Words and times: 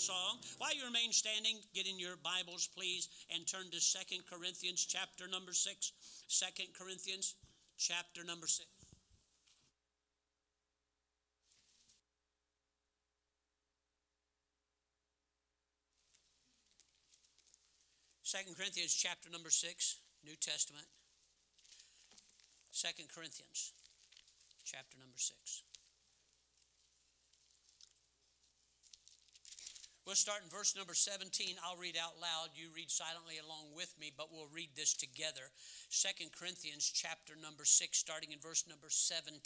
song. 0.00 0.40
While 0.56 0.74
you 0.74 0.84
remain 0.84 1.12
standing, 1.12 1.60
get 1.74 1.86
in 1.86 1.98
your 1.98 2.16
Bibles, 2.24 2.68
please, 2.74 3.08
and 3.28 3.46
turn 3.46 3.70
to 3.70 3.80
Second 3.80 4.24
Corinthians 4.24 4.84
chapter 4.88 5.28
number 5.28 5.52
6. 5.52 5.92
2 6.28 6.46
Corinthians 6.72 7.36
chapter 7.76 8.24
number 8.24 8.46
6. 8.46 8.66
Second 18.22 18.56
Corinthians 18.56 18.94
chapter 18.94 19.28
number 19.28 19.50
6, 19.50 19.96
New 20.24 20.36
Testament. 20.40 20.86
Second 22.70 23.08
Corinthians 23.12 23.72
chapter 24.64 24.96
number 24.98 25.18
6. 25.18 25.62
We'll 30.06 30.16
start 30.16 30.40
in 30.42 30.48
verse 30.48 30.74
number 30.74 30.94
17. 30.94 31.60
I'll 31.60 31.76
read 31.76 31.96
out 31.96 32.16
loud. 32.16 32.56
You 32.56 32.72
read 32.74 32.90
silently 32.90 33.36
along 33.36 33.76
with 33.76 33.92
me, 34.00 34.10
but 34.10 34.32
we'll 34.32 34.48
read 34.48 34.72
this 34.74 34.94
together. 34.96 35.52
Second 35.88 36.32
Corinthians 36.32 36.88
chapter 36.88 37.36
number 37.36 37.64
6, 37.64 37.98
starting 37.98 38.32
in 38.32 38.40
verse 38.40 38.64
number 38.66 38.88
17. 38.88 39.38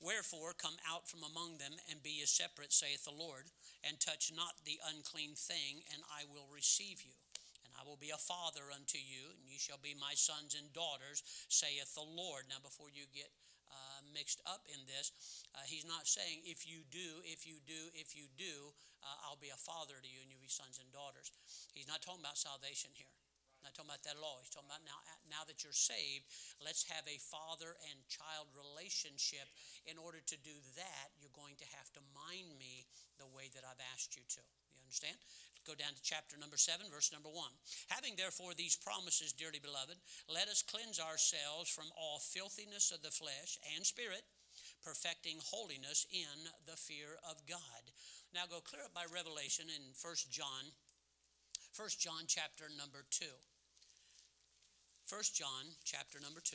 Wherefore, 0.00 0.54
come 0.54 0.78
out 0.86 1.10
from 1.10 1.26
among 1.26 1.58
them 1.58 1.74
and 1.90 2.02
be 2.02 2.22
ye 2.22 2.26
separate, 2.26 2.72
saith 2.72 3.04
the 3.04 3.14
Lord, 3.14 3.50
and 3.82 3.98
touch 3.98 4.30
not 4.30 4.62
the 4.64 4.78
unclean 4.86 5.34
thing, 5.34 5.82
and 5.92 6.02
I 6.06 6.30
will 6.30 6.46
receive 6.46 7.02
you. 7.02 7.18
And 7.66 7.74
I 7.74 7.82
will 7.82 7.98
be 7.98 8.14
a 8.14 8.20
father 8.20 8.70
unto 8.70 8.98
you, 9.02 9.34
and 9.34 9.50
you 9.50 9.58
shall 9.58 9.82
be 9.82 9.98
my 9.98 10.14
sons 10.14 10.54
and 10.54 10.72
daughters, 10.72 11.26
saith 11.48 11.94
the 11.94 12.06
Lord. 12.06 12.46
Now, 12.48 12.62
before 12.62 12.88
you 12.92 13.10
get 13.10 13.34
uh, 13.74 14.06
mixed 14.14 14.38
up 14.46 14.62
in 14.70 14.86
this, 14.86 15.10
uh, 15.52 15.66
he's 15.66 15.82
not 15.82 16.06
saying, 16.06 16.46
if 16.46 16.62
you 16.62 16.86
do, 16.94 17.18
if 17.26 17.42
you 17.42 17.58
do, 17.66 17.90
if 17.98 18.14
you 18.14 18.30
do, 18.38 18.70
uh, 19.02 19.26
I'll 19.26 19.40
be 19.40 19.50
a 19.50 19.58
father 19.58 19.98
to 19.98 20.08
you 20.08 20.22
and 20.22 20.30
you'll 20.30 20.42
be 20.42 20.52
sons 20.52 20.78
and 20.78 20.88
daughters. 20.94 21.34
He's 21.74 21.90
not 21.90 22.00
talking 22.00 22.22
about 22.22 22.38
salvation 22.38 22.94
here. 22.94 23.10
Not 23.64 23.72
talking 23.72 23.96
about 23.96 24.04
that 24.04 24.20
at 24.20 24.22
all. 24.22 24.44
He's 24.44 24.52
talking 24.52 24.68
about 24.68 24.84
now, 24.84 25.00
now 25.24 25.42
that 25.48 25.64
you're 25.64 25.72
saved, 25.72 26.28
let's 26.60 26.84
have 26.92 27.08
a 27.08 27.16
father 27.16 27.72
and 27.88 27.96
child 28.12 28.52
relationship. 28.52 29.48
In 29.88 29.96
order 29.96 30.20
to 30.20 30.36
do 30.44 30.52
that, 30.76 31.16
you're 31.16 31.32
going 31.32 31.56
to 31.64 31.68
have 31.72 31.88
to 31.96 32.04
mind 32.12 32.60
me 32.60 32.84
the 33.16 33.24
way 33.32 33.48
that 33.56 33.64
I've 33.64 33.80
asked 33.96 34.20
you 34.20 34.24
to. 34.36 34.44
Understand? 34.94 35.18
Go 35.66 35.74
down 35.74 35.90
to 35.98 36.06
chapter 36.06 36.38
number 36.38 36.54
7, 36.54 36.86
verse 36.86 37.10
number 37.10 37.26
1. 37.26 37.34
Having 37.90 38.14
therefore 38.14 38.54
these 38.54 38.78
promises, 38.78 39.34
dearly 39.34 39.58
beloved, 39.58 39.98
let 40.30 40.46
us 40.46 40.62
cleanse 40.62 41.02
ourselves 41.02 41.66
from 41.66 41.90
all 41.98 42.22
filthiness 42.22 42.94
of 42.94 43.02
the 43.02 43.10
flesh 43.10 43.58
and 43.74 43.82
spirit 43.82 44.22
perfecting 44.86 45.42
holiness 45.42 46.06
in 46.14 46.46
the 46.70 46.78
fear 46.78 47.18
of 47.26 47.42
God. 47.50 47.82
Now 48.30 48.46
go 48.46 48.62
clear 48.62 48.86
up 48.86 48.94
by 48.94 49.10
Revelation 49.10 49.66
in 49.66 49.82
1 49.98 50.30
John, 50.30 50.70
1 51.74 51.88
John 51.98 52.30
chapter 52.30 52.70
number 52.78 53.02
2. 53.10 53.26
1 55.10 55.34
John 55.34 55.74
chapter 55.82 56.22
number 56.22 56.38
2. 56.38 56.54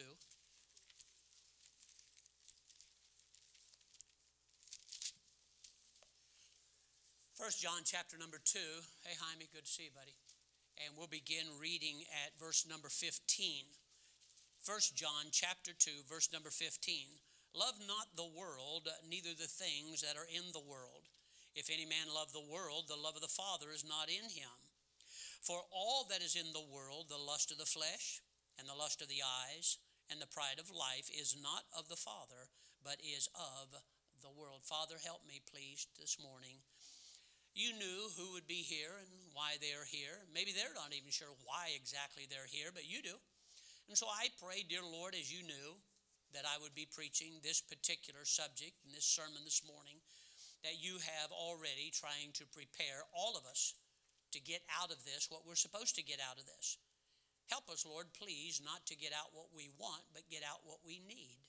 First 7.39 7.63
John 7.63 7.87
chapter 7.87 8.19
number 8.19 8.35
2. 8.35 8.59
Hey 9.07 9.15
Jaime, 9.15 9.47
good 9.55 9.63
to 9.63 9.71
see 9.71 9.87
you, 9.87 9.95
buddy. 9.95 10.11
And 10.83 10.91
we'll 10.91 11.07
begin 11.07 11.47
reading 11.55 12.03
at 12.11 12.35
verse 12.35 12.67
number 12.67 12.91
15. 12.91 13.15
First 14.59 14.99
John 14.99 15.31
chapter 15.31 15.71
2, 15.71 16.03
verse 16.03 16.27
number 16.35 16.51
15. 16.51 17.23
Love 17.55 17.79
not 17.87 18.11
the 18.19 18.27
world, 18.27 18.91
neither 19.07 19.31
the 19.31 19.47
things 19.47 20.03
that 20.03 20.19
are 20.19 20.27
in 20.27 20.51
the 20.51 20.59
world. 20.59 21.07
If 21.55 21.71
any 21.71 21.87
man 21.87 22.11
love 22.11 22.35
the 22.35 22.43
world, 22.43 22.91
the 22.91 22.99
love 22.99 23.15
of 23.15 23.23
the 23.23 23.31
Father 23.31 23.71
is 23.71 23.87
not 23.87 24.11
in 24.11 24.27
him. 24.27 24.51
For 25.39 25.63
all 25.71 26.03
that 26.11 26.19
is 26.19 26.35
in 26.35 26.51
the 26.51 26.67
world, 26.67 27.07
the 27.07 27.15
lust 27.15 27.55
of 27.55 27.57
the 27.57 27.63
flesh, 27.63 28.19
and 28.59 28.67
the 28.67 28.75
lust 28.75 28.99
of 28.99 29.07
the 29.07 29.23
eyes, 29.23 29.79
and 30.11 30.19
the 30.19 30.27
pride 30.27 30.59
of 30.59 30.67
life, 30.67 31.07
is 31.07 31.39
not 31.39 31.63
of 31.71 31.87
the 31.87 31.95
Father, 31.95 32.51
but 32.83 32.99
is 32.99 33.31
of 33.31 33.79
the 34.19 34.35
world. 34.35 34.67
Father, 34.67 34.99
help 34.99 35.23
me, 35.23 35.39
please, 35.39 35.87
this 35.95 36.19
morning. 36.19 36.59
You 37.55 37.73
knew 37.75 37.99
who 38.15 38.33
would 38.33 38.47
be 38.47 38.63
here 38.63 38.93
and 38.97 39.09
why 39.33 39.59
they're 39.59 39.87
here. 39.87 40.23
Maybe 40.33 40.51
they're 40.51 40.75
not 40.75 40.95
even 40.95 41.11
sure 41.11 41.31
why 41.43 41.75
exactly 41.75 42.27
they're 42.29 42.49
here, 42.49 42.71
but 42.73 42.87
you 42.87 43.01
do. 43.01 43.17
And 43.89 43.97
so 43.97 44.05
I 44.07 44.29
pray, 44.37 44.63
dear 44.63 44.85
Lord, 44.85 45.17
as 45.17 45.33
you 45.33 45.41
knew, 45.43 45.81
that 46.33 46.45
I 46.45 46.61
would 46.61 46.77
be 46.77 46.85
preaching 46.85 47.41
this 47.41 47.57
particular 47.57 48.21
subject 48.21 48.77
in 48.85 48.93
this 48.93 49.09
sermon 49.09 49.41
this 49.41 49.65
morning, 49.65 49.97
that 50.61 50.77
you 50.77 51.01
have 51.01 51.33
already 51.33 51.89
trying 51.89 52.29
to 52.37 52.45
prepare 52.53 53.01
all 53.17 53.33
of 53.33 53.49
us 53.49 53.73
to 54.31 54.39
get 54.39 54.61
out 54.69 54.93
of 54.93 55.01
this 55.05 55.25
what 55.29 55.41
we're 55.41 55.57
supposed 55.57 55.97
to 55.97 56.05
get 56.05 56.21
out 56.21 56.37
of 56.37 56.45
this. 56.45 56.77
Help 57.49 57.65
us, 57.69 57.81
Lord, 57.81 58.13
please, 58.13 58.61
not 58.61 58.85
to 58.85 58.95
get 58.95 59.09
out 59.09 59.33
what 59.33 59.49
we 59.49 59.73
want, 59.81 60.05
but 60.13 60.29
get 60.29 60.45
out 60.45 60.61
what 60.69 60.85
we 60.85 61.01
need. 61.01 61.41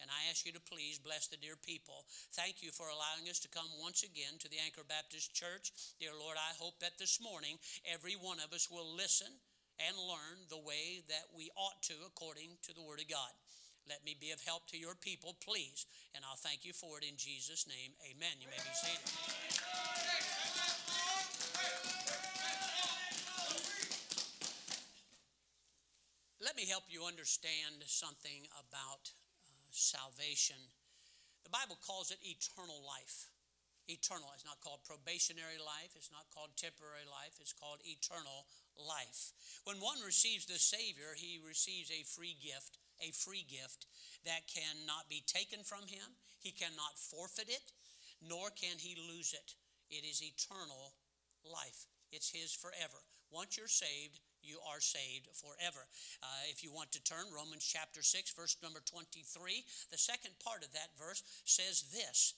And 0.00 0.10
I 0.10 0.30
ask 0.30 0.44
you 0.44 0.52
to 0.52 0.60
please 0.60 0.98
bless 0.98 1.28
the 1.28 1.38
dear 1.38 1.56
people. 1.56 2.04
Thank 2.34 2.62
you 2.62 2.70
for 2.70 2.90
allowing 2.90 3.30
us 3.30 3.38
to 3.46 3.52
come 3.52 3.70
once 3.80 4.02
again 4.02 4.36
to 4.40 4.48
the 4.50 4.58
Anchor 4.58 4.84
Baptist 4.86 5.34
Church. 5.34 5.72
Dear 6.00 6.12
Lord, 6.12 6.36
I 6.36 6.52
hope 6.58 6.80
that 6.80 6.98
this 6.98 7.22
morning 7.22 7.58
every 7.86 8.18
one 8.18 8.38
of 8.42 8.52
us 8.52 8.68
will 8.70 8.88
listen 8.90 9.30
and 9.78 9.96
learn 9.96 10.46
the 10.50 10.60
way 10.60 11.02
that 11.08 11.30
we 11.34 11.50
ought 11.56 11.82
to 11.90 11.94
according 12.06 12.58
to 12.62 12.74
the 12.74 12.82
Word 12.82 13.00
of 13.00 13.08
God. 13.08 13.32
Let 13.88 14.04
me 14.04 14.16
be 14.18 14.30
of 14.30 14.40
help 14.40 14.66
to 14.68 14.78
your 14.78 14.94
people, 14.94 15.36
please. 15.44 15.86
And 16.14 16.24
I'll 16.24 16.40
thank 16.40 16.64
you 16.64 16.72
for 16.72 16.98
it 16.98 17.04
in 17.04 17.16
Jesus' 17.16 17.66
name. 17.68 17.92
Amen. 18.00 18.40
You 18.40 18.48
may 18.48 18.56
be 18.56 18.72
seated. 18.72 19.04
Let 26.40 26.56
me 26.56 26.66
help 26.68 26.84
you 26.88 27.04
understand 27.04 27.84
something 27.86 28.48
about 28.52 29.12
salvation. 29.74 30.70
The 31.42 31.52
Bible 31.52 31.76
calls 31.82 32.10
it 32.10 32.22
eternal 32.22 32.80
life. 32.86 33.28
Eternal. 33.84 34.32
It's 34.32 34.48
not 34.48 34.64
called 34.64 34.86
probationary 34.88 35.60
life. 35.60 35.92
It's 35.92 36.14
not 36.14 36.30
called 36.32 36.56
temporary 36.56 37.04
life. 37.04 37.36
It's 37.36 37.52
called 37.52 37.84
eternal 37.84 38.48
life. 38.78 39.34
When 39.68 39.76
one 39.76 40.00
receives 40.00 40.46
the 40.46 40.56
Savior, 40.56 41.12
he 41.12 41.36
receives 41.44 41.92
a 41.92 42.06
free 42.06 42.38
gift 42.40 42.80
a 43.02 43.10
free 43.12 43.44
gift 43.48 43.86
that 44.24 44.46
cannot 44.46 45.08
be 45.08 45.22
taken 45.26 45.64
from 45.64 45.86
him. 45.86 46.18
He 46.38 46.52
cannot 46.52 46.98
forfeit 46.98 47.48
it, 47.48 47.72
nor 48.22 48.50
can 48.50 48.78
he 48.78 48.96
lose 48.96 49.32
it. 49.32 49.54
It 49.90 50.04
is 50.04 50.22
eternal 50.22 50.94
life, 51.44 51.86
it's 52.10 52.30
his 52.30 52.52
forever. 52.52 53.02
Once 53.30 53.56
you're 53.58 53.68
saved, 53.68 54.20
you 54.44 54.60
are 54.68 54.80
saved 54.80 55.28
forever. 55.32 55.88
Uh, 56.22 56.44
if 56.50 56.62
you 56.62 56.70
want 56.72 56.92
to 56.92 57.02
turn, 57.02 57.32
Romans 57.34 57.64
chapter 57.64 58.02
6, 58.02 58.32
verse 58.32 58.56
number 58.62 58.80
23, 58.84 59.64
the 59.90 59.98
second 59.98 60.36
part 60.44 60.62
of 60.62 60.72
that 60.72 60.92
verse 60.96 61.22
says 61.44 61.88
this 61.92 62.34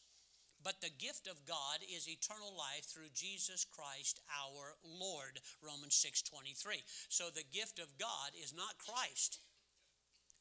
But 0.62 0.80
the 0.80 0.94
gift 0.94 1.26
of 1.26 1.44
God 1.46 1.82
is 1.82 2.08
eternal 2.08 2.54
life 2.54 2.86
through 2.86 3.12
Jesus 3.14 3.66
Christ 3.66 4.20
our 4.30 4.78
Lord. 4.82 5.42
Romans 5.62 5.94
6 5.96 6.22
23. 6.22 6.82
So 7.08 7.28
the 7.28 7.46
gift 7.52 7.78
of 7.78 7.98
God 7.98 8.32
is 8.38 8.54
not 8.54 8.78
Christ. 8.78 9.40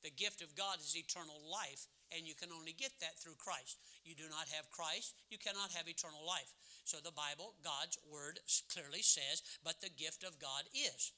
The 0.05 0.13
gift 0.13 0.45
of 0.45 0.53
God 0.53 0.77
is 0.85 0.93
eternal 0.93 1.41
life, 1.49 1.89
and 2.13 2.27
you 2.27 2.37
can 2.37 2.53
only 2.53 2.77
get 2.77 2.93
that 3.01 3.17
through 3.17 3.41
Christ. 3.41 3.81
You 4.05 4.13
do 4.13 4.29
not 4.29 4.53
have 4.53 4.69
Christ, 4.69 5.17
you 5.33 5.41
cannot 5.41 5.73
have 5.73 5.89
eternal 5.89 6.21
life. 6.21 6.53
So 6.85 6.97
the 7.01 7.09
Bible, 7.09 7.57
God's 7.65 7.97
word 8.05 8.37
clearly 8.69 9.01
says, 9.01 9.41
but 9.63 9.81
the 9.81 9.89
gift 9.89 10.21
of 10.21 10.37
God 10.37 10.69
is 10.69 11.11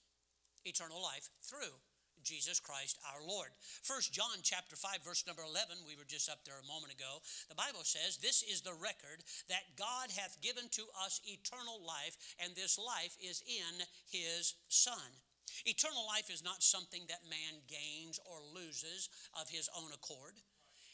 eternal 0.67 1.01
life 1.01 1.29
through 1.41 1.79
Jesus 2.23 2.59
Christ 2.59 2.99
our 3.07 3.23
Lord. 3.25 3.55
First 3.81 4.11
John 4.11 4.43
chapter 4.43 4.75
5 4.75 5.03
verse 5.03 5.25
number 5.25 5.43
11, 5.43 5.85
we 5.87 5.95
were 5.95 6.03
just 6.03 6.29
up 6.29 6.43
there 6.43 6.59
a 6.59 6.67
moment 6.67 6.91
ago. 6.91 7.23
The 7.47 7.55
Bible 7.55 7.83
says, 7.83 8.17
"This 8.17 8.43
is 8.43 8.61
the 8.61 8.73
record 8.73 9.23
that 9.47 9.77
God 9.77 10.11
hath 10.11 10.41
given 10.41 10.67
to 10.75 10.89
us 10.91 11.21
eternal 11.23 11.79
life, 11.79 12.17
and 12.39 12.53
this 12.53 12.77
life 12.77 13.15
is 13.19 13.41
in 13.47 13.87
his 14.11 14.55
son." 14.67 15.21
Eternal 15.65 16.05
life 16.05 16.29
is 16.29 16.43
not 16.43 16.61
something 16.61 17.07
that 17.07 17.23
man 17.25 17.65
gains 17.67 18.19
or 18.25 18.43
loses 18.43 19.09
of 19.33 19.49
his 19.49 19.69
own 19.69 19.91
accord. 19.93 20.35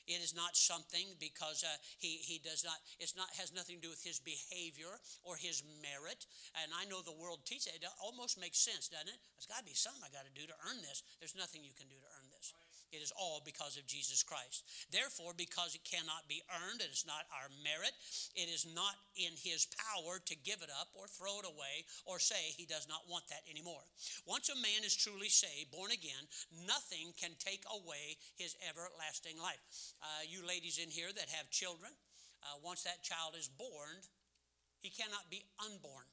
It 0.08 0.20
is 0.20 0.36
not 0.36 0.56
something 0.56 1.16
because 1.20 1.64
uh, 1.64 1.80
he, 2.00 2.20
he 2.20 2.40
does 2.44 2.64
not, 2.64 2.76
it's 3.00 3.16
not, 3.16 3.32
has 3.40 3.56
nothing 3.56 3.80
to 3.80 3.84
do 3.88 3.94
with 3.94 4.04
his 4.04 4.20
behavior 4.20 4.92
or 5.24 5.36
his 5.40 5.64
merit. 5.80 6.28
And 6.60 6.72
I 6.76 6.84
know 6.86 7.00
the 7.00 7.16
world 7.16 7.48
teaches 7.48 7.72
it. 7.72 7.84
It 7.84 7.90
almost 8.04 8.40
makes 8.40 8.60
sense, 8.60 8.92
doesn't 8.92 9.08
it? 9.08 9.20
There's 9.36 9.48
got 9.48 9.64
to 9.64 9.68
be 9.68 9.78
something 9.78 10.04
I 10.04 10.12
got 10.12 10.28
to 10.28 10.36
do 10.36 10.44
to 10.48 10.58
earn 10.68 10.84
this. 10.84 11.04
There's 11.20 11.36
nothing 11.40 11.64
you 11.64 11.76
can 11.76 11.88
do 11.88 11.96
to 11.96 12.10
earn 12.20 12.28
this. 12.36 12.52
It 12.94 13.02
is 13.02 13.12
all 13.18 13.42
because 13.42 13.76
of 13.76 13.90
Jesus 13.90 14.22
Christ. 14.22 14.64
Therefore, 14.94 15.34
because 15.34 15.74
it 15.74 15.82
cannot 15.82 16.30
be 16.30 16.46
earned, 16.54 16.86
it 16.86 16.94
is 16.94 17.10
not 17.10 17.26
our 17.34 17.50
merit, 17.66 17.98
it 18.38 18.48
is 18.54 18.70
not 18.70 18.94
in 19.18 19.34
His 19.34 19.66
power 19.74 20.22
to 20.22 20.36
give 20.46 20.62
it 20.62 20.70
up 20.70 20.94
or 20.94 21.10
throw 21.10 21.42
it 21.42 21.50
away 21.50 21.90
or 22.06 22.22
say 22.22 22.54
He 22.54 22.70
does 22.70 22.86
not 22.86 23.10
want 23.10 23.26
that 23.34 23.42
anymore. 23.50 23.82
Once 24.30 24.54
a 24.54 24.56
man 24.62 24.86
is 24.86 24.94
truly 24.96 25.30
saved, 25.30 25.74
born 25.74 25.90
again, 25.90 26.30
nothing 26.70 27.18
can 27.18 27.34
take 27.42 27.66
away 27.74 28.18
his 28.38 28.56
everlasting 28.62 29.42
life. 29.42 29.62
Uh, 30.02 30.22
you 30.30 30.46
ladies 30.46 30.78
in 30.78 30.90
here 30.90 31.10
that 31.10 31.30
have 31.34 31.50
children, 31.50 31.92
uh, 32.44 32.62
once 32.64 32.84
that 32.84 33.02
child 33.04 33.34
is 33.34 33.50
born, 33.50 34.04
He 34.80 34.90
cannot 34.92 35.32
be 35.32 35.42
unborn. 35.64 36.06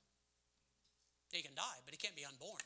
He 1.32 1.42
can 1.42 1.54
die, 1.54 1.82
but 1.84 1.94
he 1.94 1.98
can't 1.98 2.16
be 2.16 2.24
unborn. 2.24 2.62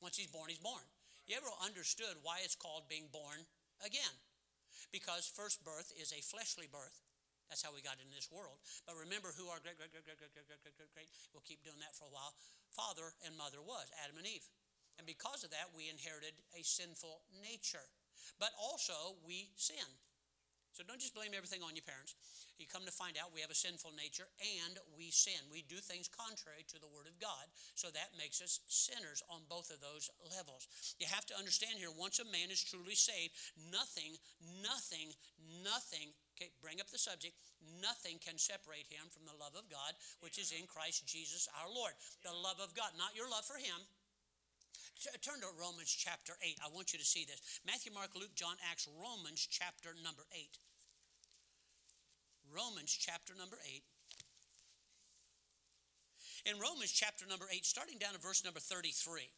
Once 0.00 0.16
he's 0.16 0.26
born, 0.26 0.50
he's 0.50 0.58
born. 0.58 0.82
You 1.26 1.34
ever 1.34 1.50
understood 1.58 2.22
why 2.22 2.46
it's 2.46 2.54
called 2.54 2.86
being 2.86 3.10
born 3.10 3.42
again? 3.82 4.14
Because 4.94 5.26
first 5.26 5.66
birth 5.66 5.90
is 5.98 6.14
a 6.14 6.22
fleshly 6.22 6.70
birth. 6.70 7.02
That's 7.50 7.66
how 7.66 7.74
we 7.74 7.82
got 7.82 7.98
into 7.98 8.14
this 8.14 8.30
world. 8.30 8.62
But 8.86 8.94
remember 8.94 9.34
who 9.34 9.50
our 9.50 9.58
great, 9.58 9.74
great, 9.74 9.90
great, 9.90 10.06
great, 10.06 10.18
great, 10.22 10.34
great, 10.34 10.46
great, 10.46 10.62
great, 10.62 10.78
great, 10.78 10.92
great, 10.94 11.10
we'll 11.34 11.46
keep 11.46 11.66
doing 11.66 11.82
that 11.82 11.98
for 11.98 12.06
a 12.06 12.14
while, 12.14 12.34
father 12.70 13.10
and 13.26 13.34
mother 13.34 13.58
was, 13.58 13.90
Adam 14.02 14.18
and 14.22 14.26
Eve. 14.26 14.46
And 14.98 15.06
because 15.06 15.42
of 15.42 15.50
that, 15.50 15.74
we 15.74 15.90
inherited 15.90 16.38
a 16.54 16.62
sinful 16.62 17.26
nature. 17.42 17.90
But 18.38 18.54
also, 18.54 19.18
we 19.26 19.50
sin. 19.58 19.86
So 20.76 20.84
don't 20.84 21.00
just 21.00 21.16
blame 21.16 21.32
everything 21.32 21.64
on 21.64 21.72
your 21.72 21.88
parents. 21.88 22.12
You 22.60 22.68
come 22.68 22.84
to 22.84 22.92
find 22.92 23.16
out 23.16 23.32
we 23.32 23.40
have 23.40 23.48
a 23.48 23.56
sinful 23.56 23.96
nature 23.96 24.28
and 24.60 24.76
we 24.92 25.08
sin. 25.08 25.40
We 25.48 25.64
do 25.64 25.80
things 25.80 26.04
contrary 26.04 26.68
to 26.68 26.76
the 26.76 26.92
Word 26.92 27.08
of 27.08 27.16
God. 27.16 27.48
So 27.72 27.88
that 27.96 28.12
makes 28.12 28.44
us 28.44 28.60
sinners 28.68 29.24
on 29.32 29.48
both 29.48 29.72
of 29.72 29.80
those 29.80 30.12
levels. 30.20 30.68
You 31.00 31.08
have 31.08 31.24
to 31.32 31.38
understand 31.40 31.80
here 31.80 31.88
once 31.96 32.20
a 32.20 32.28
man 32.28 32.52
is 32.52 32.60
truly 32.60 32.92
saved, 32.92 33.32
nothing, 33.72 34.20
nothing, 34.60 35.16
nothing 35.64 36.12
Okay, 36.36 36.52
bring 36.60 36.84
up 36.84 36.92
the 36.92 37.00
subject. 37.00 37.32
Nothing 37.80 38.20
can 38.20 38.36
separate 38.36 38.84
him 38.92 39.08
from 39.08 39.24
the 39.24 39.32
love 39.40 39.56
of 39.56 39.72
God, 39.72 39.96
which 40.20 40.36
is 40.36 40.52
in 40.52 40.68
Christ 40.68 41.08
Jesus 41.08 41.48
our 41.56 41.72
Lord. 41.72 41.96
The 42.20 42.36
love 42.36 42.60
of 42.60 42.76
God, 42.76 42.92
not 43.00 43.16
your 43.16 43.24
love 43.24 43.48
for 43.48 43.56
him, 43.56 43.88
Turn 45.20 45.40
to 45.40 45.52
Romans 45.60 45.92
chapter 45.92 46.32
8. 46.40 46.56
I 46.64 46.72
want 46.72 46.92
you 46.92 46.98
to 46.98 47.04
see 47.04 47.24
this. 47.24 47.60
Matthew, 47.66 47.92
Mark, 47.92 48.16
Luke, 48.16 48.34
John, 48.34 48.56
Acts, 48.70 48.88
Romans 48.88 49.44
chapter 49.44 49.92
number 50.02 50.24
8. 50.32 50.56
Romans 52.54 52.92
chapter 52.92 53.32
number 53.38 53.56
8. 53.64 53.82
In 56.46 56.60
Romans 56.62 56.92
chapter 56.92 57.26
number 57.26 57.46
8, 57.50 57.66
starting 57.66 57.98
down 57.98 58.14
at 58.14 58.22
verse 58.22 58.44
number 58.44 58.60
33. 58.60 59.30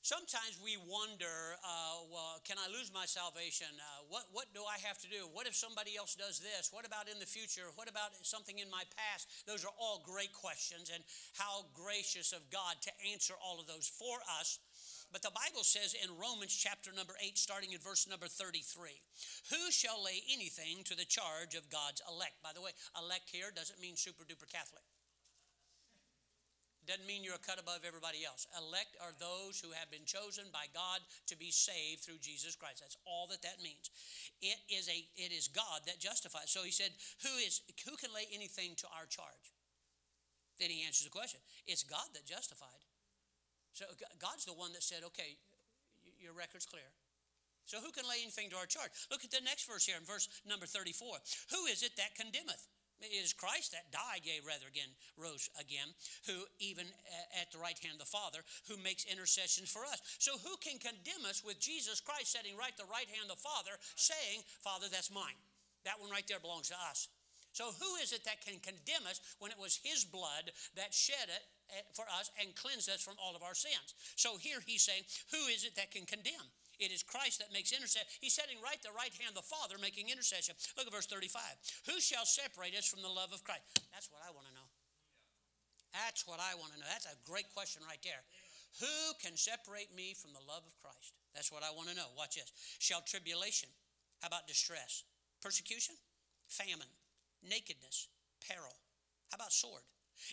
Sometimes 0.00 0.56
we 0.62 0.78
wonder, 0.78 1.58
uh, 1.60 2.06
well, 2.06 2.38
can 2.46 2.56
I 2.56 2.70
lose 2.70 2.94
my 2.94 3.04
salvation? 3.04 3.66
Uh, 3.76 4.06
what, 4.08 4.30
what 4.30 4.46
do 4.54 4.62
I 4.62 4.78
have 4.86 4.96
to 5.02 5.08
do? 5.10 5.26
What 5.34 5.50
if 5.50 5.58
somebody 5.58 5.98
else 5.98 6.14
does 6.14 6.38
this? 6.38 6.70
What 6.70 6.86
about 6.86 7.10
in 7.10 7.18
the 7.18 7.26
future? 7.26 7.66
What 7.74 7.90
about 7.90 8.14
something 8.22 8.62
in 8.62 8.70
my 8.70 8.86
past? 8.94 9.26
Those 9.44 9.66
are 9.66 9.74
all 9.74 10.00
great 10.06 10.32
questions, 10.32 10.88
and 10.94 11.02
how 11.34 11.66
gracious 11.74 12.32
of 12.32 12.46
God 12.48 12.78
to 12.86 12.92
answer 13.10 13.34
all 13.42 13.58
of 13.58 13.66
those 13.66 13.90
for 13.90 14.22
us. 14.38 14.62
But 15.10 15.22
the 15.22 15.32
Bible 15.32 15.64
says 15.64 15.96
in 15.96 16.20
Romans 16.20 16.52
chapter 16.52 16.92
number 16.92 17.16
8, 17.16 17.38
starting 17.38 17.72
in 17.72 17.80
verse 17.80 18.04
number 18.04 18.28
33, 18.28 19.00
who 19.48 19.72
shall 19.72 20.04
lay 20.04 20.20
anything 20.28 20.84
to 20.84 20.94
the 20.94 21.08
charge 21.08 21.56
of 21.56 21.72
God's 21.72 22.04
elect? 22.04 22.44
By 22.44 22.52
the 22.52 22.60
way, 22.60 22.76
elect 22.92 23.32
here 23.32 23.48
doesn't 23.48 23.80
mean 23.80 23.96
super 23.96 24.24
duper 24.24 24.44
Catholic. 24.44 24.84
Doesn't 26.88 27.04
mean 27.04 27.20
you're 27.20 27.36
a 27.36 27.44
cut 27.44 27.60
above 27.60 27.84
everybody 27.84 28.24
else. 28.24 28.48
Elect 28.56 28.96
are 28.96 29.12
those 29.20 29.60
who 29.60 29.76
have 29.76 29.92
been 29.92 30.08
chosen 30.08 30.48
by 30.48 30.72
God 30.72 31.04
to 31.28 31.36
be 31.36 31.52
saved 31.52 32.00
through 32.00 32.24
Jesus 32.24 32.56
Christ. 32.56 32.80
That's 32.80 32.96
all 33.04 33.28
that 33.28 33.44
that 33.44 33.60
means. 33.60 33.92
It 34.40 34.56
is 34.72 34.88
a 34.88 35.04
it 35.20 35.28
is 35.28 35.52
God 35.52 35.84
that 35.84 36.00
justifies. 36.00 36.48
So 36.48 36.64
he 36.64 36.72
said, 36.72 36.96
"Who 37.28 37.36
is 37.44 37.60
who 37.84 37.92
can 38.00 38.08
lay 38.16 38.24
anything 38.32 38.72
to 38.80 38.88
our 38.88 39.04
charge?" 39.04 39.52
Then 40.56 40.72
he 40.72 40.80
answers 40.80 41.04
the 41.04 41.12
question. 41.12 41.40
It's 41.66 41.84
God 41.84 42.08
that 42.16 42.24
justified. 42.24 42.87
So 43.78 43.86
God's 44.18 44.42
the 44.42 44.58
one 44.58 44.74
that 44.74 44.82
said, 44.82 45.06
"Okay, 45.14 45.38
your 46.18 46.34
record's 46.34 46.66
clear." 46.66 46.90
So 47.62 47.78
who 47.78 47.92
can 47.92 48.08
lay 48.08 48.22
anything 48.22 48.50
to 48.50 48.56
our 48.56 48.66
charge? 48.66 48.90
Look 49.06 49.22
at 49.22 49.30
the 49.30 49.40
next 49.40 49.70
verse 49.70 49.86
here 49.86 49.94
in 49.94 50.04
verse 50.04 50.26
number 50.44 50.66
34. 50.66 51.22
Who 51.50 51.66
is 51.66 51.84
it 51.86 51.94
that 51.94 52.16
condemneth? 52.16 52.66
It 53.00 53.12
is 53.12 53.32
Christ 53.32 53.70
that 53.70 53.92
died, 53.92 54.26
yea, 54.26 54.40
rather 54.40 54.66
again, 54.66 54.90
rose 55.16 55.48
again, 55.54 55.94
who 56.26 56.48
even 56.58 56.90
at 57.38 57.52
the 57.52 57.62
right 57.62 57.78
hand 57.78 57.94
of 57.94 57.98
the 58.00 58.10
Father, 58.10 58.42
who 58.66 58.76
makes 58.78 59.04
intercessions 59.04 59.70
for 59.70 59.86
us. 59.86 60.02
So 60.18 60.36
who 60.38 60.56
can 60.56 60.80
condemn 60.80 61.24
us 61.24 61.44
with 61.44 61.60
Jesus 61.60 62.00
Christ 62.00 62.32
sitting 62.32 62.56
right 62.56 62.76
the 62.76 62.90
right 62.90 63.06
hand 63.06 63.30
of 63.30 63.36
the 63.36 63.42
Father, 63.42 63.78
saying, 63.94 64.42
Father, 64.64 64.88
that's 64.90 65.12
mine. 65.12 65.38
That 65.84 66.00
one 66.00 66.10
right 66.10 66.26
there 66.26 66.40
belongs 66.40 66.70
to 66.70 66.80
us. 66.90 67.06
So 67.58 67.74
who 67.74 67.98
is 67.98 68.14
it 68.14 68.22
that 68.22 68.38
can 68.38 68.62
condemn 68.62 69.02
us 69.10 69.18
when 69.42 69.50
it 69.50 69.58
was 69.58 69.82
his 69.82 70.06
blood 70.06 70.54
that 70.78 70.94
shed 70.94 71.26
it 71.26 71.42
eh, 71.74 71.82
for 71.90 72.06
us 72.06 72.30
and 72.38 72.54
cleansed 72.54 72.86
us 72.86 73.02
from 73.02 73.18
all 73.18 73.34
of 73.34 73.42
our 73.42 73.58
sins? 73.58 73.98
So 74.14 74.38
here 74.38 74.62
he's 74.62 74.86
saying, 74.86 75.02
who 75.34 75.50
is 75.50 75.66
it 75.66 75.74
that 75.74 75.90
can 75.90 76.06
condemn? 76.06 76.54
It 76.78 76.94
is 76.94 77.02
Christ 77.02 77.42
that 77.42 77.50
makes 77.50 77.74
intercession. 77.74 78.06
He's 78.22 78.38
sitting 78.38 78.62
right 78.62 78.78
the 78.86 78.94
right 78.94 79.10
hand 79.10 79.34
of 79.34 79.38
the 79.42 79.42
Father 79.42 79.74
making 79.82 80.06
intercession. 80.06 80.54
Look 80.78 80.86
at 80.86 80.94
verse 80.94 81.10
35. 81.10 81.34
Who 81.90 81.98
shall 81.98 82.22
separate 82.22 82.78
us 82.78 82.86
from 82.86 83.02
the 83.02 83.10
love 83.10 83.34
of 83.34 83.42
Christ? 83.42 83.66
That's 83.90 84.06
what 84.06 84.22
I 84.22 84.30
want 84.30 84.46
to 84.46 84.54
know. 84.54 84.70
That's 85.90 86.30
what 86.30 86.38
I 86.38 86.54
want 86.54 86.70
to 86.70 86.78
know. 86.78 86.86
That's 86.86 87.10
a 87.10 87.18
great 87.26 87.50
question 87.58 87.82
right 87.90 87.98
there. 88.06 88.22
Who 88.78 89.18
can 89.18 89.34
separate 89.34 89.90
me 89.90 90.14
from 90.14 90.30
the 90.30 90.46
love 90.46 90.62
of 90.62 90.78
Christ? 90.78 91.10
That's 91.34 91.50
what 91.50 91.66
I 91.66 91.74
want 91.74 91.90
to 91.90 91.98
know. 91.98 92.06
Watch 92.14 92.38
this. 92.38 92.54
Shall 92.78 93.02
tribulation, 93.02 93.66
how 94.22 94.30
about 94.30 94.46
distress? 94.46 95.02
Persecution? 95.42 95.98
Famine? 96.46 96.86
Nakedness? 97.42 98.08
Peril? 98.46 98.74
How 99.30 99.36
about 99.36 99.52
sword? 99.52 99.82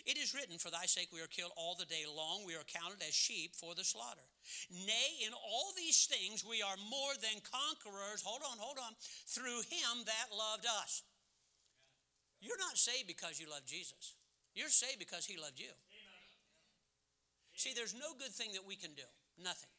It 0.04 0.18
is 0.18 0.34
written, 0.34 0.58
For 0.58 0.70
thy 0.70 0.86
sake 0.86 1.14
we 1.14 1.22
are 1.22 1.30
killed 1.30 1.54
all 1.56 1.76
the 1.78 1.86
day 1.86 2.02
long, 2.10 2.42
we 2.44 2.58
are 2.58 2.66
counted 2.66 3.02
as 3.06 3.14
sheep 3.14 3.54
for 3.54 3.74
the 3.74 3.84
slaughter. 3.84 4.26
Nay, 4.70 5.22
in 5.22 5.32
all 5.32 5.70
these 5.76 6.10
things 6.10 6.42
we 6.42 6.62
are 6.62 6.76
more 6.90 7.14
than 7.22 7.38
conquerors, 7.46 8.22
hold 8.24 8.42
on, 8.42 8.58
hold 8.58 8.78
on, 8.82 8.92
through 9.30 9.62
him 9.70 10.02
that 10.06 10.34
loved 10.34 10.66
us. 10.66 11.02
You're 12.40 12.58
not 12.58 12.76
saved 12.76 13.06
because 13.06 13.38
you 13.38 13.46
love 13.48 13.64
Jesus, 13.64 14.14
you're 14.54 14.74
saved 14.74 14.98
because 14.98 15.24
he 15.24 15.38
loved 15.38 15.60
you. 15.60 15.70
See, 17.54 17.72
there's 17.72 17.94
no 17.94 18.12
good 18.18 18.34
thing 18.34 18.52
that 18.52 18.66
we 18.66 18.76
can 18.76 18.92
do, 18.92 19.06
nothing. 19.38 19.70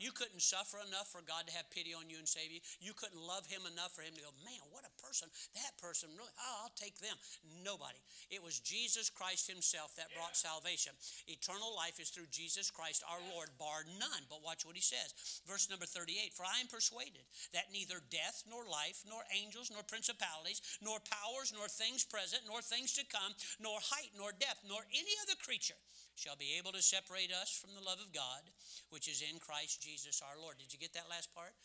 You 0.00 0.16
couldn't 0.16 0.40
suffer 0.40 0.80
enough 0.80 1.12
for 1.12 1.20
God 1.20 1.44
to 1.44 1.52
have 1.52 1.68
pity 1.68 1.92
on 1.92 2.08
you 2.08 2.16
and 2.16 2.24
save 2.24 2.48
you. 2.48 2.64
You 2.80 2.96
couldn't 2.96 3.20
love 3.20 3.44
Him 3.44 3.68
enough 3.68 3.92
for 3.92 4.00
Him 4.00 4.16
to 4.16 4.24
go, 4.24 4.32
man, 4.48 4.64
what 4.72 4.88
a 4.88 4.92
person. 5.10 5.26
That 5.58 5.74
person, 5.82 6.14
really, 6.14 6.30
oh, 6.38 6.56
I'll 6.62 6.78
take 6.78 7.02
them. 7.02 7.18
Nobody. 7.66 7.98
It 8.30 8.38
was 8.38 8.62
Jesus 8.62 9.10
Christ 9.10 9.50
Himself 9.50 9.98
that 9.98 10.14
brought 10.14 10.38
salvation. 10.38 10.94
Eternal 11.26 11.74
life 11.74 11.98
is 11.98 12.14
through 12.14 12.30
Jesus 12.30 12.70
Christ 12.70 13.02
our 13.10 13.18
Lord, 13.34 13.50
bar 13.58 13.82
none. 13.98 14.22
But 14.30 14.46
watch 14.46 14.62
what 14.62 14.78
He 14.78 14.86
says. 14.86 15.10
Verse 15.50 15.66
number 15.66 15.82
38 15.82 16.30
For 16.30 16.46
I 16.46 16.62
am 16.62 16.70
persuaded 16.70 17.26
that 17.50 17.74
neither 17.74 17.98
death, 18.14 18.46
nor 18.46 18.62
life, 18.62 19.02
nor 19.02 19.26
angels, 19.34 19.74
nor 19.74 19.82
principalities, 19.82 20.62
nor 20.78 21.02
powers, 21.02 21.50
nor 21.50 21.66
things 21.66 22.06
present, 22.06 22.46
nor 22.46 22.62
things 22.62 22.94
to 22.94 23.02
come, 23.10 23.34
nor 23.58 23.82
height, 23.82 24.14
nor 24.14 24.30
depth, 24.30 24.62
nor 24.62 24.86
any 24.94 25.14
other 25.26 25.34
creature 25.42 25.78
shall 26.14 26.38
be 26.38 26.54
able 26.54 26.70
to 26.70 26.84
separate 26.84 27.34
us 27.34 27.50
from 27.50 27.74
the 27.74 27.82
love 27.82 27.98
of 27.98 28.14
God, 28.14 28.46
which 28.94 29.10
is 29.10 29.24
in 29.26 29.42
Christ 29.42 29.82
Jesus 29.82 30.22
our 30.22 30.38
Lord. 30.38 30.60
Did 30.62 30.70
you 30.70 30.78
get 30.78 30.94
that 30.94 31.10
last 31.10 31.34
part? 31.34 31.56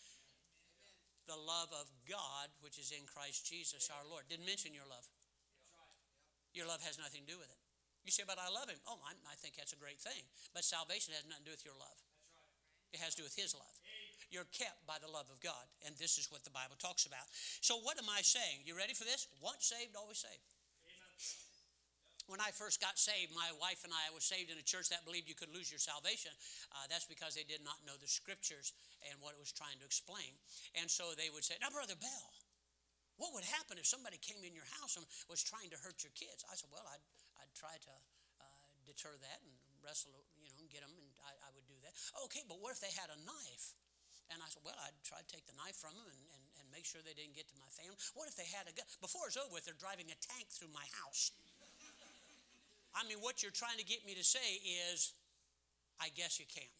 Amen. 1.26 1.36
The 1.36 1.42
love 1.42 1.74
of 1.74 1.90
God, 2.06 2.54
which 2.62 2.78
is 2.78 2.94
in 2.94 3.04
Christ 3.10 3.50
Jesus 3.50 3.90
our 3.90 4.06
Lord. 4.06 4.30
Didn't 4.30 4.46
mention 4.46 4.74
your 4.74 4.86
love. 4.86 5.06
Your 6.54 6.70
love 6.70 6.80
has 6.86 6.96
nothing 6.96 7.28
to 7.28 7.30
do 7.36 7.40
with 7.42 7.52
it. 7.52 7.62
You 8.06 8.14
say, 8.14 8.24
but 8.24 8.38
I 8.38 8.54
love 8.54 8.70
him. 8.70 8.78
Oh, 8.86 9.02
I, 9.02 9.18
I 9.28 9.36
think 9.36 9.58
that's 9.58 9.74
a 9.74 9.82
great 9.82 10.00
thing. 10.00 10.24
But 10.54 10.64
salvation 10.64 11.12
has 11.18 11.26
nothing 11.26 11.44
to 11.44 11.50
do 11.52 11.56
with 11.58 11.66
your 11.66 11.76
love. 11.76 12.00
It 12.94 13.02
has 13.02 13.18
to 13.18 13.26
do 13.26 13.28
with 13.28 13.36
his 13.36 13.52
love. 13.58 13.76
You're 14.30 14.48
kept 14.54 14.86
by 14.86 15.02
the 15.02 15.10
love 15.10 15.28
of 15.34 15.42
God. 15.42 15.66
And 15.84 15.98
this 15.98 16.22
is 16.22 16.30
what 16.30 16.46
the 16.46 16.54
Bible 16.54 16.78
talks 16.78 17.10
about. 17.10 17.28
So, 17.60 17.82
what 17.82 17.98
am 17.98 18.08
I 18.08 18.22
saying? 18.22 18.64
You 18.64 18.78
ready 18.78 18.94
for 18.94 19.04
this? 19.04 19.28
Once 19.42 19.74
saved, 19.74 19.98
always 19.98 20.22
saved 20.22 20.46
when 22.28 22.42
I 22.42 22.50
first 22.54 22.82
got 22.82 22.98
saved, 22.98 23.34
my 23.34 23.50
wife 23.62 23.86
and 23.86 23.94
I, 23.94 24.10
I 24.10 24.12
was 24.14 24.26
saved 24.26 24.50
in 24.50 24.58
a 24.58 24.66
church 24.66 24.90
that 24.90 25.06
believed 25.06 25.30
you 25.30 25.38
could 25.38 25.54
lose 25.54 25.70
your 25.70 25.82
salvation. 25.82 26.34
Uh, 26.74 26.90
that's 26.90 27.06
because 27.06 27.38
they 27.38 27.46
did 27.46 27.62
not 27.62 27.78
know 27.86 27.96
the 27.98 28.10
scriptures 28.10 28.74
and 29.06 29.18
what 29.22 29.38
it 29.38 29.42
was 29.42 29.54
trying 29.54 29.78
to 29.82 29.86
explain. 29.86 30.34
And 30.78 30.90
so 30.90 31.14
they 31.14 31.30
would 31.30 31.46
say, 31.46 31.56
Now, 31.62 31.70
Brother 31.70 31.98
Bell, 31.98 32.30
what 33.16 33.32
would 33.32 33.48
happen 33.48 33.78
if 33.80 33.88
somebody 33.88 34.20
came 34.20 34.44
in 34.44 34.52
your 34.58 34.68
house 34.82 34.98
and 35.00 35.06
was 35.32 35.46
trying 35.46 35.72
to 35.72 35.80
hurt 35.80 36.02
your 36.02 36.12
kids? 36.18 36.44
I 36.50 36.58
said, 36.58 36.74
Well, 36.74 36.84
I'd, 36.90 37.04
I'd 37.40 37.54
try 37.54 37.78
to 37.78 37.94
uh, 38.42 38.70
deter 38.90 39.14
that 39.22 39.40
and 39.46 39.54
wrestle, 39.86 40.26
you 40.42 40.50
know, 40.50 40.58
and 40.58 40.66
get 40.74 40.82
them, 40.82 40.98
and 40.98 41.10
I, 41.22 41.32
I 41.46 41.50
would 41.54 41.70
do 41.70 41.78
that. 41.86 41.94
Okay, 42.26 42.42
but 42.50 42.58
what 42.58 42.74
if 42.74 42.82
they 42.82 42.92
had 42.98 43.14
a 43.14 43.20
knife? 43.22 43.78
And 44.34 44.42
I 44.42 44.50
said, 44.50 44.66
well, 44.66 44.74
I'd 44.82 44.98
try 45.06 45.22
to 45.22 45.30
take 45.30 45.46
the 45.46 45.54
knife 45.54 45.78
from 45.78 45.94
them 45.94 46.10
and, 46.10 46.24
and, 46.34 46.44
and 46.58 46.66
make 46.74 46.82
sure 46.82 46.98
they 47.06 47.14
didn't 47.14 47.38
get 47.38 47.46
to 47.54 47.58
my 47.62 47.70
family. 47.70 47.94
What 48.18 48.26
if 48.26 48.34
they 48.34 48.50
had 48.50 48.66
a 48.66 48.74
gun? 48.74 48.90
Before 48.98 49.30
it's 49.30 49.38
over 49.38 49.54
with, 49.54 49.70
they're 49.70 49.78
driving 49.78 50.10
a 50.10 50.18
tank 50.18 50.50
through 50.50 50.74
my 50.74 50.86
house. 51.06 51.30
I 52.96 53.04
mean, 53.08 53.20
what 53.20 53.44
you're 53.44 53.52
trying 53.54 53.78
to 53.78 53.86
get 53.86 54.06
me 54.08 54.16
to 54.16 54.24
say 54.24 54.64
is, 54.90 55.14
I 56.00 56.10
guess 56.16 56.40
you 56.40 56.46
can. 56.48 56.72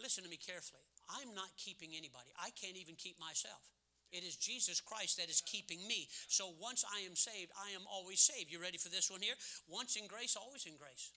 Listen 0.00 0.24
to 0.24 0.30
me 0.30 0.40
carefully. 0.40 0.82
I'm 1.06 1.36
not 1.36 1.52
keeping 1.56 1.94
anybody, 1.94 2.32
I 2.34 2.50
can't 2.56 2.76
even 2.76 2.96
keep 2.96 3.20
myself. 3.20 3.62
It 4.12 4.22
is 4.22 4.36
Jesus 4.36 4.80
Christ 4.80 5.18
that 5.18 5.28
is 5.28 5.42
keeping 5.42 5.82
me. 5.86 6.08
So 6.28 6.54
once 6.62 6.86
I 6.86 7.04
am 7.04 7.16
saved, 7.16 7.50
I 7.58 7.74
am 7.74 7.82
always 7.90 8.20
saved. 8.20 8.50
You 8.50 8.62
ready 8.62 8.78
for 8.78 8.88
this 8.88 9.10
one 9.10 9.20
here? 9.20 9.34
Once 9.66 9.96
in 9.96 10.06
grace, 10.06 10.38
always 10.38 10.64
in 10.64 10.78
grace. 10.78 11.10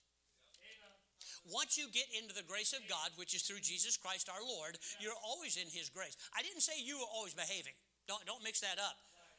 Once 1.46 1.78
you 1.78 1.86
get 1.92 2.10
into 2.12 2.34
the 2.34 2.44
grace 2.44 2.72
of 2.74 2.82
God, 2.88 3.14
which 3.16 3.34
is 3.34 3.42
through 3.42 3.60
Jesus 3.62 3.96
Christ 3.96 4.28
our 4.28 4.42
Lord, 4.42 4.76
you're 4.98 5.16
always 5.24 5.56
in 5.56 5.70
His 5.70 5.88
grace. 5.88 6.16
I 6.36 6.42
didn't 6.42 6.60
say 6.60 6.72
you 6.76 6.98
were 6.98 7.12
always 7.14 7.32
behaving. 7.32 7.78
Don't, 8.08 8.24
don't 8.26 8.42
mix 8.42 8.60
that 8.60 8.78
up, 8.82 8.98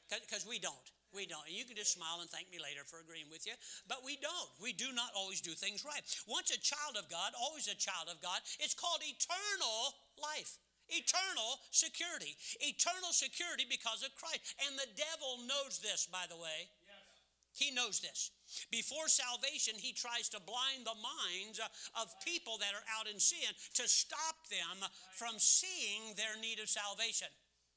because 0.09 0.47
we 0.47 0.57
don't. 0.57 0.87
We 1.11 1.27
don't. 1.27 1.43
You 1.51 1.67
can 1.67 1.75
just 1.75 1.91
smile 1.91 2.23
and 2.23 2.29
thank 2.31 2.47
me 2.47 2.59
later 2.59 2.87
for 2.87 3.03
agreeing 3.03 3.27
with 3.27 3.43
you. 3.43 3.53
But 3.87 4.03
we 4.07 4.15
don't. 4.15 4.49
We 4.63 4.71
do 4.71 4.95
not 4.95 5.11
always 5.11 5.43
do 5.43 5.51
things 5.51 5.83
right. 5.83 6.01
Once 6.27 6.55
a 6.55 6.59
child 6.59 6.95
of 6.95 7.11
God, 7.11 7.35
always 7.35 7.67
a 7.67 7.75
child 7.75 8.07
of 8.07 8.23
God. 8.23 8.39
It's 8.63 8.73
called 8.73 9.03
eternal 9.03 9.95
life. 10.15 10.55
Eternal 10.87 11.59
security. 11.71 12.35
Eternal 12.63 13.11
security 13.11 13.67
because 13.67 14.03
of 14.03 14.15
Christ. 14.15 14.55
And 14.67 14.79
the 14.79 14.87
devil 14.95 15.43
knows 15.47 15.79
this, 15.83 16.07
by 16.07 16.27
the 16.31 16.39
way. 16.39 16.71
Yes. 16.87 17.11
He 17.51 17.75
knows 17.75 17.99
this. 17.99 18.31
Before 18.71 19.07
salvation, 19.07 19.75
he 19.75 19.91
tries 19.91 20.27
to 20.31 20.39
blind 20.39 20.87
the 20.87 20.95
minds 20.95 21.59
of 21.95 22.07
people 22.23 22.59
that 22.59 22.75
are 22.75 22.87
out 22.99 23.07
in 23.07 23.19
sin 23.19 23.51
to 23.75 23.87
stop 23.87 24.47
them 24.47 24.83
from 25.15 25.39
seeing 25.39 26.15
their 26.15 26.39
need 26.39 26.59
of 26.59 26.67
salvation. 26.67 27.27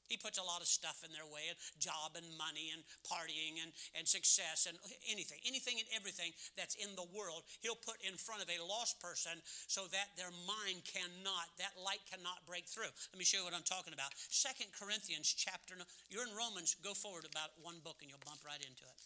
He 0.07 0.17
puts 0.17 0.37
a 0.37 0.45
lot 0.45 0.61
of 0.61 0.69
stuff 0.69 1.01
in 1.01 1.11
their 1.11 1.25
way, 1.25 1.49
job 1.81 2.13
and 2.13 2.25
money 2.37 2.69
and 2.69 2.85
partying 3.05 3.57
and, 3.61 3.73
and 3.97 4.05
success 4.05 4.69
and 4.69 4.77
anything, 5.09 5.41
anything 5.45 5.81
and 5.81 5.89
everything 5.93 6.31
that's 6.53 6.77
in 6.77 6.93
the 6.93 7.07
world, 7.09 7.43
he'll 7.61 7.79
put 7.79 7.97
in 8.05 8.15
front 8.15 8.45
of 8.45 8.49
a 8.49 8.61
lost 8.61 9.01
person 9.01 9.41
so 9.67 9.89
that 9.89 10.13
their 10.13 10.31
mind 10.45 10.85
cannot, 10.85 11.49
that 11.57 11.73
light 11.81 12.05
cannot 12.05 12.45
break 12.45 12.69
through. 12.69 12.91
Let 13.13 13.17
me 13.17 13.25
show 13.25 13.41
you 13.41 13.47
what 13.47 13.57
I'm 13.57 13.65
talking 13.65 13.93
about. 13.93 14.13
Second 14.29 14.69
Corinthians 14.77 15.31
chapter, 15.33 15.75
you're 16.09 16.25
in 16.25 16.33
Romans, 16.37 16.77
go 16.85 16.93
forward 16.93 17.25
about 17.25 17.57
one 17.61 17.81
book 17.81 18.01
and 18.01 18.09
you'll 18.09 18.23
bump 18.23 18.45
right 18.45 18.61
into 18.61 18.85
it. 18.85 18.97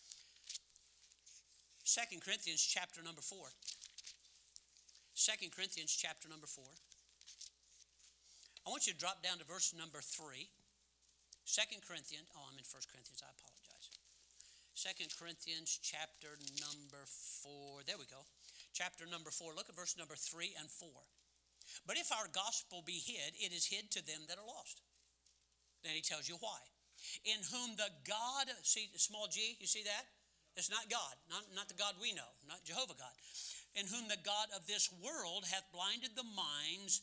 Second 1.83 2.21
Corinthians 2.21 2.61
chapter 2.61 3.01
number 3.01 3.21
four. 3.21 3.49
Second 5.15 5.51
Corinthians 5.51 5.91
chapter 5.91 6.29
number 6.29 6.45
four. 6.45 6.69
I 8.65 8.69
want 8.69 8.85
you 8.85 8.93
to 8.93 8.99
drop 8.99 9.23
down 9.23 9.39
to 9.39 9.43
verse 9.43 9.73
number 9.73 9.97
three. 9.97 10.47
Second 11.49 11.81
Corinthians, 11.81 12.29
oh, 12.37 12.45
I'm 12.45 12.61
in 12.61 12.67
First 12.69 12.93
Corinthians, 12.93 13.25
I 13.25 13.33
apologize. 13.33 13.89
Second 14.77 15.09
Corinthians 15.17 15.81
chapter 15.81 16.37
number 16.61 17.01
4. 17.41 17.89
There 17.89 17.97
we 17.97 18.05
go. 18.05 18.21
Chapter 18.69 19.09
number 19.09 19.33
4. 19.33 19.57
Look 19.57 19.65
at 19.65 19.73
verse 19.73 19.97
number 19.97 20.13
3 20.13 20.53
and 20.61 20.69
4. 20.69 20.85
But 21.89 21.97
if 21.97 22.13
our 22.13 22.29
gospel 22.29 22.85
be 22.85 23.01
hid, 23.01 23.33
it 23.41 23.49
is 23.49 23.65
hid 23.65 23.89
to 23.97 24.05
them 24.05 24.29
that 24.29 24.37
are 24.37 24.45
lost. 24.45 24.85
Then 25.81 25.97
he 25.97 26.05
tells 26.05 26.29
you 26.29 26.37
why. 26.37 26.61
In 27.25 27.41
whom 27.49 27.73
the 27.81 27.89
God, 28.05 28.53
see 28.61 28.93
small 29.01 29.25
g, 29.25 29.57
you 29.57 29.65
see 29.65 29.81
that? 29.89 30.05
It's 30.53 30.69
not 30.69 30.85
God, 30.85 31.17
not, 31.33 31.49
not 31.57 31.65
the 31.65 31.81
God 31.81 31.97
we 31.97 32.13
know, 32.13 32.29
not 32.45 32.61
Jehovah 32.61 32.93
God. 32.93 33.15
In 33.73 33.89
whom 33.89 34.05
the 34.05 34.21
God 34.21 34.53
of 34.53 34.69
this 34.69 34.93
world 35.01 35.49
hath 35.49 35.65
blinded 35.73 36.13
the 36.13 36.29
minds 36.29 37.01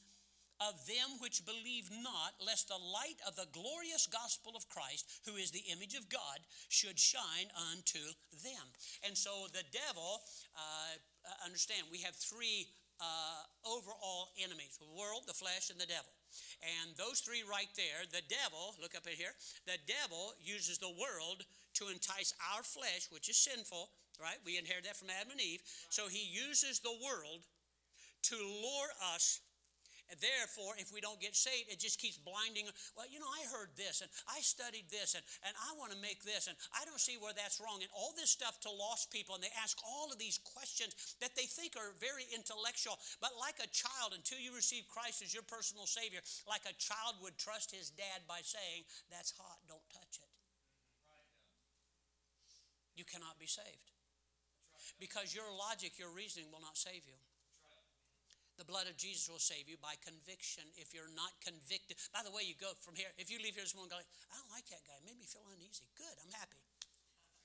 of 0.60 0.86
them 0.86 1.20
which 1.20 1.44
believe 1.44 1.90
not, 1.90 2.34
lest 2.40 2.68
the 2.68 2.80
light 2.80 3.20
of 3.26 3.36
the 3.36 3.48
glorious 3.52 4.06
gospel 4.06 4.54
of 4.56 4.68
Christ, 4.68 5.04
who 5.26 5.36
is 5.36 5.50
the 5.50 5.64
image 5.72 5.94
of 5.94 6.08
God, 6.08 6.40
should 6.68 6.98
shine 6.98 7.52
unto 7.72 8.00
them. 8.42 8.66
And 9.04 9.16
so 9.16 9.46
the 9.52 9.64
devil, 9.72 10.22
uh, 10.56 10.96
understand, 11.44 11.88
we 11.90 12.00
have 12.02 12.14
three 12.14 12.68
uh, 13.00 13.44
overall 13.68 14.32
enemies 14.40 14.80
the 14.80 14.98
world, 14.98 15.24
the 15.26 15.36
flesh, 15.36 15.68
and 15.68 15.80
the 15.80 15.88
devil. 15.88 16.12
And 16.64 16.96
those 16.96 17.20
three 17.20 17.44
right 17.44 17.70
there, 17.76 18.08
the 18.08 18.24
devil, 18.28 18.76
look 18.80 18.96
up 18.96 19.06
at 19.06 19.20
here, 19.20 19.36
the 19.66 19.80
devil 19.84 20.32
uses 20.40 20.78
the 20.78 20.92
world 20.96 21.44
to 21.80 21.88
entice 21.88 22.32
our 22.54 22.62
flesh, 22.62 23.08
which 23.10 23.28
is 23.28 23.36
sinful, 23.36 23.90
right? 24.20 24.40
We 24.44 24.56
inherit 24.56 24.84
that 24.84 24.96
from 24.96 25.12
Adam 25.12 25.32
and 25.32 25.40
Eve. 25.40 25.60
So 25.90 26.08
he 26.08 26.24
uses 26.24 26.80
the 26.80 26.96
world 27.04 27.44
to 28.32 28.36
lure 28.36 28.92
us 29.14 29.40
and 30.06 30.18
therefore, 30.22 30.78
if 30.78 30.94
we 30.94 31.02
don't 31.02 31.18
get 31.18 31.34
saved, 31.34 31.66
it 31.66 31.82
just 31.82 31.98
keeps 31.98 32.16
blinding. 32.16 32.70
Well, 32.94 33.10
you 33.10 33.18
know, 33.18 33.30
I 33.30 33.42
heard 33.50 33.74
this 33.74 34.00
and 34.02 34.10
I 34.30 34.38
studied 34.38 34.86
this 34.86 35.18
and, 35.18 35.24
and 35.42 35.54
I 35.58 35.74
want 35.74 35.90
to 35.90 35.98
make 35.98 36.22
this 36.22 36.46
and 36.46 36.54
I 36.70 36.86
don't 36.86 37.02
see 37.02 37.18
where 37.18 37.34
that's 37.34 37.58
wrong. 37.58 37.82
And 37.82 37.90
all 37.90 38.14
this 38.14 38.30
stuff 38.30 38.62
to 38.62 38.70
lost 38.70 39.10
people, 39.10 39.34
and 39.34 39.42
they 39.42 39.52
ask 39.58 39.74
all 39.82 40.14
of 40.14 40.18
these 40.18 40.38
questions 40.38 40.94
that 41.18 41.34
they 41.34 41.50
think 41.50 41.74
are 41.74 41.90
very 41.98 42.26
intellectual. 42.30 42.98
But 43.18 43.34
like 43.34 43.58
a 43.58 43.70
child, 43.74 44.14
until 44.14 44.38
you 44.38 44.54
receive 44.54 44.86
Christ 44.86 45.26
as 45.26 45.34
your 45.34 45.46
personal 45.46 45.90
Savior, 45.90 46.22
like 46.46 46.62
a 46.68 46.76
child 46.78 47.18
would 47.22 47.34
trust 47.38 47.74
his 47.74 47.90
dad 47.90 48.26
by 48.30 48.46
saying, 48.46 48.86
That's 49.10 49.34
hot, 49.34 49.58
don't 49.66 49.84
touch 49.90 50.22
it. 50.22 50.30
You 52.96 53.04
cannot 53.04 53.38
be 53.38 53.46
saved. 53.46 53.92
Because 54.98 55.34
your 55.34 55.52
logic, 55.52 55.98
your 56.00 56.08
reasoning 56.10 56.48
will 56.50 56.64
not 56.64 56.78
save 56.80 57.04
you. 57.04 57.20
The 58.56 58.64
blood 58.64 58.88
of 58.88 58.96
Jesus 58.96 59.28
will 59.28 59.42
save 59.42 59.68
you 59.68 59.76
by 59.76 60.00
conviction 60.00 60.64
if 60.80 60.96
you're 60.96 61.12
not 61.12 61.32
convicted. 61.44 62.00
By 62.08 62.24
the 62.24 62.32
way, 62.32 62.48
you 62.48 62.56
go 62.56 62.72
from 62.80 62.96
here. 62.96 63.12
If 63.20 63.28
you 63.28 63.36
leave 63.36 63.52
here 63.52 63.68
this 63.68 63.76
morning 63.76 63.92
going, 63.92 64.08
I 64.32 64.34
don't 64.40 64.48
like 64.48 64.64
that 64.72 64.80
guy, 64.88 64.96
made 65.04 65.20
me 65.20 65.28
feel 65.28 65.44
uneasy. 65.52 65.84
Good, 65.92 66.16
I'm 66.24 66.32
happy. 66.32 66.56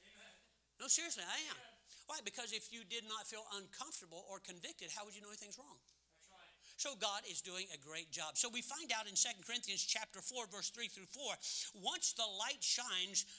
Amen. 0.08 0.36
No, 0.80 0.88
seriously, 0.88 1.27
I 1.27 1.39
am. 1.51 1.60
Amen. 1.60 2.08
Why? 2.08 2.24
Because 2.24 2.56
if 2.56 2.72
you 2.72 2.88
did 2.88 3.03
not 3.08 3.27
feel 3.27 3.44
uncomfortable 3.60 4.24
or 4.32 4.39
convicted, 4.39 4.91
how 4.96 5.03
would 5.03 5.12
you 5.12 5.20
know 5.20 5.36
anything's 5.36 5.60
wrong? 5.60 5.80
So 6.82 6.98
God 6.98 7.22
is 7.30 7.46
doing 7.46 7.70
a 7.70 7.77
great 7.77 8.10
job. 8.10 8.41
So 8.41 8.50
we 8.50 8.65
find 8.65 8.89
out 8.89 9.06
in 9.06 9.13
Second 9.13 9.46
Corinthians 9.46 9.86
chapter 9.86 10.18
4 10.18 10.50
verse 10.50 10.74
3 10.74 10.89
through 10.89 11.13
4, 11.13 11.38
once 11.77 12.18
the 12.18 12.25
light 12.25 12.58
shines 12.58 13.30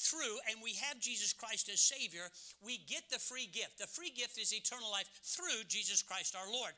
through 0.00 0.40
and 0.48 0.56
we 0.64 0.72
have 0.80 0.98
Jesus 0.98 1.36
Christ 1.36 1.68
as 1.68 1.80
Savior, 1.80 2.24
we 2.64 2.80
get 2.88 3.04
the 3.12 3.20
free 3.20 3.46
gift. 3.52 3.76
The 3.76 3.86
free 3.86 4.08
gift 4.08 4.40
is 4.40 4.56
eternal 4.56 4.90
life 4.90 5.08
through 5.22 5.68
Jesus 5.68 6.02
Christ 6.02 6.32
our 6.32 6.48
Lord. 6.48 6.72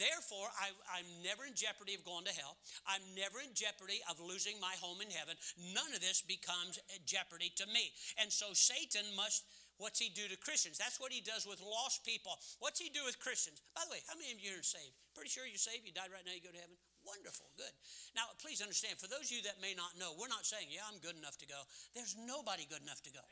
Therefore, 0.00 0.48
I, 0.56 0.72
am 0.98 1.08
never 1.20 1.44
in 1.44 1.52
jeopardy 1.52 1.92
of 1.94 2.04
going 2.04 2.24
to 2.24 2.32
hell. 2.32 2.56
I'm 2.88 3.04
never 3.12 3.44
in 3.44 3.52
jeopardy 3.52 4.00
of 4.08 4.16
losing 4.18 4.56
my 4.56 4.72
home 4.80 5.04
in 5.04 5.12
heaven. 5.12 5.36
None 5.76 5.92
of 5.92 6.00
this 6.00 6.24
becomes 6.24 6.80
jeopardy 7.04 7.52
to 7.60 7.66
me. 7.68 7.92
And 8.16 8.32
so 8.32 8.56
Satan 8.56 9.04
must. 9.14 9.44
What's 9.82 9.98
he 9.98 10.14
do 10.14 10.30
to 10.30 10.38
Christians? 10.38 10.78
That's 10.78 11.02
what 11.02 11.10
he 11.10 11.18
does 11.18 11.42
with 11.42 11.58
lost 11.58 12.06
people. 12.06 12.38
What's 12.62 12.78
he 12.78 12.86
do 12.86 13.02
with 13.02 13.18
Christians? 13.18 13.58
By 13.74 13.82
the 13.82 13.98
way, 13.98 14.00
how 14.06 14.14
many 14.14 14.30
of 14.30 14.38
you 14.38 14.54
are 14.54 14.62
saved? 14.62 14.94
Pretty 15.10 15.34
sure 15.34 15.42
you're 15.42 15.58
saved. 15.58 15.82
You 15.82 15.90
died 15.90 16.14
right 16.14 16.22
now, 16.22 16.30
you 16.30 16.38
go 16.38 16.54
to 16.54 16.62
heaven. 16.62 16.78
Wonderful, 17.02 17.50
good. 17.58 17.74
Now, 18.14 18.30
please 18.38 18.62
understand, 18.62 19.02
for 19.02 19.10
those 19.10 19.26
of 19.26 19.34
you 19.34 19.42
that 19.50 19.58
may 19.58 19.74
not 19.74 19.98
know, 19.98 20.14
we're 20.14 20.30
not 20.30 20.46
saying, 20.46 20.70
yeah, 20.70 20.86
I'm 20.86 21.02
good 21.02 21.18
enough 21.18 21.34
to 21.42 21.50
go. 21.50 21.58
There's 21.98 22.14
nobody 22.14 22.62
good 22.70 22.78
enough 22.78 23.02
to 23.02 23.10
go. 23.10 23.26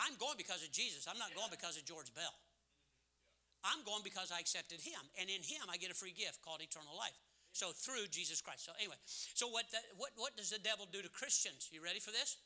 I'm 0.00 0.16
going 0.16 0.40
because 0.40 0.64
of 0.64 0.72
Jesus. 0.72 1.04
I'm 1.04 1.20
not 1.20 1.36
going 1.36 1.52
because 1.52 1.76
of 1.76 1.84
George 1.84 2.08
Bell. 2.16 2.32
I'm 3.60 3.84
going 3.84 4.00
because 4.00 4.32
I 4.32 4.40
accepted 4.40 4.80
him. 4.80 5.04
And 5.20 5.28
in 5.28 5.44
him, 5.44 5.68
I 5.68 5.76
get 5.76 5.92
a 5.92 5.98
free 6.00 6.16
gift 6.16 6.40
called 6.40 6.64
eternal 6.64 6.96
life. 6.96 7.20
So 7.52 7.76
through 7.76 8.08
Jesus 8.08 8.40
Christ. 8.40 8.64
So 8.64 8.72
anyway, 8.80 8.96
so 9.04 9.52
what, 9.52 9.68
the, 9.68 9.84
what, 10.00 10.16
what 10.16 10.32
does 10.32 10.48
the 10.48 10.58
devil 10.64 10.88
do 10.88 11.04
to 11.04 11.12
Christians? 11.12 11.68
You 11.68 11.84
ready 11.84 12.00
for 12.00 12.08
this? 12.08 12.40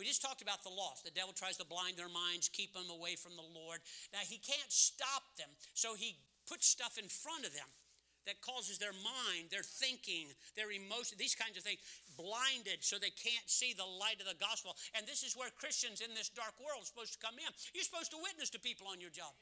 We 0.00 0.08
just 0.08 0.24
talked 0.24 0.40
about 0.40 0.64
the 0.64 0.72
lost. 0.72 1.04
The 1.04 1.12
devil 1.12 1.36
tries 1.36 1.60
to 1.60 1.68
blind 1.68 2.00
their 2.00 2.08
minds, 2.08 2.48
keep 2.48 2.72
them 2.72 2.88
away 2.88 3.20
from 3.20 3.36
the 3.36 3.44
Lord. 3.44 3.84
Now, 4.16 4.24
he 4.24 4.40
can't 4.40 4.72
stop 4.72 5.36
them, 5.36 5.52
so 5.76 5.92
he 5.92 6.16
puts 6.48 6.64
stuff 6.64 6.96
in 6.96 7.04
front 7.04 7.44
of 7.44 7.52
them 7.52 7.68
that 8.24 8.40
causes 8.40 8.80
their 8.80 8.96
mind, 8.96 9.52
their 9.52 9.64
thinking, 9.64 10.32
their 10.56 10.72
emotion, 10.72 11.20
these 11.20 11.36
kinds 11.36 11.60
of 11.60 11.64
things 11.68 11.84
blinded 12.16 12.80
so 12.80 12.96
they 12.96 13.12
can't 13.12 13.44
see 13.44 13.76
the 13.76 13.84
light 13.84 14.24
of 14.24 14.28
the 14.28 14.40
gospel. 14.40 14.72
And 14.96 15.04
this 15.04 15.20
is 15.20 15.36
where 15.36 15.52
Christians 15.52 16.00
in 16.00 16.16
this 16.16 16.32
dark 16.32 16.56
world 16.56 16.80
are 16.80 16.88
supposed 16.88 17.12
to 17.16 17.20
come 17.20 17.36
in. 17.36 17.48
You're 17.76 17.84
supposed 17.84 18.12
to 18.16 18.20
witness 18.24 18.48
to 18.56 18.60
people 18.60 18.88
on 18.88 19.04
your 19.04 19.12
job. 19.12 19.36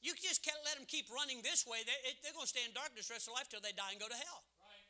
You 0.00 0.16
just 0.16 0.40
can't 0.40 0.60
let 0.64 0.80
them 0.80 0.88
keep 0.88 1.12
running 1.12 1.44
this 1.44 1.68
way. 1.68 1.84
They, 1.84 1.96
are 2.24 2.32
going 2.32 2.48
to 2.48 2.52
stay 2.52 2.64
in 2.64 2.72
darkness 2.72 3.12
the 3.12 3.16
rest 3.16 3.28
of 3.28 3.36
their 3.36 3.44
life 3.44 3.48
till 3.52 3.60
they 3.60 3.76
die 3.76 3.92
and 3.92 4.00
go 4.00 4.08
to 4.08 4.16
hell. 4.16 4.40
Right. 4.60 4.88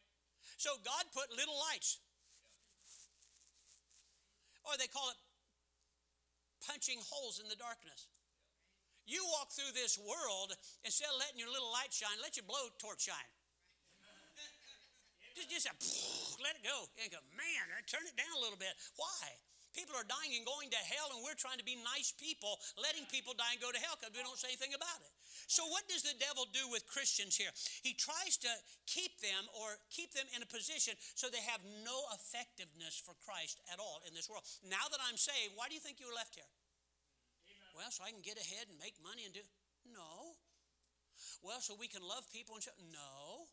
So 0.63 0.79
God 0.87 1.11
put 1.11 1.31
little 1.35 1.59
lights. 1.73 1.99
Or 4.67 4.75
they 4.75 4.91
call 4.91 5.07
it 5.15 5.19
punching 6.67 6.99
holes 7.07 7.39
in 7.39 7.47
the 7.47 7.57
darkness. 7.57 8.11
You 9.07 9.23
walk 9.39 9.55
through 9.55 9.71
this 9.71 9.95
world, 9.95 10.51
instead 10.83 11.07
of 11.15 11.23
letting 11.23 11.39
your 11.39 11.47
little 11.47 11.71
light 11.71 11.95
shine, 11.95 12.19
let 12.19 12.35
your 12.35 12.43
blowtorch 12.43 13.07
shine. 13.07 13.31
just, 15.39 15.47
just 15.47 15.71
let 16.43 16.59
it 16.59 16.67
go. 16.67 16.91
And 16.99 17.07
go, 17.15 17.23
man, 17.39 17.71
turn 17.87 18.03
it 18.03 18.19
down 18.19 18.35
a 18.35 18.43
little 18.43 18.59
bit. 18.59 18.75
Why? 18.99 19.39
People 19.77 19.93
are 19.93 20.09
dying 20.09 20.33
and 20.33 20.49
going 20.49 20.73
to 20.73 20.81
hell, 20.89 21.13
and 21.13 21.21
we're 21.21 21.37
trying 21.37 21.61
to 21.61 21.69
be 21.69 21.77
nice 21.85 22.17
people, 22.17 22.57
letting 22.81 23.05
people 23.13 23.37
die 23.37 23.53
and 23.53 23.61
go 23.61 23.69
to 23.69 23.77
hell 23.77 24.01
because 24.01 24.17
we 24.17 24.25
don't 24.25 24.41
say 24.41 24.57
anything 24.57 24.73
about 24.73 25.05
it. 25.05 25.13
So, 25.47 25.69
what 25.69 25.85
does 25.85 26.01
the 26.01 26.17
devil 26.17 26.49
do 26.49 26.65
with 26.73 26.89
Christians 26.89 27.37
here? 27.37 27.53
He 27.85 27.93
tries 27.93 28.41
to 28.41 28.51
keep 28.89 29.21
them 29.21 29.45
or 29.53 29.77
keep 29.93 30.17
them 30.17 30.25
in 30.33 30.41
a 30.41 30.49
position 30.49 30.97
so 31.13 31.29
they 31.29 31.45
have 31.45 31.61
no 31.85 32.09
effectiveness 32.17 32.97
for 32.97 33.13
Christ 33.21 33.61
at 33.69 33.77
all 33.77 34.01
in 34.09 34.17
this 34.17 34.33
world. 34.33 34.49
Now 34.65 34.89
that 34.89 34.99
I'm 35.05 35.21
saved, 35.21 35.53
why 35.55 35.69
do 35.69 35.77
you 35.77 35.85
think 35.85 36.01
you 36.01 36.09
were 36.09 36.17
left 36.17 36.41
here? 36.41 36.49
Well, 37.77 37.93
so 37.93 38.09
I 38.09 38.11
can 38.11 38.25
get 38.25 38.41
ahead 38.41 38.73
and 38.73 38.81
make 38.81 38.97
money 39.05 39.29
and 39.29 39.37
do. 39.37 39.45
No. 39.93 40.41
Well, 41.45 41.61
so 41.61 41.77
we 41.77 41.93
can 41.93 42.01
love 42.01 42.25
people 42.33 42.57
and 42.57 42.65
show. 42.65 42.73
No. 42.89 43.53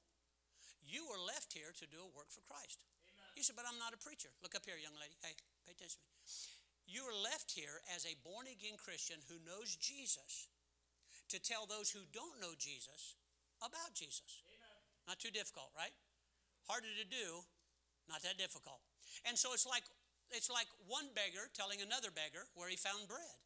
You 0.88 1.04
were 1.12 1.20
left 1.20 1.52
here 1.52 1.76
to 1.76 1.86
do 1.92 2.00
a 2.00 2.10
work 2.16 2.32
for 2.32 2.40
Christ. 2.48 2.88
Amen. 3.12 3.36
You 3.36 3.44
said, 3.44 3.60
but 3.60 3.68
I'm 3.68 3.80
not 3.80 3.92
a 3.92 4.00
preacher. 4.00 4.32
Look 4.40 4.56
up 4.56 4.64
here, 4.64 4.80
young 4.80 4.96
lady. 4.96 5.16
Hey, 5.20 5.36
pay 5.66 5.74
attention 5.74 6.04
to 6.04 6.10
me. 6.12 6.20
You 6.86 7.08
are 7.08 7.16
left 7.16 7.56
here 7.56 7.82
as 7.96 8.04
a 8.06 8.20
born 8.22 8.46
again 8.48 8.76
Christian 8.76 9.24
who 9.32 9.40
knows 9.42 9.76
Jesus 9.80 10.52
to 11.32 11.40
tell 11.40 11.66
those 11.66 11.90
who 11.90 12.04
don't 12.12 12.40
know 12.44 12.54
Jesus 12.60 13.16
about 13.64 13.96
Jesus. 13.96 14.44
Amen. 14.52 14.80
Not 15.08 15.20
too 15.20 15.32
difficult, 15.32 15.72
right? 15.74 15.96
Harder 16.68 16.92
to 16.92 17.08
do, 17.08 17.44
not 18.08 18.22
that 18.24 18.38
difficult. 18.38 18.84
And 19.24 19.40
so 19.40 19.52
it's 19.52 19.66
like 19.66 19.84
It's 20.34 20.50
like 20.50 20.66
one 20.90 21.14
beggar 21.14 21.46
telling 21.54 21.82
another 21.82 22.10
beggar 22.10 22.50
where 22.58 22.66
he 22.66 22.76
found 22.76 23.06
bread. 23.06 23.43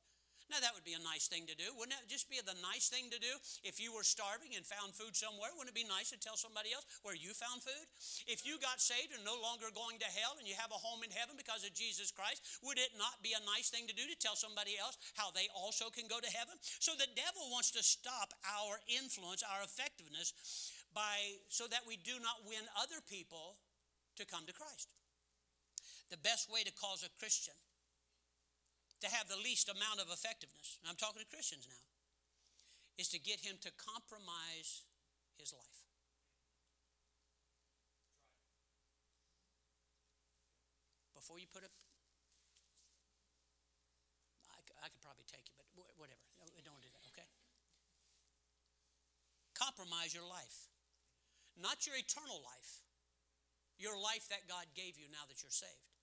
Now, 0.47 0.63
that 0.63 0.71
would 0.71 0.87
be 0.87 0.95
a 0.95 1.03
nice 1.03 1.27
thing 1.27 1.43
to 1.51 1.55
do. 1.59 1.75
Wouldn't 1.75 1.99
it 1.99 2.07
just 2.07 2.31
be 2.31 2.39
the 2.39 2.55
nice 2.63 2.87
thing 2.87 3.11
to 3.11 3.19
do 3.19 3.35
if 3.67 3.83
you 3.83 3.91
were 3.91 4.07
starving 4.07 4.55
and 4.55 4.63
found 4.63 4.95
food 4.95 5.11
somewhere? 5.11 5.51
Wouldn't 5.51 5.75
it 5.75 5.77
be 5.77 5.83
nice 5.83 6.15
to 6.15 6.19
tell 6.19 6.39
somebody 6.39 6.71
else 6.71 6.87
where 7.03 7.19
you 7.19 7.35
found 7.35 7.59
food? 7.59 7.83
If 8.31 8.47
you 8.47 8.55
got 8.63 8.79
saved 8.79 9.11
and 9.11 9.27
no 9.27 9.35
longer 9.35 9.67
going 9.75 9.99
to 9.99 10.07
hell 10.07 10.39
and 10.39 10.47
you 10.47 10.55
have 10.55 10.71
a 10.71 10.79
home 10.79 11.03
in 11.03 11.11
heaven 11.11 11.35
because 11.35 11.67
of 11.67 11.75
Jesus 11.75 12.15
Christ, 12.15 12.63
would 12.63 12.79
it 12.79 12.95
not 12.95 13.19
be 13.19 13.35
a 13.35 13.43
nice 13.43 13.67
thing 13.67 13.91
to 13.91 13.95
do 13.95 14.07
to 14.07 14.15
tell 14.15 14.39
somebody 14.39 14.79
else 14.79 14.95
how 15.19 15.35
they 15.35 15.51
also 15.51 15.91
can 15.91 16.07
go 16.07 16.23
to 16.23 16.31
heaven? 16.31 16.55
So 16.79 16.95
the 16.95 17.11
devil 17.11 17.51
wants 17.51 17.75
to 17.75 17.83
stop 17.83 18.31
our 18.47 18.79
influence, 18.87 19.43
our 19.43 19.67
effectiveness, 19.67 20.31
by 20.95 21.43
so 21.51 21.67
that 21.67 21.83
we 21.83 21.99
do 21.99 22.23
not 22.23 22.47
win 22.47 22.63
other 22.79 23.03
people 23.03 23.59
to 24.15 24.23
come 24.23 24.47
to 24.47 24.55
Christ. 24.55 24.87
The 26.07 26.23
best 26.23 26.47
way 26.47 26.63
to 26.63 26.71
cause 26.71 27.03
a 27.03 27.11
Christian 27.19 27.59
to 29.01 29.07
have 29.07 29.29
the 29.29 29.37
least 29.37 29.69
amount 29.69 30.01
of 30.01 30.09
effectiveness, 30.09 30.81
and 30.81 30.89
I'm 30.89 30.97
talking 30.97 31.21
to 31.21 31.29
Christians 31.29 31.69
now, 31.69 31.83
is 32.97 33.09
to 33.13 33.19
get 33.21 33.45
him 33.45 33.61
to 33.61 33.69
compromise 33.77 34.85
his 35.37 35.53
life. 35.53 35.85
Before 41.13 41.37
you 41.37 41.45
put 41.51 41.61
up, 41.61 41.75
I, 44.49 44.63
I 44.81 44.87
could 44.89 45.03
probably 45.03 45.27
take 45.27 45.45
you, 45.45 45.53
but 45.57 45.67
whatever. 45.97 46.23
Don't 46.63 46.81
do 46.81 46.89
that, 46.89 47.05
okay? 47.13 47.27
Compromise 49.53 50.13
your 50.13 50.25
life. 50.25 50.69
Not 51.57 51.89
your 51.89 51.97
eternal 51.97 52.37
life, 52.45 52.85
your 53.81 53.97
life 53.97 54.29
that 54.29 54.45
God 54.45 54.69
gave 54.77 54.97
you 55.01 55.09
now 55.09 55.25
that 55.25 55.41
you're 55.41 55.49
saved. 55.49 55.96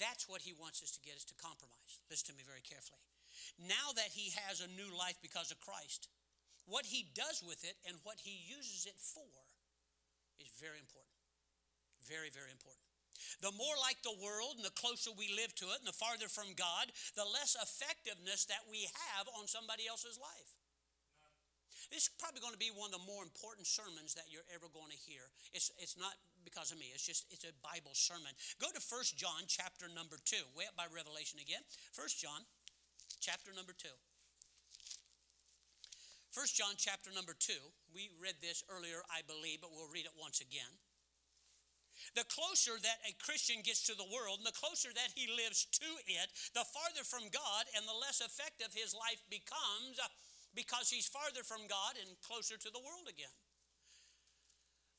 That's 0.00 0.26
what 0.26 0.42
he 0.42 0.52
wants 0.56 0.82
us 0.82 0.90
to 0.98 1.04
get 1.04 1.14
us 1.14 1.24
to 1.30 1.36
compromise. 1.38 2.02
Listen 2.10 2.34
to 2.34 2.38
me 2.38 2.42
very 2.42 2.64
carefully. 2.64 3.04
Now 3.60 3.94
that 3.94 4.14
he 4.14 4.34
has 4.46 4.58
a 4.60 4.70
new 4.70 4.90
life 4.90 5.18
because 5.22 5.50
of 5.50 5.62
Christ, 5.62 6.08
what 6.66 6.88
he 6.88 7.06
does 7.14 7.44
with 7.44 7.62
it 7.62 7.76
and 7.86 8.00
what 8.02 8.18
he 8.24 8.34
uses 8.48 8.88
it 8.88 8.96
for 8.98 9.28
is 10.40 10.50
very 10.58 10.80
important. 10.80 11.14
Very, 12.08 12.32
very 12.32 12.50
important. 12.50 12.84
The 13.40 13.54
more 13.54 13.76
like 13.80 14.00
the 14.02 14.16
world 14.20 14.56
and 14.58 14.66
the 14.66 14.74
closer 14.74 15.12
we 15.14 15.30
live 15.32 15.54
to 15.62 15.70
it 15.72 15.80
and 15.80 15.88
the 15.88 15.96
farther 15.96 16.28
from 16.28 16.56
God, 16.56 16.92
the 17.16 17.24
less 17.24 17.56
effectiveness 17.56 18.44
that 18.50 18.66
we 18.68 18.90
have 19.14 19.28
on 19.38 19.46
somebody 19.46 19.86
else's 19.88 20.18
life. 20.18 20.50
This 21.90 22.08
is 22.08 22.12
probably 22.16 22.40
going 22.40 22.54
to 22.54 22.60
be 22.60 22.72
one 22.72 22.92
of 22.92 22.96
the 23.00 23.06
more 23.08 23.24
important 23.24 23.66
sermons 23.66 24.14
that 24.14 24.30
you're 24.32 24.46
ever 24.52 24.68
going 24.72 24.92
to 24.92 25.00
hear. 25.04 25.24
It's, 25.52 25.72
it's 25.80 25.96
not 25.98 26.14
because 26.44 26.70
of 26.70 26.78
me, 26.78 26.92
it's 26.92 27.04
just 27.04 27.24
it's 27.32 27.44
a 27.48 27.54
Bible 27.64 27.96
sermon. 27.96 28.30
Go 28.60 28.68
to 28.72 28.80
First 28.80 29.16
John 29.16 29.48
chapter 29.48 29.88
number 29.88 30.20
2, 30.20 30.36
way 30.52 30.68
up 30.68 30.76
by 30.76 30.84
Revelation 30.92 31.40
again. 31.40 31.64
First 31.92 32.20
John 32.20 32.44
chapter 33.20 33.50
number 33.56 33.72
2. 33.72 33.88
First 36.34 36.58
John 36.58 36.74
chapter 36.76 37.14
number 37.14 37.32
2. 37.32 37.54
We 37.94 38.10
read 38.18 38.42
this 38.42 38.66
earlier, 38.66 39.00
I 39.06 39.22
believe, 39.24 39.62
but 39.62 39.70
we'll 39.72 39.88
read 39.88 40.04
it 40.04 40.18
once 40.18 40.42
again. 40.42 40.68
The 42.18 42.26
closer 42.26 42.74
that 42.82 42.98
a 43.06 43.14
Christian 43.22 43.62
gets 43.62 43.86
to 43.86 43.94
the 43.94 44.10
world 44.10 44.42
and 44.42 44.46
the 44.46 44.58
closer 44.58 44.90
that 44.90 45.14
he 45.14 45.30
lives 45.30 45.64
to 45.78 45.90
it, 46.10 46.28
the 46.52 46.66
farther 46.66 47.06
from 47.06 47.30
God 47.30 47.70
and 47.78 47.86
the 47.86 47.94
less 47.94 48.18
effective 48.18 48.74
his 48.74 48.92
life 48.92 49.22
becomes 49.30 50.02
because 50.54 50.88
he's 50.88 51.06
farther 51.10 51.42
from 51.42 51.66
God 51.66 51.98
and 51.98 52.14
closer 52.22 52.56
to 52.56 52.70
the 52.70 52.80
world 52.80 53.10
again. 53.10 53.34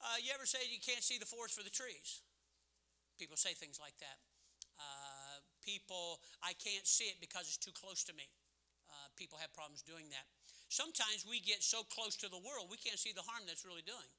Uh, 0.03 0.19
you 0.21 0.29
ever 0.35 0.45
say 0.45 0.61
you 0.67 0.83
can't 0.83 1.01
see 1.01 1.17
the 1.17 1.25
forest 1.25 1.55
for 1.55 1.63
the 1.63 1.73
trees? 1.73 2.21
People 3.17 3.39
say 3.39 3.55
things 3.55 3.79
like 3.79 3.95
that. 4.03 4.19
Uh, 4.75 5.39
people, 5.63 6.19
I 6.43 6.51
can't 6.59 6.83
see 6.85 7.07
it 7.07 7.23
because 7.23 7.47
it's 7.47 7.57
too 7.57 7.71
close 7.71 8.03
to 8.11 8.13
me. 8.13 8.27
Uh, 8.91 9.07
people 9.15 9.39
have 9.39 9.55
problems 9.55 9.81
doing 9.81 10.11
that. 10.11 10.27
Sometimes 10.67 11.23
we 11.23 11.39
get 11.39 11.63
so 11.63 11.87
close 11.87 12.19
to 12.19 12.27
the 12.27 12.37
world, 12.37 12.67
we 12.69 12.77
can't 12.77 12.99
see 12.99 13.15
the 13.15 13.23
harm 13.23 13.47
that's 13.47 13.63
really 13.63 13.85
doing. 13.85 14.11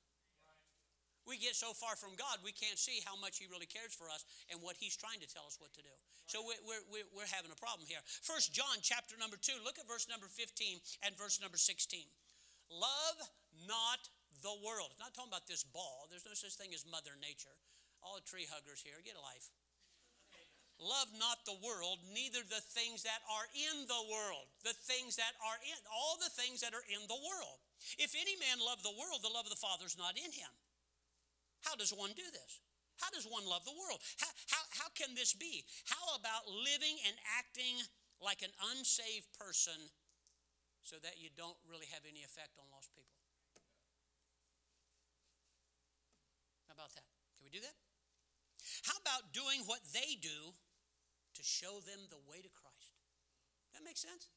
We 1.26 1.36
get 1.36 1.58
so 1.58 1.74
far 1.74 1.98
from 1.98 2.14
God, 2.14 2.38
we 2.46 2.54
can't 2.54 2.78
see 2.78 3.02
how 3.02 3.18
much 3.18 3.42
He 3.42 3.50
really 3.50 3.66
cares 3.66 3.90
for 3.90 4.06
us 4.06 4.22
and 4.46 4.62
what 4.62 4.78
He's 4.78 4.94
trying 4.94 5.18
to 5.20 5.28
tell 5.28 5.42
us 5.44 5.58
what 5.58 5.74
to 5.74 5.82
do. 5.82 5.92
So 6.30 6.42
we're, 6.46 6.86
we're, 6.86 7.06
we're 7.10 7.30
having 7.34 7.50
a 7.50 7.58
problem 7.58 7.86
here. 7.86 8.02
First 8.22 8.54
John 8.54 8.78
chapter 8.82 9.18
number 9.18 9.34
2, 9.34 9.62
look 9.66 9.78
at 9.78 9.90
verse 9.90 10.06
number 10.06 10.30
15 10.30 10.78
and 11.02 11.18
verse 11.18 11.42
number 11.42 11.58
16. 11.58 12.06
Love 12.70 13.18
not 13.66 14.06
the 14.42 14.54
world. 14.62 14.94
It's 14.94 15.02
not 15.02 15.14
talking 15.14 15.30
about 15.30 15.50
this 15.50 15.66
ball. 15.66 16.06
There's 16.10 16.26
no 16.26 16.34
such 16.34 16.54
thing 16.54 16.70
as 16.74 16.86
Mother 16.86 17.14
Nature. 17.18 17.54
All 18.02 18.18
the 18.18 18.26
tree 18.26 18.46
huggers 18.46 18.82
here, 18.82 19.02
get 19.02 19.18
a 19.18 19.22
life. 19.22 19.50
Love 20.76 21.08
not 21.16 21.40
the 21.48 21.56
world, 21.64 22.04
neither 22.12 22.44
the 22.44 22.60
things 22.60 23.00
that 23.08 23.24
are 23.32 23.48
in 23.56 23.88
the 23.88 24.02
world. 24.12 24.44
The 24.60 24.76
things 24.76 25.16
that 25.16 25.32
are 25.40 25.56
in, 25.64 25.78
all 25.88 26.20
the 26.20 26.28
things 26.28 26.60
that 26.60 26.76
are 26.76 26.84
in 26.84 27.00
the 27.08 27.16
world. 27.16 27.64
If 27.96 28.12
any 28.12 28.36
man 28.36 28.60
love 28.60 28.84
the 28.84 28.92
world, 28.92 29.24
the 29.24 29.32
love 29.32 29.48
of 29.48 29.54
the 29.54 29.62
Father 29.62 29.88
is 29.88 29.96
not 29.96 30.20
in 30.20 30.28
him. 30.28 30.52
How 31.62 31.76
does 31.76 31.92
one 31.92 32.12
do 32.16 32.26
this? 32.32 32.60
How 32.96 33.12
does 33.12 33.28
one 33.28 33.44
love 33.44 33.64
the 33.64 33.76
world? 33.76 34.00
How, 34.16 34.32
how, 34.48 34.64
how 34.72 34.88
can 34.96 35.12
this 35.12 35.36
be? 35.36 35.64
How 35.84 36.16
about 36.16 36.48
living 36.48 36.96
and 37.04 37.16
acting 37.36 37.76
like 38.20 38.40
an 38.40 38.52
unsaved 38.72 39.28
person 39.36 39.76
so 40.80 40.96
that 41.04 41.20
you 41.20 41.28
don't 41.36 41.58
really 41.68 41.86
have 41.92 42.08
any 42.08 42.24
effect 42.24 42.56
on 42.56 42.64
lost 42.72 42.88
people? 42.96 43.20
How 46.68 46.74
about 46.74 46.96
that? 46.96 47.04
Can 47.36 47.44
we 47.44 47.52
do 47.52 47.60
that? 47.60 47.76
How 48.88 48.96
about 49.00 49.32
doing 49.36 49.60
what 49.68 49.84
they 49.92 50.16
do 50.16 50.56
to 51.36 51.42
show 51.44 51.84
them 51.84 52.08
the 52.08 52.20
way 52.24 52.40
to 52.40 52.48
Christ? 52.48 52.96
That 53.76 53.84
makes 53.84 54.00
sense? 54.00 54.32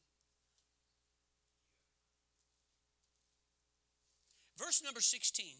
Verse 4.60 4.84
number 4.84 5.00
16 5.00 5.56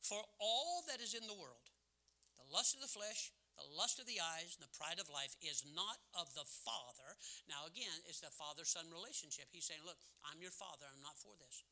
For 0.00 0.20
all 0.40 0.82
that 0.88 1.04
is 1.04 1.12
in 1.12 1.28
the 1.28 1.36
world, 1.36 1.68
the 2.40 2.48
lust 2.48 2.72
of 2.74 2.80
the 2.80 2.90
flesh, 2.90 3.30
the 3.60 3.68
lust 3.76 4.00
of 4.00 4.08
the 4.08 4.20
eyes, 4.20 4.56
and 4.56 4.64
the 4.64 4.72
pride 4.72 4.96
of 4.96 5.12
life 5.12 5.36
is 5.44 5.60
not 5.76 6.00
of 6.16 6.32
the 6.32 6.48
Father. 6.48 7.12
Now, 7.44 7.68
again, 7.68 7.92
it's 8.08 8.24
the 8.24 8.32
father 8.32 8.64
son 8.64 8.88
relationship. 8.88 9.52
He's 9.52 9.68
saying, 9.68 9.84
Look, 9.84 10.00
I'm 10.24 10.40
your 10.40 10.54
father, 10.54 10.88
I'm 10.88 11.04
not 11.04 11.20
for 11.20 11.36
this. 11.36 11.64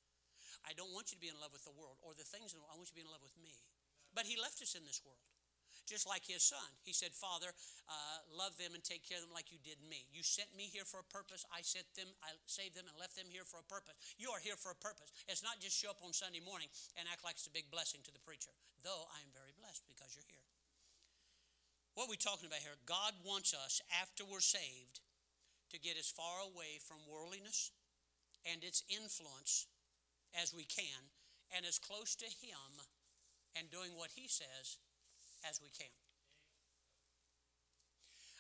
I 0.69 0.77
don't 0.77 0.93
want 0.93 1.09
you 1.09 1.17
to 1.17 1.25
be 1.25 1.33
in 1.33 1.41
love 1.41 1.57
with 1.57 1.65
the 1.65 1.73
world 1.73 1.97
or 2.05 2.13
the 2.13 2.27
things 2.27 2.53
in 2.53 2.61
the 2.61 2.63
world. 2.65 2.77
I 2.77 2.79
want 2.79 2.93
you 2.93 3.01
to 3.01 3.01
be 3.01 3.07
in 3.09 3.13
love 3.13 3.25
with 3.25 3.37
me. 3.41 3.57
But 4.13 4.29
he 4.29 4.37
left 4.37 4.61
us 4.61 4.77
in 4.77 4.85
this 4.85 5.01
world, 5.01 5.25
just 5.89 6.05
like 6.05 6.29
his 6.29 6.45
son. 6.45 6.69
He 6.85 6.93
said, 6.93 7.17
Father, 7.17 7.49
uh, 7.89 8.19
love 8.29 8.55
them 8.61 8.77
and 8.77 8.85
take 8.85 9.09
care 9.09 9.17
of 9.17 9.25
them 9.25 9.33
like 9.33 9.49
you 9.49 9.57
did 9.65 9.81
me. 9.81 10.05
You 10.13 10.21
sent 10.21 10.53
me 10.53 10.69
here 10.69 10.85
for 10.85 11.01
a 11.01 11.09
purpose. 11.09 11.49
I 11.49 11.65
sent 11.65 11.89
them, 11.97 12.13
I 12.21 12.37
saved 12.45 12.77
them 12.77 12.85
and 12.85 12.95
left 13.01 13.17
them 13.17 13.33
here 13.33 13.49
for 13.49 13.59
a 13.59 13.67
purpose. 13.67 13.97
You 14.21 14.31
are 14.37 14.43
here 14.43 14.61
for 14.61 14.71
a 14.71 14.79
purpose. 14.79 15.09
It's 15.25 15.43
not 15.43 15.59
just 15.59 15.75
show 15.75 15.89
up 15.89 16.05
on 16.05 16.13
Sunday 16.13 16.45
morning 16.45 16.69
and 17.01 17.09
act 17.09 17.25
like 17.25 17.41
it's 17.41 17.49
a 17.49 17.55
big 17.55 17.73
blessing 17.73 18.05
to 18.05 18.13
the 18.13 18.21
preacher, 18.21 18.53
though 18.85 19.09
I 19.09 19.25
am 19.25 19.33
very 19.33 19.57
blessed 19.57 19.89
because 19.89 20.13
you're 20.13 20.29
here. 20.29 20.45
What 21.97 22.07
are 22.07 22.15
we 22.15 22.21
talking 22.21 22.47
about 22.47 22.63
here? 22.63 22.79
God 22.87 23.11
wants 23.27 23.51
us, 23.51 23.83
after 23.91 24.23
we're 24.23 24.45
saved, 24.45 25.03
to 25.75 25.83
get 25.83 25.99
as 25.99 26.07
far 26.07 26.47
away 26.47 26.79
from 26.79 27.03
worldliness 27.11 27.73
and 28.47 28.63
its 28.63 28.85
influence 28.89 29.67
as 30.37 30.55
we 30.55 30.63
can 30.65 31.11
and 31.51 31.67
as 31.67 31.79
close 31.79 32.15
to 32.17 32.25
Him 32.25 32.87
and 33.57 33.71
doing 33.71 33.97
what 33.97 34.15
He 34.15 34.29
says 34.29 34.79
as 35.47 35.61
we 35.63 35.71
can. 35.71 35.93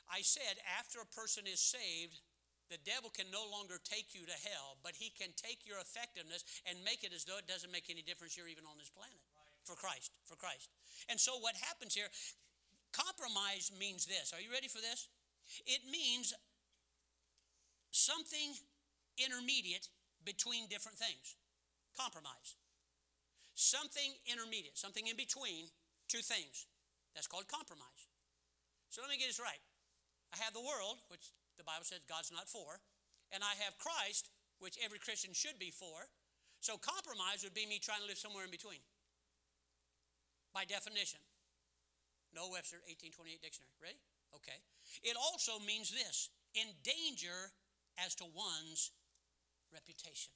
I 0.08 0.24
said, 0.24 0.56
after 0.80 1.04
a 1.04 1.08
person 1.12 1.44
is 1.44 1.60
saved, 1.60 2.24
the 2.72 2.80
devil 2.80 3.12
can 3.12 3.28
no 3.28 3.44
longer 3.44 3.76
take 3.80 4.16
you 4.16 4.24
to 4.24 4.36
hell, 4.44 4.80
but 4.80 4.96
he 4.96 5.12
can 5.12 5.36
take 5.36 5.68
your 5.68 5.80
effectiveness 5.80 6.44
and 6.64 6.80
make 6.84 7.04
it 7.04 7.12
as 7.12 7.24
though 7.24 7.36
it 7.36 7.48
doesn't 7.48 7.72
make 7.72 7.92
any 7.92 8.00
difference 8.00 8.36
you're 8.36 8.48
even 8.48 8.64
on 8.64 8.80
this 8.80 8.88
planet. 8.88 9.20
Right. 9.36 9.52
For 9.64 9.76
Christ, 9.76 10.12
for 10.24 10.36
Christ. 10.36 10.72
And 11.12 11.20
so 11.20 11.36
what 11.40 11.56
happens 11.60 11.92
here, 11.92 12.08
compromise 12.92 13.68
means 13.76 14.08
this. 14.08 14.32
Are 14.32 14.40
you 14.40 14.52
ready 14.52 14.68
for 14.68 14.80
this? 14.80 15.08
It 15.64 15.84
means 15.88 16.32
something 17.92 18.56
intermediate 19.20 19.88
between 20.24 20.68
different 20.68 20.96
things. 20.96 21.36
Compromise 21.96 22.56
something 23.58 24.14
intermediate, 24.30 24.78
something 24.78 25.06
in 25.10 25.16
between 25.18 25.66
two 26.06 26.22
things. 26.22 26.70
That's 27.18 27.26
called 27.26 27.50
compromise. 27.50 28.06
So 28.94 29.02
let 29.02 29.10
me 29.10 29.18
get 29.18 29.26
this 29.26 29.42
right. 29.42 29.58
I 30.30 30.38
have 30.38 30.54
the 30.54 30.62
world, 30.62 31.02
which 31.10 31.34
the 31.58 31.66
Bible 31.66 31.82
says 31.82 31.98
God's 32.06 32.30
not 32.30 32.46
for, 32.46 32.78
and 33.34 33.42
I 33.42 33.58
have 33.66 33.74
Christ, 33.74 34.30
which 34.62 34.78
every 34.78 35.02
Christian 35.02 35.34
should 35.34 35.58
be 35.58 35.74
for. 35.74 36.06
So 36.62 36.78
compromise 36.78 37.42
would 37.42 37.58
be 37.58 37.66
me 37.66 37.82
trying 37.82 38.06
to 38.06 38.06
live 38.06 38.22
somewhere 38.22 38.46
in 38.46 38.54
between. 38.54 38.78
By 40.54 40.62
definition. 40.62 41.18
No 42.30 42.54
Webster 42.54 42.78
1828 42.86 43.42
dictionary. 43.42 43.74
Ready? 43.82 43.98
Okay. 44.38 44.62
It 45.02 45.18
also 45.18 45.58
means 45.58 45.90
this 45.90 46.30
in 46.54 46.70
danger 46.86 47.50
as 47.98 48.14
to 48.22 48.30
one's 48.30 48.94
reputation. 49.74 50.30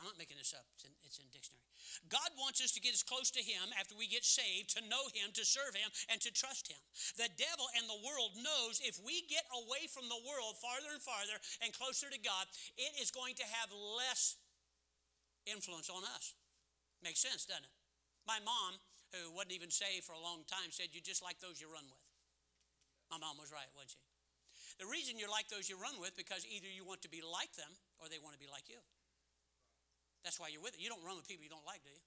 I'm 0.00 0.08
not 0.08 0.16
making 0.16 0.40
this 0.40 0.56
up, 0.56 0.64
it's 0.72 0.88
in, 0.88 0.96
it's 1.04 1.20
in 1.20 1.28
dictionary. 1.28 1.60
God 2.08 2.32
wants 2.40 2.64
us 2.64 2.72
to 2.72 2.80
get 2.80 2.96
as 2.96 3.04
close 3.04 3.28
to 3.36 3.44
Him 3.44 3.68
after 3.76 3.92
we 3.92 4.08
get 4.08 4.24
saved, 4.24 4.72
to 4.72 4.80
know 4.88 5.12
Him, 5.12 5.28
to 5.36 5.44
serve 5.44 5.76
Him, 5.76 5.92
and 6.08 6.16
to 6.24 6.32
trust 6.32 6.72
Him. 6.72 6.80
The 7.20 7.28
devil 7.36 7.68
and 7.76 7.84
the 7.84 8.00
world 8.00 8.32
knows 8.40 8.80
if 8.80 8.96
we 9.04 9.28
get 9.28 9.44
away 9.52 9.84
from 9.92 10.08
the 10.08 10.16
world 10.24 10.56
farther 10.56 10.88
and 10.88 11.04
farther 11.04 11.36
and 11.60 11.76
closer 11.76 12.08
to 12.08 12.16
God, 12.16 12.48
it 12.80 12.96
is 12.96 13.12
going 13.12 13.36
to 13.44 13.46
have 13.60 13.68
less 14.00 14.40
influence 15.44 15.92
on 15.92 16.00
us. 16.16 16.32
Makes 17.04 17.20
sense, 17.20 17.44
doesn't 17.44 17.68
it? 17.68 17.76
My 18.24 18.40
mom, 18.40 18.80
who 19.12 19.36
wasn't 19.36 19.52
even 19.52 19.68
saved 19.68 20.08
for 20.08 20.16
a 20.16 20.22
long 20.24 20.48
time, 20.48 20.72
said, 20.72 20.96
You're 20.96 21.04
just 21.04 21.20
like 21.20 21.44
those 21.44 21.60
you 21.60 21.68
run 21.68 21.84
with. 21.92 22.06
My 23.12 23.20
mom 23.20 23.36
was 23.36 23.52
right, 23.52 23.68
wasn't 23.76 24.00
she? 24.00 24.02
The 24.80 24.88
reason 24.88 25.20
you're 25.20 25.32
like 25.32 25.52
those 25.52 25.68
you 25.68 25.76
run 25.76 26.00
with 26.00 26.16
because 26.16 26.48
either 26.48 26.68
you 26.70 26.88
want 26.88 27.04
to 27.04 27.10
be 27.12 27.20
like 27.20 27.52
them 27.52 27.68
or 28.00 28.08
they 28.08 28.22
want 28.22 28.32
to 28.32 28.40
be 28.40 28.48
like 28.48 28.64
you. 28.70 28.80
That's 30.24 30.36
why 30.36 30.52
you're 30.52 30.60
with 30.60 30.76
it. 30.76 30.80
You 30.80 30.92
don't 30.92 31.02
run 31.04 31.16
with 31.16 31.28
people 31.28 31.44
you 31.44 31.52
don't 31.52 31.64
like, 31.64 31.80
do 31.84 31.92
you? 31.92 32.04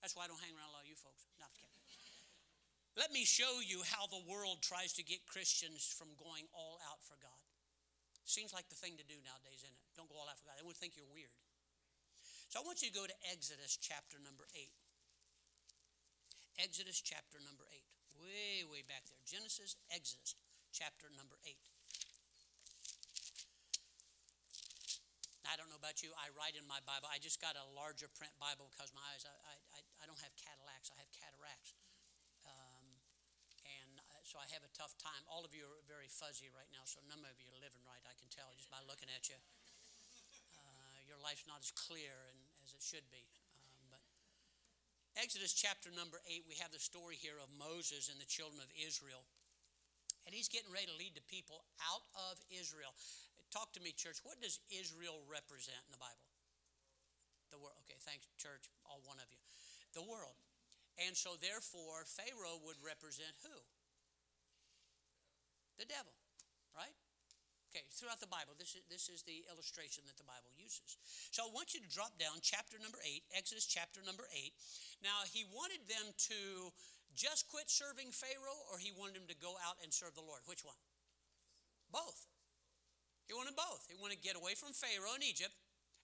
That's 0.00 0.16
why 0.16 0.24
I 0.24 0.28
don't 0.28 0.40
hang 0.40 0.52
around 0.56 0.72
a 0.72 0.74
lot 0.76 0.84
of 0.84 0.90
you 0.90 0.96
folks. 0.96 1.24
No, 1.40 1.48
Let 2.96 3.12
me 3.12 3.24
show 3.24 3.60
you 3.64 3.80
how 3.88 4.08
the 4.08 4.20
world 4.28 4.60
tries 4.60 4.92
to 5.00 5.02
get 5.04 5.24
Christians 5.24 5.84
from 5.84 6.12
going 6.20 6.44
all 6.52 6.80
out 6.88 7.00
for 7.04 7.16
God. 7.20 7.40
Seems 8.24 8.56
like 8.56 8.68
the 8.72 8.76
thing 8.76 8.96
to 8.96 9.04
do 9.04 9.20
nowadays, 9.20 9.60
isn't 9.60 9.76
it? 9.76 9.84
Don't 9.96 10.08
go 10.08 10.16
all 10.16 10.28
out 10.28 10.40
for 10.40 10.48
God. 10.48 10.56
They 10.56 10.64
would 10.64 10.80
think 10.80 10.96
you're 10.96 11.08
weird. 11.12 11.32
So 12.48 12.60
I 12.60 12.64
want 12.64 12.80
you 12.80 12.88
to 12.88 12.96
go 12.96 13.04
to 13.04 13.16
Exodus 13.28 13.76
chapter 13.76 14.16
number 14.16 14.48
8. 14.56 14.72
Exodus 16.56 17.02
chapter 17.04 17.42
number 17.44 17.68
8. 17.68 17.84
Way, 18.24 18.64
way 18.64 18.82
back 18.86 19.04
there. 19.10 19.20
Genesis, 19.26 19.76
Exodus 19.92 20.38
chapter 20.72 21.12
number 21.12 21.36
8. 21.44 21.58
I 25.44 25.60
don't 25.60 25.68
know 25.68 25.76
about 25.76 26.00
you. 26.00 26.08
I 26.16 26.32
write 26.32 26.56
in 26.56 26.64
my 26.64 26.80
Bible. 26.88 27.04
I 27.12 27.20
just 27.20 27.36
got 27.36 27.52
a 27.54 27.66
larger 27.76 28.08
print 28.08 28.32
Bible 28.40 28.72
because 28.72 28.96
my 28.96 29.04
eyes, 29.12 29.28
I, 29.28 29.56
I, 29.76 29.80
I 30.00 30.04
don't 30.08 30.20
have 30.24 30.32
Cadillacs, 30.40 30.88
I 30.88 30.96
have 30.96 31.10
cataracts. 31.12 31.76
Um, 32.48 32.84
and 33.64 34.00
uh, 34.00 34.24
so 34.24 34.40
I 34.40 34.48
have 34.56 34.64
a 34.64 34.72
tough 34.72 34.96
time. 34.96 35.20
All 35.28 35.44
of 35.44 35.52
you 35.52 35.68
are 35.68 35.84
very 35.84 36.08
fuzzy 36.08 36.48
right 36.48 36.68
now, 36.72 36.88
so 36.88 37.04
none 37.04 37.20
of 37.28 37.36
you 37.36 37.48
are 37.52 37.60
living 37.60 37.84
right, 37.84 38.00
I 38.08 38.16
can 38.16 38.32
tell 38.32 38.56
just 38.56 38.72
by 38.72 38.80
looking 38.88 39.12
at 39.12 39.28
you. 39.28 39.36
Uh, 40.56 40.98
your 41.04 41.20
life's 41.20 41.44
not 41.44 41.60
as 41.60 41.68
clear 41.76 42.12
and, 42.32 42.40
as 42.64 42.72
it 42.72 42.80
should 42.80 43.04
be. 43.12 43.28
Um, 43.60 43.92
but 43.92 44.00
Exodus 45.20 45.52
chapter 45.52 45.92
number 45.92 46.24
8, 46.24 46.48
we 46.48 46.56
have 46.64 46.72
the 46.72 46.80
story 46.80 47.20
here 47.20 47.36
of 47.36 47.52
Moses 47.52 48.08
and 48.08 48.16
the 48.16 48.28
children 48.28 48.64
of 48.64 48.72
Israel. 48.72 49.28
And 50.24 50.32
he's 50.32 50.48
getting 50.48 50.72
ready 50.72 50.88
to 50.88 50.96
lead 50.96 51.12
the 51.12 51.26
people 51.28 51.68
out 51.84 52.08
of 52.32 52.40
Israel. 52.48 52.96
Talk 53.54 53.70
to 53.78 53.82
me, 53.86 53.94
church. 53.94 54.18
What 54.26 54.42
does 54.42 54.58
Israel 54.66 55.22
represent 55.30 55.78
in 55.86 55.94
the 55.94 56.02
Bible? 56.02 56.26
The 57.54 57.62
world. 57.62 57.78
Okay, 57.86 57.94
thanks, 58.02 58.26
church, 58.34 58.66
all 58.82 58.98
one 59.06 59.22
of 59.22 59.30
you. 59.30 59.38
The 59.94 60.02
world. 60.02 60.34
And 60.98 61.14
so, 61.14 61.38
therefore, 61.38 62.02
Pharaoh 62.02 62.58
would 62.66 62.82
represent 62.82 63.30
who? 63.46 63.54
The 65.78 65.86
devil, 65.86 66.18
right? 66.74 66.98
Okay, 67.70 67.86
throughout 67.94 68.18
the 68.18 68.30
Bible, 68.30 68.58
this 68.58 68.74
is, 68.74 68.82
this 68.90 69.06
is 69.06 69.22
the 69.22 69.46
illustration 69.46 70.02
that 70.10 70.18
the 70.18 70.26
Bible 70.26 70.50
uses. 70.58 70.98
So 71.30 71.46
I 71.46 71.50
want 71.54 71.74
you 71.74 71.82
to 71.82 71.90
drop 71.90 72.18
down 72.18 72.42
chapter 72.42 72.78
number 72.82 72.98
8, 73.02 73.22
Exodus 73.38 73.70
chapter 73.70 74.02
number 74.02 74.26
8. 74.34 74.50
Now, 74.98 75.26
he 75.30 75.46
wanted 75.46 75.86
them 75.86 76.10
to 76.30 76.74
just 77.14 77.46
quit 77.46 77.70
serving 77.70 78.10
Pharaoh, 78.10 78.66
or 78.70 78.82
he 78.82 78.90
wanted 78.90 79.22
them 79.22 79.30
to 79.30 79.38
go 79.38 79.54
out 79.62 79.78
and 79.78 79.94
serve 79.94 80.18
the 80.18 80.26
Lord? 80.26 80.42
Which 80.46 80.66
one? 80.66 80.78
Both. 81.90 82.26
He 83.26 83.32
wanted 83.32 83.56
both. 83.56 83.88
He 83.88 83.96
wanted 83.96 84.20
to 84.20 84.26
get 84.26 84.36
away 84.36 84.52
from 84.54 84.76
Pharaoh 84.76 85.16
in 85.16 85.24
Egypt 85.24 85.54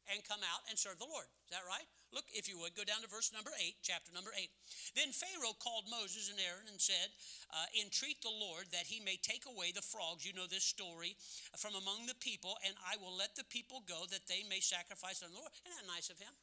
and 0.08 0.24
come 0.24 0.40
out 0.40 0.64
and 0.66 0.78
serve 0.78 0.98
the 0.98 1.08
Lord. 1.08 1.28
Is 1.46 1.52
that 1.52 1.66
right? 1.68 1.84
Look, 2.10 2.26
if 2.34 2.50
you 2.50 2.58
would, 2.58 2.74
go 2.74 2.82
down 2.82 3.06
to 3.06 3.10
verse 3.10 3.30
number 3.30 3.54
8, 3.54 3.86
chapter 3.86 4.10
number 4.10 4.34
8. 4.34 4.50
Then 4.98 5.14
Pharaoh 5.14 5.54
called 5.54 5.86
Moses 5.86 6.26
and 6.26 6.42
Aaron 6.42 6.66
and 6.66 6.82
said, 6.82 7.14
uh, 7.54 7.70
Entreat 7.78 8.18
the 8.18 8.34
Lord 8.34 8.66
that 8.74 8.90
he 8.90 8.98
may 8.98 9.14
take 9.14 9.46
away 9.46 9.70
the 9.70 9.84
frogs, 9.84 10.26
you 10.26 10.34
know 10.34 10.50
this 10.50 10.66
story, 10.66 11.14
from 11.54 11.78
among 11.78 12.10
the 12.10 12.18
people, 12.18 12.58
and 12.66 12.74
I 12.82 12.98
will 12.98 13.14
let 13.14 13.38
the 13.38 13.46
people 13.46 13.86
go 13.86 14.10
that 14.10 14.26
they 14.26 14.42
may 14.50 14.58
sacrifice 14.58 15.22
unto 15.22 15.38
the 15.38 15.38
Lord. 15.38 15.54
Isn't 15.62 15.70
that 15.70 15.86
nice 15.86 16.10
of 16.10 16.18
him? 16.18 16.34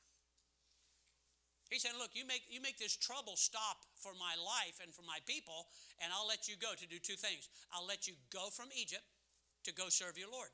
He 1.67 1.83
said, 1.83 1.99
Look, 1.99 2.15
you 2.15 2.23
make, 2.23 2.47
you 2.47 2.63
make 2.63 2.79
this 2.79 2.95
trouble 2.95 3.35
stop 3.35 3.83
for 3.99 4.15
my 4.15 4.39
life 4.39 4.79
and 4.79 4.95
for 4.95 5.03
my 5.03 5.19
people, 5.27 5.67
and 5.99 6.15
I'll 6.15 6.27
let 6.27 6.47
you 6.47 6.55
go 6.55 6.71
to 6.79 6.87
do 6.87 6.95
two 6.95 7.19
things. 7.19 7.51
I'll 7.75 7.85
let 7.85 8.07
you 8.07 8.15
go 8.31 8.47
from 8.55 8.71
Egypt 8.71 9.03
to 9.67 9.75
go 9.75 9.91
serve 9.91 10.15
your 10.15 10.31
Lord. 10.31 10.47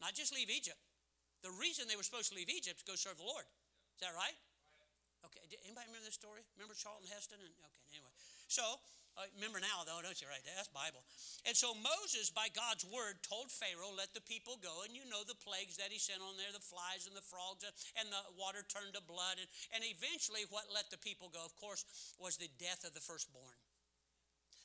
Not 0.00 0.14
just 0.14 0.34
leave 0.34 0.50
Egypt. 0.50 0.78
The 1.42 1.54
reason 1.54 1.86
they 1.86 1.94
were 1.94 2.06
supposed 2.06 2.30
to 2.30 2.36
leave 2.38 2.50
Egypt 2.50 2.82
to 2.82 2.86
go 2.86 2.98
serve 2.98 3.18
the 3.18 3.26
Lord. 3.26 3.46
Is 3.98 4.02
that 4.02 4.14
right? 4.14 4.34
Okay. 5.26 5.42
Anybody 5.66 5.90
remember 5.90 6.06
this 6.06 6.18
story? 6.18 6.46
Remember 6.54 6.74
Charlton 6.78 7.10
Heston? 7.10 7.42
And 7.42 7.50
okay. 7.50 7.82
Anyway, 7.90 8.14
so 8.46 8.62
uh, 9.18 9.26
remember 9.34 9.58
now 9.58 9.82
though, 9.82 9.98
don't 9.98 10.14
you? 10.14 10.30
Right? 10.30 10.42
That's 10.46 10.70
Bible. 10.70 11.02
And 11.42 11.58
so 11.58 11.74
Moses, 11.74 12.30
by 12.30 12.46
God's 12.54 12.86
word, 12.86 13.18
told 13.26 13.50
Pharaoh, 13.50 13.90
"Let 13.90 14.14
the 14.14 14.22
people 14.22 14.62
go." 14.62 14.86
And 14.86 14.94
you 14.94 15.02
know 15.10 15.26
the 15.26 15.38
plagues 15.38 15.74
that 15.82 15.90
he 15.90 15.98
sent 15.98 16.22
on 16.22 16.38
there: 16.38 16.54
the 16.54 16.62
flies 16.62 17.10
and 17.10 17.18
the 17.18 17.26
frogs, 17.26 17.66
and 17.98 18.06
the 18.14 18.22
water 18.38 18.62
turned 18.62 18.94
to 18.94 19.02
blood. 19.02 19.42
And, 19.42 19.50
and 19.74 19.82
eventually, 19.82 20.46
what 20.54 20.70
let 20.70 20.86
the 20.94 21.02
people 21.02 21.34
go, 21.34 21.42
of 21.42 21.54
course, 21.58 21.82
was 22.22 22.38
the 22.38 22.50
death 22.62 22.86
of 22.86 22.94
the 22.94 23.02
firstborn. 23.02 23.58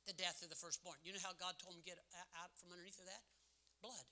The 0.06 0.14
death 0.14 0.46
of 0.46 0.54
the 0.54 0.60
firstborn. 0.60 1.02
You 1.02 1.18
know 1.18 1.24
how 1.24 1.34
God 1.34 1.58
told 1.58 1.74
him 1.74 1.82
to 1.82 1.88
get 1.90 1.98
out 2.38 2.54
from 2.62 2.70
underneath 2.76 3.02
of 3.02 3.10
that? 3.10 3.26
Blood. 3.82 4.06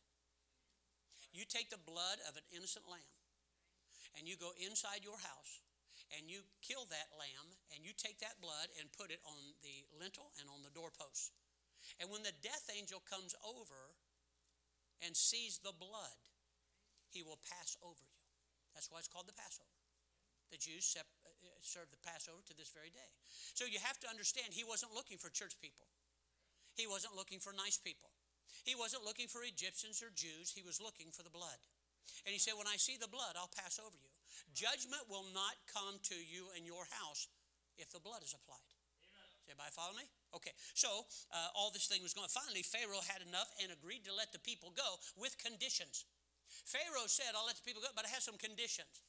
You 1.32 1.48
take 1.48 1.72
the 1.72 1.80
blood 1.80 2.20
of 2.28 2.36
an 2.36 2.44
innocent 2.52 2.86
lamb 2.88 3.16
and 4.20 4.28
you 4.28 4.36
go 4.36 4.52
inside 4.60 5.08
your 5.08 5.20
house 5.20 5.64
and 6.12 6.28
you 6.28 6.44
kill 6.60 6.84
that 6.92 7.08
lamb 7.16 7.56
and 7.72 7.88
you 7.88 7.96
take 7.96 8.20
that 8.20 8.40
blood 8.44 8.68
and 8.76 8.92
put 8.92 9.12
it 9.12 9.24
on 9.24 9.40
the 9.64 9.88
lintel 9.96 10.36
and 10.40 10.52
on 10.52 10.60
the 10.64 10.74
doorpost. 10.76 11.32
And 12.00 12.12
when 12.12 12.22
the 12.22 12.36
death 12.44 12.68
angel 12.68 13.00
comes 13.00 13.32
over 13.42 13.96
and 15.00 15.16
sees 15.16 15.64
the 15.64 15.74
blood, 15.74 16.20
he 17.10 17.24
will 17.24 17.40
pass 17.48 17.80
over 17.80 18.04
you. 18.04 18.22
That's 18.76 18.92
why 18.92 19.00
it's 19.00 19.12
called 19.12 19.28
the 19.28 19.36
Passover. 19.36 19.72
The 20.52 20.60
Jews 20.60 20.84
uh, 21.00 21.04
serve 21.64 21.88
the 21.92 22.04
Passover 22.04 22.44
to 22.44 22.56
this 22.56 22.72
very 22.76 22.92
day. 22.92 23.12
So 23.56 23.64
you 23.64 23.80
have 23.80 24.00
to 24.04 24.08
understand, 24.12 24.52
he 24.52 24.68
wasn't 24.68 24.92
looking 24.92 25.16
for 25.16 25.32
church 25.32 25.56
people. 25.64 25.88
He 26.76 26.88
wasn't 26.88 27.16
looking 27.16 27.40
for 27.40 27.52
nice 27.56 27.80
people. 27.80 28.11
He 28.64 28.78
wasn't 28.78 29.06
looking 29.06 29.28
for 29.28 29.42
Egyptians 29.44 30.02
or 30.02 30.14
Jews, 30.14 30.54
he 30.54 30.62
was 30.62 30.82
looking 30.82 31.10
for 31.10 31.24
the 31.24 31.34
blood. 31.34 31.58
And 32.26 32.34
he 32.34 32.42
said, 32.42 32.58
When 32.58 32.70
I 32.70 32.78
see 32.78 32.98
the 32.98 33.10
blood, 33.10 33.38
I'll 33.38 33.52
pass 33.52 33.82
over 33.82 33.96
you. 33.98 34.12
Judgment 34.54 35.06
will 35.10 35.26
not 35.34 35.58
come 35.70 36.02
to 36.12 36.18
you 36.18 36.50
and 36.56 36.66
your 36.66 36.86
house 36.92 37.28
if 37.78 37.90
the 37.90 38.02
blood 38.02 38.22
is 38.22 38.36
applied. 38.36 38.74
Does 39.42 39.58
everybody 39.58 39.74
follow 39.74 39.96
me? 39.98 40.06
Okay, 40.38 40.54
so 40.78 41.10
uh, 41.34 41.58
all 41.58 41.74
this 41.74 41.90
thing 41.90 42.06
was 42.06 42.14
going. 42.14 42.30
Finally, 42.30 42.62
Pharaoh 42.62 43.04
had 43.04 43.26
enough 43.26 43.50
and 43.58 43.74
agreed 43.74 44.06
to 44.06 44.14
let 44.14 44.30
the 44.32 44.40
people 44.40 44.70
go 44.72 45.02
with 45.18 45.36
conditions. 45.42 46.06
Pharaoh 46.64 47.10
said, 47.10 47.34
I'll 47.34 47.48
let 47.50 47.58
the 47.58 47.66
people 47.66 47.82
go, 47.82 47.90
but 47.96 48.06
I 48.06 48.12
have 48.14 48.22
some 48.22 48.38
conditions. 48.38 49.02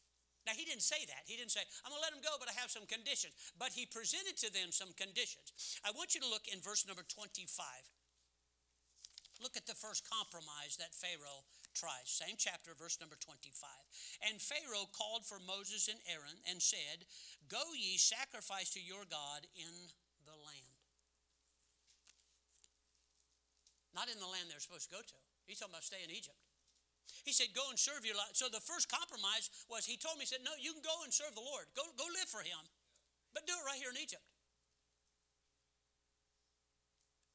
Now, 0.43 0.59
he 0.59 0.67
didn't 0.67 0.83
say 0.83 0.99
that. 1.07 1.23
He 1.31 1.39
didn't 1.39 1.55
say, 1.55 1.63
I'm 1.87 1.95
going 1.95 2.03
to 2.03 2.07
let 2.07 2.11
them 2.11 2.25
go, 2.25 2.35
but 2.43 2.51
I 2.51 2.55
have 2.59 2.67
some 2.67 2.83
conditions. 2.91 3.31
But 3.55 3.71
he 3.71 3.87
presented 3.87 4.35
to 4.43 4.51
them 4.51 4.75
some 4.75 4.91
conditions. 4.99 5.55
I 5.87 5.95
want 5.95 6.19
you 6.19 6.21
to 6.25 6.27
look 6.27 6.51
in 6.51 6.59
verse 6.59 6.83
number 6.83 7.07
25. 7.07 7.47
Look 9.43 9.59
at 9.59 9.67
the 9.67 9.75
first 9.75 10.07
compromise 10.07 10.79
that 10.79 10.95
Pharaoh 10.95 11.43
tries. 11.75 12.07
Same 12.07 12.39
chapter, 12.39 12.79
verse 12.79 13.03
number 13.03 13.19
25. 13.19 13.67
And 14.23 14.39
Pharaoh 14.39 14.87
called 14.95 15.27
for 15.27 15.43
Moses 15.43 15.91
and 15.91 15.99
Aaron 16.07 16.39
and 16.47 16.63
said, 16.63 17.03
Go 17.51 17.75
ye 17.75 17.99
sacrifice 17.99 18.71
to 18.79 18.81
your 18.81 19.03
God 19.11 19.51
in 19.59 19.75
the 20.23 20.39
land. 20.39 20.79
Not 23.91 24.09
in 24.09 24.23
the 24.23 24.31
land 24.31 24.47
they're 24.49 24.63
supposed 24.63 24.89
to 24.89 24.95
go 24.95 25.03
to. 25.03 25.19
He's 25.45 25.59
talking 25.59 25.75
about 25.75 25.85
stay 25.85 26.01
in 26.07 26.15
Egypt. 26.15 26.39
He 27.27 27.35
said, 27.35 27.51
Go 27.53 27.67
and 27.69 27.77
serve 27.77 28.07
your 28.07 28.17
life. 28.17 28.39
So 28.39 28.47
the 28.47 28.63
first 28.63 28.87
compromise 28.87 29.51
was 29.67 29.85
he 29.85 29.99
told 29.99 30.17
me, 30.17 30.25
he 30.25 30.31
said, 30.31 30.47
No, 30.47 30.55
you 30.57 30.73
can 30.73 30.87
go 30.87 31.03
and 31.05 31.13
serve 31.13 31.35
the 31.35 31.45
Lord. 31.45 31.67
Go, 31.75 31.83
go 31.99 32.07
live 32.15 32.31
for 32.31 32.41
him. 32.47 32.63
But 33.35 33.45
do 33.51 33.53
it 33.53 33.65
right 33.67 33.81
here 33.81 33.91
in 33.91 33.99
Egypt. 33.99 34.25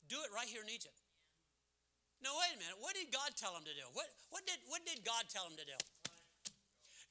Do 0.07 0.17
it 0.23 0.31
right 0.31 0.47
here 0.47 0.63
in 0.63 0.71
Egypt. 0.71 0.95
No, 2.21 2.33
wait 2.41 2.57
a 2.57 2.59
minute. 2.59 2.77
What 2.81 2.97
did 2.97 3.13
God 3.13 3.37
tell 3.37 3.53
him 3.53 3.65
to 3.65 3.75
do? 3.77 3.85
What, 3.93 4.09
what, 4.33 4.43
did, 4.49 4.57
what 4.65 4.81
did 4.85 5.05
God 5.05 5.29
tell 5.29 5.45
him 5.45 5.57
to 5.57 5.65
do? 5.65 5.77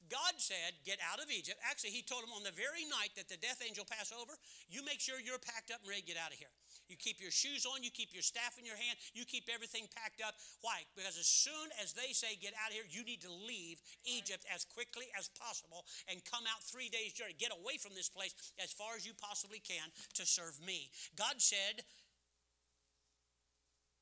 God 0.07 0.39
said, 0.39 0.75
Get 0.87 0.99
out 1.03 1.19
of 1.19 1.27
Egypt. 1.27 1.59
Actually, 1.67 1.91
He 1.91 2.03
told 2.03 2.23
him 2.23 2.31
on 2.31 2.43
the 2.43 2.55
very 2.55 2.87
night 2.87 3.15
that 3.19 3.27
the 3.27 3.39
death 3.39 3.59
angel 3.59 3.83
passed 3.83 4.15
over, 4.15 4.31
you 4.71 4.83
make 4.83 4.99
sure 5.03 5.19
you're 5.19 5.39
packed 5.39 5.71
up 5.71 5.83
and 5.83 5.87
ready 5.91 6.03
to 6.03 6.07
get 6.07 6.19
out 6.19 6.31
of 6.31 6.39
here. 6.39 6.51
You 6.87 6.95
keep 6.95 7.19
your 7.19 7.31
shoes 7.31 7.67
on, 7.67 7.83
you 7.83 7.91
keep 7.91 8.15
your 8.15 8.23
staff 8.23 8.55
in 8.55 8.63
your 8.63 8.79
hand, 8.79 8.95
you 9.11 9.27
keep 9.27 9.51
everything 9.51 9.91
packed 9.91 10.23
up. 10.23 10.39
Why? 10.63 10.87
Because 10.95 11.19
as 11.19 11.27
soon 11.27 11.67
as 11.83 11.91
they 11.91 12.15
say, 12.15 12.39
Get 12.39 12.55
out 12.55 12.71
of 12.71 12.75
here, 12.79 12.87
you 12.87 13.03
need 13.03 13.19
to 13.27 13.31
leave 13.31 13.83
Egypt 14.07 14.47
as 14.47 14.63
quickly 14.63 15.11
as 15.19 15.27
possible 15.35 15.83
and 16.07 16.23
come 16.23 16.47
out 16.47 16.63
three 16.63 16.87
days' 16.87 17.11
journey. 17.11 17.35
Get 17.35 17.51
away 17.51 17.75
from 17.75 17.91
this 17.95 18.07
place 18.07 18.35
as 18.63 18.71
far 18.71 18.95
as 18.95 19.03
you 19.03 19.11
possibly 19.15 19.59
can 19.59 19.91
to 20.15 20.23
serve 20.23 20.59
me. 20.63 20.87
God 21.19 21.43
said 21.43 21.83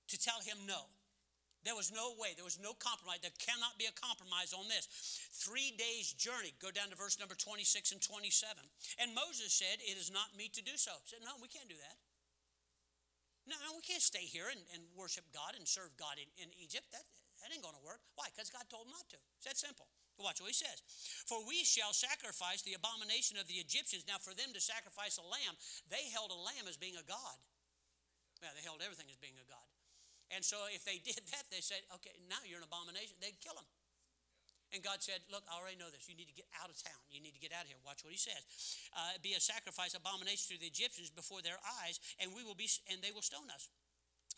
to 0.10 0.18
tell 0.20 0.42
him 0.46 0.58
no. 0.68 0.95
There 1.66 1.74
was 1.74 1.90
no 1.90 2.14
way, 2.22 2.38
there 2.38 2.46
was 2.46 2.62
no 2.62 2.78
compromise. 2.78 3.26
There 3.26 3.34
cannot 3.42 3.82
be 3.82 3.90
a 3.90 3.96
compromise 3.98 4.54
on 4.54 4.70
this. 4.70 4.86
Three 5.34 5.74
days' 5.74 6.14
journey. 6.14 6.54
Go 6.62 6.70
down 6.70 6.94
to 6.94 6.96
verse 6.96 7.18
number 7.18 7.34
26 7.34 7.90
and 7.90 8.02
27. 8.06 8.62
And 9.02 9.18
Moses 9.18 9.50
said, 9.50 9.82
It 9.82 9.98
is 9.98 10.14
not 10.14 10.38
meet 10.38 10.54
to 10.56 10.64
do 10.64 10.78
so. 10.78 10.94
He 11.02 11.18
said, 11.18 11.26
No, 11.26 11.34
we 11.42 11.50
can't 11.50 11.66
do 11.66 11.82
that. 11.82 11.98
No, 13.50 13.58
no, 13.66 13.74
we 13.74 13.82
can't 13.82 14.02
stay 14.02 14.26
here 14.26 14.50
and, 14.50 14.62
and 14.78 14.86
worship 14.94 15.26
God 15.34 15.58
and 15.58 15.66
serve 15.66 15.94
God 15.98 16.22
in, 16.22 16.30
in 16.38 16.54
Egypt. 16.58 16.86
That, 16.94 17.06
that 17.42 17.50
ain't 17.50 17.66
going 17.66 17.78
to 17.78 17.86
work. 17.86 18.02
Why? 18.14 18.30
Because 18.30 18.54
God 18.54 18.70
told 18.70 18.86
him 18.86 18.94
not 18.94 19.10
to. 19.14 19.18
It's 19.42 19.50
that 19.50 19.58
simple. 19.58 19.90
Watch 20.22 20.40
what 20.40 20.54
he 20.54 20.58
says. 20.58 20.80
For 21.28 21.44
we 21.44 21.66
shall 21.68 21.92
sacrifice 21.92 22.62
the 22.62 22.78
abomination 22.78 23.36
of 23.36 23.50
the 23.52 23.60
Egyptians. 23.60 24.08
Now, 24.08 24.22
for 24.22 24.32
them 24.32 24.56
to 24.56 24.62
sacrifice 24.64 25.20
a 25.20 25.26
lamb, 25.26 25.60
they 25.92 26.08
held 26.10 26.32
a 26.32 26.40
lamb 26.40 26.70
as 26.70 26.78
being 26.78 26.96
a 26.96 27.04
god. 27.04 27.38
Yeah, 28.40 28.56
they 28.56 28.64
held 28.64 28.80
everything 28.80 29.12
as 29.12 29.20
being 29.20 29.36
a 29.36 29.48
god. 29.50 29.75
And 30.34 30.42
so 30.46 30.58
if 30.74 30.86
they 30.86 30.98
did 31.10 31.22
that, 31.34 31.46
they 31.50 31.62
said, 31.62 31.86
okay, 32.00 32.16
now 32.30 32.42
you're 32.46 32.62
an 32.62 32.68
abomination. 32.68 33.18
They'd 33.22 33.38
kill 33.42 33.58
him. 33.58 33.68
And 34.74 34.82
God 34.82 35.00
said, 35.00 35.22
Look, 35.32 35.46
I 35.48 35.56
already 35.56 35.78
know 35.78 35.88
this. 35.88 36.10
You 36.10 36.20
need 36.20 36.28
to 36.28 36.36
get 36.36 36.50
out 36.58 36.68
of 36.68 36.76
town. 36.76 37.00
You 37.08 37.22
need 37.24 37.32
to 37.32 37.40
get 37.40 37.54
out 37.56 37.64
of 37.64 37.72
here. 37.72 37.80
Watch 37.86 38.02
what 38.04 38.12
he 38.12 38.20
says. 38.20 38.44
Uh, 38.92 39.16
be 39.22 39.38
a 39.38 39.40
sacrifice, 39.40 39.94
abomination 39.94 40.52
to 40.52 40.60
the 40.60 40.68
Egyptians 40.68 41.08
before 41.14 41.40
their 41.46 41.56
eyes, 41.80 42.02
and 42.20 42.34
we 42.36 42.42
will 42.44 42.58
be, 42.58 42.68
and 42.92 43.00
they 43.00 43.14
will 43.16 43.24
stone 43.24 43.48
us. 43.54 43.70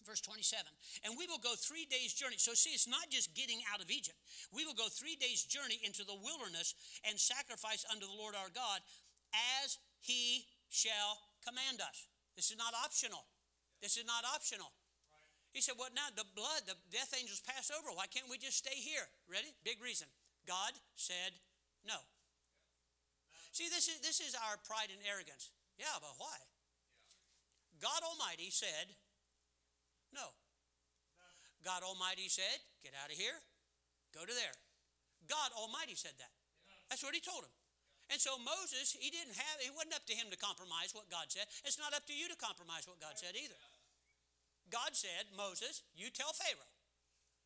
Verse 0.06 0.22
27. 0.22 0.62
And 1.04 1.18
we 1.18 1.26
will 1.26 1.42
go 1.42 1.58
three 1.58 1.90
days' 1.90 2.14
journey. 2.14 2.38
So, 2.38 2.54
see, 2.54 2.76
it's 2.76 2.88
not 2.88 3.10
just 3.10 3.34
getting 3.34 3.66
out 3.74 3.82
of 3.82 3.90
Egypt. 3.90 4.20
We 4.54 4.62
will 4.62 4.78
go 4.78 4.88
three 4.92 5.18
days' 5.18 5.42
journey 5.44 5.82
into 5.82 6.06
the 6.06 6.16
wilderness 6.16 6.76
and 7.08 7.18
sacrifice 7.18 7.82
unto 7.90 8.06
the 8.06 8.14
Lord 8.14 8.36
our 8.36 8.52
God 8.54 8.84
as 9.64 9.80
he 10.00 10.46
shall 10.70 11.18
command 11.42 11.82
us. 11.82 12.08
This 12.36 12.52
is 12.52 12.58
not 12.62 12.78
optional. 12.78 13.26
This 13.82 13.98
is 13.98 14.06
not 14.06 14.22
optional. 14.24 14.70
He 15.54 15.62
said, 15.62 15.76
What 15.78 15.96
now? 15.96 16.10
The 16.14 16.28
blood, 16.36 16.68
the 16.68 16.78
death 16.92 17.14
angels 17.18 17.42
pass 17.42 17.72
over. 17.72 17.90
Why 17.94 18.08
can't 18.08 18.30
we 18.30 18.38
just 18.38 18.58
stay 18.58 18.76
here? 18.76 19.06
Ready? 19.30 19.52
Big 19.64 19.82
reason. 19.82 20.08
God 20.48 20.72
said 20.96 21.36
no. 21.84 21.98
See, 23.52 23.68
this 23.74 23.90
is, 23.90 24.00
this 24.06 24.22
is 24.22 24.38
our 24.38 24.62
pride 24.64 24.94
and 24.94 25.02
arrogance. 25.02 25.50
Yeah, 25.82 25.98
but 25.98 26.14
why? 26.18 26.38
God 27.82 28.02
Almighty 28.06 28.50
said 28.50 28.94
no. 30.14 30.34
God 31.66 31.84
Almighty 31.84 32.30
said, 32.30 32.64
Get 32.86 32.94
out 32.96 33.12
of 33.12 33.18
here, 33.18 33.36
go 34.16 34.24
to 34.24 34.34
there. 34.34 34.56
God 35.28 35.52
Almighty 35.58 35.98
said 35.98 36.16
that. 36.22 36.32
That's 36.88 37.04
what 37.04 37.12
he 37.12 37.20
told 37.20 37.44
him. 37.44 37.52
And 38.08 38.22
so 38.24 38.40
Moses, 38.40 38.96
he 38.96 39.12
didn't 39.12 39.36
have, 39.36 39.56
it 39.60 39.76
wasn't 39.76 40.00
up 40.00 40.08
to 40.08 40.16
him 40.16 40.32
to 40.32 40.40
compromise 40.40 40.96
what 40.96 41.12
God 41.12 41.28
said. 41.28 41.44
It's 41.68 41.76
not 41.76 41.92
up 41.92 42.08
to 42.08 42.16
you 42.16 42.32
to 42.32 42.40
compromise 42.40 42.88
what 42.88 43.04
God 43.04 43.20
said 43.20 43.36
either. 43.36 43.60
God 44.72 44.94
said, 44.94 45.32
Moses, 45.36 45.84
you 45.96 46.10
tell 46.12 46.34
Pharaoh, 46.36 46.74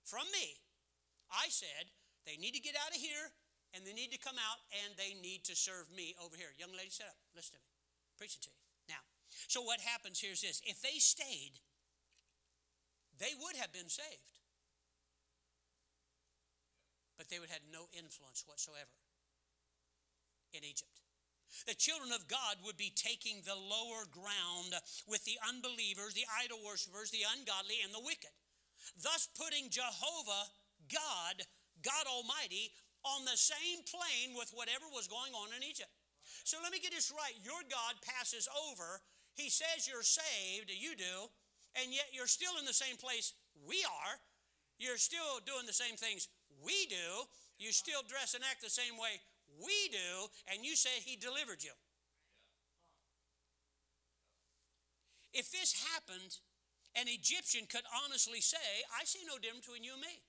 from 0.03 0.25
me, 0.33 0.57
I 1.29 1.47
said, 1.49 1.93
they 2.25 2.37
need 2.37 2.53
to 2.57 2.61
get 2.61 2.75
out 2.75 2.91
of 2.93 3.01
here 3.01 3.31
and 3.73 3.85
they 3.85 3.93
need 3.93 4.11
to 4.11 4.19
come 4.19 4.35
out 4.35 4.59
and 4.83 4.97
they 4.97 5.15
need 5.15 5.45
to 5.47 5.55
serve 5.55 5.87
me 5.93 6.15
over 6.19 6.35
here. 6.35 6.51
Young 6.57 6.75
lady, 6.75 6.91
sit 6.91 7.07
up. 7.07 7.17
Listen 7.35 7.57
to 7.57 7.61
me. 7.63 7.71
Preaching 8.17 8.43
to 8.43 8.51
you. 8.51 8.59
Now, 8.89 9.01
so 9.47 9.61
what 9.61 9.79
happens 9.79 10.19
here 10.19 10.33
is 10.33 10.41
this 10.41 10.61
if 10.65 10.81
they 10.81 10.99
stayed, 10.99 11.61
they 13.17 13.31
would 13.37 13.55
have 13.55 13.71
been 13.71 13.89
saved. 13.89 14.41
But 17.17 17.29
they 17.29 17.37
would 17.37 17.49
have 17.53 17.61
had 17.61 17.71
no 17.71 17.85
influence 17.93 18.43
whatsoever 18.45 18.97
in 20.51 20.65
Egypt. 20.65 21.05
The 21.67 21.75
children 21.77 22.11
of 22.11 22.27
God 22.27 22.63
would 22.65 22.77
be 22.77 22.93
taking 22.95 23.43
the 23.43 23.55
lower 23.57 24.07
ground 24.09 24.75
with 25.07 25.23
the 25.25 25.37
unbelievers, 25.43 26.13
the 26.13 26.29
idol 26.41 26.59
worshippers, 26.65 27.11
the 27.11 27.27
ungodly, 27.37 27.83
and 27.83 27.93
the 27.93 28.03
wicked, 28.03 28.33
thus 29.03 29.29
putting 29.37 29.69
Jehovah, 29.69 30.49
God, 30.89 31.43
God 31.83 32.05
Almighty, 32.07 32.71
on 33.03 33.25
the 33.25 33.37
same 33.37 33.81
plane 33.85 34.37
with 34.37 34.53
whatever 34.53 34.85
was 34.93 35.09
going 35.09 35.33
on 35.33 35.53
in 35.57 35.65
Egypt. 35.65 35.89
So 36.43 36.57
let 36.61 36.71
me 36.71 36.79
get 36.79 36.93
this 36.93 37.11
right. 37.11 37.33
Your 37.43 37.61
God 37.69 37.97
passes 38.01 38.47
over. 38.69 39.01
He 39.33 39.49
says 39.49 39.87
you're 39.87 40.05
saved, 40.05 40.69
you 40.69 40.95
do, 40.95 41.29
and 41.75 41.93
yet 41.93 42.13
you're 42.13 42.29
still 42.29 42.59
in 42.59 42.65
the 42.65 42.75
same 42.75 42.97
place 42.97 43.33
we 43.65 43.83
are. 43.85 44.15
You're 44.77 45.01
still 45.01 45.41
doing 45.45 45.65
the 45.65 45.77
same 45.77 45.95
things 45.95 46.27
we 46.63 46.85
do. 46.89 47.25
You 47.57 47.71
still 47.71 48.01
dress 48.07 48.33
and 48.33 48.43
act 48.43 48.61
the 48.61 48.69
same 48.69 48.97
way 48.97 49.21
we 49.59 49.89
do, 49.91 50.29
and 50.51 50.63
you 50.63 50.75
say 50.75 51.01
he 51.01 51.15
delivered 51.15 51.63
you. 51.63 51.75
If 55.33 55.51
this 55.51 55.75
happened, 55.95 56.39
an 56.95 57.07
Egyptian 57.07 57.67
could 57.71 57.87
honestly 58.03 58.43
say, 58.43 58.83
I 58.91 59.07
see 59.07 59.23
no 59.23 59.39
difference 59.39 59.65
between 59.65 59.87
you 59.87 59.95
and 59.95 60.03
me. 60.03 60.23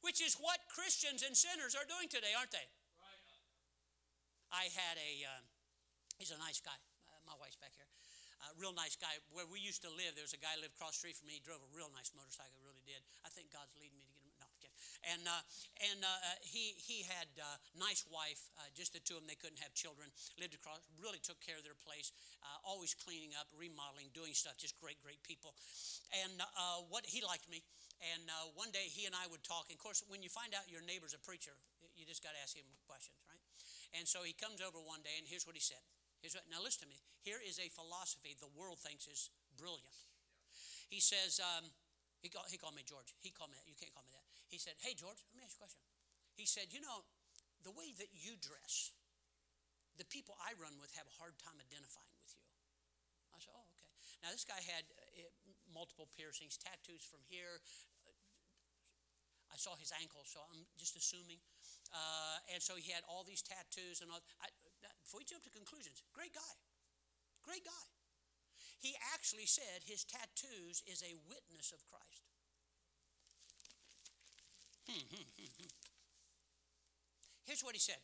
Which 0.00 0.24
is 0.24 0.40
what 0.40 0.64
Christians 0.72 1.20
and 1.20 1.36
sinners 1.36 1.76
are 1.76 1.84
doing 1.84 2.08
today, 2.08 2.32
aren't 2.32 2.52
they? 2.56 2.64
I 4.50 4.66
had 4.72 4.98
a, 4.98 5.12
uh, 5.28 5.42
he's 6.18 6.34
a 6.34 6.40
nice 6.40 6.58
guy. 6.58 6.74
Uh, 7.06 7.20
my 7.22 7.36
wife's 7.38 7.60
back 7.60 7.76
here. 7.76 7.86
Uh, 8.42 8.50
real 8.58 8.74
nice 8.74 8.96
guy. 8.96 9.14
Where 9.30 9.46
we 9.46 9.60
used 9.60 9.84
to 9.86 9.92
live, 9.92 10.18
there 10.18 10.26
was 10.26 10.34
a 10.34 10.42
guy 10.42 10.58
lived 10.58 10.74
across 10.74 10.98
street 10.98 11.14
from 11.14 11.30
me. 11.30 11.38
He 11.38 11.44
drove 11.44 11.62
a 11.62 11.70
real 11.70 11.92
nice 11.92 12.10
motorcycle, 12.16 12.58
really 12.64 12.82
did. 12.82 13.04
I 13.22 13.30
think 13.30 13.52
God's 13.52 13.76
leading 13.78 14.00
me 14.00 14.08
to 14.08 14.16
get. 14.16 14.19
And 15.08 15.24
uh, 15.24 15.42
and 15.80 16.04
uh, 16.04 16.12
uh, 16.12 16.36
he 16.44 16.76
he 16.76 17.08
had 17.08 17.24
a 17.40 17.56
uh, 17.56 17.56
nice 17.80 18.04
wife, 18.12 18.52
uh, 18.60 18.68
just 18.76 18.92
the 18.92 19.00
two 19.00 19.16
of 19.16 19.24
them. 19.24 19.32
They 19.32 19.40
couldn't 19.40 19.60
have 19.64 19.72
children. 19.72 20.12
Lived 20.36 20.52
across. 20.52 20.84
Really 21.00 21.22
took 21.22 21.40
care 21.40 21.56
of 21.56 21.64
their 21.64 21.78
place. 21.78 22.12
Always 22.60 22.92
cleaning 22.92 23.32
up, 23.40 23.48
remodeling, 23.56 24.12
doing 24.12 24.36
stuff. 24.36 24.60
Just 24.60 24.76
great, 24.76 25.00
great 25.00 25.24
people. 25.24 25.56
And 26.12 26.36
what 26.92 27.08
he 27.08 27.24
liked 27.24 27.48
me. 27.48 27.64
And 28.12 28.28
one 28.56 28.72
day 28.72 28.88
he 28.88 29.08
and 29.08 29.16
I 29.16 29.28
would 29.28 29.44
talk. 29.44 29.72
And 29.72 29.76
of 29.76 29.82
course, 29.82 30.04
when 30.08 30.20
you 30.20 30.28
find 30.28 30.52
out 30.52 30.68
your 30.68 30.84
neighbor's 30.84 31.16
a 31.16 31.20
preacher, 31.20 31.56
you 31.96 32.04
just 32.04 32.24
got 32.24 32.32
to 32.36 32.40
ask 32.40 32.56
him 32.56 32.64
questions, 32.88 33.16
right? 33.28 33.40
And 33.92 34.08
so 34.08 34.22
he 34.24 34.32
comes 34.32 34.64
over 34.64 34.78
one 34.80 35.04
day, 35.04 35.16
and 35.18 35.26
here's 35.28 35.44
what 35.44 35.56
he 35.56 35.60
said. 35.60 35.82
Here's 36.24 36.36
what, 36.36 36.44
now 36.48 36.60
listen 36.62 36.84
to 36.86 36.90
me. 36.92 37.00
Here 37.24 37.40
is 37.40 37.58
a 37.60 37.68
philosophy 37.72 38.36
the 38.36 38.52
world 38.56 38.80
thinks 38.80 39.08
is 39.08 39.28
brilliant. 39.56 39.88
He 40.88 41.00
says, 41.00 41.40
um, 41.40 41.68
he, 42.20 42.28
call, 42.28 42.44
he 42.48 42.56
called 42.56 42.76
me 42.76 42.84
George. 42.84 43.12
He 43.20 43.30
called 43.30 43.50
me. 43.50 43.58
You 43.66 43.74
can't 43.76 43.92
call 43.92 44.04
me. 44.04 44.09
He 44.50 44.58
said, 44.58 44.74
Hey, 44.82 44.98
George, 44.98 45.22
let 45.30 45.38
me 45.38 45.46
ask 45.46 45.54
you 45.54 45.62
a 45.62 45.70
question. 45.70 45.82
He 46.34 46.44
said, 46.44 46.74
You 46.74 46.82
know, 46.82 47.06
the 47.62 47.70
way 47.70 47.94
that 48.02 48.10
you 48.10 48.34
dress, 48.42 48.90
the 49.94 50.04
people 50.10 50.34
I 50.42 50.58
run 50.58 50.74
with 50.82 50.90
have 50.98 51.06
a 51.06 51.16
hard 51.22 51.38
time 51.38 51.56
identifying 51.62 52.10
with 52.18 52.28
you. 52.34 52.42
I 53.30 53.38
said, 53.38 53.54
Oh, 53.54 53.70
okay. 53.78 53.88
Now, 54.26 54.34
this 54.34 54.44
guy 54.44 54.58
had 54.58 54.84
uh, 55.16 55.30
multiple 55.70 56.10
piercings, 56.12 56.58
tattoos 56.58 57.06
from 57.06 57.22
here. 57.30 57.62
I 59.50 59.58
saw 59.58 59.74
his 59.74 59.90
ankle, 59.98 60.22
so 60.22 60.38
I'm 60.46 60.62
just 60.78 60.94
assuming. 60.94 61.42
Uh, 61.90 62.38
and 62.54 62.62
so 62.62 62.78
he 62.78 62.94
had 62.94 63.02
all 63.10 63.26
these 63.26 63.42
tattoos 63.42 63.98
and 63.98 64.10
all. 64.10 64.22
I, 64.38 64.50
before 65.02 65.22
you 65.22 65.26
jump 65.26 65.42
to 65.46 65.50
conclusions, 65.50 66.02
great 66.14 66.30
guy. 66.30 66.54
Great 67.42 67.66
guy. 67.66 67.86
He 68.78 68.94
actually 69.12 69.50
said 69.50 69.82
his 69.84 70.06
tattoos 70.06 70.86
is 70.86 71.02
a 71.02 71.18
witness 71.26 71.74
of 71.74 71.82
Christ. 71.84 72.29
Here's 77.46 77.66
what 77.66 77.74
he 77.74 77.82
said. 77.82 77.98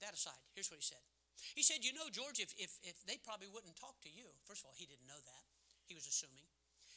That 0.00 0.16
aside, 0.16 0.40
here's 0.56 0.72
what 0.72 0.80
he 0.80 0.86
said. 0.86 1.04
He 1.52 1.60
said, 1.60 1.84
You 1.84 1.92
know, 1.92 2.08
George, 2.08 2.40
if, 2.40 2.56
if, 2.56 2.80
if 2.80 2.96
they 3.04 3.20
probably 3.20 3.52
wouldn't 3.52 3.76
talk 3.76 4.00
to 4.08 4.12
you, 4.12 4.32
first 4.48 4.64
of 4.64 4.72
all, 4.72 4.76
he 4.76 4.88
didn't 4.88 5.04
know 5.04 5.20
that. 5.20 5.44
He 5.84 5.92
was 5.92 6.08
assuming. 6.08 6.48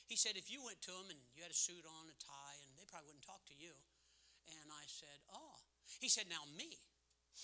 He 0.08 0.16
said, 0.16 0.40
If 0.40 0.48
you 0.48 0.64
went 0.64 0.80
to 0.88 0.96
them 0.96 1.12
and 1.12 1.20
you 1.36 1.44
had 1.44 1.52
a 1.52 1.58
suit 1.58 1.84
on, 1.84 2.08
a 2.08 2.16
tie, 2.16 2.60
and 2.64 2.72
they 2.80 2.88
probably 2.88 3.12
wouldn't 3.12 3.28
talk 3.28 3.44
to 3.52 3.56
you. 3.56 3.76
And 4.48 4.72
I 4.72 4.88
said, 4.88 5.20
Oh. 5.32 5.60
He 6.00 6.08
said, 6.08 6.32
Now, 6.32 6.48
me. 6.56 6.80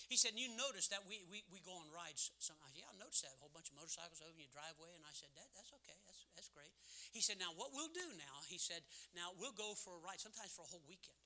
He 0.08 0.16
said, 0.16 0.40
You 0.40 0.48
notice 0.56 0.88
that 0.96 1.04
we, 1.04 1.28
we, 1.28 1.44
we 1.52 1.60
go 1.60 1.76
on 1.76 1.92
rides. 1.92 2.32
Some, 2.40 2.56
I 2.64 2.72
said, 2.72 2.88
Yeah, 2.88 2.92
I 2.92 2.96
noticed 2.96 3.28
that. 3.28 3.36
A 3.36 3.40
whole 3.44 3.52
bunch 3.52 3.72
of 3.72 3.76
motorcycles 3.76 4.24
over 4.24 4.36
in 4.40 4.48
your 4.48 4.56
driveway. 4.56 4.96
And 4.96 5.04
I 5.04 5.12
said, 5.12 5.32
that, 5.36 5.52
That's 5.52 5.76
okay. 5.84 6.00
That's, 6.08 6.24
that's 6.36 6.52
great. 6.52 6.72
He 7.12 7.20
said, 7.20 7.36
Now, 7.36 7.52
what 7.60 7.76
we'll 7.76 7.92
do 7.92 8.08
now, 8.16 8.48
he 8.48 8.56
said, 8.56 8.88
Now, 9.12 9.36
we'll 9.36 9.56
go 9.56 9.76
for 9.76 9.98
a 9.98 10.02
ride, 10.04 10.24
sometimes 10.24 10.56
for 10.56 10.64
a 10.64 10.72
whole 10.72 10.86
weekend. 10.88 11.20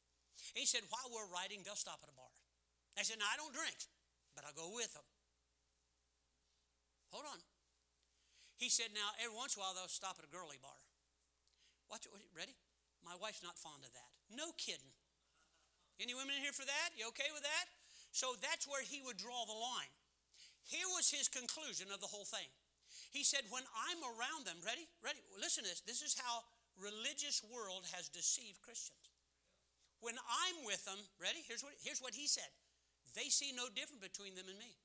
He 0.54 0.65
said, 0.65 0.86
While 0.89 1.10
we're 1.13 1.30
riding, 1.30 1.62
they'll 1.65 1.80
stop 1.80 2.02
at 2.04 2.10
a 2.10 2.15
bar. 2.15 2.30
I 2.98 3.04
said, 3.04 3.17
Now, 3.17 3.30
I 3.30 3.38
don't 3.38 3.54
drink, 3.54 3.78
but 4.36 4.46
I'll 4.46 4.58
go 4.58 4.74
with 4.74 4.93
them. 4.93 5.06
Hold 7.13 7.30
on. 7.30 7.41
He 8.58 8.69
said, 8.69 8.93
Now, 8.93 9.13
every 9.22 9.36
once 9.36 9.54
in 9.56 9.62
a 9.62 9.65
while, 9.65 9.74
they'll 9.78 9.91
stop 9.91 10.17
at 10.17 10.26
a 10.26 10.32
girly 10.32 10.58
bar. 10.62 10.78
Watch 11.89 12.06
it. 12.10 12.13
Ready? 12.34 12.58
My 13.06 13.13
wife's 13.19 13.43
not 13.43 13.60
fond 13.60 13.84
of 13.84 13.91
that. 13.93 14.12
No 14.32 14.56
kidding. 14.56 14.96
Any 16.02 16.17
women 16.17 16.34
in 16.39 16.41
here 16.41 16.56
for 16.56 16.65
that? 16.65 16.96
You 16.98 17.06
okay 17.13 17.30
with 17.36 17.43
that? 17.43 17.65
So 18.15 18.34
that's 18.41 18.65
where 18.65 18.82
he 18.82 19.04
would 19.06 19.17
draw 19.17 19.46
the 19.46 19.58
line. 19.58 19.93
Here 20.65 20.88
was 20.96 21.12
his 21.12 21.28
conclusion 21.28 21.91
of 21.93 22.00
the 22.00 22.10
whole 22.10 22.26
thing. 22.26 22.50
He 23.12 23.22
said, 23.22 23.46
When 23.54 23.65
I'm 23.78 24.02
around 24.02 24.50
them, 24.50 24.58
ready? 24.65 24.89
Ready? 25.06 25.22
Listen 25.38 25.65
to 25.65 25.69
this. 25.69 25.86
This 25.86 26.02
is 26.02 26.17
how 26.17 26.41
religious 26.82 27.46
world 27.46 27.86
has 27.93 28.10
deceived 28.10 28.62
Christians. 28.65 29.12
When 30.04 30.20
I'm 30.20 30.68
with 30.68 30.84
them, 30.84 31.00
ready? 31.16 31.39
Here's 31.48 31.63
what, 31.63 31.72
here's 31.80 32.04
what 32.04 32.12
he 32.12 32.28
said. 32.28 32.52
They 33.16 33.32
see 33.32 33.56
no 33.56 33.72
difference 33.72 34.04
between 34.04 34.36
them 34.36 34.52
and 34.52 34.60
me. 34.60 34.76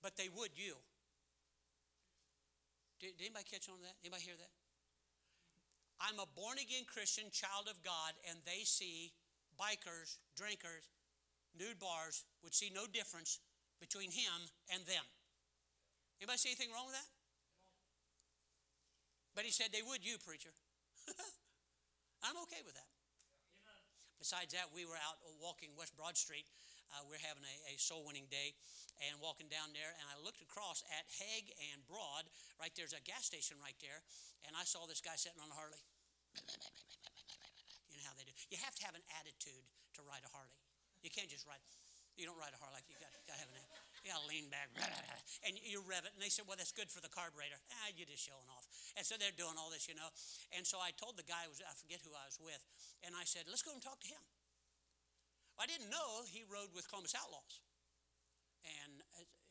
But 0.00 0.16
they 0.16 0.32
would 0.32 0.56
you. 0.56 0.80
Did, 2.96 3.20
did 3.20 3.28
anybody 3.28 3.44
catch 3.44 3.68
on 3.68 3.76
to 3.76 3.84
that? 3.84 4.00
Anybody 4.00 4.24
hear 4.24 4.40
that? 4.40 4.52
I'm 6.00 6.16
a 6.16 6.28
born 6.32 6.56
again 6.56 6.88
Christian, 6.88 7.28
child 7.28 7.68
of 7.68 7.76
God, 7.84 8.16
and 8.24 8.40
they 8.48 8.64
see 8.64 9.12
bikers, 9.60 10.16
drinkers, 10.32 10.88
nude 11.52 11.76
bars, 11.76 12.24
would 12.40 12.56
see 12.56 12.72
no 12.72 12.88
difference 12.88 13.38
between 13.80 14.10
him 14.10 14.48
and 14.72 14.80
them. 14.88 15.04
Anybody 16.20 16.40
see 16.40 16.56
anything 16.56 16.72
wrong 16.72 16.88
with 16.88 16.96
that? 16.96 17.13
But 19.34 19.42
he 19.42 19.50
said 19.50 19.74
they 19.74 19.82
would 19.82 20.06
you, 20.06 20.16
preacher. 20.22 20.54
I'm 22.26 22.38
okay 22.46 22.62
with 22.62 22.78
that. 22.78 22.88
Besides 24.22 24.56
that, 24.56 24.72
we 24.72 24.88
were 24.88 24.96
out 24.96 25.20
walking 25.42 25.74
West 25.76 25.92
Broad 25.98 26.16
Street. 26.16 26.48
Uh, 26.94 27.02
we're 27.04 27.20
having 27.20 27.42
a, 27.44 27.74
a 27.74 27.76
soul 27.76 28.06
winning 28.06 28.30
day 28.30 28.54
and 29.02 29.18
walking 29.18 29.50
down 29.50 29.74
there, 29.74 29.92
and 29.98 30.06
I 30.06 30.16
looked 30.22 30.40
across 30.40 30.86
at 30.88 31.04
Hague 31.20 31.50
and 31.74 31.82
Broad. 31.84 32.24
Right 32.56 32.72
there's 32.72 32.94
a 32.94 33.02
gas 33.02 33.26
station 33.26 33.58
right 33.58 33.76
there, 33.82 34.00
and 34.46 34.54
I 34.54 34.62
saw 34.64 34.86
this 34.86 35.02
guy 35.02 35.18
sitting 35.18 35.42
on 35.42 35.50
a 35.50 35.56
Harley. 35.58 35.82
You 37.90 37.98
know 37.98 38.06
how 38.06 38.16
they 38.16 38.24
do. 38.24 38.32
You 38.48 38.56
have 38.62 38.72
to 38.80 38.84
have 38.86 38.94
an 38.94 39.04
attitude 39.20 39.66
to 39.98 40.00
ride 40.06 40.22
a 40.24 40.30
Harley. 40.30 40.56
You 41.02 41.10
can't 41.12 41.28
just 41.28 41.44
ride. 41.44 41.60
You 42.16 42.24
don't 42.24 42.38
ride 42.38 42.54
a 42.54 42.60
Harley 42.62 42.80
you 42.86 42.96
got, 42.96 43.10
got 43.26 43.36
to 43.36 43.42
have 43.42 43.50
an. 43.50 43.60
You 44.04 44.12
lean 44.28 44.52
back, 44.52 44.68
and 45.48 45.56
you 45.64 45.80
rev 45.80 46.04
it. 46.04 46.12
And 46.12 46.20
they 46.20 46.28
said, 46.28 46.44
"Well, 46.44 46.60
that's 46.60 46.76
good 46.76 46.92
for 46.92 47.00
the 47.00 47.08
carburetor." 47.08 47.56
Ah, 47.72 47.88
you're 47.96 48.04
just 48.04 48.20
showing 48.20 48.44
off. 48.52 48.68
And 49.00 49.02
so 49.02 49.16
they're 49.16 49.32
doing 49.32 49.56
all 49.56 49.72
this, 49.72 49.88
you 49.88 49.96
know. 49.96 50.12
And 50.52 50.68
so 50.68 50.76
I 50.76 50.92
told 50.92 51.16
the 51.16 51.24
guy, 51.24 51.48
I 51.48 51.72
forget 51.72 52.04
who 52.04 52.12
I 52.12 52.28
was 52.28 52.36
with, 52.36 52.60
and 53.00 53.16
I 53.16 53.24
said, 53.24 53.48
"Let's 53.48 53.64
go 53.64 53.72
and 53.72 53.80
talk 53.80 54.04
to 54.04 54.10
him." 54.12 54.20
I 55.56 55.64
didn't 55.64 55.88
know 55.88 56.28
he 56.28 56.44
rode 56.44 56.76
with 56.76 56.84
Columbus 56.84 57.16
Outlaws, 57.16 57.64
and 58.60 59.00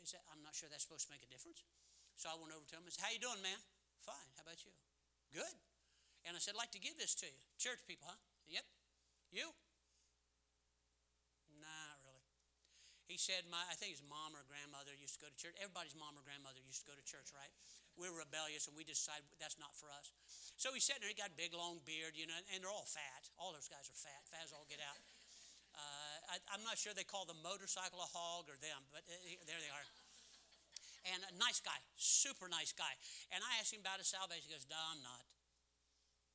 is 0.06 0.14
that, 0.14 0.22
I'm 0.30 0.46
not 0.46 0.54
sure 0.54 0.70
that's 0.70 0.86
supposed 0.86 1.10
to 1.10 1.14
make 1.16 1.26
a 1.26 1.32
difference. 1.34 1.66
So 2.14 2.30
I 2.30 2.38
went 2.38 2.54
over 2.54 2.68
to 2.70 2.76
him 2.78 2.86
and 2.86 2.94
said, 2.94 3.10
"How 3.10 3.12
you 3.12 3.18
doing, 3.18 3.42
man?" 3.42 3.58
"Fine. 4.06 4.38
How 4.38 4.46
about 4.46 4.62
you?" 4.62 4.74
"Good." 5.34 5.58
And 6.30 6.38
I 6.38 6.40
said, 6.40 6.54
"I'd 6.54 6.62
like 6.62 6.78
to 6.78 6.84
give 6.84 7.02
this 7.02 7.18
to 7.20 7.28
you, 7.28 7.42
church 7.58 7.82
people, 7.90 8.06
huh?" 8.06 8.22
"Yep." 8.46 8.70
"You?" 9.34 9.58
He 13.08 13.20
said, 13.20 13.44
my, 13.52 13.60
I 13.68 13.76
think 13.76 14.00
his 14.00 14.06
mom 14.06 14.32
or 14.32 14.48
grandmother 14.48 14.96
used 14.96 15.20
to 15.20 15.28
go 15.28 15.30
to 15.30 15.36
church. 15.36 15.54
Everybody's 15.60 15.94
mom 15.94 16.16
or 16.16 16.24
grandmother 16.24 16.64
used 16.64 16.88
to 16.88 16.88
go 16.88 16.96
to 16.96 17.04
church, 17.04 17.36
right? 17.36 17.52
We're 18.00 18.16
rebellious 18.16 18.66
and 18.72 18.74
we 18.74 18.88
decided 18.88 19.28
that's 19.38 19.60
not 19.60 19.76
for 19.76 19.92
us. 19.92 20.16
So 20.56 20.72
he's 20.72 20.88
sitting 20.88 21.04
there, 21.04 21.12
he 21.12 21.18
got 21.20 21.36
a 21.36 21.38
big 21.38 21.52
long 21.52 21.84
beard, 21.84 22.16
you 22.16 22.26
know, 22.26 22.36
and 22.36 22.64
they're 22.64 22.72
all 22.72 22.88
fat. 22.88 23.28
All 23.36 23.52
those 23.52 23.68
guys 23.68 23.86
are 23.92 24.00
fat. 24.00 24.24
Fat 24.32 24.48
as 24.48 24.56
all 24.56 24.66
get 24.72 24.80
out. 24.80 24.98
Uh, 25.74 26.38
I, 26.38 26.56
am 26.56 26.64
not 26.64 26.78
sure 26.78 26.94
they 26.94 27.06
call 27.06 27.26
the 27.26 27.38
motorcycle 27.42 27.98
a 28.00 28.10
hog 28.10 28.46
or 28.48 28.58
them, 28.62 28.82
but 28.94 29.04
uh, 29.10 29.14
there 29.50 29.60
they 29.60 29.74
are. 29.74 29.86
And 31.12 31.20
a 31.28 31.36
nice 31.36 31.60
guy, 31.60 31.76
super 32.00 32.48
nice 32.48 32.72
guy. 32.72 32.94
And 33.36 33.44
I 33.44 33.60
asked 33.60 33.76
him 33.76 33.84
about 33.84 34.00
his 34.00 34.08
salvation. 34.08 34.48
He 34.48 34.56
goes, 34.56 34.70
No, 34.70 34.80
I'm 34.80 35.04
not. 35.04 35.26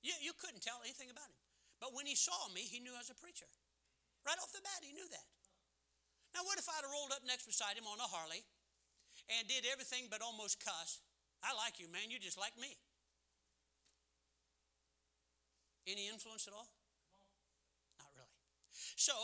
You, 0.04 0.12
you 0.20 0.36
couldn't 0.36 0.60
tell 0.60 0.84
anything 0.84 1.08
about 1.08 1.26
him. 1.30 1.40
But 1.80 1.94
when 1.94 2.04
he 2.04 2.18
saw 2.18 2.36
me, 2.52 2.66
he 2.66 2.82
knew 2.82 2.92
I 2.92 3.00
was 3.00 3.08
a 3.08 3.16
preacher. 3.16 3.48
Right 4.26 4.36
off 4.42 4.52
the 4.52 4.60
bat, 4.60 4.84
he 4.84 4.92
knew 4.92 5.06
that. 5.08 5.26
Now, 6.34 6.44
what 6.44 6.58
if 6.58 6.68
I'd 6.68 6.84
have 6.84 6.92
rolled 6.92 7.12
up 7.12 7.24
next 7.26 7.46
beside 7.46 7.76
him 7.76 7.88
on 7.88 7.98
a 7.98 8.08
Harley 8.08 8.44
and 9.28 9.48
did 9.48 9.64
everything 9.68 10.06
but 10.10 10.22
almost 10.22 10.62
cuss? 10.62 11.00
I 11.42 11.54
like 11.54 11.78
you, 11.78 11.86
man. 11.90 12.10
You 12.10 12.18
just 12.18 12.38
like 12.38 12.56
me. 12.58 12.76
Any 15.88 16.08
influence 16.08 16.44
at 16.46 16.52
all? 16.52 16.68
Not 17.96 18.12
really. 18.12 18.36
So, 18.96 19.14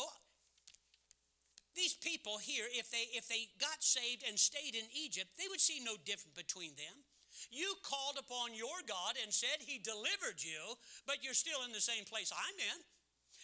these 1.75 1.93
people 1.93 2.39
here, 2.39 2.65
if 2.71 2.89
they 2.89 3.11
if 3.13 3.27
they 3.29 3.51
got 3.59 3.83
saved 3.83 4.23
and 4.23 4.39
stayed 4.39 4.79
in 4.79 4.87
Egypt, 4.95 5.35
they 5.37 5.51
would 5.51 5.61
see 5.61 5.83
no 5.83 5.99
difference 6.07 6.39
between 6.39 6.79
them. 6.79 7.03
You 7.51 7.75
called 7.83 8.17
upon 8.17 8.55
your 8.55 8.79
God 8.87 9.19
and 9.21 9.35
said 9.35 9.61
He 9.61 9.83
delivered 9.83 10.39
you, 10.39 10.79
but 11.05 11.21
you're 11.21 11.37
still 11.37 11.67
in 11.67 11.75
the 11.75 11.83
same 11.83 12.07
place 12.07 12.31
I'm 12.33 12.57
in. 12.57 12.79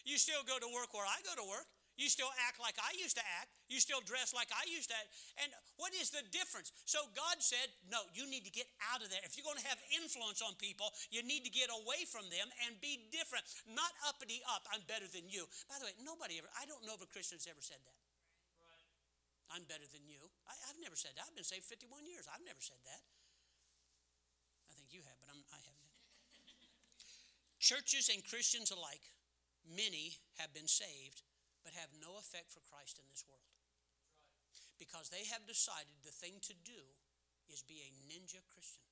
You 0.07 0.17
still 0.17 0.47
go 0.47 0.57
to 0.57 0.71
work 0.73 0.95
where 0.95 1.05
I 1.05 1.21
go 1.27 1.35
to 1.37 1.45
work. 1.45 1.67
You 2.01 2.09
still 2.09 2.33
act 2.49 2.57
like 2.57 2.81
I 2.81 2.97
used 2.97 3.21
to 3.21 3.27
act. 3.45 3.53
You 3.69 3.77
still 3.77 4.01
dress 4.01 4.33
like 4.33 4.49
I 4.49 4.65
used 4.65 4.89
to 4.89 4.97
act. 4.97 5.13
And 5.45 5.53
what 5.77 5.93
is 5.93 6.09
the 6.09 6.25
difference? 6.33 6.73
So 6.89 7.05
God 7.13 7.45
said, 7.45 7.69
no, 7.93 8.01
you 8.17 8.25
need 8.25 8.49
to 8.49 8.55
get 8.57 8.65
out 8.89 9.05
of 9.05 9.13
there. 9.13 9.21
If 9.21 9.37
you're 9.37 9.45
going 9.45 9.61
to 9.61 9.69
have 9.69 9.77
influence 9.93 10.41
on 10.41 10.57
people, 10.57 10.89
you 11.13 11.21
need 11.21 11.45
to 11.45 11.53
get 11.53 11.69
away 11.69 12.09
from 12.09 12.25
them 12.33 12.49
and 12.65 12.81
be 12.81 13.05
different. 13.13 13.45
Not 13.69 13.93
uppity 14.09 14.41
up, 14.49 14.65
I'm 14.73 14.81
better 14.89 15.05
than 15.13 15.29
you. 15.29 15.45
By 15.69 15.77
the 15.77 15.93
way, 15.93 15.95
nobody 16.01 16.41
ever, 16.41 16.49
I 16.57 16.65
don't 16.65 16.81
know 16.89 16.97
if 16.97 17.05
a 17.05 17.11
Christian's 17.13 17.45
ever 17.45 17.61
said 17.61 17.85
that. 17.85 18.01
I'm 19.53 19.69
better 19.69 19.85
than 19.93 20.09
you. 20.09 20.25
I, 20.49 20.57
have 20.73 20.81
never 20.81 20.97
said 20.97 21.21
that. 21.21 21.29
I've 21.29 21.37
been 21.37 21.45
saved 21.45 21.69
51 21.69 22.09
years. 22.09 22.25
I've 22.33 22.47
never 22.49 22.65
said 22.65 22.81
that. 22.89 23.03
I 24.71 24.73
think 24.73 24.89
you 24.89 25.05
have, 25.05 25.21
but 25.21 25.29
I'm, 25.29 25.43
I 25.53 25.61
haven't. 25.61 25.93
Churches 27.61 28.09
and 28.09 28.25
Christians 28.25 28.73
alike, 28.73 29.05
many 29.69 30.17
have 30.41 30.55
been 30.57 30.71
saved 30.71 31.29
but 31.63 31.77
have 31.77 31.93
no 32.01 32.17
effect 32.17 32.53
for 32.53 32.65
Christ 32.65 32.97
in 32.97 33.07
this 33.09 33.25
world. 33.29 33.45
Because 34.81 35.13
they 35.13 35.29
have 35.29 35.45
decided 35.45 36.01
the 36.01 36.15
thing 36.15 36.41
to 36.49 36.57
do 36.57 36.97
is 37.53 37.61
be 37.61 37.85
a 37.85 37.91
ninja 38.09 38.41
Christian. 38.49 38.89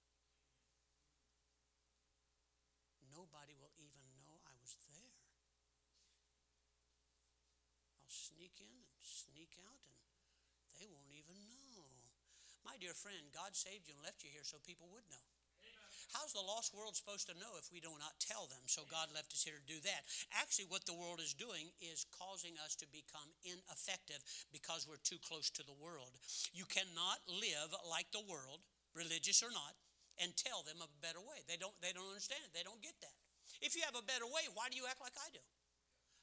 Nobody 3.08 3.56
will 3.56 3.72
even 3.80 4.04
know 4.20 4.36
I 4.44 4.52
was 4.60 4.76
there. 4.84 5.16
I'll 7.98 8.12
sneak 8.12 8.60
in 8.60 8.84
and 8.84 9.00
sneak 9.00 9.56
out, 9.64 9.80
and 9.88 9.96
they 10.76 10.86
won't 10.92 11.14
even 11.16 11.34
know. 11.48 11.88
My 12.66 12.76
dear 12.76 12.92
friend, 12.92 13.32
God 13.32 13.56
saved 13.56 13.88
you 13.88 13.96
and 13.96 14.04
left 14.04 14.20
you 14.22 14.30
here 14.30 14.44
so 14.44 14.60
people 14.60 14.92
would 14.92 15.08
know. 15.08 15.37
How's 16.16 16.32
the 16.32 16.44
lost 16.44 16.72
world 16.72 16.96
supposed 16.96 17.28
to 17.28 17.36
know 17.36 17.60
if 17.60 17.68
we 17.68 17.84
do 17.84 17.92
not 18.00 18.16
tell 18.16 18.48
them? 18.48 18.64
So 18.64 18.88
God 18.88 19.12
left 19.12 19.36
us 19.36 19.44
here 19.44 19.60
to 19.60 19.66
do 19.68 19.80
that. 19.84 20.08
Actually, 20.32 20.72
what 20.72 20.88
the 20.88 20.96
world 20.96 21.20
is 21.20 21.36
doing 21.36 21.68
is 21.84 22.08
causing 22.08 22.56
us 22.64 22.72
to 22.80 22.86
become 22.88 23.28
ineffective 23.44 24.24
because 24.48 24.88
we're 24.88 25.02
too 25.04 25.20
close 25.20 25.52
to 25.52 25.64
the 25.64 25.76
world. 25.76 26.16
You 26.56 26.64
cannot 26.64 27.20
live 27.28 27.76
like 27.84 28.08
the 28.08 28.24
world, 28.24 28.64
religious 28.96 29.44
or 29.44 29.52
not, 29.52 29.76
and 30.16 30.32
tell 30.34 30.64
them 30.64 30.80
a 30.80 30.90
better 31.04 31.20
way. 31.20 31.44
They 31.44 31.60
don't, 31.60 31.76
they 31.84 31.92
don't 31.92 32.08
understand 32.08 32.40
it. 32.42 32.56
They 32.56 32.64
don't 32.64 32.80
get 32.80 32.96
that. 33.04 33.16
If 33.60 33.76
you 33.76 33.84
have 33.84 33.98
a 33.98 34.04
better 34.04 34.26
way, 34.26 34.48
why 34.56 34.72
do 34.72 34.80
you 34.80 34.88
act 34.88 35.04
like 35.04 35.16
I 35.20 35.28
do? 35.30 35.44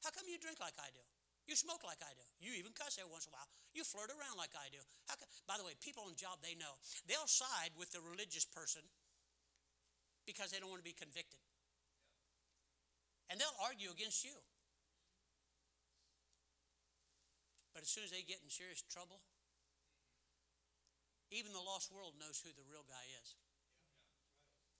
How 0.03 0.09
come 0.09 0.25
you 0.25 0.41
drink 0.41 0.57
like 0.57 0.77
I 0.81 0.89
do? 0.93 1.01
You 1.45 1.53
smoke 1.53 1.85
like 1.85 2.01
I 2.01 2.09
do. 2.17 2.25
You 2.41 2.57
even 2.57 2.73
cuss 2.73 2.97
every 2.97 3.13
once 3.13 3.29
in 3.29 3.33
a 3.33 3.37
while. 3.37 3.49
You 3.77 3.85
flirt 3.85 4.09
around 4.09 4.41
like 4.41 4.57
I 4.57 4.65
do. 4.73 4.81
How 5.05 5.13
Come, 5.13 5.29
by 5.45 5.61
the 5.61 5.65
way, 5.65 5.77
people 5.77 6.01
on 6.01 6.13
the 6.13 6.17
job, 6.17 6.41
they 6.41 6.57
know. 6.57 6.81
They'll 7.05 7.29
side 7.29 7.77
with 7.77 7.93
the 7.93 8.01
religious 8.01 8.49
person 8.49 8.81
because 10.25 10.51
they 10.51 10.59
don't 10.59 10.69
want 10.69 10.81
to 10.81 10.89
be 10.89 10.97
convicted. 10.97 11.39
And 13.29 13.41
they'll 13.41 13.61
argue 13.61 13.89
against 13.89 14.21
you. 14.21 14.37
But 17.73 17.81
as 17.81 17.89
soon 17.89 18.05
as 18.05 18.13
they 18.13 18.21
get 18.21 18.41
in 18.41 18.49
serious 18.49 18.81
trouble, 18.85 19.21
even 21.33 21.51
the 21.51 21.63
lost 21.63 21.89
world 21.89 22.15
knows 22.15 22.39
who 22.39 22.53
the 22.53 22.65
real 22.69 22.85
guy 22.85 23.03
is. 23.21 23.35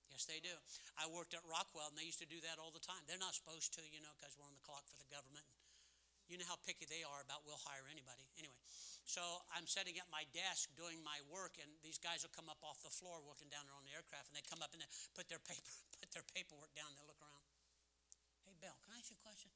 Yes, 0.07 0.29
they 0.29 0.39
do. 0.39 0.53
I 0.95 1.09
worked 1.11 1.35
at 1.35 1.43
Rockwell, 1.43 1.91
and 1.91 1.97
they 1.99 2.07
used 2.07 2.23
to 2.23 2.29
do 2.29 2.39
that 2.45 2.61
all 2.61 2.71
the 2.71 2.79
time. 2.79 3.03
They're 3.03 3.19
not 3.19 3.35
supposed 3.35 3.75
to, 3.75 3.83
you 3.83 3.99
know, 3.99 4.13
because 4.15 4.37
we're 4.37 4.47
on 4.47 4.55
the 4.55 4.63
clock 4.63 4.87
for 4.87 4.95
the 4.95 5.09
government. 5.11 5.43
You 6.31 6.39
know 6.39 6.47
how 6.47 6.55
picky 6.63 6.87
they 6.87 7.03
are 7.03 7.19
about 7.19 7.43
we'll 7.43 7.59
hire 7.67 7.85
anybody. 7.91 8.25
Anyway, 8.39 8.55
so 9.05 9.21
I'm 9.53 9.69
sitting 9.69 10.01
at 10.01 10.09
my 10.09 10.25
desk 10.33 10.73
doing 10.73 10.99
my 11.05 11.21
work, 11.29 11.61
and 11.61 11.69
these 11.85 12.01
guys 12.01 12.25
will 12.25 12.33
come 12.33 12.49
up 12.49 12.59
off 12.65 12.81
the 12.81 12.89
floor 12.89 13.21
working 13.21 13.47
down 13.53 13.69
there 13.69 13.77
on 13.77 13.85
the 13.85 13.93
aircraft, 13.93 14.33
and 14.33 14.35
they 14.35 14.45
come 14.45 14.65
up 14.65 14.73
and 14.73 14.81
they 14.81 14.89
put 15.13 15.29
their 15.29 15.41
paper, 15.41 15.69
put 16.01 16.09
their 16.09 16.25
paperwork 16.25 16.73
down. 16.73 16.89
They 16.97 17.05
look 17.05 17.21
around. 17.21 17.45
Hey, 18.49 18.57
Bill, 18.57 18.73
can 18.81 18.93
I 18.93 19.01
ask 19.01 19.13
you 19.13 19.17
a 19.17 19.23
question? 19.23 19.53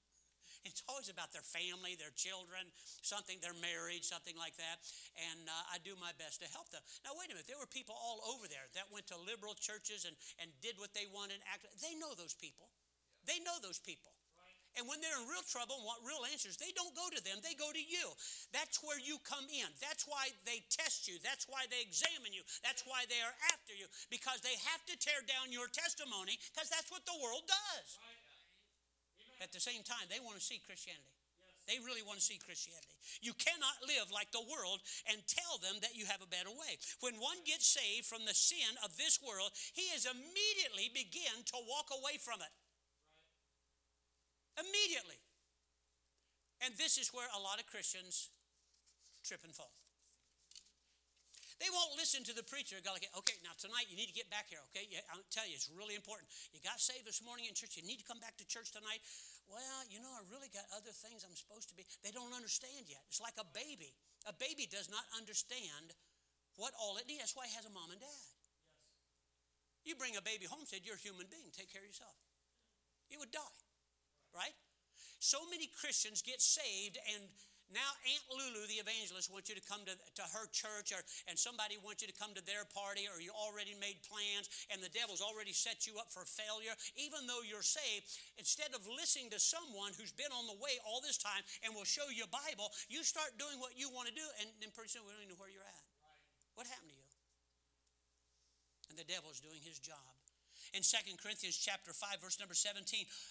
It's 0.67 0.83
always 0.91 1.07
about 1.07 1.31
their 1.31 1.45
family, 1.45 1.95
their 1.95 2.11
children, 2.13 2.67
something, 2.99 3.39
their 3.39 3.55
marriage, 3.55 4.03
something 4.03 4.35
like 4.35 4.59
that. 4.59 4.83
And 5.31 5.47
uh, 5.47 5.73
I 5.73 5.79
do 5.79 5.95
my 5.95 6.11
best 6.19 6.43
to 6.43 6.47
help 6.51 6.67
them. 6.69 6.83
Now, 7.07 7.15
wait 7.15 7.31
a 7.31 7.35
minute. 7.35 7.47
There 7.47 7.59
were 7.59 7.69
people 7.69 7.95
all 7.95 8.19
over 8.35 8.43
there 8.51 8.67
that 8.75 8.91
went 8.91 9.07
to 9.07 9.17
liberal 9.17 9.55
churches 9.55 10.03
and, 10.03 10.19
and 10.43 10.51
did 10.59 10.75
what 10.75 10.91
they 10.91 11.07
wanted. 11.07 11.39
Act, 11.47 11.63
they 11.79 11.95
know 11.95 12.11
those 12.11 12.35
people. 12.35 12.67
They 13.23 13.39
know 13.39 13.55
those 13.63 13.79
people. 13.79 14.11
And 14.77 14.85
when 14.85 15.01
they're 15.01 15.17
in 15.17 15.25
real 15.25 15.43
trouble 15.49 15.81
and 15.81 15.85
want 15.87 16.05
real 16.05 16.21
answers, 16.29 16.55
they 16.55 16.69
don't 16.77 16.93
go 16.93 17.09
to 17.09 17.21
them, 17.25 17.41
they 17.41 17.57
go 17.57 17.73
to 17.73 17.81
you. 17.81 18.13
That's 18.53 18.79
where 18.85 19.01
you 19.01 19.17
come 19.25 19.49
in. 19.49 19.67
That's 19.81 20.05
why 20.05 20.29
they 20.45 20.61
test 20.69 21.09
you. 21.09 21.17
That's 21.25 21.49
why 21.49 21.65
they 21.67 21.81
examine 21.81 22.31
you. 22.31 22.45
That's 22.61 22.85
why 22.85 23.09
they 23.09 23.19
are 23.19 23.35
after 23.49 23.73
you, 23.73 23.89
because 24.13 24.39
they 24.45 24.55
have 24.69 24.81
to 24.87 24.95
tear 24.95 25.25
down 25.25 25.49
your 25.49 25.67
testimony, 25.67 26.37
because 26.53 26.69
that's 26.69 26.93
what 26.93 27.03
the 27.09 27.17
world 27.17 27.49
does. 27.49 27.97
At 29.41 29.55
the 29.55 29.63
same 29.63 29.81
time, 29.87 30.05
they 30.11 30.19
want 30.19 30.35
to 30.35 30.43
see 30.43 30.59
Christianity. 30.59 31.15
They 31.69 31.77
really 31.85 32.01
want 32.01 32.17
to 32.17 32.25
see 32.25 32.41
Christianity. 32.41 32.97
You 33.21 33.37
cannot 33.37 33.77
live 33.85 34.09
like 34.09 34.33
the 34.33 34.41
world 34.41 34.81
and 35.05 35.21
tell 35.29 35.61
them 35.61 35.77
that 35.85 35.93
you 35.93 36.09
have 36.09 36.17
a 36.17 36.25
better 36.25 36.49
way. 36.49 36.81
When 36.97 37.21
one 37.21 37.45
gets 37.45 37.69
saved 37.69 38.09
from 38.09 38.25
the 38.25 38.33
sin 38.33 38.73
of 38.81 38.97
this 38.97 39.21
world, 39.21 39.53
he 39.77 39.85
is 39.93 40.09
immediately 40.09 40.89
begin 40.89 41.45
to 41.53 41.61
walk 41.69 41.93
away 41.93 42.17
from 42.17 42.41
it. 42.41 42.49
Immediately. 44.59 45.19
And 46.59 46.75
this 46.75 46.99
is 46.99 47.15
where 47.15 47.27
a 47.31 47.39
lot 47.39 47.63
of 47.63 47.65
Christians 47.71 48.27
trip 49.23 49.39
and 49.47 49.55
fall. 49.55 49.71
They 51.59 51.67
won't 51.75 51.99
listen 51.99 52.23
to 52.23 52.31
the 52.31 52.43
preacher. 52.43 52.79
Go 52.79 52.95
like, 52.95 53.03
okay, 53.19 53.35
now 53.43 53.51
tonight 53.59 53.91
you 53.91 53.99
need 53.99 54.07
to 54.07 54.15
get 54.15 54.31
back 54.31 54.47
here. 54.47 54.63
Okay, 54.71 54.87
I'll 55.11 55.23
tell 55.27 55.43
you, 55.43 55.59
it's 55.59 55.67
really 55.67 55.95
important. 55.95 56.31
You 56.55 56.63
got 56.63 56.79
saved 56.79 57.03
this 57.03 57.19
morning 57.19 57.51
in 57.51 57.55
church. 57.55 57.75
You 57.75 57.83
need 57.83 57.99
to 57.99 58.07
come 58.07 58.23
back 58.23 58.39
to 58.39 58.47
church 58.47 58.71
tonight. 58.71 59.03
Well, 59.51 59.83
you 59.91 59.99
know, 59.99 60.07
I 60.07 60.23
really 60.31 60.47
got 60.55 60.63
other 60.71 60.95
things 60.95 61.27
I'm 61.27 61.35
supposed 61.35 61.67
to 61.71 61.75
be. 61.75 61.83
They 61.99 62.15
don't 62.15 62.31
understand 62.31 62.87
yet. 62.87 63.03
It's 63.11 63.19
like 63.19 63.35
a 63.35 63.47
baby. 63.51 63.91
A 64.23 64.31
baby 64.31 64.71
does 64.71 64.87
not 64.87 65.03
understand 65.11 65.91
what 66.55 66.71
all 66.79 66.95
it 66.95 67.11
needs. 67.11 67.27
That's 67.27 67.35
why 67.35 67.47
it 67.51 67.55
has 67.59 67.67
a 67.67 67.73
mom 67.75 67.91
and 67.91 67.99
dad. 67.99 68.23
You 69.83 69.99
bring 69.99 70.15
a 70.15 70.23
baby 70.23 70.47
home, 70.47 70.63
said 70.63 70.87
you're 70.87 70.99
a 70.99 71.03
human 71.03 71.27
being. 71.27 71.51
Take 71.51 71.71
care 71.71 71.83
of 71.83 71.91
yourself. 71.91 72.15
You 73.11 73.19
would 73.19 73.35
die, 73.35 73.59
right? 74.35 74.55
So 75.19 75.39
many 75.51 75.67
Christians 75.67 76.21
get 76.21 76.41
saved 76.41 76.97
and 77.13 77.27
now, 77.69 77.85
Aunt 78.01 78.25
Lulu, 78.33 78.65
the 78.65 78.81
evangelist, 78.81 79.29
wants 79.29 79.45
you 79.45 79.53
to 79.53 79.61
come 79.61 79.85
to, 79.85 79.93
to 79.93 80.25
her 80.33 80.49
church, 80.49 80.89
or, 80.89 81.05
and 81.29 81.37
somebody 81.37 81.77
wants 81.77 82.01
you 82.01 82.09
to 82.09 82.17
come 82.17 82.33
to 82.33 82.41
their 82.41 82.65
party, 82.65 83.05
or 83.05 83.21
you 83.21 83.29
already 83.29 83.77
made 83.77 84.01
plans, 84.01 84.49
and 84.73 84.81
the 84.81 84.89
devil's 84.89 85.21
already 85.21 85.53
set 85.53 85.85
you 85.85 86.01
up 86.01 86.09
for 86.09 86.25
failure. 86.25 86.73
Even 86.97 87.29
though 87.29 87.45
you're 87.45 87.61
saved, 87.61 88.09
instead 88.41 88.73
of 88.73 88.81
listening 88.89 89.29
to 89.29 89.37
someone 89.37 89.93
who's 89.93 90.09
been 90.09 90.33
on 90.33 90.49
the 90.49 90.57
way 90.57 90.81
all 90.81 90.97
this 90.97 91.21
time 91.21 91.45
and 91.61 91.77
will 91.77 91.85
show 91.85 92.09
you 92.09 92.25
a 92.25 92.31
Bible, 92.33 92.73
you 92.89 93.05
start 93.05 93.37
doing 93.37 93.61
what 93.61 93.77
you 93.77 93.93
want 93.93 94.09
to 94.09 94.15
do, 94.17 94.25
and 94.41 94.49
then 94.57 94.73
pretty 94.73 94.89
soon 94.89 95.05
we 95.05 95.13
don't 95.13 95.21
even 95.21 95.37
know 95.37 95.41
where 95.41 95.53
you're 95.53 95.69
at. 95.69 95.85
Right. 96.01 96.25
What 96.57 96.65
happened 96.65 96.89
to 96.89 96.97
you? 96.97 97.05
And 98.89 98.97
the 98.97 99.05
devil's 99.05 99.37
doing 99.45 99.61
his 99.61 99.77
job 99.77 100.18
in 100.73 100.81
2 100.81 100.97
Corinthians 101.21 101.57
chapter 101.57 101.93
5 101.93 102.21
verse 102.21 102.39
number 102.39 102.53
17 102.53 102.83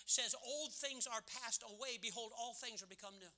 says 0.07 0.34
old 0.45 0.72
things 0.72 1.07
are 1.07 1.22
passed 1.43 1.62
away 1.66 1.99
behold 2.01 2.32
all 2.39 2.55
things 2.55 2.82
are 2.82 2.91
become 2.91 3.14
new 3.18 3.32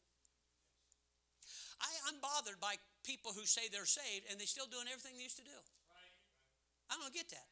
I, 1.80 2.12
am 2.12 2.20
bothered 2.20 2.61
by 2.61 2.76
people 3.05 3.32
who 3.32 3.48
say 3.48 3.72
they're 3.72 3.88
saved 3.88 4.28
and 4.28 4.36
they're 4.36 4.51
still 4.51 4.68
doing 4.68 4.84
everything 4.88 5.16
they 5.16 5.24
used 5.24 5.40
to 5.40 5.46
do. 5.46 5.57
I 6.90 6.98
don't 6.98 7.14
get 7.14 7.30
that. 7.32 7.48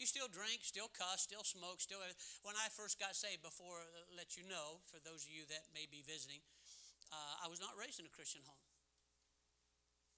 You 0.00 0.08
still 0.08 0.26
drink, 0.26 0.64
still 0.64 0.88
cuss, 0.90 1.22
still 1.22 1.44
smoke, 1.44 1.78
still. 1.78 2.00
When 2.42 2.56
I 2.56 2.72
first 2.72 2.98
got 2.98 3.14
saved, 3.14 3.44
before 3.44 3.84
uh, 3.84 4.08
let 4.16 4.34
you 4.34 4.42
know, 4.48 4.82
for 4.88 4.98
those 5.04 5.28
of 5.28 5.30
you 5.30 5.44
that 5.52 5.68
may 5.70 5.84
be 5.86 6.02
visiting, 6.02 6.40
uh, 7.12 7.44
I 7.44 7.46
was 7.46 7.60
not 7.60 7.76
raised 7.76 8.00
in 8.00 8.08
a 8.08 8.14
Christian 8.14 8.42
home. 8.42 8.64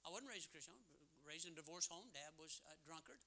I 0.07 0.15
wasn't 0.15 0.31
raised 0.31 0.49
in 0.49 0.55
a 0.55 0.57
Christian 0.57 0.79
home. 0.79 0.89
Raised 1.27 1.45
in 1.51 1.53
a 1.53 1.59
divorce 1.59 1.91
home. 1.91 2.07
Dad 2.15 2.33
was 2.39 2.63
a 2.71 2.79
drunkard. 2.87 3.21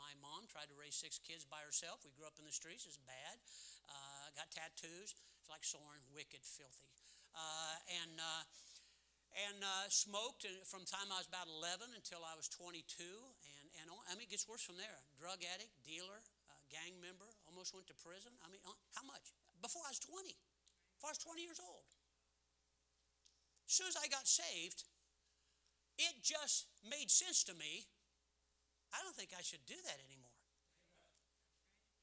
Uh, 0.00 0.08
my 0.08 0.16
mom 0.24 0.48
tried 0.48 0.72
to 0.72 0.76
raise 0.80 0.96
six 0.96 1.20
kids 1.20 1.44
by 1.44 1.60
herself. 1.60 2.00
We 2.00 2.12
grew 2.16 2.24
up 2.24 2.40
in 2.40 2.48
the 2.48 2.56
streets. 2.56 2.88
It's 2.88 2.96
bad. 3.04 3.36
Uh, 3.84 4.32
got 4.32 4.48
tattoos. 4.48 5.12
It's 5.12 5.52
like 5.52 5.60
Soren, 5.60 6.00
wicked, 6.08 6.40
filthy. 6.40 6.88
Uh, 7.36 7.76
and 8.00 8.16
uh, 8.16 8.44
and 9.46 9.60
uh, 9.62 9.86
smoked 9.92 10.48
from 10.66 10.82
time 10.88 11.12
I 11.12 11.22
was 11.22 11.28
about 11.30 11.46
11 11.46 11.94
until 11.94 12.26
I 12.26 12.34
was 12.34 12.50
22. 12.50 12.82
And, 13.04 13.66
and 13.78 13.86
I 14.10 14.16
mean, 14.18 14.26
it 14.26 14.32
gets 14.32 14.48
worse 14.48 14.64
from 14.64 14.80
there. 14.80 15.04
Drug 15.20 15.38
addict, 15.46 15.70
dealer, 15.86 16.18
uh, 16.50 16.58
gang 16.66 16.98
member, 16.98 17.30
almost 17.46 17.70
went 17.70 17.86
to 17.92 17.96
prison. 18.00 18.34
I 18.42 18.50
mean, 18.50 18.58
how 18.64 19.06
much? 19.06 19.30
Before 19.62 19.86
I 19.86 19.94
was 19.94 20.02
20. 20.02 20.34
Before 20.98 21.12
I 21.12 21.14
was 21.14 21.22
20 21.22 21.44
years 21.44 21.60
old. 21.62 21.86
As 23.68 23.72
soon 23.78 23.86
as 23.86 23.94
I 23.94 24.10
got 24.10 24.26
saved, 24.26 24.82
it 25.94 26.26
just 26.26 26.66
made 26.82 27.06
sense 27.06 27.46
to 27.46 27.54
me. 27.54 27.86
I 28.90 29.02
don't 29.06 29.14
think 29.14 29.30
I 29.32 29.42
should 29.42 29.62
do 29.66 29.78
that 29.86 29.98
anymore. 30.02 30.34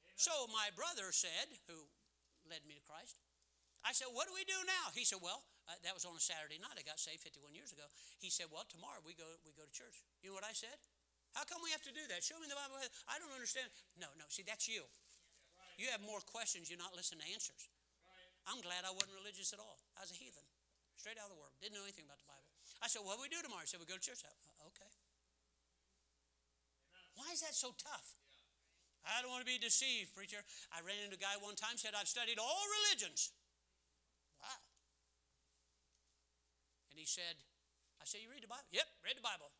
Amen. 0.08 0.16
So 0.16 0.32
my 0.50 0.72
brother 0.72 1.12
said, 1.12 1.52
who 1.68 1.76
led 2.48 2.64
me 2.64 2.80
to 2.80 2.84
Christ, 2.84 3.20
I 3.86 3.94
said, 3.94 4.10
What 4.10 4.26
do 4.26 4.34
we 4.34 4.42
do 4.42 4.58
now? 4.66 4.90
He 4.92 5.06
said, 5.06 5.22
Well, 5.22 5.44
uh, 5.70 5.76
that 5.86 5.94
was 5.94 6.02
on 6.08 6.16
a 6.16 6.22
Saturday 6.22 6.58
night. 6.58 6.74
I 6.74 6.82
got 6.82 6.98
saved 6.98 7.22
51 7.22 7.54
years 7.54 7.70
ago. 7.70 7.86
He 8.18 8.32
said, 8.32 8.50
Well, 8.50 8.66
tomorrow 8.66 8.98
we 9.06 9.14
go, 9.14 9.28
we 9.46 9.54
go 9.54 9.62
to 9.62 9.74
church. 9.74 10.02
You 10.20 10.32
know 10.32 10.36
what 10.40 10.48
I 10.48 10.56
said? 10.56 10.74
How 11.36 11.44
come 11.44 11.62
we 11.62 11.70
have 11.70 11.84
to 11.86 11.94
do 11.94 12.02
that? 12.10 12.24
Show 12.24 12.40
me 12.40 12.48
the 12.48 12.58
Bible. 12.58 12.80
I 13.06 13.20
don't 13.20 13.30
understand. 13.30 13.68
No, 14.00 14.08
no. 14.18 14.26
See, 14.32 14.42
that's 14.42 14.66
you. 14.66 14.88
You 15.78 15.86
have 15.94 16.02
more 16.02 16.18
questions. 16.26 16.66
You're 16.66 16.82
not 16.82 16.96
listening 16.96 17.22
to 17.22 17.28
answers. 17.30 17.70
I'm 18.48 18.58
glad 18.64 18.82
I 18.82 18.90
wasn't 18.90 19.14
religious 19.14 19.52
at 19.52 19.60
all. 19.60 19.78
I 19.94 20.02
was 20.02 20.10
a 20.10 20.18
heathen, 20.18 20.42
straight 20.96 21.20
out 21.20 21.28
of 21.28 21.36
the 21.36 21.38
world. 21.38 21.52
Didn't 21.60 21.76
know 21.76 21.84
anything 21.84 22.08
about 22.08 22.18
the 22.18 22.26
Bible. 22.26 22.48
I 22.80 22.88
said, 22.88 23.04
What 23.04 23.20
do 23.20 23.22
we 23.22 23.30
do 23.30 23.38
tomorrow? 23.44 23.62
He 23.62 23.70
said, 23.70 23.78
We 23.78 23.86
go 23.86 24.00
to 24.00 24.02
church. 24.02 24.24
Okay. 24.24 24.57
Why 27.18 27.34
is 27.34 27.42
that 27.42 27.58
so 27.58 27.74
tough? 27.74 28.14
I 29.02 29.18
don't 29.18 29.34
want 29.34 29.42
to 29.42 29.50
be 29.50 29.58
deceived, 29.58 30.14
preacher. 30.14 30.38
I 30.70 30.84
ran 30.86 31.02
into 31.02 31.18
a 31.18 31.22
guy 31.22 31.34
one 31.42 31.58
time 31.58 31.74
said, 31.74 31.98
I've 31.98 32.06
studied 32.06 32.38
all 32.38 32.62
religions. 32.82 33.34
Wow. 34.38 34.62
And 36.94 36.96
he 36.98 37.08
said, 37.08 37.42
I 37.98 38.06
said, 38.06 38.22
You 38.22 38.30
read 38.30 38.46
the 38.46 38.50
Bible? 38.50 38.68
Yep, 38.70 38.86
read 39.02 39.18
the 39.18 39.24
Bible. 39.24 39.50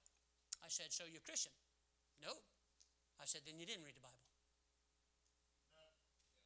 I 0.63 0.71
said, 0.71 0.95
So 0.95 1.03
you're 1.11 1.25
Christian? 1.27 1.55
No. 2.23 2.31
I 3.19 3.27
said, 3.27 3.43
Then 3.43 3.59
you 3.59 3.67
didn't 3.67 3.83
read 3.83 3.99
the 3.99 4.07
Bible. 4.07 4.23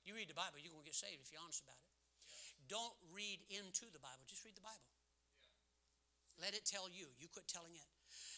You 0.03 0.19
read 0.19 0.27
the 0.27 0.35
Bible, 0.35 0.59
you're 0.59 0.75
going 0.75 0.83
to 0.83 0.91
get 0.91 0.99
saved 0.99 1.23
if 1.23 1.31
you're 1.31 1.43
honest 1.43 1.63
about 1.63 1.79
it. 1.79 1.87
Don't 2.67 2.97
read 3.15 3.39
into 3.55 3.87
the 3.95 4.03
Bible, 4.03 4.27
just 4.27 4.43
read 4.43 4.59
the 4.59 4.65
Bible. 4.65 4.91
Let 6.43 6.59
it 6.59 6.67
tell 6.67 6.91
you. 6.91 7.07
You 7.23 7.31
quit 7.31 7.47
telling 7.47 7.75
it. 7.77 7.87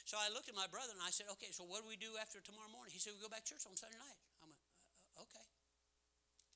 So 0.04 0.20
I 0.20 0.28
looked 0.30 0.52
at 0.52 0.56
my 0.56 0.68
brother 0.68 0.92
and 0.92 1.02
I 1.02 1.10
said, 1.10 1.26
Okay, 1.38 1.50
so 1.50 1.64
what 1.64 1.82
do 1.82 1.86
we 1.88 1.96
do 1.96 2.14
after 2.20 2.38
tomorrow 2.38 2.68
morning? 2.70 2.92
He 2.92 3.00
said, 3.00 3.16
We 3.16 3.20
go 3.24 3.32
back 3.32 3.48
to 3.48 3.56
church 3.56 3.64
on 3.64 3.74
Sunday 3.74 3.98
night. 3.98 4.18
I 4.40 4.48
went, 4.48 4.58
uh, 4.60 5.20
uh 5.20 5.24
Okay. 5.26 5.46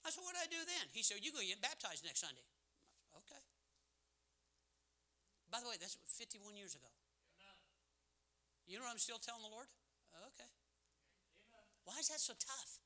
I 0.05 0.12
said, 0.12 0.23
What 0.23 0.37
do 0.37 0.41
I 0.43 0.51
do 0.51 0.61
then? 0.62 0.85
He 0.93 1.03
said, 1.03 1.21
You're 1.25 1.35
going 1.35 1.49
to 1.49 1.53
get 1.57 1.64
baptized 1.64 2.05
next 2.05 2.23
Sunday. 2.23 2.45
Okay. 3.25 3.43
By 5.49 5.64
the 5.64 5.69
way, 5.73 5.81
that's 5.81 5.97
51 6.21 6.55
years 6.55 6.77
ago. 6.77 6.93
You 8.69 8.77
know 8.77 8.85
what 8.85 8.93
I'm 8.93 9.01
still 9.01 9.16
telling 9.16 9.41
the 9.41 9.49
Lord? 9.49 9.73
Okay. 10.37 10.51
Why 11.89 11.97
is 11.97 12.12
that 12.12 12.21
so 12.21 12.37
tough? 12.37 12.85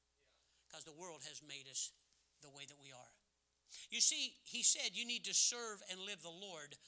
Because 0.70 0.86
the 0.86 0.94
world 0.94 1.26
has 1.26 1.42
made 1.42 1.66
us 1.66 1.90
the 2.38 2.54
way 2.54 2.62
that 2.70 2.78
we 2.78 2.94
are. 2.94 3.12
You 3.90 3.98
see, 3.98 4.38
he 4.46 4.62
said 4.62 4.94
you 4.94 5.02
need 5.02 5.26
to 5.26 5.34
serve 5.34 5.82
and 5.90 5.98
live 5.98 6.22
the 6.22 6.30
Lord, 6.30 6.78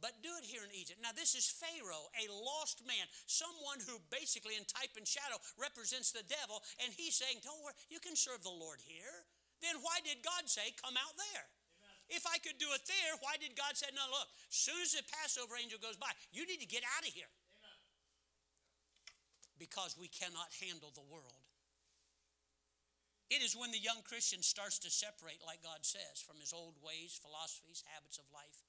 but 0.00 0.22
do 0.22 0.32
it 0.40 0.44
here 0.44 0.66
in 0.66 0.72
Egypt. 0.74 0.98
Now, 1.00 1.14
this 1.14 1.34
is 1.34 1.46
Pharaoh, 1.46 2.10
a 2.18 2.26
lost 2.30 2.82
man, 2.84 3.06
someone 3.26 3.78
who 3.84 4.02
basically, 4.10 4.58
in 4.58 4.66
type 4.66 4.94
and 4.98 5.06
shadow, 5.06 5.38
represents 5.56 6.10
the 6.10 6.26
devil, 6.26 6.62
and 6.82 6.90
he's 6.92 7.14
saying, 7.14 7.40
Don't 7.42 7.62
worry, 7.62 7.78
you 7.88 8.02
can 8.02 8.18
serve 8.18 8.42
the 8.42 8.52
Lord 8.52 8.82
here. 8.82 9.26
Then 9.62 9.80
why 9.80 10.02
did 10.02 10.20
God 10.20 10.50
say, 10.50 10.74
Come 10.76 10.98
out 10.98 11.14
there? 11.16 11.46
If 12.12 12.28
I 12.28 12.36
could 12.36 12.60
do 12.60 12.68
it 12.76 12.84
there, 12.84 13.16
why 13.24 13.40
did 13.40 13.56
God 13.56 13.80
say, 13.80 13.88
no, 13.96 14.04
look, 14.12 14.28
as 14.52 14.58
soon 14.60 14.76
as 14.84 14.92
the 14.92 15.00
Passover 15.08 15.56
angel 15.56 15.80
goes 15.80 15.96
by, 15.96 16.12
you 16.36 16.44
need 16.44 16.60
to 16.60 16.68
get 16.68 16.84
out 16.84 17.00
of 17.00 17.12
here? 17.16 17.32
Amen. 17.56 17.80
Because 19.56 19.96
we 19.96 20.12
cannot 20.12 20.52
handle 20.60 20.92
the 20.92 21.06
world. 21.08 21.48
It 23.32 23.40
is 23.40 23.56
when 23.56 23.72
the 23.72 23.80
young 23.80 24.04
Christian 24.04 24.44
starts 24.44 24.76
to 24.84 24.92
separate, 24.92 25.40
like 25.48 25.64
God 25.64 25.80
says, 25.80 26.20
from 26.20 26.44
his 26.44 26.52
old 26.52 26.76
ways, 26.84 27.16
philosophies, 27.16 27.80
habits 27.88 28.20
of 28.20 28.28
life 28.36 28.60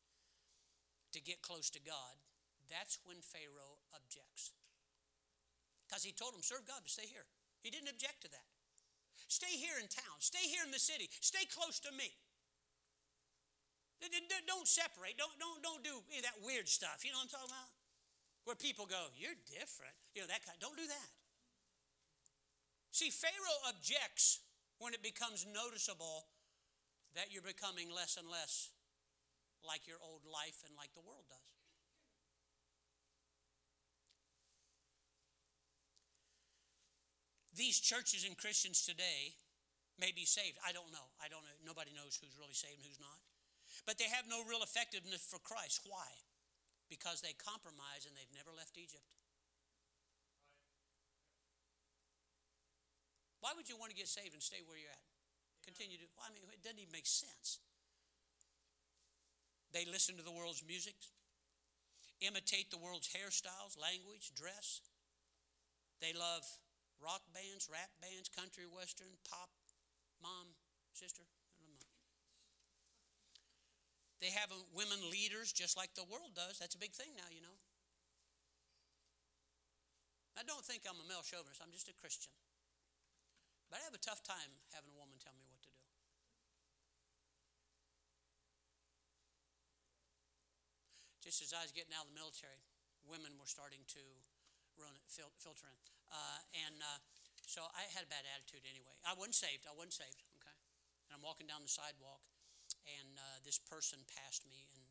to 1.15 1.23
get 1.23 1.39
close 1.39 1.71
to 1.71 1.79
God. 1.79 2.19
That's 2.67 2.99
when 3.07 3.23
Pharaoh 3.23 3.79
objects. 3.95 4.51
Because 5.87 6.03
he 6.03 6.11
told 6.11 6.35
him, 6.35 6.43
serve 6.43 6.67
God, 6.67 6.83
but 6.83 6.91
stay 6.91 7.07
here. 7.07 7.23
He 7.63 7.71
didn't 7.71 7.89
object 7.89 8.27
to 8.27 8.29
that. 8.35 8.49
Stay 9.31 9.57
here 9.57 9.79
in 9.79 9.87
town. 9.87 10.19
Stay 10.19 10.43
here 10.45 10.61
in 10.67 10.69
the 10.69 10.81
city. 10.81 11.09
Stay 11.23 11.47
close 11.49 11.79
to 11.87 11.91
me. 11.95 12.11
Don't 14.45 14.67
separate. 14.67 15.17
Don't, 15.17 15.33
don't, 15.39 15.63
don't 15.63 15.81
do 15.81 16.03
that 16.21 16.37
weird 16.43 16.67
stuff. 16.67 17.01
You 17.01 17.09
know 17.09 17.23
what 17.23 17.31
I'm 17.31 17.41
talking 17.41 17.53
about? 17.55 17.71
Where 18.45 18.59
people 18.59 18.85
go, 18.85 19.09
you're 19.17 19.37
different. 19.49 19.95
You 20.13 20.21
know, 20.21 20.29
that 20.29 20.45
kind. 20.45 20.57
Don't 20.61 20.77
do 20.77 20.85
that. 20.85 21.09
See, 22.93 23.09
Pharaoh 23.09 23.61
objects 23.71 24.45
when 24.77 24.93
it 24.93 25.01
becomes 25.01 25.47
noticeable 25.49 26.29
that 27.15 27.31
you're 27.31 27.45
becoming 27.45 27.89
less 27.89 28.17
and 28.19 28.29
less 28.29 28.74
like 29.63 29.87
your 29.87 30.01
old 30.01 30.25
life 30.25 30.65
and 30.65 30.73
like 30.75 30.91
the 30.97 31.05
world 31.05 31.29
does. 31.29 31.55
These 37.55 37.79
churches 37.79 38.27
and 38.27 38.35
Christians 38.35 38.83
today 38.83 39.39
may 39.95 40.11
be 40.11 40.27
saved. 40.27 40.59
I 40.59 40.75
don't 40.75 40.91
know. 40.91 41.07
I 41.23 41.31
don't 41.31 41.47
know. 41.47 41.55
Nobody 41.63 41.95
knows 41.95 42.19
who's 42.19 42.35
really 42.35 42.57
saved 42.57 42.83
and 42.83 42.87
who's 42.87 42.99
not. 42.99 43.15
But 43.87 43.95
they 43.95 44.11
have 44.11 44.27
no 44.27 44.43
real 44.43 44.59
effectiveness 44.59 45.23
for 45.23 45.39
Christ. 45.39 45.87
Why? 45.87 46.07
Because 46.91 47.23
they 47.23 47.31
compromise 47.39 48.03
and 48.03 48.11
they've 48.11 48.35
never 48.35 48.51
left 48.51 48.75
Egypt. 48.75 49.07
Why 53.39 53.55
would 53.55 53.69
you 53.69 53.79
want 53.79 53.93
to 53.93 53.97
get 53.97 54.11
saved 54.11 54.35
and 54.35 54.43
stay 54.43 54.59
where 54.65 54.75
you're 54.75 54.91
at? 54.91 55.05
Continue 55.63 56.01
to, 56.01 56.07
well, 56.17 56.27
I 56.27 56.33
mean, 56.33 56.43
it 56.51 56.59
doesn't 56.59 56.81
even 56.81 56.91
make 56.91 57.07
sense. 57.07 57.63
They 59.75 59.83
listen 59.83 60.15
to 60.15 60.23
the 60.23 60.31
world's 60.31 60.63
music, 60.63 60.95
imitate 62.23 62.71
the 62.71 62.79
world's 62.79 63.11
hairstyles, 63.11 63.75
language, 63.75 64.31
dress. 64.31 64.79
They 65.99 66.15
love 66.15 66.47
rock 67.03 67.19
bands, 67.35 67.67
rap 67.67 67.91
bands, 67.99 68.31
country, 68.31 68.63
western, 68.71 69.19
pop, 69.27 69.51
mom, 70.23 70.55
sister. 70.95 71.27
They 74.23 74.31
have 74.31 74.47
women 74.71 75.11
leaders 75.11 75.51
just 75.51 75.75
like 75.75 75.91
the 75.91 76.07
world 76.07 76.31
does. 76.39 76.55
That's 76.55 76.73
a 76.73 76.79
big 76.79 76.95
thing 76.95 77.11
now, 77.19 77.27
you 77.27 77.43
know. 77.43 77.59
I 80.39 80.47
don't 80.47 80.63
think 80.63 80.87
I'm 80.87 81.03
a 81.03 81.07
male 81.07 81.19
chauvinist, 81.19 81.59
I'm 81.59 81.75
just 81.75 81.91
a 81.91 81.95
Christian. 81.99 82.31
But 83.67 83.83
I 83.83 83.91
have 83.91 83.93
a 83.93 83.99
tough 83.99 84.23
time 84.23 84.55
having 84.71 84.95
a 84.95 84.97
woman 84.97 85.19
tell 85.19 85.35
me 85.35 85.43
what 85.51 85.59
to 85.59 85.67
do. 85.67 85.75
Just 91.25 91.41
as 91.41 91.57
I 91.57 91.65
was 91.65 91.73
getting 91.73 91.89
out 91.97 92.05
of 92.05 92.13
the 92.13 92.19
military, 92.21 92.61
women 93.09 93.33
were 93.41 93.49
starting 93.49 93.81
to 93.97 94.03
run 94.77 94.93
it, 94.93 95.01
fil- 95.09 95.33
filter 95.41 95.65
in. 95.65 95.81
Uh, 96.13 96.39
and 96.69 96.77
uh, 96.85 97.01
so 97.49 97.65
I 97.73 97.89
had 97.89 98.05
a 98.05 98.09
bad 98.13 98.29
attitude 98.29 98.61
anyway. 98.69 98.93
I 99.01 99.17
wasn't 99.17 99.33
saved. 99.33 99.65
I 99.65 99.73
wasn't 99.73 99.97
saved, 99.97 100.21
okay? 100.37 100.53
And 101.09 101.17
I'm 101.17 101.25
walking 101.25 101.49
down 101.49 101.65
the 101.65 101.73
sidewalk, 101.73 102.21
and 102.85 103.17
uh, 103.17 103.41
this 103.41 103.57
person 103.57 104.05
passed 104.05 104.45
me, 104.45 104.69
and, 104.77 104.85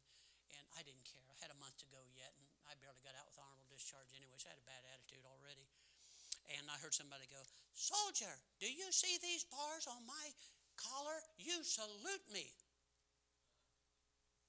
and 0.58 0.66
I 0.74 0.82
didn't 0.82 1.06
care. 1.06 1.22
I 1.30 1.38
had 1.38 1.54
a 1.54 1.58
month 1.62 1.78
to 1.86 1.88
go 1.94 2.02
yet, 2.18 2.34
and 2.34 2.46
I 2.66 2.74
barely 2.82 3.02
got 3.06 3.14
out 3.14 3.30
with 3.30 3.38
honorable 3.38 3.70
discharge 3.70 4.10
anyway, 4.10 4.34
so 4.34 4.50
I 4.50 4.58
had 4.58 4.62
a 4.62 4.66
bad 4.66 4.82
attitude 4.90 5.22
already. 5.22 5.70
And 6.50 6.66
I 6.66 6.76
heard 6.82 6.92
somebody 6.92 7.30
go, 7.30 7.40
Soldier, 7.78 8.42
do 8.58 8.66
you 8.66 8.90
see 8.90 9.22
these 9.22 9.46
bars 9.46 9.86
on 9.86 10.02
my 10.02 10.34
collar? 10.74 11.22
You 11.38 11.62
salute 11.62 12.26
me. 12.26 12.52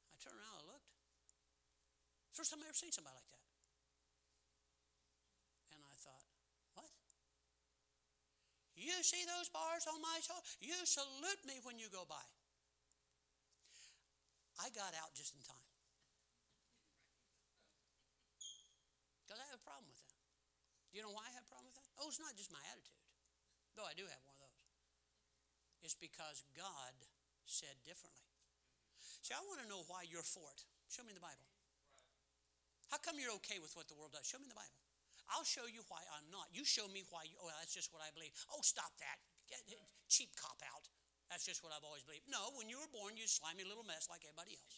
I 0.09 0.17
turned 0.17 0.41
around. 0.41 0.64
First 2.35 2.51
time 2.51 2.59
I 2.59 2.67
ever 2.67 2.75
seen 2.75 2.91
somebody 2.91 3.15
like 3.15 3.31
that. 3.31 3.47
And 5.71 5.79
I 5.79 5.95
thought, 6.03 6.27
what? 6.75 6.91
You 8.75 8.91
see 9.07 9.23
those 9.23 9.47
bars 9.47 9.87
on 9.87 10.03
my 10.03 10.19
shoulder? 10.19 10.43
You 10.59 10.75
salute 10.83 11.39
me 11.47 11.63
when 11.63 11.79
you 11.79 11.87
go 11.87 12.03
by. 12.03 12.27
I 14.59 14.67
got 14.75 14.91
out 14.99 15.15
just 15.15 15.31
in 15.31 15.39
time. 15.47 15.63
Because 19.23 19.39
I 19.39 19.47
have 19.55 19.63
a 19.63 19.63
problem 19.63 19.87
with 19.87 20.03
that. 20.03 20.19
Do 20.91 20.99
you 20.99 21.07
know 21.07 21.15
why 21.15 21.23
I 21.23 21.31
have 21.39 21.47
a 21.47 21.51
problem 21.55 21.71
with 21.71 21.79
that? 21.79 21.87
Oh, 22.03 22.11
it's 22.11 22.19
not 22.19 22.35
just 22.35 22.51
my 22.51 22.59
attitude, 22.75 22.99
though 23.79 23.87
I 23.87 23.95
do 23.95 24.03
have 24.11 24.23
one 24.27 24.35
of 24.35 24.43
those. 24.43 24.59
It's 25.87 25.95
because 25.95 26.43
God 26.51 26.99
said 27.47 27.79
differently. 27.87 28.27
See, 29.23 29.31
I 29.31 29.39
want 29.47 29.63
to 29.63 29.71
know 29.71 29.87
why 29.87 30.03
you're 30.03 30.27
for 30.27 30.43
it. 30.51 30.67
Show 30.91 31.07
me 31.07 31.15
the 31.15 31.23
Bible. 31.23 31.54
How 32.93 33.01
come 33.01 33.17
you're 33.17 33.33
okay 33.43 33.57
with 33.57 33.73
what 33.73 33.89
the 33.89 33.97
world 33.97 34.13
does? 34.13 34.25
Show 34.25 34.37
me 34.37 34.49
the 34.49 34.57
Bible. 34.57 34.77
I'll 35.33 35.47
show 35.47 35.65
you 35.65 35.81
why 35.89 36.05
I'm 36.13 36.29
not. 36.29 36.53
You 36.53 36.61
show 36.61 36.85
me 36.85 37.01
why 37.09 37.25
you, 37.25 37.33
oh, 37.41 37.49
that's 37.57 37.73
just 37.73 37.89
what 37.89 38.05
I 38.05 38.13
believe. 38.13 38.33
Oh, 38.53 38.61
stop 38.61 38.93
that. 39.01 39.17
Cheap 40.05 40.37
cop 40.37 40.61
out. 40.61 40.85
That's 41.33 41.45
just 41.45 41.65
what 41.65 41.73
I've 41.73 41.81
always 41.81 42.05
believed. 42.05 42.29
No, 42.29 42.53
when 42.53 42.69
you 42.69 42.77
were 42.77 42.91
born, 42.93 43.17
you 43.17 43.25
slimy 43.25 43.65
little 43.65 43.85
mess 43.85 44.05
like 44.05 44.21
everybody 44.21 44.53
else. 44.53 44.77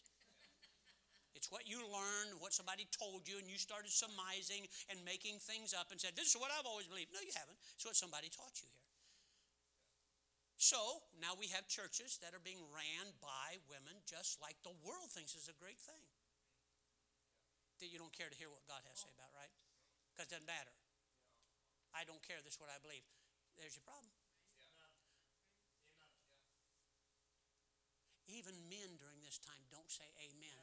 It's 1.35 1.53
what 1.53 1.69
you 1.69 1.83
learned, 1.83 2.39
what 2.41 2.55
somebody 2.55 2.89
told 2.89 3.27
you, 3.29 3.37
and 3.37 3.45
you 3.45 3.61
started 3.61 3.93
surmising 3.93 4.65
and 4.89 4.97
making 5.05 5.37
things 5.43 5.75
up 5.75 5.93
and 5.93 5.99
said, 6.01 6.17
This 6.17 6.33
is 6.33 6.37
what 6.39 6.49
I've 6.49 6.65
always 6.65 6.89
believed. 6.89 7.13
No, 7.13 7.21
you 7.21 7.35
haven't. 7.35 7.59
It's 7.77 7.85
what 7.85 7.93
somebody 7.93 8.31
taught 8.31 8.57
you 8.57 8.65
here. 8.65 8.87
So 10.57 11.05
now 11.21 11.37
we 11.37 11.53
have 11.53 11.69
churches 11.69 12.17
that 12.25 12.33
are 12.33 12.41
being 12.41 12.63
ran 12.73 13.13
by 13.21 13.61
women 13.69 14.01
just 14.09 14.41
like 14.41 14.57
the 14.65 14.73
world 14.81 15.13
thinks 15.13 15.37
is 15.37 15.45
a 15.45 15.57
great 15.61 15.77
thing 15.77 16.01
that 17.79 17.89
you 17.89 18.01
don't 18.01 18.13
care 18.13 18.29
to 18.29 18.37
hear 18.37 18.49
what 18.49 18.65
God 18.65 18.81
has 18.89 18.97
to 19.01 19.07
say 19.07 19.11
about, 19.13 19.29
right? 19.37 19.51
Because 20.13 20.29
it 20.29 20.37
doesn't 20.37 20.49
matter. 20.49 20.73
I 21.93 22.05
don't 22.05 22.21
care. 22.21 22.41
This 22.41 22.57
is 22.57 22.61
what 22.61 22.69
I 22.73 22.77
believe. 22.81 23.05
There's 23.57 23.73
your 23.73 23.85
problem. 23.85 24.09
Even 28.27 28.53
men 28.67 28.99
during 28.99 29.23
this 29.23 29.39
time 29.39 29.63
don't 29.71 29.87
say 29.87 30.05
amen. 30.19 30.59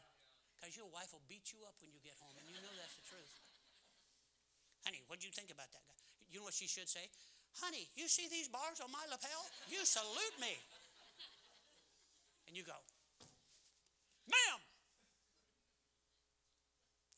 Because 0.55 0.77
your 0.77 0.89
wife 0.93 1.11
will 1.17 1.25
beat 1.27 1.51
you 1.51 1.65
up 1.65 1.75
when 1.81 1.91
you 1.91 1.99
get 2.05 2.15
home, 2.21 2.37
and 2.37 2.47
you 2.47 2.57
know 2.61 2.73
that's 2.77 2.97
the 2.97 3.07
truth. 3.09 3.33
Honey, 4.85 5.01
what 5.09 5.19
do 5.19 5.25
you 5.25 5.33
think 5.33 5.49
about 5.49 5.73
that 5.73 5.83
guy? 5.89 6.01
You 6.29 6.45
know 6.45 6.47
what 6.47 6.57
she 6.57 6.69
should 6.69 6.89
say? 6.89 7.09
Honey, 7.63 7.89
you 7.97 8.07
see 8.07 8.29
these 8.29 8.53
bars 8.53 8.85
on 8.85 8.93
my 8.93 9.03
lapel? 9.09 9.43
You 9.73 9.81
salute 9.89 10.37
me. 10.39 10.55
And 12.47 12.53
you 12.53 12.63
go, 12.63 12.77
Ma'am, 14.29 14.61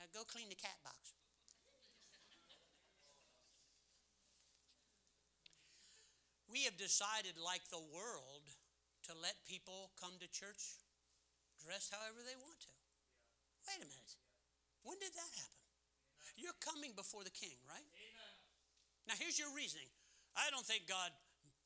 now 0.07 0.22
go 0.22 0.22
clean 0.22 0.46
the 0.46 0.59
cat 0.59 0.78
box. 0.86 1.18
We 6.46 6.62
have 6.64 6.78
decided, 6.78 7.34
like 7.36 7.66
the 7.68 7.82
world, 7.90 8.46
to 9.11 9.12
let 9.18 9.34
people 9.44 9.90
come 9.98 10.14
to 10.22 10.28
church 10.30 10.78
dressed 11.59 11.90
however 11.90 12.22
they 12.22 12.38
want 12.38 12.62
to. 12.64 12.72
Wait 13.66 13.82
a 13.82 13.88
minute. 13.90 14.14
When 14.86 14.96
did 15.02 15.11
that 15.11 15.32
happen? 15.34 15.66
You're 16.38 16.57
coming 16.62 16.94
before 16.94 17.26
the 17.26 17.34
king, 17.34 17.59
right? 17.66 17.84
Now, 19.11 19.18
here's 19.18 19.36
your 19.36 19.50
reasoning. 19.52 19.90
I 20.38 20.48
don't 20.54 20.64
think 20.64 20.86
God 20.86 21.11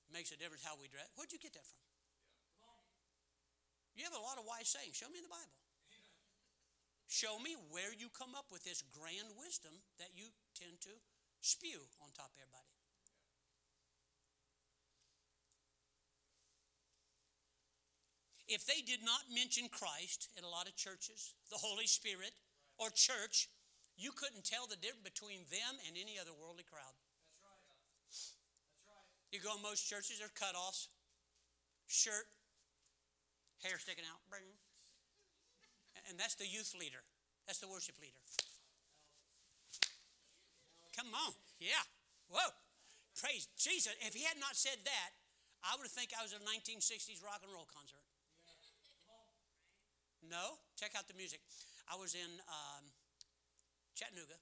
makes 0.08 0.32
a 0.32 0.38
difference 0.40 0.64
how 0.64 0.80
we 0.80 0.88
dress. 0.88 1.06
Where'd 1.14 1.30
you 1.30 1.38
get 1.38 1.52
that 1.54 1.66
from? 1.68 1.78
You 3.94 4.08
have 4.08 4.16
a 4.16 4.22
lot 4.22 4.40
of 4.40 4.48
wise 4.48 4.70
sayings. 4.70 4.96
Show 4.96 5.12
me 5.12 5.20
in 5.20 5.26
the 5.28 5.32
Bible. 5.32 5.59
Show 7.10 7.42
me 7.42 7.58
where 7.74 7.90
you 7.90 8.06
come 8.06 8.38
up 8.38 8.54
with 8.54 8.62
this 8.62 8.86
grand 8.86 9.34
wisdom 9.34 9.82
that 9.98 10.14
you 10.14 10.30
tend 10.54 10.78
to 10.86 10.94
spew 11.42 11.82
on 11.98 12.14
top 12.14 12.30
of 12.30 12.38
everybody. 12.38 12.70
If 18.46 18.62
they 18.62 18.78
did 18.86 19.02
not 19.02 19.26
mention 19.26 19.66
Christ 19.74 20.30
in 20.38 20.46
a 20.46 20.50
lot 20.54 20.70
of 20.70 20.78
churches, 20.78 21.34
the 21.50 21.58
Holy 21.58 21.90
Spirit, 21.90 22.30
or 22.78 22.94
church, 22.94 23.50
you 23.98 24.14
couldn't 24.14 24.46
tell 24.46 24.70
the 24.70 24.78
difference 24.78 25.02
between 25.02 25.50
them 25.50 25.82
and 25.90 25.98
any 25.98 26.14
other 26.14 26.30
worldly 26.30 26.62
crowd. 26.62 26.94
That's 26.94 27.42
right. 27.42 27.66
That's 28.06 28.86
right. 28.86 29.10
You 29.34 29.42
go 29.42 29.58
in 29.58 29.62
most 29.66 29.82
churches, 29.82 30.22
they're 30.22 30.30
cutoffs, 30.30 30.86
shirt, 31.90 32.30
hair 33.66 33.82
sticking 33.82 34.06
out, 34.06 34.22
bring. 34.30 34.46
And 36.08 36.18
that's 36.18 36.36
the 36.36 36.46
youth 36.46 36.72
leader. 36.78 37.02
That's 37.46 37.58
the 37.58 37.68
worship 37.68 37.98
leader. 38.00 38.20
Come 40.94 41.10
on. 41.16 41.32
Yeah. 41.58 41.82
Whoa. 42.28 42.52
Praise 43.16 43.48
Jesus. 43.58 43.92
If 44.00 44.14
he 44.14 44.24
had 44.24 44.38
not 44.38 44.54
said 44.54 44.80
that, 44.84 45.10
I 45.60 45.76
would 45.76 45.88
think 45.92 46.16
I 46.16 46.24
was 46.24 46.32
at 46.32 46.40
a 46.40 46.46
1960s 46.48 47.20
rock 47.20 47.44
and 47.44 47.52
roll 47.52 47.68
concert. 47.68 48.00
No? 50.24 50.60
Check 50.76 50.96
out 50.96 51.08
the 51.08 51.16
music. 51.16 51.40
I 51.90 51.96
was 51.98 52.14
in 52.14 52.30
um, 52.46 52.84
Chattanooga, 53.98 54.38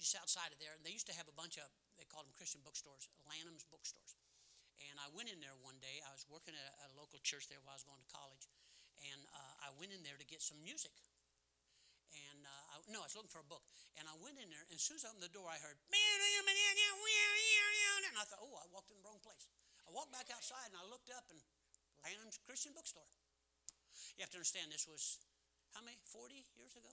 just 0.00 0.16
outside 0.18 0.50
of 0.50 0.58
there, 0.58 0.74
and 0.74 0.82
they 0.82 0.92
used 0.92 1.06
to 1.06 1.16
have 1.16 1.30
a 1.30 1.36
bunch 1.36 1.56
of, 1.56 1.70
they 1.96 2.08
called 2.08 2.26
them 2.26 2.34
Christian 2.34 2.60
bookstores, 2.66 3.06
Lanham's 3.30 3.64
bookstores. 3.68 4.18
And 4.90 4.98
I 4.98 5.10
went 5.14 5.30
in 5.30 5.38
there 5.38 5.54
one 5.62 5.78
day. 5.82 6.02
I 6.06 6.14
was 6.14 6.26
working 6.26 6.54
at 6.54 6.62
a, 6.62 6.70
a 6.86 6.98
local 6.98 7.18
church 7.22 7.46
there 7.46 7.58
while 7.62 7.74
I 7.74 7.78
was 7.82 7.86
going 7.86 7.98
to 7.98 8.10
college 8.10 8.46
and 9.02 9.20
uh, 9.30 9.66
I 9.66 9.70
went 9.78 9.94
in 9.94 10.02
there 10.02 10.18
to 10.18 10.26
get 10.26 10.42
some 10.42 10.58
music. 10.62 10.94
And 12.14 12.40
uh, 12.42 12.72
I, 12.72 12.74
no, 12.88 13.04
I 13.04 13.06
was 13.06 13.14
looking 13.14 13.30
for 13.30 13.44
a 13.44 13.50
book. 13.50 13.62
And 14.00 14.08
I 14.08 14.16
went 14.18 14.40
in 14.40 14.48
there, 14.48 14.64
and 14.70 14.78
as 14.78 14.84
soon 14.84 14.96
as 14.96 15.04
I 15.04 15.12
opened 15.12 15.26
the 15.26 15.34
door, 15.34 15.50
I 15.50 15.58
heard, 15.60 15.76
and 18.08 18.16
I 18.16 18.24
thought, 18.24 18.42
oh, 18.42 18.54
I 18.58 18.66
walked 18.70 18.90
in 18.90 18.98
the 18.98 19.04
wrong 19.04 19.20
place. 19.20 19.46
I 19.86 19.90
walked 19.92 20.10
back 20.14 20.30
outside, 20.32 20.70
and 20.72 20.78
I 20.78 20.86
looked 20.86 21.10
up, 21.12 21.26
and 21.30 21.38
Lanham's 22.02 22.38
Christian 22.42 22.72
Bookstore. 22.72 23.06
You 24.16 24.22
have 24.26 24.32
to 24.34 24.38
understand, 24.38 24.70
this 24.70 24.86
was 24.86 25.22
how 25.74 25.84
many? 25.84 25.98
40 26.10 26.34
years 26.56 26.74
ago? 26.74 26.90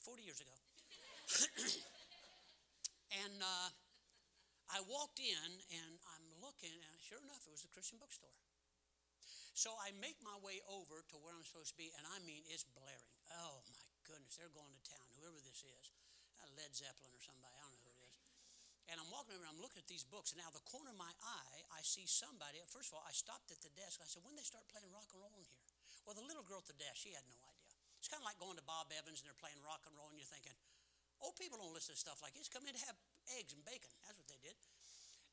40 0.00 0.22
years 0.24 0.40
ago. 0.40 0.56
and 3.24 3.36
uh, 3.42 3.68
I 4.72 4.80
walked 4.86 5.20
in, 5.20 5.50
and 5.68 5.92
I'm 6.14 6.26
looking, 6.40 6.72
and 6.72 6.94
sure 7.02 7.20
enough, 7.20 7.44
it 7.44 7.52
was 7.52 7.62
the 7.66 7.72
Christian 7.72 7.98
Bookstore. 8.00 8.32
So 9.52 9.74
I 9.76 9.92
make 9.98 10.16
my 10.24 10.38
way 10.40 10.62
over 10.70 11.04
to 11.12 11.16
where 11.20 11.34
I'm 11.36 11.44
supposed 11.44 11.74
to 11.74 11.80
be, 11.80 11.92
and 11.98 12.04
I 12.08 12.18
mean, 12.24 12.46
it's 12.48 12.64
blaring. 12.74 13.16
Oh 13.34 13.60
my 13.70 13.84
goodness, 14.08 14.40
they're 14.40 14.52
going 14.54 14.72
to 14.72 14.82
town, 14.86 15.06
whoever 15.20 15.38
this 15.42 15.62
is. 15.62 15.86
Led 16.58 16.74
Zeppelin 16.74 17.14
or 17.14 17.22
somebody, 17.22 17.54
I 17.56 17.62
don't 17.62 17.72
know 17.78 17.84
who 17.86 17.94
it 17.94 18.02
is. 18.10 18.20
And 18.90 18.98
I'm 18.98 19.06
walking 19.14 19.38
over, 19.38 19.46
and 19.46 19.54
I'm 19.54 19.62
looking 19.62 19.78
at 19.78 19.86
these 19.86 20.02
books, 20.02 20.34
and 20.34 20.42
now 20.42 20.50
the 20.50 20.64
corner 20.66 20.90
of 20.90 20.98
my 20.98 21.14
eye, 21.22 21.62
I 21.70 21.78
see 21.86 22.10
somebody. 22.10 22.58
First 22.66 22.90
of 22.90 22.98
all, 22.98 23.06
I 23.06 23.14
stopped 23.14 23.54
at 23.54 23.62
the 23.62 23.70
desk. 23.78 24.02
I 24.02 24.10
said, 24.10 24.26
when 24.26 24.34
they 24.34 24.42
start 24.42 24.66
playing 24.66 24.90
rock 24.90 25.06
and 25.14 25.22
roll 25.22 25.30
in 25.38 25.46
here? 25.46 25.62
Well, 26.02 26.18
the 26.18 26.26
little 26.26 26.42
girl 26.42 26.58
at 26.58 26.66
the 26.66 26.74
desk, 26.74 27.06
she 27.06 27.14
had 27.14 27.22
no 27.30 27.38
idea. 27.46 27.78
It's 28.02 28.10
kind 28.10 28.18
of 28.18 28.26
like 28.26 28.42
going 28.42 28.58
to 28.58 28.66
Bob 28.66 28.90
Evans, 28.90 29.22
and 29.22 29.30
they're 29.30 29.38
playing 29.38 29.62
rock 29.62 29.86
and 29.86 29.94
roll, 29.94 30.10
and 30.10 30.18
you're 30.18 30.26
thinking, 30.26 30.58
old 31.22 31.38
people 31.38 31.54
don't 31.54 31.70
listen 31.70 31.94
to 31.94 32.00
stuff 32.00 32.18
like 32.18 32.34
this. 32.34 32.50
Come 32.50 32.66
in 32.66 32.74
to 32.74 32.82
have 32.90 32.98
eggs 33.38 33.54
and 33.54 33.62
bacon. 33.62 33.94
That's 34.02 34.18
what 34.18 34.26
they 34.26 34.42
did. 34.42 34.58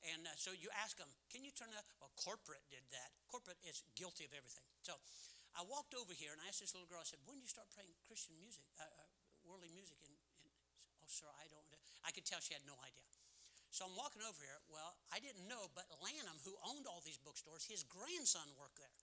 And 0.06 0.30
uh, 0.30 0.38
so 0.38 0.54
you 0.54 0.70
ask 0.78 0.96
them, 0.98 1.10
can 1.34 1.42
you 1.42 1.50
turn 1.52 1.74
that? 1.74 1.86
Well, 1.98 2.14
corporate 2.14 2.64
did 2.70 2.86
that. 2.94 3.10
Corporate 3.26 3.58
is 3.66 3.82
guilty 3.98 4.30
of 4.30 4.34
everything. 4.34 4.64
So 4.86 4.98
I 5.58 5.66
walked 5.66 5.98
over 5.98 6.14
here 6.14 6.32
and 6.38 6.40
I 6.42 6.54
asked 6.54 6.62
this 6.62 6.78
little 6.78 6.86
girl, 6.86 7.02
I 7.02 7.08
said, 7.10 7.22
when 7.26 7.42
did 7.42 7.50
you 7.50 7.54
start 7.54 7.68
playing 7.74 7.90
Christian 8.06 8.38
music, 8.38 8.64
uh, 8.78 8.86
uh, 8.86 9.10
worldly 9.42 9.74
music? 9.74 9.98
And, 10.06 10.14
and, 10.46 10.54
oh, 11.02 11.10
sir, 11.10 11.28
I 11.42 11.50
don't. 11.50 11.66
I 12.06 12.14
could 12.14 12.24
tell 12.24 12.40
she 12.40 12.54
had 12.54 12.64
no 12.64 12.78
idea. 12.86 13.10
So 13.74 13.84
I'm 13.90 13.98
walking 14.00 14.24
over 14.24 14.40
here. 14.40 14.62
Well, 14.72 14.96
I 15.12 15.20
didn't 15.20 15.44
know, 15.50 15.68
but 15.76 15.90
Lanham, 16.00 16.40
who 16.48 16.56
owned 16.64 16.88
all 16.88 17.04
these 17.04 17.20
bookstores, 17.20 17.68
his 17.68 17.84
grandson 17.84 18.48
worked 18.56 18.80
there. 18.80 18.96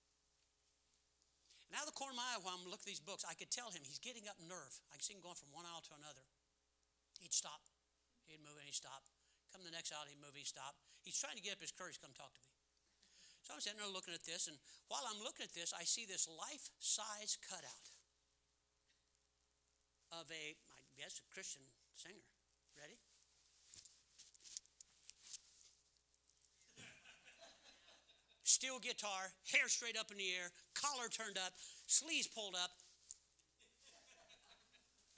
And 1.68 1.76
out 1.76 1.84
of 1.84 1.92
the 1.92 1.99
corner 1.99 2.16
of 2.16 2.20
my 2.22 2.28
eye, 2.34 2.40
while 2.40 2.57
I'm 2.57 2.64
looking 2.64 2.88
at 2.88 2.92
these 2.97 3.05
books, 3.05 3.26
I 3.28 3.36
could 3.36 3.53
tell 3.53 3.68
him 3.74 3.84
he's 3.84 4.01
getting 4.01 4.24
up 4.30 4.38
nerve. 4.40 4.72
I 4.88 4.97
can 4.97 5.05
see 5.05 5.14
him 5.14 5.20
going 5.20 5.36
from 5.36 5.53
one 5.53 5.68
aisle 5.68 5.84
to 5.90 5.95
another. 5.99 6.24
He'd 7.20 7.34
stop. 7.34 7.61
He'd 8.26 8.40
move 8.40 8.57
and 8.57 8.66
he'd 8.66 8.78
stop. 8.78 9.05
Come 9.55 9.63
the 9.63 9.71
next 9.71 9.95
out, 9.95 10.11
he'd 10.11 10.19
he'd 10.19 10.51
stop. 10.51 10.75
He's 11.07 11.15
trying 11.15 11.39
to 11.39 11.45
get 11.47 11.55
up 11.55 11.63
his 11.63 11.71
courage 11.71 12.03
come 12.03 12.11
talk 12.11 12.35
to 12.35 12.43
me. 12.43 12.51
So 13.47 13.55
I'm 13.55 13.63
sitting 13.63 13.79
there 13.79 13.87
looking 13.87 14.11
at 14.11 14.27
this, 14.27 14.51
and 14.51 14.59
while 14.91 15.07
I'm 15.07 15.23
looking 15.23 15.47
at 15.47 15.55
this, 15.55 15.71
I 15.71 15.87
see 15.87 16.03
this 16.11 16.27
life 16.27 16.75
size 16.83 17.39
cutout 17.39 17.87
of 20.11 20.27
a, 20.35 20.59
I 20.59 20.81
guess, 20.99 21.23
a 21.23 21.27
Christian 21.31 21.63
singer. 21.95 22.27
Ready? 22.75 22.99
Steel 28.43 28.83
guitar, 28.83 29.31
hair 29.55 29.69
straight 29.69 29.95
up 29.95 30.11
in 30.11 30.19
the 30.19 30.31
air, 30.35 30.51
collar 30.75 31.07
turned 31.07 31.39
up, 31.39 31.55
sleeves 31.87 32.27
pulled 32.27 32.59
up. 32.59 32.75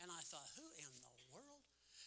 And 0.03 0.11
I 0.13 0.21
thought, 0.29 0.45
who? 0.61 0.76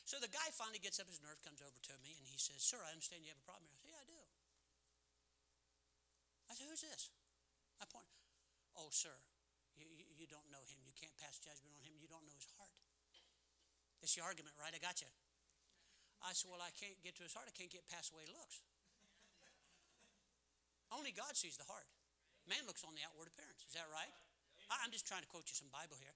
So 0.10 0.18
the 0.18 0.26
guy 0.26 0.50
finally 0.58 0.82
gets 0.82 0.98
up 0.98 1.06
his 1.06 1.22
nerve, 1.22 1.38
comes 1.46 1.62
over 1.62 1.78
to 1.78 1.94
me, 2.02 2.18
and 2.18 2.26
he 2.26 2.42
says, 2.42 2.66
Sir, 2.66 2.82
I 2.82 2.98
understand 2.98 3.22
you 3.22 3.30
have 3.30 3.38
a 3.38 3.46
problem 3.46 3.70
here. 3.70 3.78
I 3.78 3.78
said, 3.78 3.94
Yeah, 3.94 4.02
I 4.02 4.10
do. 4.10 4.18
I 6.50 6.52
said, 6.58 6.66
Who's 6.66 6.82
this? 6.82 7.14
I 7.78 7.86
point, 7.86 8.10
Oh, 8.74 8.90
sir, 8.90 9.14
you, 9.78 9.86
you, 9.86 10.26
don't 10.26 10.50
know 10.50 10.66
him. 10.66 10.82
You 10.82 10.98
can't 10.98 11.14
pass 11.22 11.38
judgment 11.38 11.78
on 11.78 11.86
him. 11.86 11.94
You 12.02 12.10
don't 12.10 12.26
know 12.26 12.34
his 12.34 12.50
heart. 12.58 12.74
It's 14.02 14.18
the 14.18 14.26
argument, 14.26 14.58
right? 14.58 14.74
I 14.74 14.82
got 14.82 14.98
you. 14.98 15.14
I 16.26 16.34
said, 16.34 16.50
Well, 16.50 16.66
I 16.66 16.74
can't 16.74 16.98
get 17.06 17.14
to 17.22 17.24
his 17.30 17.38
heart. 17.38 17.46
I 17.46 17.54
can't 17.54 17.70
get 17.70 17.86
past 17.86 18.10
the 18.10 18.18
way 18.18 18.26
he 18.26 18.34
looks. 18.34 18.66
Only 20.90 21.14
God 21.14 21.38
sees 21.38 21.54
the 21.54 21.70
heart. 21.70 21.86
Man 22.50 22.66
looks 22.66 22.82
on 22.82 22.98
the 22.98 23.06
outward 23.06 23.30
appearance. 23.30 23.62
Is 23.62 23.78
that 23.78 23.86
right? 23.94 24.10
I'm 24.78 24.94
just 24.94 25.10
trying 25.10 25.26
to 25.26 25.30
quote 25.30 25.50
you 25.50 25.58
some 25.58 25.74
Bible 25.74 25.98
here. 25.98 26.14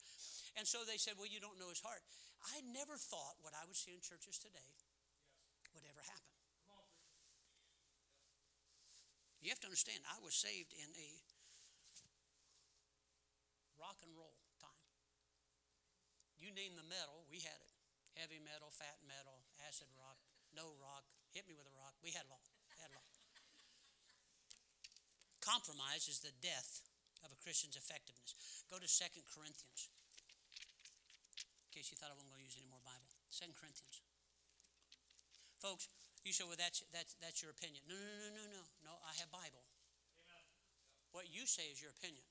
And 0.53 0.69
so 0.69 0.85
they 0.85 1.01
said, 1.01 1.17
Well, 1.17 1.29
you 1.29 1.41
don't 1.41 1.57
know 1.57 1.73
his 1.73 1.81
heart. 1.81 2.05
I 2.53 2.61
never 2.69 2.93
thought 2.99 3.41
what 3.41 3.57
I 3.57 3.65
would 3.65 3.77
see 3.77 3.95
in 3.95 4.01
churches 4.03 4.37
today 4.37 4.69
would 5.73 5.85
ever 5.89 6.03
happen. 6.05 6.33
You 9.43 9.51
have 9.51 9.59
to 9.59 9.67
understand, 9.67 9.99
I 10.07 10.23
was 10.23 10.31
saved 10.31 10.71
in 10.71 10.87
a 10.87 11.09
rock 13.75 13.99
and 13.99 14.15
roll 14.15 14.39
time. 14.63 14.87
You 16.39 16.47
name 16.55 16.79
the 16.79 16.87
metal, 16.87 17.27
we 17.27 17.43
had 17.43 17.59
it. 17.59 17.75
Heavy 18.15 18.39
metal, 18.39 18.71
fat 18.71 19.03
metal, 19.03 19.43
acid 19.67 19.91
rock, 19.99 20.15
no 20.55 20.71
rock, 20.79 21.03
hit 21.35 21.43
me 21.43 21.59
with 21.59 21.67
a 21.67 21.75
rock. 21.75 21.91
We 21.99 22.15
had 22.15 22.23
it 22.23 22.31
all. 22.31 22.47
Had 22.79 22.95
it 22.95 22.95
all. 22.95 23.11
Compromise 25.43 26.07
is 26.07 26.23
the 26.23 26.31
death 26.39 26.87
of 27.24 27.32
a 27.32 27.39
Christian's 27.39 27.80
effectiveness. 27.80 28.36
Go 28.67 28.78
to 28.78 28.88
2 28.88 29.24
Corinthians. 29.32 29.89
In 31.65 31.69
case 31.71 31.89
you 31.89 31.97
thought 31.97 32.13
I 32.13 32.17
wasn't 32.19 32.36
going 32.36 32.43
to 32.43 32.47
use 32.47 32.59
any 32.59 32.69
more 32.69 32.84
Bible. 32.84 33.09
2 33.34 33.49
Corinthians. 33.57 34.03
Folks, 35.57 35.88
you 36.21 36.36
say, 36.36 36.43
well, 36.43 36.59
that's, 36.59 36.84
that's, 36.91 37.15
that's 37.19 37.39
your 37.43 37.51
opinion. 37.51 37.84
No, 37.88 37.95
no, 37.95 38.15
no, 38.19 38.30
no, 38.32 38.45
no. 38.51 38.63
No, 38.84 38.93
I 39.03 39.15
have 39.19 39.32
Bible. 39.32 39.63
Amen. 40.19 40.45
What 41.15 41.32
you 41.32 41.47
say 41.47 41.71
is 41.71 41.80
your 41.80 41.91
opinion. 41.91 42.24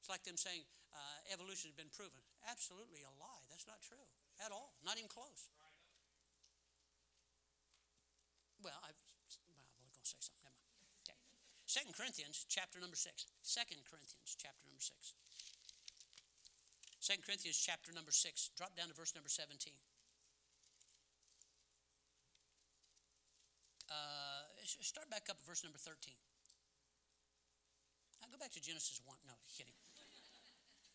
It's 0.00 0.12
like 0.12 0.24
them 0.24 0.36
saying 0.36 0.64
uh, 0.92 1.32
evolution 1.32 1.72
has 1.72 1.76
been 1.76 1.92
proven. 1.92 2.20
Absolutely 2.44 3.04
a 3.04 3.12
lie. 3.16 3.44
That's 3.48 3.64
not 3.64 3.80
true 3.80 4.04
at 4.40 4.52
all. 4.52 4.76
Not 4.84 5.00
even 5.00 5.08
close. 5.08 5.48
Well, 8.64 8.76
I, 8.80 8.96
2 11.74 11.90
Corinthians 11.90 12.46
chapter 12.46 12.78
number 12.78 12.94
6. 12.94 13.10
2 13.42 13.66
Corinthians 13.90 14.30
chapter 14.38 14.62
number 14.62 14.78
6. 14.78 14.94
2 17.02 17.18
Corinthians 17.26 17.58
chapter 17.58 17.90
number 17.90 18.14
6. 18.14 18.54
Drop 18.54 18.78
down 18.78 18.86
to 18.86 18.94
verse 18.94 19.10
number 19.10 19.26
17. 19.26 19.74
Uh, 23.90 24.46
start 24.62 25.10
back 25.10 25.26
up 25.26 25.42
at 25.42 25.46
verse 25.50 25.66
number 25.66 25.82
13. 25.82 26.14
Now 28.22 28.30
go 28.30 28.38
back 28.38 28.54
to 28.54 28.62
Genesis 28.62 29.02
1. 29.02 29.18
No, 29.26 29.34
kidding. 29.50 29.74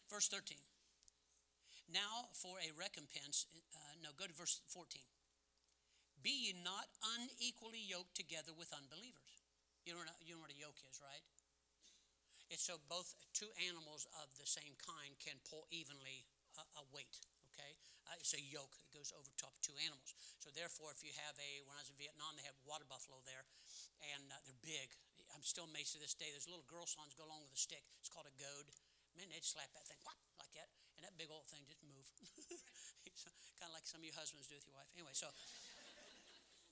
verse 0.07 0.31
13. 0.31 0.55
Now 1.91 2.31
for 2.31 2.55
a 2.63 2.71
recompense. 2.79 3.51
Uh, 3.75 3.99
no, 3.99 4.15
go 4.15 4.31
to 4.31 4.33
verse 4.33 4.63
14. 4.71 5.03
Be 6.23 6.31
ye 6.31 6.55
not 6.63 6.87
unequally 7.19 7.83
yoked 7.83 8.15
together 8.15 8.55
with 8.55 8.71
unbelievers. 8.71 9.38
You 9.87 9.95
know, 9.95 10.03
what, 10.03 10.11
you 10.21 10.35
know 10.35 10.43
what 10.43 10.53
a 10.53 10.59
yoke 10.59 10.79
is, 10.85 10.99
right? 10.99 11.23
It's 12.49 12.65
so 12.65 12.81
both 12.89 13.13
two 13.31 13.49
animals 13.61 14.09
of 14.17 14.33
the 14.41 14.45
same 14.45 14.73
kind 14.81 15.13
can 15.21 15.37
pull 15.45 15.69
evenly 15.69 16.25
a, 16.57 16.65
a 16.81 16.83
weight, 16.89 17.21
okay? 17.53 17.77
Uh, 18.09 18.17
it's 18.17 18.33
a 18.33 18.41
yoke. 18.41 18.73
It 18.81 18.89
goes 18.89 19.13
over 19.13 19.29
top 19.37 19.53
two 19.61 19.77
animals. 19.77 20.17
So 20.41 20.49
therefore, 20.49 20.89
if 20.89 21.05
you 21.05 21.13
have 21.29 21.37
a, 21.37 21.61
when 21.69 21.77
I 21.77 21.85
was 21.85 21.93
in 21.93 21.97
Vietnam, 22.01 22.33
they 22.33 22.45
have 22.49 22.57
water 22.65 22.89
buffalo 22.89 23.21
there, 23.21 23.45
and 24.01 24.33
uh, 24.33 24.41
they're 24.49 24.65
big. 24.65 24.89
I'm 25.29 25.45
still 25.45 25.69
amazed 25.69 25.93
to 25.93 26.01
this 26.01 26.17
day. 26.17 26.33
There's 26.33 26.49
little 26.49 26.65
girl 26.65 26.89
sons 26.89 27.13
go 27.13 27.21
along 27.21 27.45
with 27.45 27.53
a 27.53 27.61
stick. 27.61 27.85
It's 28.01 28.09
called 28.09 28.25
a 28.25 28.33
goad. 28.33 28.65
Man, 29.13 29.29
they'd 29.29 29.45
slap 29.45 29.69
that 29.77 29.85
thing 29.85 30.01
whop, 30.01 30.17
like 30.41 30.49
that, 30.57 30.73
and 30.97 31.05
that 31.05 31.13
big 31.21 31.29
old 31.29 31.45
thing 31.45 31.69
just 31.69 31.85
move. 31.85 32.09
kind 33.59 33.69
of 33.69 33.75
like 33.75 33.85
some 33.85 33.99
of 33.99 34.07
you 34.07 34.15
husbands 34.15 34.47
do 34.47 34.55
with 34.55 34.65
your 34.65 34.77
wife. 34.79 34.87
Anyway, 34.95 35.11
so 35.11 35.27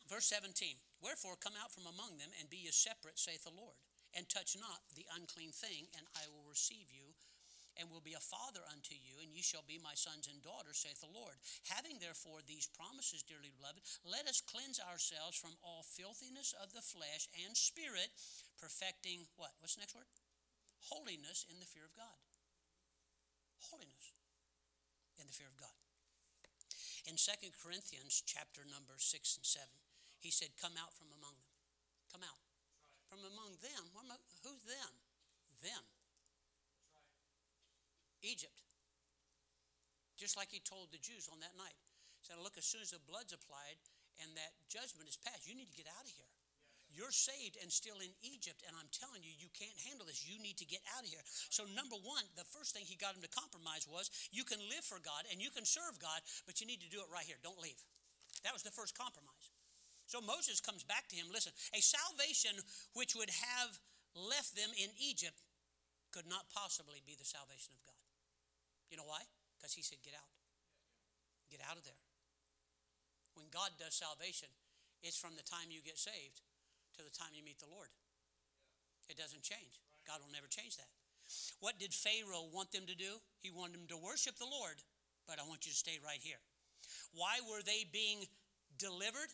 verse 0.08 0.26
17 0.32 0.80
Wherefore 1.04 1.38
come 1.38 1.54
out 1.60 1.70
from 1.70 1.86
among 1.86 2.18
them 2.18 2.34
and 2.40 2.50
be 2.50 2.66
ye 2.66 2.74
separate, 2.74 3.20
saith 3.20 3.46
the 3.46 3.54
Lord, 3.54 3.78
and 4.16 4.26
touch 4.28 4.58
not 4.58 4.82
the 4.96 5.06
unclean 5.14 5.54
thing, 5.54 5.92
and 5.94 6.08
I 6.18 6.26
will 6.32 6.48
receive 6.50 6.90
you 6.90 7.14
and 7.78 7.94
will 7.94 8.02
be 8.02 8.18
a 8.18 8.30
father 8.34 8.66
unto 8.74 8.98
you, 8.98 9.22
and 9.22 9.30
ye 9.30 9.46
shall 9.46 9.62
be 9.62 9.78
my 9.78 9.94
sons 9.94 10.26
and 10.26 10.42
daughters, 10.42 10.82
saith 10.82 10.98
the 10.98 11.14
Lord. 11.14 11.38
Having 11.70 12.02
therefore 12.02 12.42
these 12.42 12.66
promises, 12.66 13.22
dearly 13.22 13.54
beloved, 13.54 13.86
let 14.02 14.26
us 14.26 14.42
cleanse 14.42 14.82
ourselves 14.82 15.38
from 15.38 15.54
all 15.62 15.86
filthiness 15.86 16.58
of 16.58 16.74
the 16.74 16.82
flesh 16.82 17.30
and 17.46 17.54
spirit, 17.54 18.10
perfecting 18.58 19.30
what? 19.38 19.54
What's 19.62 19.78
the 19.78 19.86
next 19.86 19.94
word? 19.94 20.10
Holiness 20.90 21.46
in 21.54 21.62
the 21.62 21.70
fear 21.70 21.86
of 21.86 21.94
God. 21.94 22.18
Holiness 23.70 24.18
in 25.22 25.30
the 25.30 25.38
fear 25.38 25.50
of 25.50 25.58
God. 25.58 25.78
In 27.06 27.16
Second 27.16 27.54
Corinthians 27.56 28.26
chapter 28.26 28.66
number 28.68 28.98
6 28.98 29.38
and 29.38 29.46
7, 29.46 29.64
he 30.20 30.32
said, 30.32 30.54
Come 30.58 30.74
out 30.78 30.94
from 30.94 31.10
among 31.14 31.36
them. 31.38 31.54
Come 32.12 32.24
out. 32.26 32.42
From 33.08 33.24
among 33.24 33.58
them. 33.64 33.84
Who's 34.44 34.64
them? 34.66 34.92
Them. 35.64 35.84
Egypt. 38.24 38.60
Just 40.18 40.36
like 40.36 40.50
he 40.50 40.60
told 40.60 40.90
the 40.90 41.00
Jews 41.00 41.30
on 41.30 41.40
that 41.46 41.54
night. 41.56 41.78
He 42.20 42.26
said, 42.26 42.42
Look, 42.42 42.58
as 42.58 42.66
soon 42.66 42.82
as 42.82 42.92
the 42.92 43.02
blood's 43.06 43.32
applied 43.32 43.78
and 44.18 44.34
that 44.34 44.58
judgment 44.68 45.06
is 45.06 45.22
passed, 45.22 45.46
you 45.46 45.54
need 45.54 45.70
to 45.70 45.78
get 45.78 45.86
out 45.86 46.04
of 46.04 46.12
here. 46.12 46.32
You're 46.88 47.14
saved 47.14 47.60
and 47.60 47.68
still 47.68 48.00
in 48.00 48.16
Egypt, 48.24 48.64
and 48.64 48.72
I'm 48.74 48.88
telling 48.96 49.20
you, 49.20 49.30
you 49.36 49.52
can't 49.52 49.76
handle 49.86 50.08
this. 50.08 50.24
You 50.24 50.40
need 50.40 50.56
to 50.64 50.66
get 50.66 50.80
out 50.96 51.04
of 51.04 51.12
here. 51.12 51.22
So, 51.52 51.68
number 51.76 52.00
one, 52.00 52.24
the 52.40 52.48
first 52.48 52.72
thing 52.72 52.88
he 52.88 52.96
got 52.96 53.12
him 53.12 53.22
to 53.22 53.30
compromise 53.30 53.84
was 53.86 54.08
you 54.32 54.48
can 54.48 54.58
live 54.72 54.88
for 54.88 54.98
God 55.04 55.28
and 55.28 55.44
you 55.44 55.52
can 55.52 55.68
serve 55.68 56.00
God, 56.00 56.24
but 56.48 56.64
you 56.64 56.66
need 56.66 56.80
to 56.82 56.90
do 56.90 57.04
it 57.04 57.12
right 57.12 57.28
here. 57.28 57.38
Don't 57.44 57.60
leave. 57.60 57.78
That 58.48 58.56
was 58.56 58.64
the 58.64 58.72
first 58.72 58.96
compromise. 58.96 59.52
So, 60.08 60.24
Moses 60.24 60.64
comes 60.64 60.84
back 60.88 61.08
to 61.12 61.16
him 61.16 61.28
listen, 61.32 61.52
a 61.76 61.82
salvation 61.84 62.56
which 62.96 63.16
would 63.16 63.30
have 63.30 63.72
left 64.16 64.56
them 64.56 64.72
in 64.74 64.90
Egypt 64.98 65.38
could 66.16 66.26
not 66.26 66.50
possibly 66.50 67.04
be 67.06 67.14
the 67.14 67.28
salvation 67.28 67.76
of 67.76 67.84
God. 67.86 68.02
You 68.90 68.98
know 68.98 69.06
why? 69.06 69.22
Because 69.60 69.76
he 69.76 69.84
said, 69.84 70.00
Get 70.02 70.16
out. 70.16 70.32
Get 71.52 71.62
out 71.64 71.78
of 71.78 71.84
there. 71.84 72.00
When 73.36 73.48
God 73.54 73.76
does 73.78 73.94
salvation, 73.94 74.50
it's 75.06 75.20
from 75.20 75.38
the 75.38 75.46
time 75.46 75.70
you 75.70 75.86
get 75.86 76.02
saved 76.02 76.42
to 76.98 77.06
the 77.06 77.14
time 77.14 77.38
you 77.38 77.46
meet 77.46 77.62
the 77.62 77.70
Lord. 77.70 77.94
It 79.08 79.16
doesn't 79.16 79.46
change. 79.46 79.80
God 80.04 80.20
will 80.20 80.34
never 80.34 80.50
change 80.50 80.76
that. 80.82 80.90
What 81.60 81.80
did 81.80 81.94
Pharaoh 81.94 82.50
want 82.52 82.72
them 82.72 82.88
to 82.88 82.96
do? 82.96 83.20
He 83.40 83.52
wanted 83.52 83.80
them 83.80 83.88
to 83.92 84.00
worship 84.00 84.40
the 84.40 84.50
Lord, 84.50 84.80
but 85.28 85.40
I 85.40 85.48
want 85.48 85.68
you 85.68 85.72
to 85.72 85.78
stay 85.78 86.00
right 86.04 86.20
here. 86.20 86.40
Why 87.14 87.40
were 87.44 87.62
they 87.64 87.84
being 87.92 88.26
delivered? 88.80 89.32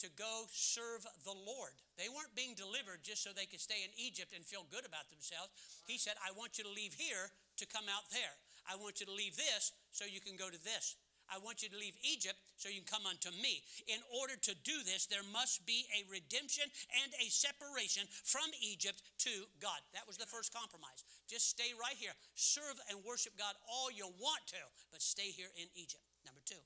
To 0.00 0.10
go 0.14 0.46
serve 0.54 1.02
the 1.26 1.34
Lord. 1.34 1.74
They 1.98 2.06
weren't 2.06 2.38
being 2.38 2.54
delivered 2.54 3.02
just 3.02 3.26
so 3.26 3.34
they 3.34 3.50
could 3.50 3.58
stay 3.58 3.82
in 3.82 3.90
Egypt 3.98 4.30
and 4.30 4.46
feel 4.46 4.62
good 4.70 4.86
about 4.86 5.10
themselves. 5.10 5.50
He 5.90 5.98
said, 5.98 6.14
I 6.22 6.30
want 6.38 6.54
you 6.54 6.62
to 6.62 6.70
leave 6.70 6.94
here 6.94 7.34
to 7.58 7.66
come 7.66 7.90
out 7.90 8.06
there. 8.14 8.38
I 8.70 8.78
want 8.78 9.02
you 9.02 9.06
to 9.10 9.16
leave 9.16 9.34
this 9.34 9.74
so 9.90 10.06
you 10.06 10.22
can 10.22 10.38
go 10.38 10.46
to 10.46 10.60
this. 10.62 10.94
I 11.28 11.36
want 11.42 11.60
you 11.60 11.68
to 11.68 11.76
leave 11.76 11.98
Egypt 12.00 12.40
so 12.56 12.72
you 12.72 12.80
can 12.80 12.88
come 12.88 13.04
unto 13.04 13.28
me. 13.42 13.60
In 13.84 14.00
order 14.08 14.38
to 14.48 14.54
do 14.64 14.80
this, 14.86 15.04
there 15.04 15.24
must 15.28 15.66
be 15.68 15.84
a 15.92 16.06
redemption 16.08 16.64
and 17.04 17.12
a 17.20 17.28
separation 17.28 18.08
from 18.24 18.48
Egypt 18.64 19.04
to 19.28 19.44
God. 19.60 19.82
That 19.92 20.08
was 20.08 20.16
the 20.16 20.30
first 20.30 20.56
compromise. 20.56 21.04
Just 21.28 21.52
stay 21.52 21.76
right 21.76 21.96
here. 21.96 22.16
Serve 22.32 22.80
and 22.88 23.04
worship 23.04 23.36
God 23.36 23.58
all 23.68 23.92
you 23.92 24.08
want 24.16 24.46
to, 24.56 24.62
but 24.88 25.04
stay 25.04 25.28
here 25.34 25.52
in 25.58 25.68
Egypt. 25.76 26.06
Number 26.24 26.40
two, 26.44 26.60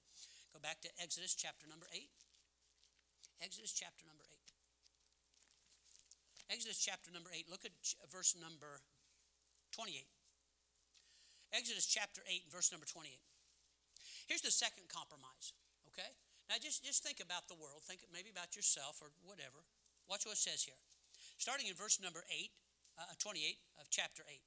go 0.54 0.62
back 0.62 0.78
to 0.86 0.90
Exodus 1.02 1.34
chapter 1.34 1.66
number 1.66 1.90
eight. 1.90 2.12
Exodus 3.42 3.74
chapter 3.74 4.06
number 4.06 4.22
eight. 4.30 4.48
Exodus 6.48 6.78
chapter 6.78 7.10
number 7.10 7.30
eight. 7.34 7.50
Look 7.50 7.66
at 7.66 7.74
verse 8.08 8.38
number 8.38 8.80
28. 9.74 10.06
Exodus 11.52 11.84
chapter 11.84 12.24
8, 12.24 12.48
verse 12.48 12.72
number 12.72 12.88
28. 12.88 13.12
Here's 14.24 14.40
the 14.40 14.52
second 14.52 14.88
compromise, 14.88 15.52
okay? 15.92 16.16
Now 16.48 16.56
just, 16.56 16.80
just 16.80 17.04
think 17.04 17.20
about 17.20 17.44
the 17.44 17.56
world. 17.60 17.84
Think 17.84 18.00
maybe 18.08 18.32
about 18.32 18.56
yourself 18.56 19.04
or 19.04 19.12
whatever. 19.20 19.60
Watch 20.08 20.24
what 20.24 20.40
it 20.40 20.44
says 20.44 20.64
here. 20.64 20.80
Starting 21.36 21.68
in 21.68 21.76
verse 21.76 22.00
number 22.00 22.24
8, 22.24 22.48
uh, 22.96 23.12
28 23.20 23.60
of 23.80 23.92
chapter 23.92 24.24
8. 24.24 24.40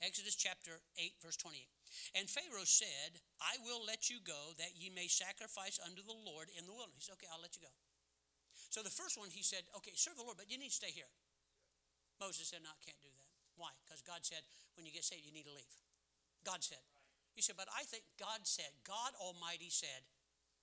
Exodus 0.00 0.40
chapter 0.40 0.80
8, 0.96 1.20
verse 1.20 1.36
28. 1.36 1.68
And 2.16 2.30
Pharaoh 2.30 2.64
said, 2.64 3.20
I 3.42 3.60
will 3.60 3.84
let 3.84 4.08
you 4.08 4.22
go 4.24 4.56
that 4.56 4.72
ye 4.78 4.88
may 4.88 5.10
sacrifice 5.10 5.76
unto 5.82 6.00
the 6.00 6.16
Lord 6.16 6.48
in 6.54 6.64
the 6.64 6.72
wilderness. 6.72 7.04
He 7.04 7.12
said, 7.12 7.18
Okay, 7.20 7.28
I'll 7.28 7.42
let 7.42 7.58
you 7.58 7.66
go. 7.66 7.74
So 8.78 8.86
the 8.86 8.94
first 8.94 9.18
one, 9.18 9.26
he 9.34 9.42
said, 9.42 9.66
Okay, 9.82 9.90
serve 9.98 10.14
the 10.14 10.22
Lord, 10.22 10.38
but 10.38 10.46
you 10.46 10.54
need 10.54 10.70
to 10.70 10.78
stay 10.78 10.94
here. 10.94 11.10
Moses 12.22 12.46
said, 12.46 12.62
No, 12.62 12.70
I 12.70 12.78
can't 12.78 13.02
do 13.02 13.10
that. 13.10 13.26
Why? 13.58 13.74
Because 13.82 14.06
God 14.06 14.22
said, 14.22 14.46
When 14.78 14.86
you 14.86 14.94
get 14.94 15.02
saved, 15.02 15.26
you 15.26 15.34
need 15.34 15.50
to 15.50 15.56
leave. 15.58 15.74
God 16.46 16.62
said. 16.62 16.78
He 17.34 17.42
said, 17.42 17.58
But 17.58 17.66
I 17.74 17.82
think 17.90 18.06
God 18.22 18.46
said, 18.46 18.70
God 18.86 19.18
Almighty 19.18 19.66
said, 19.66 20.06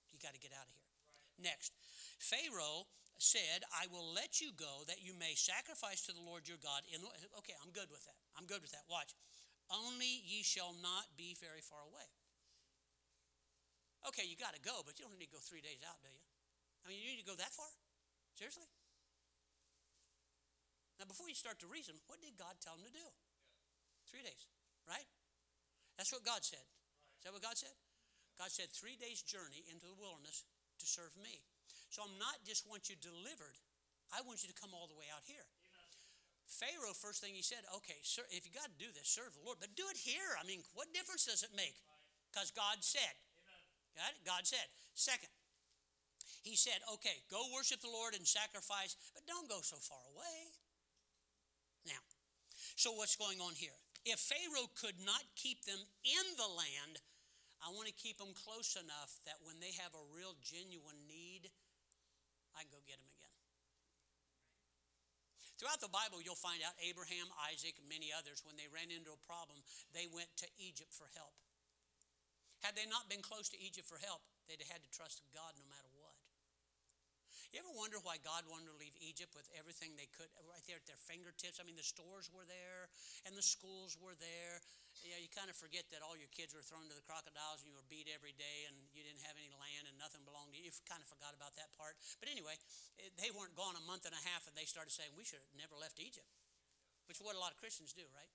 You 0.08 0.16
got 0.16 0.32
to 0.32 0.40
get 0.40 0.56
out 0.56 0.64
of 0.64 0.72
here. 0.72 0.88
Right. 1.12 1.52
Next, 1.52 1.76
Pharaoh 2.16 2.88
said, 3.20 3.68
I 3.68 3.84
will 3.92 4.08
let 4.16 4.40
you 4.40 4.48
go 4.56 4.88
that 4.88 5.04
you 5.04 5.12
may 5.12 5.36
sacrifice 5.36 6.00
to 6.08 6.16
the 6.16 6.24
Lord 6.24 6.48
your 6.48 6.56
God. 6.64 6.88
In 6.88 7.04
okay, 7.44 7.52
I'm 7.60 7.68
good 7.76 7.92
with 7.92 8.08
that. 8.08 8.16
I'm 8.32 8.48
good 8.48 8.64
with 8.64 8.72
that. 8.72 8.88
Watch. 8.88 9.12
Only 9.68 10.24
ye 10.24 10.40
shall 10.40 10.72
not 10.80 11.20
be 11.20 11.36
very 11.36 11.60
far 11.60 11.84
away. 11.84 12.08
Okay, 14.08 14.24
you 14.24 14.40
got 14.40 14.56
to 14.56 14.62
go, 14.64 14.80
but 14.88 14.96
you 14.96 15.04
don't 15.04 15.12
need 15.20 15.28
to 15.28 15.36
go 15.36 15.44
three 15.44 15.60
days 15.60 15.84
out, 15.84 16.00
do 16.00 16.08
you? 16.08 16.24
I 16.80 16.88
mean, 16.88 16.96
you 17.04 17.12
need 17.12 17.20
to 17.20 17.28
go 17.28 17.36
that 17.36 17.52
far? 17.52 17.68
Seriously? 18.36 18.68
Now, 21.00 21.08
before 21.08 21.28
you 21.28 21.36
start 21.36 21.56
to 21.64 21.68
reason, 21.68 21.96
what 22.08 22.20
did 22.20 22.36
God 22.36 22.60
tell 22.60 22.76
him 22.76 22.84
to 22.84 22.92
do? 22.92 23.08
Three 24.08 24.24
days, 24.24 24.48
right? 24.84 25.08
That's 25.96 26.12
what 26.12 26.24
God 26.24 26.44
said. 26.44 26.64
Is 27.16 27.24
that 27.24 27.32
what 27.32 27.44
God 27.44 27.56
said? 27.56 27.72
God 28.36 28.52
said, 28.52 28.68
three 28.68 29.00
days' 29.00 29.24
journey 29.24 29.64
into 29.72 29.88
the 29.88 29.96
wilderness 29.96 30.44
to 30.80 30.86
serve 30.86 31.16
me. 31.16 31.40
So 31.88 32.04
I'm 32.04 32.20
not 32.20 32.44
just 32.44 32.68
want 32.68 32.92
you 32.92 32.96
delivered, 33.00 33.56
I 34.12 34.20
want 34.28 34.44
you 34.44 34.52
to 34.52 34.56
come 34.56 34.76
all 34.76 34.84
the 34.88 34.96
way 34.96 35.08
out 35.08 35.24
here. 35.24 35.48
Pharaoh, 36.46 36.94
first 36.94 37.24
thing 37.24 37.34
he 37.34 37.42
said, 37.42 37.64
okay, 37.80 37.98
sir, 38.04 38.22
if 38.30 38.46
you 38.46 38.52
got 38.54 38.70
to 38.70 38.78
do 38.78 38.92
this, 38.94 39.08
serve 39.08 39.34
the 39.34 39.42
Lord, 39.42 39.58
but 39.58 39.74
do 39.74 39.88
it 39.90 39.98
here. 39.98 40.36
I 40.38 40.44
mean, 40.46 40.62
what 40.76 40.92
difference 40.94 41.26
does 41.26 41.42
it 41.42 41.50
make? 41.56 41.74
Because 42.30 42.54
God 42.54 42.84
said. 42.84 43.16
Got 43.96 44.12
it? 44.12 44.22
God 44.22 44.44
said. 44.44 44.68
Second, 44.94 45.32
he 46.46 46.54
said, 46.54 46.78
okay, 46.94 47.20
go 47.26 47.42
worship 47.50 47.82
the 47.82 47.90
Lord 47.90 48.14
and 48.14 48.22
sacrifice, 48.22 48.94
but 49.12 49.26
don't 49.26 49.50
go 49.50 49.58
so 49.60 49.76
far 49.82 50.00
away. 50.14 50.38
Now, 51.84 52.02
so 52.78 52.94
what's 52.94 53.18
going 53.18 53.42
on 53.42 53.58
here? 53.58 53.74
If 54.06 54.22
Pharaoh 54.22 54.70
could 54.78 55.02
not 55.02 55.26
keep 55.34 55.66
them 55.66 55.82
in 56.06 56.26
the 56.38 56.46
land, 56.46 57.02
I 57.58 57.74
want 57.74 57.90
to 57.90 57.96
keep 57.96 58.22
them 58.22 58.30
close 58.36 58.78
enough 58.78 59.18
that 59.26 59.42
when 59.42 59.58
they 59.58 59.74
have 59.82 59.90
a 59.96 60.08
real 60.14 60.38
genuine 60.44 61.02
need, 61.10 61.50
I 62.54 62.62
can 62.62 62.70
go 62.70 62.78
get 62.86 63.02
them 63.02 63.10
again. 63.10 63.34
Throughout 65.56 65.80
the 65.80 65.88
Bible, 65.88 66.20
you'll 66.20 66.36
find 66.36 66.60
out 66.60 66.76
Abraham, 66.84 67.32
Isaac, 67.48 67.80
and 67.80 67.88
many 67.88 68.12
others, 68.12 68.44
when 68.44 68.60
they 68.60 68.68
ran 68.68 68.92
into 68.92 69.16
a 69.16 69.22
problem, 69.24 69.56
they 69.96 70.04
went 70.04 70.28
to 70.44 70.48
Egypt 70.60 70.92
for 70.92 71.08
help. 71.16 71.32
Had 72.60 72.76
they 72.76 72.84
not 72.84 73.08
been 73.08 73.24
close 73.24 73.48
to 73.56 73.58
Egypt 73.58 73.88
for 73.88 73.96
help, 73.96 74.20
they'd 74.44 74.60
have 74.60 74.68
had 74.68 74.84
to 74.84 74.92
trust 74.92 75.24
God 75.32 75.56
no 75.56 75.64
matter 75.64 75.88
what. 75.95 75.95
You 77.54 77.62
ever 77.62 77.72
wonder 77.74 77.98
why 78.02 78.18
God 78.20 78.44
wanted 78.50 78.68
to 78.70 78.76
leave 78.76 78.94
Egypt 78.98 79.32
with 79.32 79.46
everything 79.54 79.94
they 79.94 80.10
could 80.12 80.28
right 80.46 80.64
there 80.66 80.80
at 80.80 80.86
their 80.88 80.98
fingertips? 80.98 81.58
I 81.58 81.64
mean, 81.64 81.78
the 81.78 81.86
stores 81.86 82.28
were 82.28 82.44
there 82.44 82.90
and 83.24 83.32
the 83.34 83.44
schools 83.44 83.96
were 83.96 84.18
there 84.18 84.62
know, 85.16 85.20
you 85.24 85.32
kind 85.32 85.48
of 85.48 85.56
forget 85.56 85.88
that 85.92 86.04
all 86.04 86.12
your 86.12 86.28
kids 86.28 86.52
were 86.52 86.60
thrown 86.60 86.84
to 86.92 86.96
the 86.96 87.04
crocodiles 87.04 87.64
and 87.64 87.72
you 87.72 87.76
were 87.76 87.84
beat 87.88 88.08
every 88.12 88.36
day 88.36 88.68
and 88.68 88.76
you 88.92 89.00
didn't 89.00 89.24
have 89.24 89.36
any 89.40 89.48
land 89.56 89.88
and 89.88 89.96
nothing 89.96 90.20
belonged 90.28 90.52
to 90.52 90.60
you. 90.60 90.68
You 90.68 90.72
kind 90.84 91.00
of 91.00 91.08
forgot 91.08 91.32
about 91.32 91.56
that 91.56 91.72
part. 91.80 91.96
But 92.20 92.28
anyway, 92.28 92.60
they 93.16 93.32
weren't 93.32 93.56
gone 93.56 93.76
a 93.76 93.84
month 93.88 94.04
and 94.04 94.12
a 94.12 94.22
half 94.28 94.44
and 94.44 94.52
they 94.52 94.68
started 94.68 94.92
saying, 94.92 95.16
we 95.16 95.24
should 95.24 95.40
have 95.40 95.56
never 95.56 95.72
left 95.76 95.96
Egypt, 95.96 96.28
which 97.08 97.16
is 97.16 97.24
what 97.24 97.32
a 97.32 97.42
lot 97.42 97.56
of 97.56 97.58
Christians 97.58 97.96
do, 97.96 98.04
right? 98.12 98.30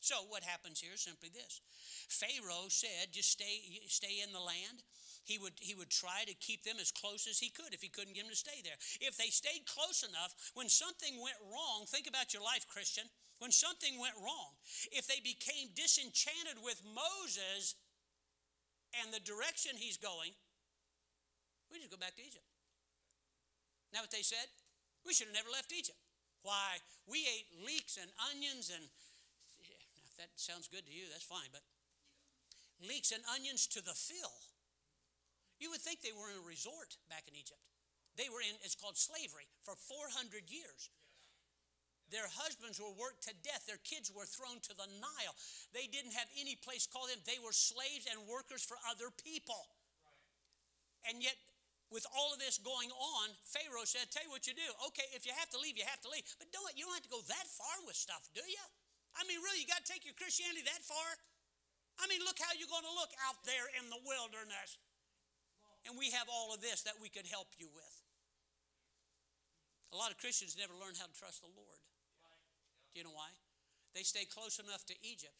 So 0.00 0.14
what 0.28 0.44
happens 0.44 0.80
here 0.80 0.94
is 0.94 1.02
simply 1.02 1.28
this. 1.28 1.60
Pharaoh 2.08 2.70
said, 2.70 3.12
just 3.12 3.30
stay, 3.30 3.82
stay 3.88 4.22
in 4.22 4.32
the 4.32 4.40
land. 4.40 4.86
He 5.24 5.36
would, 5.36 5.60
he 5.60 5.74
would 5.74 5.90
try 5.90 6.24
to 6.24 6.32
keep 6.40 6.64
them 6.64 6.80
as 6.80 6.90
close 6.90 7.26
as 7.28 7.38
he 7.38 7.50
could 7.50 7.74
if 7.74 7.82
he 7.82 7.92
couldn't 7.92 8.14
get 8.14 8.24
them 8.24 8.32
to 8.32 8.38
stay 8.38 8.64
there. 8.64 8.80
If 9.00 9.18
they 9.18 9.28
stayed 9.28 9.68
close 9.68 10.06
enough, 10.06 10.32
when 10.54 10.70
something 10.70 11.20
went 11.20 11.36
wrong, 11.44 11.84
think 11.84 12.06
about 12.06 12.32
your 12.32 12.42
life, 12.42 12.64
Christian 12.64 13.04
when 13.38 13.54
something 13.54 13.98
went 13.98 14.18
wrong, 14.18 14.58
if 14.90 15.06
they 15.06 15.22
became 15.22 15.70
disenchanted 15.74 16.58
with 16.62 16.82
Moses 16.82 17.78
and 19.02 19.14
the 19.14 19.22
direction 19.22 19.78
he's 19.78 19.96
going, 19.96 20.34
we 21.70 21.78
just 21.78 21.90
go 21.90 21.96
back 21.96 22.18
to 22.18 22.22
Egypt. 22.22 22.44
Now 23.94 24.02
what 24.02 24.10
they 24.10 24.26
said? 24.26 24.50
We 25.06 25.14
should 25.14 25.30
have 25.30 25.38
never 25.38 25.54
left 25.54 25.70
Egypt. 25.72 25.98
Why? 26.42 26.82
We 27.06 27.24
ate 27.30 27.48
leeks 27.62 27.96
and 27.96 28.10
onions 28.30 28.74
and 28.74 28.90
that 30.18 30.34
sounds 30.36 30.68
good 30.68 30.86
to 30.86 30.92
you, 30.92 31.06
that's 31.10 31.26
fine, 31.26 31.48
but 31.54 31.62
leeks 32.82 33.10
and 33.10 33.22
onions 33.34 33.66
to 33.74 33.80
the 33.82 33.94
fill. 33.94 34.34
You 35.58 35.70
would 35.74 35.82
think 35.82 36.02
they 36.02 36.14
were 36.14 36.30
in 36.30 36.38
a 36.38 36.46
resort 36.46 36.98
back 37.10 37.26
in 37.26 37.34
Egypt. 37.34 37.62
They 38.14 38.30
were 38.30 38.42
in, 38.42 38.54
it's 38.62 38.78
called 38.78 38.98
slavery 38.98 39.46
for 39.62 39.74
400 39.74 40.50
years. 40.50 40.90
Their 42.08 42.26
husbands 42.26 42.80
were 42.80 42.94
worked 42.96 43.28
to 43.28 43.34
death. 43.44 43.68
Their 43.68 43.82
kids 43.84 44.08
were 44.08 44.24
thrown 44.24 44.64
to 44.64 44.72
the 44.72 44.88
Nile. 44.96 45.34
They 45.76 45.86
didn't 45.86 46.16
have 46.16 46.30
any 46.40 46.56
place 46.56 46.88
called 46.88 47.12
them. 47.12 47.20
They 47.28 47.38
were 47.38 47.52
slaves 47.52 48.08
and 48.08 48.24
workers 48.24 48.64
for 48.64 48.80
other 48.88 49.12
people. 49.12 49.60
And 51.04 51.20
yet, 51.20 51.36
with 51.92 52.08
all 52.16 52.32
of 52.32 52.40
this 52.40 52.56
going 52.56 52.88
on, 52.90 53.26
Pharaoh 53.44 53.84
said, 53.84 54.08
Tell 54.08 54.24
you 54.24 54.32
what 54.32 54.48
you 54.48 54.56
do. 54.56 54.66
Okay, 54.92 55.04
if 55.12 55.28
you 55.28 55.32
have 55.36 55.52
to 55.52 55.60
leave, 55.60 55.76
you 55.76 55.84
have 55.84 56.00
to 56.04 56.10
leave. 56.10 56.24
But 56.40 56.48
don't, 56.48 56.72
you 56.76 56.88
don't 56.88 56.96
have 56.96 57.04
to 57.04 57.12
go 57.12 57.20
that 57.28 57.46
far 57.48 57.76
with 57.84 57.96
stuff, 57.96 58.24
do 58.32 58.44
you? 58.44 58.64
I 59.16 59.24
mean, 59.24 59.40
really, 59.40 59.62
you 59.62 59.68
got 59.68 59.84
to 59.84 59.88
take 59.88 60.04
your 60.04 60.16
Christianity 60.16 60.66
that 60.66 60.82
far? 60.84 61.08
I 61.98 62.06
mean, 62.06 62.22
look 62.22 62.38
how 62.38 62.54
you're 62.54 62.70
going 62.70 62.86
to 62.86 62.96
look 62.96 63.10
out 63.26 63.42
there 63.42 63.66
in 63.78 63.90
the 63.90 63.98
wilderness. 64.06 64.78
And 65.86 65.98
we 65.98 66.10
have 66.14 66.30
all 66.30 66.54
of 66.54 66.60
this 66.60 66.84
that 66.84 66.98
we 67.00 67.08
could 67.08 67.26
help 67.26 67.48
you 67.58 67.70
with. 67.70 67.96
A 69.90 69.96
lot 69.96 70.12
of 70.12 70.20
Christians 70.20 70.54
never 70.58 70.76
learn 70.76 70.94
how 70.98 71.08
to 71.08 71.16
trust 71.16 71.40
the 71.40 71.50
Lord. 71.50 71.80
Do 72.92 73.00
you 73.00 73.04
know 73.08 73.16
why? 73.16 73.32
They 73.96 74.04
stay 74.04 74.28
close 74.28 74.60
enough 74.60 74.84
to 74.92 74.94
Egypt, 75.00 75.38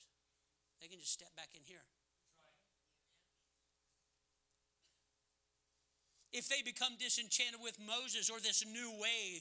they 0.80 0.88
can 0.88 0.98
just 0.98 1.12
step 1.12 1.34
back 1.36 1.52
in 1.54 1.62
here. 1.62 1.84
If 6.32 6.48
they 6.48 6.60
become 6.60 6.92
disenchanted 7.00 7.60
with 7.60 7.80
Moses 7.80 8.28
or 8.28 8.38
this 8.38 8.64
new 8.64 8.92
way, 9.00 9.40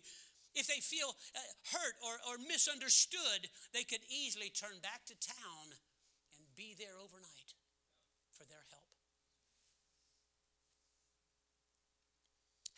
if 0.58 0.66
they 0.66 0.82
feel 0.82 1.14
uh, 1.38 1.39
hurt 1.70 1.95
or, 2.01 2.18
or 2.26 2.41
misunderstood, 2.41 3.45
they 3.72 3.86
could 3.86 4.01
easily 4.10 4.49
turn 4.49 4.82
back 4.82 5.05
to 5.05 5.16
town 5.22 5.78
and 6.34 6.43
be 6.58 6.74
there 6.74 6.97
overnight 6.97 7.53
for 8.34 8.43
their 8.49 8.66
help. 8.74 8.89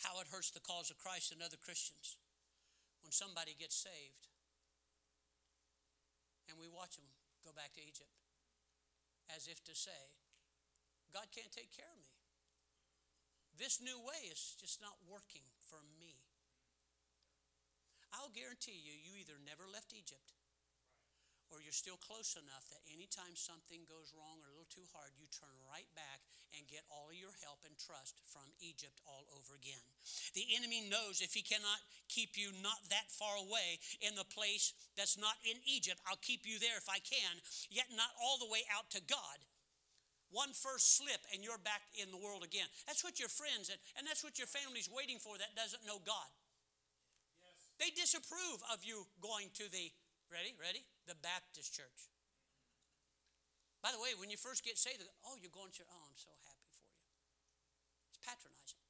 How 0.04 0.20
it 0.20 0.28
hurts 0.28 0.52
the 0.52 0.64
cause 0.64 0.92
of 0.92 1.00
Christ 1.00 1.32
and 1.32 1.40
other 1.40 1.60
Christians 1.60 2.20
when 3.02 3.12
somebody 3.12 3.56
gets 3.56 3.76
saved 3.76 4.28
and 6.52 6.60
we 6.60 6.68
watch 6.68 7.00
them 7.00 7.08
go 7.44 7.56
back 7.56 7.72
to 7.76 7.82
Egypt 7.84 8.12
as 9.32 9.48
if 9.48 9.64
to 9.64 9.76
say, 9.78 10.12
God 11.14 11.30
can't 11.32 11.52
take 11.54 11.72
care 11.72 11.90
of 11.94 12.00
me. 12.02 12.10
This 13.58 13.82
new 13.82 14.00
way 14.00 14.32
is 14.32 14.56
just 14.60 14.82
not 14.82 14.98
working 15.06 15.46
for 15.70 15.84
me. 16.00 16.19
I'll 18.14 18.34
guarantee 18.34 18.78
you, 18.78 18.94
you 18.94 19.18
either 19.20 19.38
never 19.42 19.70
left 19.70 19.94
Egypt 19.94 20.34
or 21.50 21.62
you're 21.62 21.76
still 21.76 21.98
close 21.98 22.38
enough 22.38 22.70
that 22.70 22.86
anytime 22.86 23.34
something 23.34 23.82
goes 23.90 24.14
wrong 24.14 24.38
or 24.46 24.54
a 24.54 24.56
little 24.56 24.70
too 24.70 24.86
hard, 24.94 25.18
you 25.18 25.26
turn 25.34 25.54
right 25.66 25.90
back 25.98 26.22
and 26.54 26.70
get 26.70 26.86
all 26.94 27.10
of 27.10 27.18
your 27.18 27.34
help 27.42 27.66
and 27.66 27.74
trust 27.78 28.22
from 28.30 28.46
Egypt 28.62 29.02
all 29.06 29.26
over 29.34 29.58
again. 29.58 29.82
The 30.38 30.46
enemy 30.54 30.86
knows 30.86 31.22
if 31.22 31.34
he 31.34 31.42
cannot 31.42 31.82
keep 32.06 32.38
you 32.38 32.54
not 32.62 32.78
that 32.94 33.10
far 33.10 33.34
away 33.42 33.82
in 34.02 34.14
the 34.14 34.30
place 34.30 34.78
that's 34.94 35.18
not 35.18 35.38
in 35.42 35.58
Egypt, 35.66 35.98
I'll 36.06 36.22
keep 36.22 36.46
you 36.46 36.62
there 36.62 36.78
if 36.78 36.90
I 36.90 37.02
can, 37.02 37.42
yet 37.74 37.90
not 37.98 38.14
all 38.22 38.38
the 38.38 38.50
way 38.50 38.62
out 38.70 38.94
to 38.94 39.02
God. 39.02 39.42
One 40.30 40.54
first 40.54 41.02
slip 41.02 41.26
and 41.34 41.42
you're 41.42 41.58
back 41.58 41.82
in 41.98 42.14
the 42.14 42.22
world 42.22 42.46
again. 42.46 42.70
That's 42.86 43.02
what 43.02 43.18
your 43.18 43.34
friends 43.34 43.74
and, 43.74 43.82
and 43.98 44.06
that's 44.06 44.22
what 44.22 44.38
your 44.38 44.46
family's 44.46 44.86
waiting 44.86 45.18
for 45.18 45.34
that 45.42 45.58
doesn't 45.58 45.82
know 45.90 45.98
God. 46.06 46.30
Yes. 47.80 47.88
They 47.88 47.92
disapprove 47.96 48.60
of 48.68 48.84
you 48.84 49.08
going 49.24 49.50
to 49.56 49.72
the 49.72 49.90
Ready? 50.30 50.54
Ready? 50.62 50.86
The 51.10 51.18
Baptist 51.26 51.74
church. 51.74 52.14
By 53.82 53.90
the 53.90 53.98
way, 53.98 54.14
when 54.14 54.30
you 54.30 54.38
first 54.38 54.62
get 54.62 54.78
saved, 54.78 55.02
oh, 55.26 55.40
you're 55.42 55.50
going 55.50 55.74
to, 55.82 55.84
oh, 55.90 56.04
I'm 56.06 56.20
so 56.20 56.30
happy 56.46 56.70
for 56.70 56.86
you. 56.86 57.02
It's 58.14 58.22
patronizing. 58.22 58.84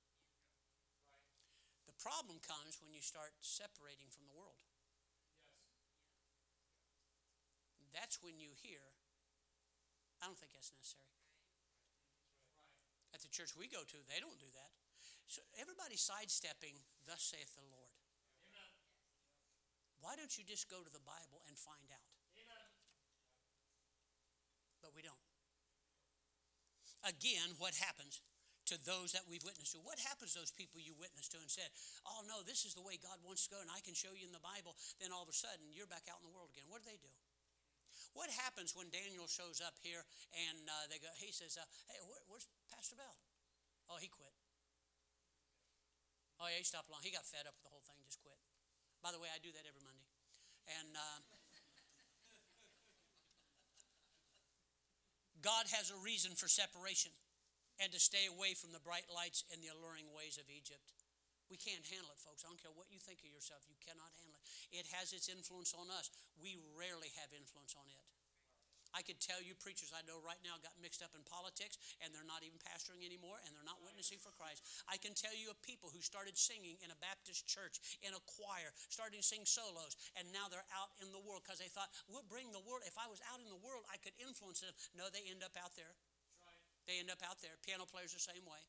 The 1.87 1.95
problem 1.95 2.43
comes 2.43 2.75
when 2.83 2.91
you 2.91 2.99
start 2.99 3.31
separating 3.39 4.11
from 4.11 4.27
the 4.27 4.35
world. 4.35 4.59
That's 7.95 8.19
when 8.21 8.37
you 8.37 8.51
hear, 8.55 8.83
I 10.21 10.27
don't 10.27 10.37
think 10.37 10.53
that's 10.53 10.71
necessary. 10.75 11.19
At 13.15 13.23
the 13.23 13.31
church 13.31 13.55
we 13.57 13.67
go 13.67 13.81
to, 13.81 13.97
they 14.11 14.21
don't 14.21 14.37
do 14.37 14.49
that. 14.59 14.71
So 15.25 15.41
everybody's 15.55 16.03
sidestepping, 16.03 16.77
thus 17.07 17.21
saith 17.21 17.53
the 17.55 17.65
Lord. 17.65 17.88
Why 19.99 20.15
don't 20.15 20.31
you 20.35 20.47
just 20.47 20.71
go 20.71 20.79
to 20.79 20.91
the 20.91 21.03
Bible 21.03 21.43
and 21.47 21.55
find 21.55 21.87
out? 21.91 22.11
Amen. 22.35 22.69
But 24.79 24.95
we 24.95 25.03
don't. 25.03 25.19
Again, 27.03 27.55
what 27.59 27.75
happens 27.79 28.23
to 28.67 28.75
those 28.83 29.15
that 29.15 29.27
we've 29.27 29.43
witnessed 29.43 29.75
to? 29.75 29.83
What 29.83 29.99
happens 30.03 30.35
to 30.35 30.43
those 30.43 30.55
people 30.55 30.79
you 30.79 30.95
witnessed 30.95 31.31
to 31.35 31.39
and 31.39 31.51
said, 31.51 31.71
Oh, 32.07 32.23
no, 32.27 32.43
this 32.43 32.63
is 32.63 32.75
the 32.75 32.83
way 32.83 32.99
God 32.99 33.19
wants 33.23 33.47
to 33.47 33.55
go, 33.55 33.59
and 33.59 33.71
I 33.71 33.83
can 33.83 33.95
show 33.95 34.15
you 34.15 34.27
in 34.27 34.35
the 34.35 34.43
Bible? 34.43 34.75
Then 34.99 35.11
all 35.11 35.23
of 35.23 35.31
a 35.31 35.35
sudden, 35.35 35.71
you're 35.71 35.89
back 35.89 36.07
out 36.07 36.23
in 36.23 36.27
the 36.27 36.35
world 36.35 36.51
again. 36.51 36.67
What 36.71 36.83
do 36.83 36.87
they 36.87 36.99
do? 36.99 37.11
What 38.17 38.31
happens 38.41 38.73
when 38.73 38.89
Daniel 38.89 39.29
shows 39.29 39.61
up 39.61 39.77
here 39.85 40.01
and 40.33 40.65
uh, 40.65 40.89
they 40.89 40.97
go, 40.97 41.11
he 41.19 41.29
says, 41.29 41.59
uh, 41.59 41.67
Hey, 41.91 42.01
where, 42.07 42.23
where's 42.25 42.47
Pastor 42.71 42.97
Bell? 42.97 43.15
Oh, 43.91 44.01
he 44.01 44.09
quit. 44.09 44.33
Oh, 46.39 46.47
yeah, 46.47 46.63
he 46.63 46.65
stopped 46.65 46.87
long. 46.87 47.03
He 47.03 47.11
got 47.11 47.27
fed 47.27 47.45
up 47.45 47.53
with 47.59 47.67
the 47.67 47.73
whole 47.73 47.83
thing, 47.83 47.99
just 48.07 48.23
quit. 48.23 48.38
By 48.99 49.15
the 49.15 49.19
way, 49.19 49.31
I 49.31 49.39
do 49.39 49.51
that 49.55 49.63
every 49.63 49.81
Monday. 49.81 50.07
And 50.67 50.93
uh, 50.93 51.19
God 55.39 55.71
has 55.71 55.87
a 55.89 55.99
reason 56.03 56.35
for 56.35 56.51
separation 56.51 57.15
and 57.79 57.95
to 57.95 57.99
stay 57.99 58.27
away 58.27 58.59
from 58.59 58.75
the 58.75 58.83
bright 58.83 59.07
lights 59.07 59.47
and 59.47 59.63
the 59.63 59.71
alluring 59.71 60.11
ways 60.11 60.35
of 60.35 60.51
Egypt. 60.51 60.83
We 61.47 61.55
can't 61.55 61.81
handle 61.87 62.11
it, 62.11 62.19
folks. 62.19 62.43
I 62.43 62.51
don't 62.51 62.59
care 62.59 62.75
what 62.75 62.91
you 62.91 62.99
think 62.99 63.23
of 63.23 63.31
yourself, 63.31 63.65
you 63.65 63.79
cannot 63.81 64.11
handle 64.19 64.35
it. 64.35 64.45
It 64.69 64.85
has 64.93 65.15
its 65.15 65.31
influence 65.31 65.73
on 65.73 65.89
us. 65.89 66.11
We 66.37 66.59
rarely 66.77 67.09
have 67.17 67.31
influence 67.33 67.73
on 67.73 67.87
it. 67.89 68.03
I 68.93 69.05
could 69.05 69.21
tell 69.21 69.39
you 69.39 69.53
preachers 69.57 69.93
I 69.93 70.01
know 70.05 70.17
right 70.21 70.39
now 70.41 70.57
got 70.59 70.73
mixed 70.81 71.05
up 71.05 71.13
in 71.13 71.21
politics 71.25 71.77
and 72.01 72.09
they're 72.09 72.27
not 72.27 72.41
even 72.41 72.57
pastoring 72.61 73.05
anymore 73.05 73.37
and 73.45 73.53
they're 73.53 73.67
not 73.67 73.81
witnessing 73.85 74.17
for 74.17 74.33
Christ. 74.33 74.65
I 74.89 74.97
can 74.97 75.13
tell 75.13 75.33
you 75.33 75.53
of 75.53 75.57
people 75.61 75.93
who 75.93 76.01
started 76.01 76.35
singing 76.35 76.77
in 76.81 76.89
a 76.89 76.97
Baptist 76.97 77.45
church, 77.45 77.77
in 78.01 78.13
a 78.13 78.21
choir, 78.25 78.73
starting 78.89 79.21
to 79.21 79.25
sing 79.25 79.45
solos, 79.45 79.97
and 80.17 80.29
now 80.33 80.49
they're 80.49 80.67
out 80.73 80.93
in 81.01 81.13
the 81.13 81.21
world 81.21 81.45
because 81.45 81.61
they 81.61 81.69
thought, 81.69 81.89
we'll 82.09 82.25
bring 82.25 82.49
the 82.49 82.63
world. 82.65 82.81
If 82.85 82.97
I 82.97 83.05
was 83.05 83.21
out 83.29 83.41
in 83.41 83.49
the 83.49 83.61
world, 83.61 83.85
I 83.89 84.01
could 84.01 84.15
influence 84.17 84.65
them. 84.65 84.73
No, 84.97 85.09
they 85.09 85.25
end 85.29 85.45
up 85.45 85.53
out 85.59 85.77
there. 85.77 85.93
They 86.89 86.97
end 86.97 87.13
up 87.13 87.21
out 87.21 87.37
there. 87.45 87.53
Piano 87.61 87.85
players 87.85 88.17
the 88.17 88.23
same 88.23 88.41
way. 88.49 88.61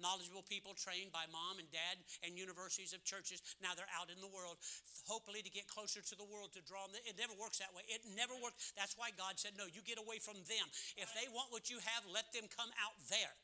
Knowledgeable 0.00 0.44
people 0.46 0.72
trained 0.72 1.12
by 1.12 1.28
mom 1.28 1.60
and 1.60 1.68
dad 1.72 2.00
and 2.24 2.38
universities 2.38 2.92
of 2.96 3.04
churches. 3.04 3.42
Now 3.60 3.76
they're 3.76 3.90
out 3.96 4.08
in 4.08 4.20
the 4.22 4.30
world, 4.30 4.60
hopefully 5.04 5.44
to 5.44 5.52
get 5.52 5.68
closer 5.68 6.00
to 6.00 6.14
the 6.16 6.26
world, 6.28 6.54
to 6.56 6.62
draw 6.64 6.88
them. 6.88 7.00
It 7.04 7.18
never 7.18 7.34
works 7.36 7.60
that 7.60 7.72
way. 7.76 7.84
It 7.90 8.04
never 8.16 8.32
works. 8.38 8.72
That's 8.78 8.96
why 8.96 9.12
God 9.12 9.36
said, 9.36 9.58
no, 9.58 9.68
you 9.68 9.84
get 9.84 10.00
away 10.00 10.22
from 10.22 10.40
them. 10.48 10.66
If 10.96 11.12
they 11.12 11.28
want 11.32 11.52
what 11.52 11.68
you 11.68 11.82
have, 11.82 12.02
let 12.08 12.30
them 12.32 12.48
come 12.48 12.70
out 12.80 12.96
there. 13.12 13.34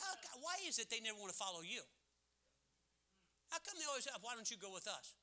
How, 0.00 0.12
why 0.44 0.60
is 0.68 0.76
it 0.76 0.92
they 0.92 1.00
never 1.00 1.16
want 1.16 1.32
to 1.32 1.38
follow 1.38 1.64
you? 1.64 1.80
How 3.48 3.62
come 3.62 3.78
they 3.78 3.86
always, 3.86 4.04
why 4.20 4.34
don't 4.34 4.50
you 4.50 4.58
go 4.58 4.74
with 4.74 4.90
us? 4.90 5.14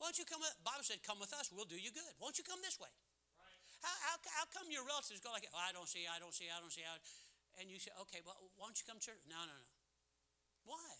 Why 0.00 0.08
don't 0.08 0.16
you 0.16 0.24
come, 0.24 0.40
with, 0.40 0.54
Bible 0.64 0.86
said, 0.86 1.04
come 1.04 1.20
with 1.20 1.34
us, 1.36 1.52
we'll 1.52 1.68
do 1.68 1.76
you 1.76 1.92
good. 1.92 2.08
Why 2.16 2.32
don't 2.32 2.38
you 2.40 2.46
come 2.46 2.62
this 2.64 2.80
way? 2.80 2.88
How, 3.84 3.92
how, 4.04 4.16
how 4.32 4.46
come 4.48 4.68
your 4.72 4.84
relatives 4.84 5.20
go 5.20 5.32
like, 5.32 5.48
oh, 5.52 5.60
I 5.60 5.72
don't 5.76 5.88
see, 5.88 6.08
I 6.08 6.16
don't 6.20 6.32
see, 6.32 6.48
I 6.48 6.60
don't 6.60 6.72
see, 6.72 6.84
I 6.84 6.96
and 7.58 7.70
you 7.70 7.78
say, 7.78 7.90
okay, 8.02 8.20
well, 8.24 8.36
why 8.56 8.66
don't 8.66 8.78
you 8.78 8.86
come 8.86 9.00
to 9.00 9.06
church? 9.06 9.24
No, 9.28 9.40
no, 9.42 9.54
no. 9.54 9.72
Why? 10.64 10.92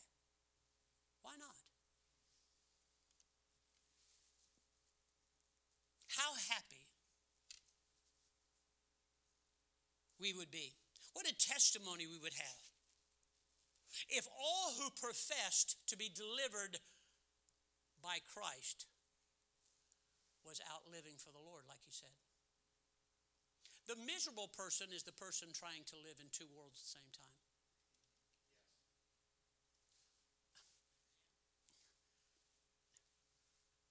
Why 1.22 1.36
not? 1.38 1.56
How 6.08 6.34
happy 6.50 6.90
we 10.18 10.32
would 10.32 10.50
be. 10.50 10.76
What 11.14 11.26
a 11.26 11.34
testimony 11.34 12.06
we 12.06 12.18
would 12.18 12.34
have. 12.34 12.62
If 14.08 14.26
all 14.28 14.74
who 14.78 14.90
professed 14.90 15.76
to 15.88 15.96
be 15.96 16.12
delivered 16.12 16.78
by 18.02 18.18
Christ 18.22 18.86
was 20.44 20.60
out 20.70 20.88
living 20.92 21.16
for 21.16 21.32
the 21.32 21.42
Lord, 21.42 21.64
like 21.68 21.82
he 21.84 21.92
said. 21.92 22.14
The 23.90 23.98
miserable 24.06 24.46
person 24.54 24.94
is 24.94 25.02
the 25.02 25.10
person 25.18 25.50
trying 25.50 25.82
to 25.90 25.98
live 26.06 26.22
in 26.22 26.30
two 26.30 26.46
worlds 26.54 26.78
at 26.78 26.86
the 26.86 26.94
same 26.94 27.10
time. 27.10 27.34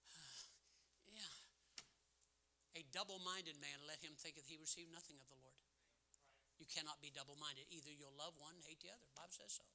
yeah. 1.20 2.80
A 2.80 2.88
double 2.96 3.20
minded 3.28 3.60
man, 3.60 3.76
let 3.92 4.00
him 4.00 4.16
think 4.16 4.40
that 4.40 4.48
he 4.48 4.56
received 4.56 4.88
nothing 4.88 5.20
of 5.20 5.28
the 5.28 5.36
Lord. 5.44 5.60
You 6.64 6.68
cannot 6.72 7.04
be 7.04 7.12
double 7.12 7.36
minded. 7.36 7.68
Either 7.68 7.92
you'll 7.92 8.16
love 8.16 8.40
one, 8.40 8.56
hate 8.64 8.80
the 8.80 8.96
other. 8.96 9.04
The 9.04 9.20
Bible 9.20 9.36
says 9.36 9.52
so. 9.52 9.68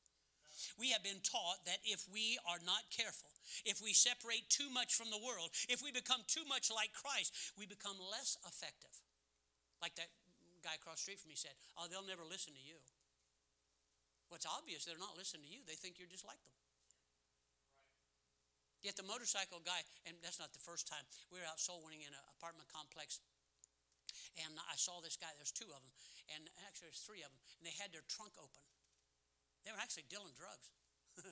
We 0.81 0.89
have 0.97 1.05
been 1.05 1.21
taught 1.21 1.69
that 1.69 1.85
if 1.85 2.09
we 2.09 2.41
are 2.49 2.65
not 2.65 2.89
careful, 2.89 3.29
if 3.69 3.85
we 3.85 3.93
separate 3.93 4.49
too 4.49 4.73
much 4.73 4.97
from 4.97 5.13
the 5.13 5.21
world, 5.21 5.53
if 5.69 5.85
we 5.85 5.93
become 5.93 6.25
too 6.25 6.49
much 6.49 6.73
like 6.73 6.97
Christ, 6.97 7.53
we 7.61 7.69
become 7.69 8.01
less 8.01 8.41
effective. 8.49 9.05
Like 9.85 10.01
that 10.01 10.09
guy 10.65 10.81
across 10.81 11.05
the 11.05 11.13
street 11.13 11.21
from 11.21 11.29
me 11.29 11.37
said, 11.37 11.53
Oh, 11.77 11.85
they'll 11.93 12.09
never 12.09 12.25
listen 12.25 12.57
to 12.57 12.65
you. 12.65 12.81
What's 14.33 14.49
obvious, 14.49 14.89
they're 14.89 14.97
not 14.97 15.13
listening 15.13 15.45
to 15.45 15.53
you. 15.53 15.61
They 15.69 15.77
think 15.77 16.01
you're 16.01 16.09
just 16.09 16.25
like 16.25 16.41
them. 16.41 16.57
Yet 18.81 18.97
the 18.97 19.05
motorcycle 19.05 19.61
guy, 19.61 19.85
and 20.09 20.17
that's 20.25 20.41
not 20.41 20.57
the 20.57 20.65
first 20.65 20.89
time, 20.89 21.05
we 21.29 21.37
were 21.37 21.45
out 21.45 21.61
soul 21.61 21.85
winning 21.85 22.01
in 22.01 22.17
an 22.17 22.25
apartment 22.33 22.73
complex. 22.73 23.21
And 24.41 24.57
I 24.57 24.81
saw 24.81 25.05
this 25.05 25.21
guy, 25.21 25.29
there's 25.37 25.53
two 25.53 25.69
of 25.69 25.85
them, 25.85 25.93
and 26.33 26.49
actually 26.65 26.89
there's 26.89 27.05
three 27.05 27.21
of 27.21 27.29
them, 27.29 27.41
and 27.61 27.69
they 27.69 27.77
had 27.77 27.93
their 27.93 28.05
trunk 28.09 28.41
open. 28.41 28.65
They 29.69 29.73
were 29.73 29.81
actually 29.81 30.09
dealing 30.09 30.33
drugs. 30.33 30.73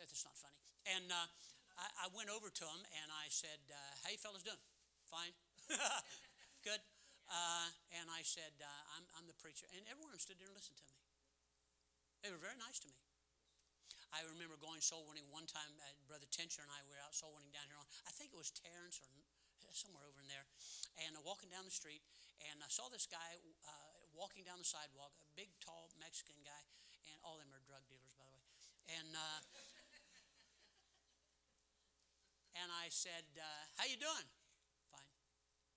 That's 0.00 0.24
not 0.24 0.36
funny. 0.40 0.60
And 0.96 1.12
uh, 1.12 1.28
I, 1.76 2.08
I, 2.08 2.16
went 2.16 2.32
over 2.32 2.48
to 2.48 2.64
them 2.64 2.80
and 3.00 3.08
I 3.08 3.28
said, 3.32 3.60
uh, 3.68 3.92
How 4.04 4.12
you 4.12 4.20
fellas 4.20 4.44
doing? 4.44 4.60
Fine. 5.08 5.32
Good. 6.66 6.82
Uh, 7.30 7.70
and 7.94 8.10
I 8.10 8.26
said, 8.26 8.50
uh, 8.58 8.66
I'm, 8.98 9.06
I'm, 9.14 9.30
the 9.30 9.38
preacher. 9.38 9.70
And 9.70 9.86
everyone 9.86 10.18
stood 10.18 10.34
there 10.42 10.50
and 10.50 10.58
listened 10.58 10.82
to 10.82 10.86
me. 10.90 10.98
They 12.26 12.34
were 12.34 12.42
very 12.42 12.58
nice 12.58 12.82
to 12.82 12.90
me. 12.90 12.98
I 14.10 14.26
remember 14.26 14.58
going 14.58 14.82
soul 14.82 15.06
winning 15.06 15.30
one 15.30 15.46
time. 15.46 15.70
Uh, 15.78 15.94
Brother 16.10 16.26
Tencher 16.26 16.66
and 16.66 16.72
I 16.74 16.82
were 16.90 16.98
out 16.98 17.14
soul 17.14 17.38
winning 17.38 17.54
down 17.54 17.70
here 17.70 17.78
on, 17.78 17.86
I 18.02 18.10
think 18.10 18.34
it 18.34 18.38
was 18.38 18.50
Terrence 18.50 18.98
or 18.98 19.06
somewhere 19.70 20.10
over 20.10 20.18
in 20.18 20.26
there. 20.26 20.42
And 21.06 21.14
walking 21.22 21.54
down 21.54 21.62
the 21.62 21.74
street, 21.74 22.02
and 22.42 22.58
I 22.58 22.66
saw 22.66 22.90
this 22.90 23.06
guy 23.06 23.38
uh, 23.62 24.02
walking 24.10 24.42
down 24.42 24.58
the 24.58 24.66
sidewalk, 24.66 25.14
a 25.22 25.30
big, 25.38 25.54
tall 25.62 25.94
Mexican 26.02 26.42
guy, 26.42 26.62
and 27.06 27.14
all 27.22 27.38
of 27.38 27.46
them 27.46 27.54
are 27.54 27.62
drug 27.62 27.86
dealers, 27.86 28.18
by 28.18 28.26
the 28.26 28.34
way. 28.42 28.50
And 28.90 29.14
uh, 29.14 29.38
and 32.58 32.74
I 32.74 32.90
said, 32.90 33.26
uh, 33.38 33.70
"How 33.78 33.86
you 33.86 33.98
doing?" 34.02 34.26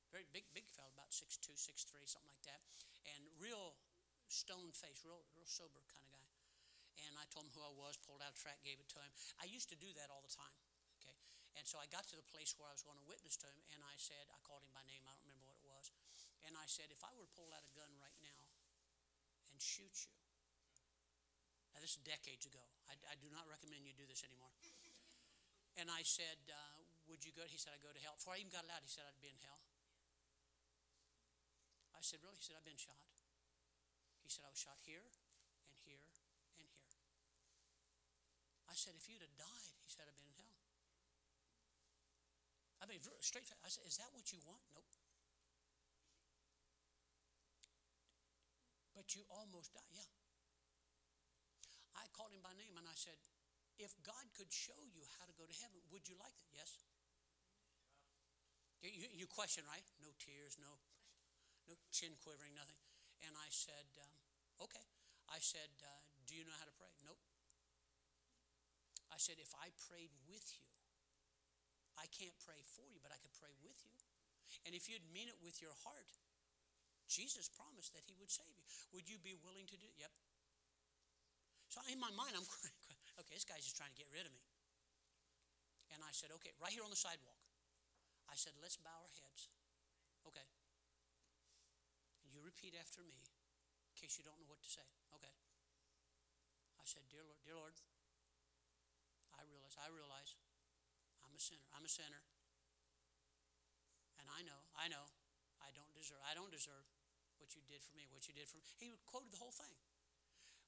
Very 0.10 0.26
big, 0.34 0.50
big 0.58 0.66
fellow, 0.74 0.90
about 0.90 1.14
six 1.14 1.38
two, 1.38 1.54
six 1.54 1.86
three, 1.86 2.06
something 2.10 2.30
like 2.34 2.42
that, 2.50 2.66
and 3.14 3.22
real 3.38 3.78
stone 4.26 4.74
face, 4.74 5.06
real, 5.06 5.22
real 5.38 5.46
sober 5.46 5.86
kind 5.90 6.02
of 6.02 6.12
guy. 6.14 6.28
And 7.06 7.16
I 7.16 7.30
told 7.30 7.48
him 7.48 7.54
who 7.56 7.64
I 7.64 7.72
was, 7.72 7.96
pulled 8.02 8.20
out 8.20 8.34
a 8.34 8.40
track, 8.42 8.60
gave 8.66 8.82
it 8.82 8.90
to 8.92 9.00
him. 9.00 9.14
I 9.40 9.48
used 9.48 9.70
to 9.72 9.78
do 9.78 9.94
that 9.96 10.12
all 10.12 10.26
the 10.26 10.34
time. 10.34 10.58
Okay, 11.00 11.16
and 11.56 11.64
so 11.64 11.80
I 11.80 11.88
got 11.88 12.10
to 12.10 12.18
the 12.18 12.26
place 12.26 12.58
where 12.58 12.68
I 12.68 12.76
was 12.76 12.84
going 12.84 12.98
to 12.98 13.08
witness 13.08 13.38
to 13.40 13.48
him, 13.48 13.62
and 13.72 13.86
I 13.86 13.96
said, 13.96 14.28
I 14.34 14.42
called 14.44 14.66
him 14.66 14.74
by 14.74 14.84
name. 14.90 15.06
I 15.06 15.14
don't 15.14 15.30
remember 15.30 15.48
what 15.48 15.62
it 15.62 15.70
was. 15.70 15.94
And 16.44 16.58
I 16.58 16.66
said, 16.66 16.90
if 16.90 17.06
I 17.06 17.14
were 17.14 17.30
to 17.30 17.34
pull 17.38 17.54
out 17.54 17.64
a 17.64 17.74
gun 17.78 17.94
right 18.02 18.18
now 18.20 18.50
and 19.54 19.62
shoot 19.62 19.94
you, 20.10 20.18
now 21.72 21.80
this 21.86 21.96
is 21.96 22.02
decades 22.02 22.50
ago. 22.50 22.66
I, 22.90 22.98
I 23.08 23.16
do 23.22 23.30
not 23.30 23.46
recommend 23.46 23.86
you 23.86 23.94
do 23.94 24.10
this 24.10 24.26
anymore. 24.26 24.52
And 25.78 25.88
I 25.88 26.02
said, 26.04 26.42
uh, 26.50 26.82
would 27.08 27.24
you 27.24 27.32
go? 27.32 27.46
He 27.48 27.56
said, 27.56 27.72
I'd 27.78 27.86
go 27.86 27.94
to 27.94 28.02
hell. 28.02 28.18
Before 28.18 28.36
I 28.36 28.44
even 28.44 28.52
got 28.52 28.68
out, 28.68 28.84
he 28.84 28.92
said, 28.92 29.06
I'd 29.08 29.22
be 29.22 29.32
in 29.32 29.40
hell. 29.46 29.62
I 32.00 32.02
said, 32.02 32.24
really? 32.24 32.40
He 32.40 32.46
said, 32.48 32.56
I've 32.56 32.64
been 32.64 32.80
shot. 32.80 32.96
He 34.24 34.32
said, 34.32 34.48
I 34.48 34.56
was 34.56 34.62
shot 34.64 34.80
here 34.88 35.04
and 35.04 35.76
here 35.84 36.00
and 36.00 36.16
here. 36.56 36.72
I 38.72 38.76
said, 38.78 38.96
if 38.96 39.04
you'd 39.12 39.20
have 39.20 39.36
died, 39.36 39.76
he 39.84 39.92
said, 39.92 40.08
I'd 40.08 40.16
been 40.16 40.32
in 40.32 40.40
hell. 40.40 40.56
I 42.80 42.88
mean, 42.88 43.04
straight. 43.20 43.44
I 43.52 43.68
said, 43.68 43.84
is 43.84 44.00
that 44.00 44.08
what 44.16 44.32
you 44.32 44.40
want? 44.48 44.64
Nope. 44.72 44.88
But 48.96 49.12
you 49.12 49.28
almost 49.28 49.76
died. 49.76 49.92
Yeah. 49.92 50.08
I 52.00 52.08
called 52.16 52.32
him 52.32 52.40
by 52.40 52.56
name 52.56 52.80
and 52.80 52.88
I 52.88 52.96
said, 52.96 53.20
if 53.76 53.92
God 54.08 54.24
could 54.40 54.48
show 54.52 54.80
you 54.88 55.04
how 55.20 55.28
to 55.28 55.36
go 55.36 55.44
to 55.44 55.56
heaven, 55.60 55.84
would 55.92 56.08
you 56.08 56.16
like 56.16 56.36
it? 56.40 56.48
Yes. 56.56 56.80
You, 58.80 58.88
you, 58.96 59.08
you 59.24 59.28
question, 59.28 59.68
right? 59.68 59.84
No 60.00 60.16
tears, 60.16 60.56
no, 60.56 60.80
no 61.70 61.78
chin 61.94 62.18
quivering, 62.18 62.58
nothing. 62.58 62.82
And 63.22 63.38
I 63.38 63.48
said, 63.54 63.86
um, 64.02 64.18
okay. 64.66 64.84
I 65.30 65.38
said, 65.38 65.70
uh, 65.86 66.02
do 66.26 66.34
you 66.34 66.42
know 66.42 66.58
how 66.58 66.66
to 66.66 66.74
pray? 66.74 66.90
Nope. 67.06 67.22
I 69.14 69.22
said, 69.22 69.38
if 69.38 69.54
I 69.54 69.70
prayed 69.86 70.10
with 70.26 70.50
you, 70.58 70.66
I 72.02 72.10
can't 72.10 72.34
pray 72.42 72.66
for 72.66 72.90
you, 72.90 72.98
but 72.98 73.14
I 73.14 73.22
could 73.22 73.36
pray 73.38 73.54
with 73.62 73.78
you. 73.86 73.94
And 74.66 74.74
if 74.74 74.90
you'd 74.90 75.06
mean 75.14 75.30
it 75.30 75.38
with 75.38 75.62
your 75.62 75.78
heart 75.86 76.10
Jesus 77.10 77.50
promised 77.50 77.98
that 77.98 78.06
he 78.06 78.14
would 78.22 78.30
save 78.30 78.54
you. 78.54 78.70
Would 78.94 79.10
you 79.10 79.18
be 79.18 79.34
willing 79.42 79.66
to 79.74 79.78
do 79.82 79.90
it? 79.90 79.98
Yep. 79.98 80.14
So 81.74 81.82
in 81.90 81.98
my 81.98 82.14
mind, 82.14 82.38
I'm 82.38 82.46
okay, 83.20 83.34
this 83.34 83.50
guy's 83.50 83.66
just 83.66 83.74
trying 83.74 83.90
to 83.90 83.98
get 83.98 84.06
rid 84.14 84.30
of 84.30 84.32
me. 84.32 84.46
And 85.90 86.06
I 86.06 86.14
said, 86.14 86.30
okay, 86.38 86.54
right 86.62 86.70
here 86.70 86.86
on 86.86 86.94
the 86.94 87.02
sidewalk. 87.02 87.42
I 88.30 88.38
said, 88.38 88.54
let's 88.62 88.78
bow 88.78 88.94
our 88.94 89.14
heads. 89.26 89.50
Okay. 90.30 90.46
You 92.30 92.40
repeat 92.46 92.78
after 92.78 93.02
me 93.02 93.18
in 93.90 93.94
case 93.98 94.16
you 94.16 94.24
don't 94.24 94.38
know 94.40 94.50
what 94.50 94.62
to 94.62 94.70
say. 94.70 94.86
Okay. 95.18 95.34
I 96.80 96.86
said, 96.86 97.04
Dear 97.10 97.26
Lord, 97.26 97.42
dear 97.44 97.58
Lord, 97.58 97.76
I 99.36 99.44
realize, 99.46 99.76
I 99.76 99.90
realize 99.92 100.38
I'm 101.26 101.36
a 101.36 101.42
sinner. 101.42 101.68
I'm 101.76 101.86
a 101.86 101.92
sinner. 101.92 102.24
And 104.20 104.28
I 104.32 104.44
know, 104.44 104.62
I 104.76 104.88
know, 104.92 105.08
I 105.64 105.72
don't 105.76 105.92
deserve, 105.96 106.20
I 106.28 106.36
don't 106.36 106.52
deserve 106.52 106.86
what 107.40 107.56
you 107.56 107.64
did 107.64 107.80
for 107.80 107.96
me, 107.96 108.08
what 108.12 108.28
you 108.28 108.36
did 108.36 108.52
for 108.52 108.60
me. 108.60 108.68
He 108.78 108.92
quoted 109.08 109.32
the 109.32 109.40
whole 109.40 109.56
thing. 109.56 109.72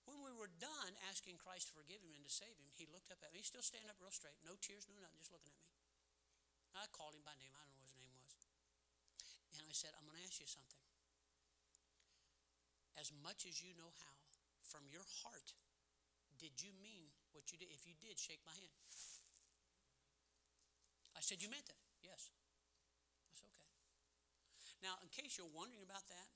When 0.10 0.26
we 0.26 0.34
were 0.34 0.50
done 0.58 0.98
asking 1.08 1.38
Christ 1.38 1.70
to 1.70 1.78
forgive 1.78 2.02
him 2.02 2.18
and 2.18 2.26
to 2.26 2.32
save 2.32 2.58
him, 2.58 2.74
he 2.74 2.90
looked 2.90 3.14
up 3.14 3.22
at 3.22 3.30
me. 3.30 3.44
He's 3.44 3.52
still 3.54 3.62
standing 3.62 3.92
up 3.92 4.02
real 4.02 4.10
straight, 4.10 4.40
no 4.42 4.58
tears, 4.58 4.90
no 4.90 4.98
nothing, 4.98 5.22
just 5.22 5.30
looking 5.30 5.54
at 5.54 5.62
me. 5.62 5.72
I 6.74 6.90
called 6.90 7.14
him 7.14 7.22
by 7.22 7.36
name. 7.38 7.54
I 7.54 7.62
don't 7.62 7.76
know 7.76 7.84
what 7.84 7.92
his 7.92 8.00
name 8.00 8.16
was. 8.18 8.32
And 9.54 9.62
I 9.62 9.76
said, 9.76 9.94
I'm 9.94 10.08
going 10.08 10.18
to 10.18 10.26
ask 10.26 10.40
you 10.40 10.50
something. 10.50 10.81
As 13.02 13.10
much 13.26 13.50
as 13.50 13.58
you 13.66 13.74
know 13.82 13.90
how, 13.90 14.14
from 14.62 14.86
your 14.94 15.02
heart, 15.26 15.58
did 16.38 16.54
you 16.62 16.70
mean 16.86 17.10
what 17.34 17.50
you 17.50 17.58
did? 17.58 17.74
If 17.74 17.90
you 17.90 17.98
did, 17.98 18.22
shake 18.22 18.46
my 18.46 18.54
hand. 18.54 18.78
I 21.18 21.26
said, 21.26 21.42
You 21.42 21.50
meant 21.50 21.66
it? 21.66 21.82
Yes. 22.06 22.30
That's 23.26 23.42
okay. 23.42 23.70
Now, 24.86 25.02
in 25.02 25.10
case 25.10 25.38
you're 25.38 25.50
wondering 25.50 25.82
about 25.82 26.06
that, 26.14 26.30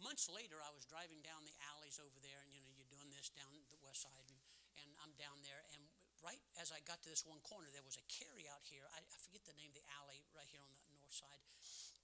months 0.00 0.28
later, 0.32 0.56
I 0.56 0.72
was 0.72 0.88
driving 0.88 1.20
down 1.20 1.44
the 1.44 1.56
alleys 1.72 2.00
over 2.00 2.16
there, 2.20 2.40
and 2.44 2.52
you 2.52 2.64
know, 2.64 2.72
you're 2.72 2.88
doing 2.88 3.12
this 3.12 3.28
down 3.32 3.52
the 3.68 3.80
west 3.84 4.08
side, 4.08 4.24
and, 4.24 4.40
and 4.80 4.88
I'm 5.04 5.12
down 5.20 5.36
there, 5.44 5.64
and 5.76 5.84
right 6.24 6.40
as 6.56 6.72
I 6.72 6.80
got 6.88 7.04
to 7.04 7.12
this 7.12 7.28
one 7.28 7.44
corner, 7.44 7.68
there 7.72 7.84
was 7.84 8.00
a 8.00 8.04
carry 8.08 8.48
out 8.48 8.64
here. 8.64 8.88
I, 8.92 9.04
I 9.04 9.18
forget 9.20 9.44
the 9.44 9.56
name 9.60 9.72
of 9.72 9.78
the 9.80 9.88
alley 10.00 10.24
right 10.32 10.48
here 10.48 10.64
on 10.64 10.72
the 10.72 10.84
north 10.96 11.12
side. 11.12 11.44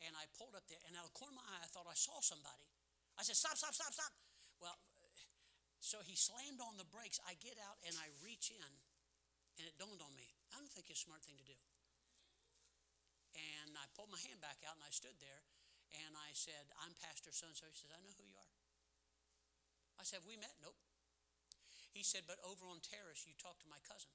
And 0.05 0.13
I 0.17 0.29
pulled 0.37 0.53
up 0.53 0.69
there, 0.69 0.81
and 0.85 0.97
out 0.97 1.09
of 1.09 1.13
the 1.13 1.19
corner 1.21 1.33
of 1.37 1.41
my 1.41 1.49
eye, 1.49 1.65
I 1.65 1.69
thought 1.69 1.89
I 1.89 1.97
saw 1.97 2.21
somebody. 2.21 2.74
I 3.19 3.23
said, 3.23 3.37
Stop, 3.37 3.57
stop, 3.57 3.75
stop, 3.75 3.93
stop. 3.93 4.13
Well, 4.59 4.79
so 5.85 6.01
he 6.01 6.17
slammed 6.17 6.65
on 6.65 6.81
the 6.81 6.89
brakes. 6.89 7.21
I 7.29 7.37
get 7.39 7.61
out 7.61 7.77
and 7.85 7.93
I 8.01 8.09
reach 8.25 8.49
in, 8.49 8.73
and 9.61 9.65
it 9.69 9.77
dawned 9.77 10.01
on 10.01 10.17
me 10.17 10.35
I 10.55 10.63
don't 10.63 10.71
think 10.71 10.87
it's 10.87 11.03
a 11.03 11.07
smart 11.11 11.27
thing 11.27 11.35
to 11.35 11.43
do. 11.43 11.59
And 13.35 13.75
I 13.75 13.91
pulled 13.99 14.15
my 14.15 14.23
hand 14.23 14.39
back 14.39 14.63
out, 14.63 14.79
and 14.79 14.87
I 14.87 14.95
stood 14.95 15.19
there, 15.19 15.43
and 16.07 16.15
I 16.15 16.31
said, 16.31 16.71
I'm 16.79 16.95
Pastor 17.03 17.35
so 17.35 17.51
and 17.51 17.59
so. 17.59 17.67
He 17.67 17.75
says, 17.75 17.91
I 17.91 17.99
know 18.07 18.15
who 18.15 18.23
you 18.23 18.39
are. 18.39 18.55
I 19.99 20.07
said, 20.07 20.23
We 20.23 20.39
met? 20.39 20.55
Nope. 20.63 20.79
He 21.91 22.07
said, 22.07 22.23
But 22.31 22.39
over 22.47 22.71
on 22.71 22.79
Terrace, 22.87 23.27
you 23.27 23.35
talked 23.35 23.67
to 23.67 23.71
my 23.71 23.83
cousin. 23.83 24.15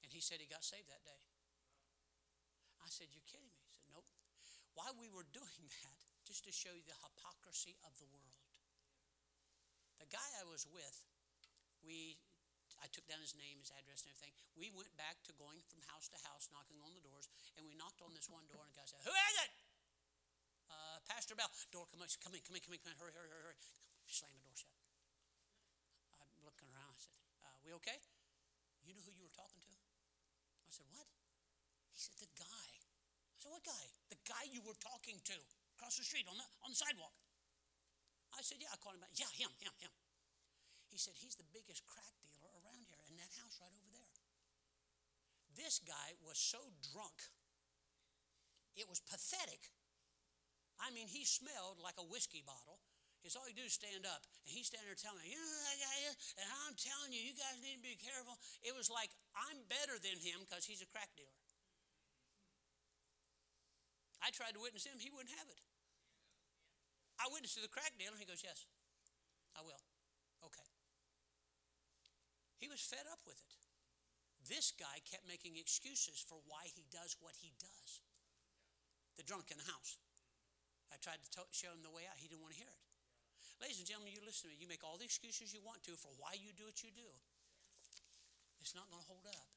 And 0.00 0.08
he 0.08 0.24
said 0.24 0.40
he 0.40 0.48
got 0.48 0.64
saved 0.64 0.88
that 0.88 1.04
day. 1.04 1.20
I 2.80 2.88
said, 2.88 3.12
You're 3.12 3.28
kidding 3.28 3.52
me. 3.52 3.60
He 3.68 3.72
said, 3.76 3.84
Nope. 3.92 4.08
While 4.72 4.96
we 4.96 5.12
were 5.12 5.28
doing 5.36 5.64
that, 5.84 6.00
just 6.30 6.46
to 6.46 6.54
show 6.54 6.70
you 6.70 6.86
the 6.86 6.94
hypocrisy 7.02 7.74
of 7.82 7.90
the 7.98 8.06
world, 8.06 8.38
the 9.98 10.06
guy 10.06 10.28
I 10.38 10.46
was 10.46 10.62
with, 10.70 11.02
we 11.82 12.22
I 12.78 12.86
took 12.88 13.04
down 13.10 13.18
his 13.20 13.34
name, 13.34 13.58
his 13.58 13.74
address, 13.74 14.06
and 14.06 14.14
everything. 14.14 14.32
We 14.54 14.72
went 14.72 14.94
back 14.94 15.20
to 15.26 15.34
going 15.36 15.60
from 15.68 15.82
house 15.90 16.08
to 16.14 16.18
house, 16.24 16.48
knocking 16.48 16.78
on 16.80 16.94
the 16.96 17.02
doors, 17.02 17.28
and 17.58 17.66
we 17.66 17.76
knocked 17.76 18.00
on 18.00 18.14
this 18.14 18.30
one 18.30 18.46
door, 18.48 18.62
and 18.62 18.72
the 18.72 18.78
guy 18.78 18.86
said, 18.88 19.02
Who 19.04 19.12
is 19.12 19.34
it? 19.42 19.52
Uh, 20.70 21.02
Pastor 21.10 21.34
Bell. 21.34 21.50
Door, 21.74 21.90
come 21.92 22.00
in, 22.00 22.08
come 22.22 22.32
in, 22.32 22.40
come 22.40 22.54
in, 22.56 22.62
come 22.62 22.94
in, 22.94 22.96
hurry, 22.96 23.12
hurry, 23.12 23.28
hurry, 23.28 23.44
hurry. 23.52 23.58
Slam 24.08 24.32
the 24.32 24.40
door 24.46 24.54
shut. 24.54 24.72
I'm 26.14 26.40
looking 26.46 26.70
around. 26.72 26.94
I 26.94 27.00
said, 27.02 27.18
uh, 27.44 27.58
We 27.66 27.74
okay? 27.84 27.98
You 28.86 28.96
know 28.96 29.04
who 29.04 29.12
you 29.12 29.26
were 29.26 29.34
talking 29.34 29.60
to? 29.60 29.72
I 30.64 30.70
said, 30.72 30.88
What? 30.94 31.10
He 31.92 32.00
said, 32.00 32.16
The 32.16 32.30
guy. 32.38 32.70
I 32.80 33.36
said, 33.36 33.52
What 33.52 33.66
guy? 33.66 33.84
The 34.08 34.20
guy 34.24 34.48
you 34.48 34.64
were 34.64 34.78
talking 34.78 35.20
to 35.26 35.36
across 35.80 35.96
the 35.96 36.04
street 36.04 36.28
on 36.28 36.36
the, 36.36 36.44
on 36.60 36.76
the 36.76 36.76
sidewalk. 36.76 37.16
I 38.36 38.44
said, 38.44 38.60
Yeah, 38.60 38.68
I 38.68 38.76
called 38.76 39.00
him 39.00 39.02
back. 39.02 39.16
Yeah, 39.16 39.32
him, 39.32 39.48
him, 39.56 39.72
him. 39.80 39.88
He 40.92 41.00
said, 41.00 41.16
He's 41.16 41.40
the 41.40 41.48
biggest 41.56 41.88
crack 41.88 42.12
dealer 42.20 42.52
around 42.60 42.84
here 42.84 43.00
in 43.08 43.16
that 43.16 43.32
house 43.40 43.56
right 43.56 43.72
over 43.72 43.88
there. 43.88 44.12
This 45.56 45.80
guy 45.80 46.20
was 46.20 46.36
so 46.36 46.60
drunk, 46.92 47.16
it 48.76 48.84
was 48.84 49.00
pathetic. 49.00 49.72
I 50.80 50.88
mean, 50.92 51.08
he 51.08 51.28
smelled 51.28 51.76
like 51.80 52.00
a 52.00 52.06
whiskey 52.08 52.40
bottle. 52.40 52.80
It's 53.20 53.36
all 53.36 53.44
he 53.44 53.52
do 53.52 53.68
is 53.68 53.76
stand 53.76 54.08
up, 54.08 54.24
and 54.48 54.48
he's 54.48 54.72
standing 54.72 54.88
there 54.88 54.96
telling 54.96 55.20
me, 55.20 55.28
you 55.28 55.36
know 55.36 55.60
that 55.68 55.76
guy 55.76 55.96
is, 56.08 56.16
and 56.40 56.48
I'm 56.64 56.72
telling 56.72 57.12
you, 57.12 57.20
you 57.20 57.36
guys 57.36 57.60
need 57.60 57.76
to 57.76 57.84
be 57.84 58.00
careful. 58.00 58.32
It 58.64 58.72
was 58.72 58.88
like 58.88 59.12
I'm 59.36 59.60
better 59.68 60.00
than 60.00 60.16
him 60.16 60.40
because 60.48 60.64
he's 60.64 60.80
a 60.80 60.88
crack 60.88 61.12
dealer. 61.20 61.36
I 64.24 64.32
tried 64.32 64.56
to 64.56 64.60
witness 64.64 64.88
him, 64.88 64.96
he 64.96 65.12
wouldn't 65.12 65.36
have 65.36 65.48
it. 65.52 65.60
I 67.20 67.28
witnessed 67.28 67.60
to 67.60 67.64
the 67.64 67.68
crack 67.68 67.92
dealer, 68.00 68.16
he 68.16 68.24
goes, 68.24 68.40
Yes, 68.40 68.64
I 69.52 69.60
will. 69.60 69.84
Okay. 70.40 70.64
He 72.56 72.68
was 72.68 72.80
fed 72.80 73.04
up 73.12 73.20
with 73.28 73.36
it. 73.36 73.52
This 74.48 74.72
guy 74.72 75.04
kept 75.04 75.28
making 75.28 75.60
excuses 75.60 76.16
for 76.16 76.40
why 76.48 76.64
he 76.72 76.88
does 76.88 77.16
what 77.20 77.36
he 77.36 77.52
does. 77.60 78.00
The 79.20 79.24
drunk 79.24 79.52
in 79.52 79.60
the 79.60 79.68
house. 79.68 80.00
I 80.88 80.96
tried 80.96 81.20
to 81.20 81.28
t- 81.28 81.52
show 81.52 81.70
him 81.70 81.84
the 81.84 81.92
way 81.92 82.08
out. 82.08 82.16
He 82.16 82.26
didn't 82.26 82.40
want 82.40 82.56
to 82.56 82.60
hear 82.60 82.72
it. 82.72 82.80
Ladies 83.60 83.84
and 83.84 83.88
gentlemen, 83.88 84.16
you 84.16 84.24
listen 84.24 84.48
to 84.48 84.50
me. 84.52 84.56
You 84.56 84.64
make 84.64 84.80
all 84.80 84.96
the 84.96 85.04
excuses 85.04 85.52
you 85.52 85.60
want 85.60 85.84
to 85.84 85.92
for 85.92 86.08
why 86.16 86.40
you 86.40 86.56
do 86.56 86.64
what 86.64 86.80
you 86.80 86.88
do. 86.88 87.08
It's 88.64 88.72
not 88.72 88.88
going 88.88 89.04
to 89.04 89.08
hold 89.08 89.28
up. 89.28 89.48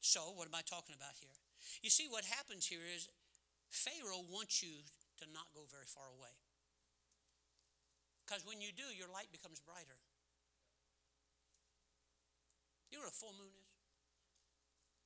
So, 0.00 0.32
what 0.34 0.48
am 0.48 0.56
I 0.56 0.64
talking 0.64 0.96
about 0.96 1.14
here? 1.20 1.36
You 1.84 1.92
see, 1.92 2.08
what 2.08 2.24
happens 2.24 2.66
here 2.66 2.82
is 2.82 3.06
Pharaoh 3.70 4.24
wants 4.26 4.64
you 4.64 4.82
to 5.22 5.30
not 5.30 5.46
go 5.54 5.62
very 5.70 5.86
far 5.86 6.10
away. 6.10 6.34
Because 8.26 8.42
when 8.42 8.58
you 8.58 8.74
do, 8.74 8.86
your 8.90 9.06
light 9.06 9.30
becomes 9.30 9.62
brighter. 9.62 9.98
You 12.90 12.98
know 12.98 13.06
what 13.06 13.14
a 13.14 13.18
full 13.18 13.34
moon 13.38 13.54
is? 13.54 13.70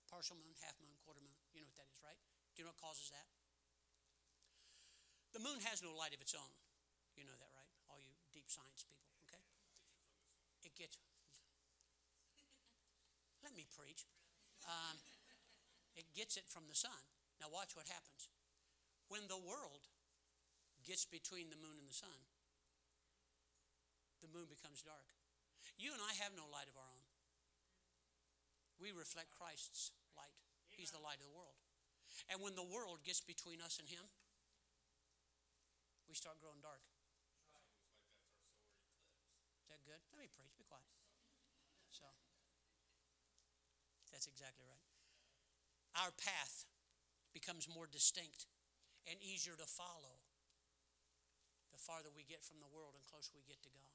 Partial 0.08 0.40
moon, 0.40 0.56
half 0.64 0.74
moon, 0.80 0.96
quarter 1.04 1.20
moon. 1.20 1.36
You 1.52 1.60
know 1.60 1.68
what 1.68 1.76
that 1.76 1.90
is, 1.92 2.00
right? 2.00 2.18
Do 2.54 2.62
you 2.62 2.64
know 2.64 2.72
what 2.72 2.80
causes 2.80 3.12
that? 3.12 3.28
The 5.36 5.42
moon 5.44 5.60
has 5.68 5.84
no 5.84 5.92
light 5.92 6.16
of 6.16 6.24
its 6.24 6.32
own. 6.32 6.52
You 7.18 7.28
know 7.28 7.36
that, 7.36 7.52
right? 7.52 7.68
All 7.92 8.00
you 8.00 8.12
deep 8.32 8.48
science 8.48 8.84
people, 8.88 9.12
okay? 9.28 9.42
It 10.64 10.72
gets. 10.72 10.96
Let 13.44 13.52
me 13.52 13.68
preach. 13.68 14.08
Um, 14.64 14.96
it 15.94 16.08
gets 16.16 16.36
it 16.40 16.48
from 16.48 16.66
the 16.68 16.76
sun. 16.76 17.04
Now, 17.40 17.52
watch 17.52 17.76
what 17.76 17.86
happens. 17.86 18.32
When 19.08 19.28
the 19.28 19.38
world 19.38 19.86
gets 20.86 21.04
between 21.04 21.50
the 21.50 21.58
moon 21.58 21.74
and 21.76 21.90
the 21.90 21.94
sun, 21.94 22.22
the 24.22 24.30
moon 24.30 24.46
becomes 24.46 24.80
dark. 24.80 25.10
You 25.76 25.92
and 25.92 26.00
I 26.00 26.14
have 26.22 26.32
no 26.32 26.48
light 26.48 26.70
of 26.70 26.78
our 26.78 26.88
own. 26.88 27.04
We 28.80 28.94
reflect 28.94 29.34
Christ's 29.34 29.92
light. 30.16 30.38
He's 30.72 30.94
the 30.94 31.02
light 31.02 31.20
of 31.20 31.26
the 31.26 31.36
world. 31.36 31.58
And 32.30 32.40
when 32.40 32.54
the 32.54 32.64
world 32.64 33.04
gets 33.04 33.20
between 33.20 33.60
us 33.60 33.76
and 33.82 33.88
Him, 33.88 34.06
we 36.08 36.14
start 36.14 36.40
growing 36.40 36.62
dark. 36.62 36.80
Is 39.64 39.68
that 39.74 39.82
good? 39.84 40.00
Let 40.14 40.22
me 40.22 40.30
preach. 40.30 40.54
Be 40.56 40.64
quiet. 40.64 40.86
So, 41.90 42.06
that's 44.12 44.30
exactly 44.30 44.64
right. 44.64 44.86
Our 45.98 46.12
path 46.14 46.64
becomes 47.32 47.68
more 47.68 47.88
distinct 47.90 48.46
and 49.08 49.16
easier 49.20 49.56
to 49.56 49.66
follow 49.66 50.25
the 51.76 51.84
farther 51.84 52.08
we 52.08 52.24
get 52.24 52.40
from 52.40 52.64
the 52.64 52.72
world 52.72 52.96
and 52.96 53.04
closer 53.04 53.36
we 53.36 53.44
get 53.44 53.60
to 53.60 53.72
God. 53.76 53.92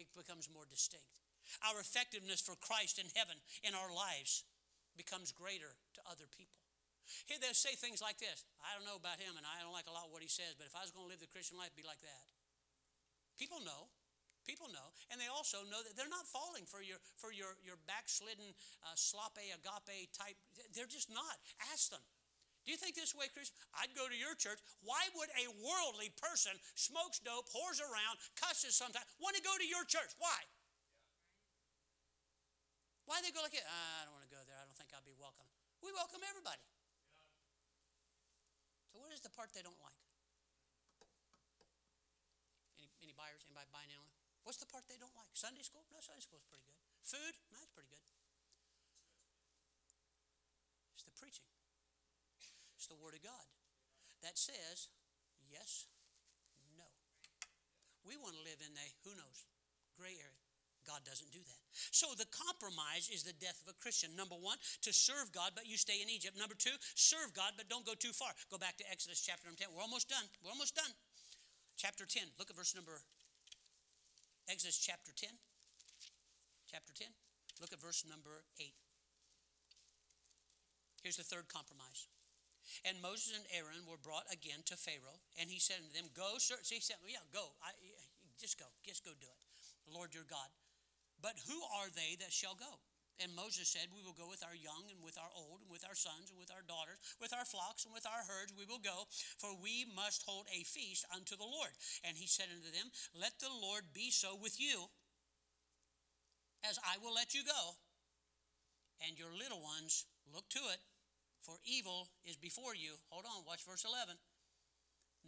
It 0.00 0.08
becomes 0.16 0.48
more 0.48 0.64
distinct. 0.64 1.20
Our 1.68 1.76
effectiveness 1.84 2.40
for 2.40 2.56
Christ 2.56 2.96
in 2.96 3.12
heaven 3.12 3.36
in 3.60 3.76
our 3.76 3.92
lives 3.92 4.48
becomes 4.96 5.36
greater 5.36 5.76
to 5.76 6.00
other 6.08 6.24
people. 6.32 6.56
Here 7.28 7.36
they'll 7.36 7.52
say 7.52 7.76
things 7.76 8.00
like 8.00 8.16
this 8.16 8.48
I 8.64 8.72
don't 8.72 8.88
know 8.88 8.96
about 8.96 9.20
him, 9.20 9.36
and 9.36 9.44
I 9.44 9.60
don't 9.60 9.76
like 9.76 9.90
a 9.90 9.92
lot 9.92 10.08
what 10.08 10.24
he 10.24 10.32
says, 10.32 10.56
but 10.56 10.64
if 10.64 10.72
I 10.72 10.80
was 10.80 10.94
going 10.94 11.04
to 11.04 11.12
live 11.12 11.20
the 11.20 11.28
Christian 11.28 11.60
life, 11.60 11.76
be 11.76 11.84
like 11.84 12.00
that. 12.00 12.24
People 13.36 13.60
know. 13.60 13.92
People 14.42 14.66
know, 14.74 14.90
and 15.14 15.22
they 15.22 15.30
also 15.30 15.62
know 15.70 15.78
that 15.86 15.94
they're 15.94 16.10
not 16.10 16.26
falling 16.26 16.66
for 16.66 16.82
your 16.82 16.98
for 17.14 17.30
your 17.30 17.54
your 17.62 17.78
backslidden 17.86 18.50
uh, 18.82 18.98
sloppe 18.98 19.38
agape 19.38 20.10
type. 20.10 20.34
They're 20.74 20.90
just 20.90 21.06
not. 21.14 21.38
Ask 21.70 21.94
them. 21.94 22.02
Do 22.62 22.70
you 22.70 22.78
think 22.78 22.94
this 22.94 23.10
way, 23.10 23.26
Chris? 23.34 23.50
I'd 23.74 23.90
go 23.98 24.06
to 24.06 24.14
your 24.14 24.38
church. 24.38 24.62
Why 24.86 25.02
would 25.18 25.30
a 25.34 25.50
worldly 25.58 26.14
person 26.14 26.54
smokes 26.78 27.18
dope, 27.18 27.50
whores 27.50 27.82
around, 27.82 28.22
cusses 28.38 28.78
sometimes, 28.78 29.06
want 29.18 29.34
to 29.34 29.42
go 29.42 29.50
to 29.58 29.66
your 29.66 29.82
church? 29.82 30.14
Why? 30.22 30.38
Why 33.10 33.18
they 33.18 33.34
go 33.34 33.42
like 33.42 33.58
it? 33.58 33.66
I 33.66 34.06
don't 34.06 34.14
want 34.14 34.22
to 34.22 34.30
go 34.30 34.38
there. 34.46 34.54
I 34.54 34.62
don't 34.62 34.78
think 34.78 34.94
I'll 34.94 35.02
be 35.02 35.18
welcome. 35.18 35.44
We 35.82 35.90
welcome 35.90 36.22
everybody. 36.22 36.62
So, 38.94 39.02
what 39.02 39.10
is 39.10 39.18
the 39.18 39.32
part 39.34 39.50
they 39.50 39.66
don't 39.66 39.82
like? 39.82 39.98
Any, 42.78 42.86
any 43.02 43.14
buyers? 43.18 43.42
Anybody 43.42 43.66
buying 43.74 43.90
it? 43.90 43.98
What's 44.46 44.62
the 44.62 44.70
part 44.70 44.86
they 44.86 44.98
don't 45.02 45.14
like? 45.18 45.34
Sunday 45.34 45.66
school? 45.66 45.82
No, 45.90 45.98
Sunday 45.98 46.22
school 46.22 46.38
is 46.38 46.46
pretty 46.46 46.62
good. 46.62 46.78
Food? 47.02 47.34
No, 47.50 47.58
it's 47.58 47.74
pretty 47.74 47.90
good. 47.90 48.06
It's 50.94 51.02
the 51.02 51.14
preaching. 51.18 51.51
It's 52.82 52.90
the 52.90 52.98
Word 52.98 53.14
of 53.14 53.22
God 53.22 53.46
that 54.26 54.34
says 54.34 54.90
yes, 55.46 55.86
no. 56.74 56.82
We 58.02 58.18
want 58.18 58.34
to 58.34 58.42
live 58.42 58.58
in 58.58 58.74
a 58.74 58.88
who 59.06 59.14
knows 59.14 59.46
gray 59.94 60.18
area. 60.18 60.42
God 60.82 61.06
doesn't 61.06 61.30
do 61.30 61.38
that. 61.46 61.62
So 61.94 62.10
the 62.18 62.26
compromise 62.34 63.06
is 63.06 63.22
the 63.22 63.38
death 63.38 63.62
of 63.62 63.70
a 63.70 63.78
Christian. 63.78 64.18
Number 64.18 64.34
one, 64.34 64.58
to 64.82 64.90
serve 64.90 65.30
God, 65.30 65.54
but 65.54 65.70
you 65.70 65.78
stay 65.78 66.02
in 66.02 66.10
Egypt. 66.10 66.34
Number 66.34 66.58
two, 66.58 66.74
serve 66.98 67.30
God, 67.38 67.54
but 67.54 67.70
don't 67.70 67.86
go 67.86 67.94
too 67.94 68.10
far. 68.10 68.34
Go 68.50 68.58
back 68.58 68.74
to 68.82 68.84
Exodus 68.90 69.22
chapter 69.22 69.46
number 69.46 69.62
10. 69.62 69.70
We're 69.70 69.86
almost 69.86 70.10
done. 70.10 70.26
We're 70.42 70.50
almost 70.50 70.74
done. 70.74 70.90
Chapter 71.78 72.02
10. 72.02 72.34
Look 72.34 72.50
at 72.50 72.58
verse 72.58 72.74
number, 72.74 72.98
Exodus 74.50 74.74
chapter 74.74 75.14
10. 75.14 75.30
Chapter 76.66 76.90
10. 76.90 77.06
Look 77.62 77.70
at 77.70 77.78
verse 77.78 78.02
number 78.02 78.42
8. 78.58 78.74
Here's 81.06 81.22
the 81.22 81.22
third 81.22 81.46
compromise. 81.46 82.10
And 82.84 83.00
Moses 83.00 83.36
and 83.36 83.46
Aaron 83.52 83.84
were 83.84 84.00
brought 84.00 84.26
again 84.32 84.64
to 84.66 84.76
Pharaoh, 84.76 85.20
and 85.38 85.50
he 85.50 85.60
said 85.60 85.84
unto 85.84 85.92
them, 85.92 86.10
Go, 86.16 86.36
sir. 86.38 86.56
So 86.62 86.74
he 86.74 86.80
said, 86.80 86.96
Yeah, 87.04 87.24
go. 87.32 87.54
I, 87.62 87.76
just 88.40 88.58
go. 88.58 88.66
Just 88.82 89.04
go 89.04 89.12
do 89.18 89.30
it. 89.30 89.42
Lord 89.86 90.14
your 90.14 90.26
God. 90.26 90.50
But 91.22 91.38
who 91.46 91.62
are 91.78 91.92
they 91.94 92.18
that 92.18 92.34
shall 92.34 92.58
go? 92.58 92.82
And 93.22 93.30
Moses 93.38 93.70
said, 93.70 93.92
We 93.94 94.02
will 94.02 94.16
go 94.16 94.26
with 94.26 94.42
our 94.42 94.56
young 94.56 94.90
and 94.90 94.98
with 94.98 95.14
our 95.14 95.30
old 95.30 95.62
and 95.62 95.70
with 95.70 95.86
our 95.86 95.94
sons 95.94 96.32
and 96.32 96.38
with 96.40 96.50
our 96.50 96.66
daughters, 96.66 96.98
with 97.22 97.30
our 97.30 97.46
flocks 97.46 97.86
and 97.86 97.94
with 97.94 98.02
our 98.02 98.26
herds, 98.26 98.50
we 98.50 98.66
will 98.66 98.82
go, 98.82 99.06
for 99.38 99.54
we 99.54 99.86
must 99.94 100.26
hold 100.26 100.50
a 100.50 100.66
feast 100.66 101.06
unto 101.14 101.38
the 101.38 101.46
Lord. 101.46 101.70
And 102.02 102.18
he 102.18 102.26
said 102.26 102.50
unto 102.50 102.72
them, 102.74 102.90
Let 103.14 103.38
the 103.38 103.52
Lord 103.52 103.94
be 103.94 104.10
so 104.10 104.34
with 104.34 104.58
you, 104.58 104.90
as 106.66 106.82
I 106.82 106.98
will 106.98 107.14
let 107.14 107.30
you 107.30 107.46
go. 107.46 107.78
And 109.06 109.18
your 109.18 109.34
little 109.34 109.62
ones, 109.62 110.06
look 110.26 110.48
to 110.58 110.62
it, 110.74 110.82
for 111.42 111.58
evil 111.66 112.08
is 112.22 112.38
before 112.38 112.74
you. 112.78 112.94
Hold 113.10 113.26
on, 113.26 113.42
watch 113.42 113.66
verse 113.66 113.82
11. 113.82 114.14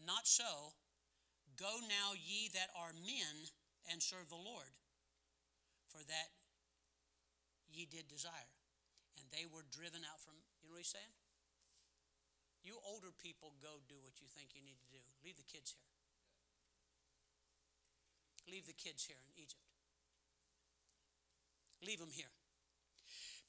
Not 0.07 0.27
so. 0.27 0.79
Go 1.59 1.83
now, 1.87 2.15
ye 2.19 2.51
that 2.55 2.71
are 2.75 2.91
men, 2.95 3.51
and 3.91 4.03
serve 4.03 4.27
the 4.27 4.41
Lord, 4.41 4.75
for 5.87 6.03
that 6.03 6.35
ye 7.71 7.87
did 7.87 8.11
desire. 8.11 8.55
And 9.15 9.31
they 9.31 9.47
were 9.47 9.63
driven 9.71 10.03
out 10.03 10.19
from, 10.19 10.35
you 10.63 10.67
know 10.67 10.75
what 10.75 10.83
he's 10.83 10.91
saying? 10.91 11.15
You 12.67 12.81
older 12.83 13.15
people 13.15 13.55
go 13.63 13.79
do 13.87 13.95
what 14.03 14.19
you 14.19 14.27
think 14.27 14.57
you 14.57 14.65
need 14.67 14.83
to 14.83 14.91
do. 14.91 15.03
Leave 15.23 15.39
the 15.39 15.47
kids 15.47 15.71
here. 15.71 15.87
Leave 18.51 18.67
the 18.67 18.75
kids 18.75 19.07
here 19.07 19.21
in 19.23 19.31
Egypt. 19.39 19.63
Leave 21.85 22.01
them 22.03 22.11
here. 22.11 22.34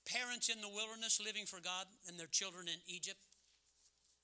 Parents 0.06 0.54
in 0.54 0.62
the 0.62 0.70
wilderness 0.70 1.18
living 1.18 1.50
for 1.50 1.58
God 1.60 1.90
and 2.06 2.18
their 2.18 2.30
children 2.30 2.70
in 2.70 2.78
Egypt, 2.86 3.20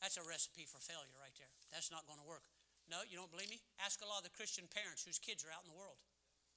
that's 0.01 0.17
a 0.17 0.25
recipe 0.25 0.69
for 0.69 0.77
failure 0.77 1.17
right 1.17 1.33
there. 1.37 1.49
That's 1.73 1.89
not 1.89 2.05
going 2.05 2.21
to 2.21 2.25
work. 2.25 2.45
No, 2.89 3.01
you 3.05 3.17
don't 3.17 3.29
believe 3.29 3.49
me? 3.49 3.61
Ask 3.81 4.01
a 4.01 4.09
lot 4.09 4.21
of 4.21 4.27
the 4.29 4.35
Christian 4.37 4.65
parents 4.69 5.05
whose 5.05 5.21
kids 5.21 5.45
are 5.45 5.53
out 5.53 5.65
in 5.65 5.71
the 5.73 5.77
world. 5.77 5.97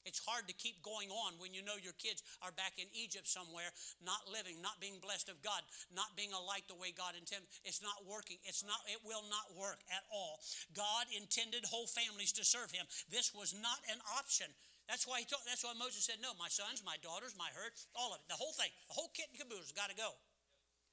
It's 0.05 0.21
hard 0.21 0.45
to 0.53 0.55
keep 0.55 0.85
going 0.85 1.09
on 1.09 1.41
when 1.41 1.57
you 1.57 1.65
know 1.65 1.81
your 1.81 1.97
kids 1.97 2.21
are 2.45 2.53
back 2.53 2.77
in 2.77 2.93
Egypt 2.93 3.25
somewhere, 3.25 3.73
not 4.05 4.29
living, 4.29 4.61
not 4.61 4.77
being 4.77 5.01
blessed 5.01 5.33
of 5.33 5.41
God, 5.41 5.65
not 5.89 6.13
being 6.13 6.37
a 6.37 6.41
light 6.45 6.69
the 6.69 6.77
way 6.77 6.93
God 6.93 7.17
intended. 7.17 7.49
It's 7.65 7.81
not 7.81 8.05
working. 8.05 8.37
It's 8.45 8.61
not, 8.61 8.85
it 8.85 9.01
will 9.01 9.25
not 9.33 9.57
work 9.57 9.81
at 9.89 10.05
all. 10.13 10.45
God 10.77 11.09
intended 11.09 11.65
whole 11.65 11.89
families 11.89 12.37
to 12.37 12.45
serve 12.45 12.69
him. 12.69 12.85
This 13.09 13.33
was 13.33 13.57
not 13.57 13.81
an 13.89 13.97
option. 14.13 14.53
That's 14.85 15.09
why 15.09 15.25
he 15.25 15.27
told, 15.27 15.41
that's 15.49 15.65
why 15.65 15.73
Moses 15.77 16.05
said, 16.05 16.21
No, 16.21 16.37
my 16.37 16.53
sons, 16.53 16.85
my 16.85 17.01
daughters, 17.01 17.33
my 17.37 17.49
herd, 17.57 17.73
all 17.97 18.13
of 18.13 18.21
it. 18.21 18.29
The 18.29 18.37
whole 18.37 18.53
thing, 18.53 18.69
the 18.89 18.97
whole 18.97 19.09
kit 19.17 19.33
and 19.33 19.37
caboodle 19.41 19.65
has 19.65 19.73
got 19.73 19.89
to 19.89 19.97
go. 19.97 20.13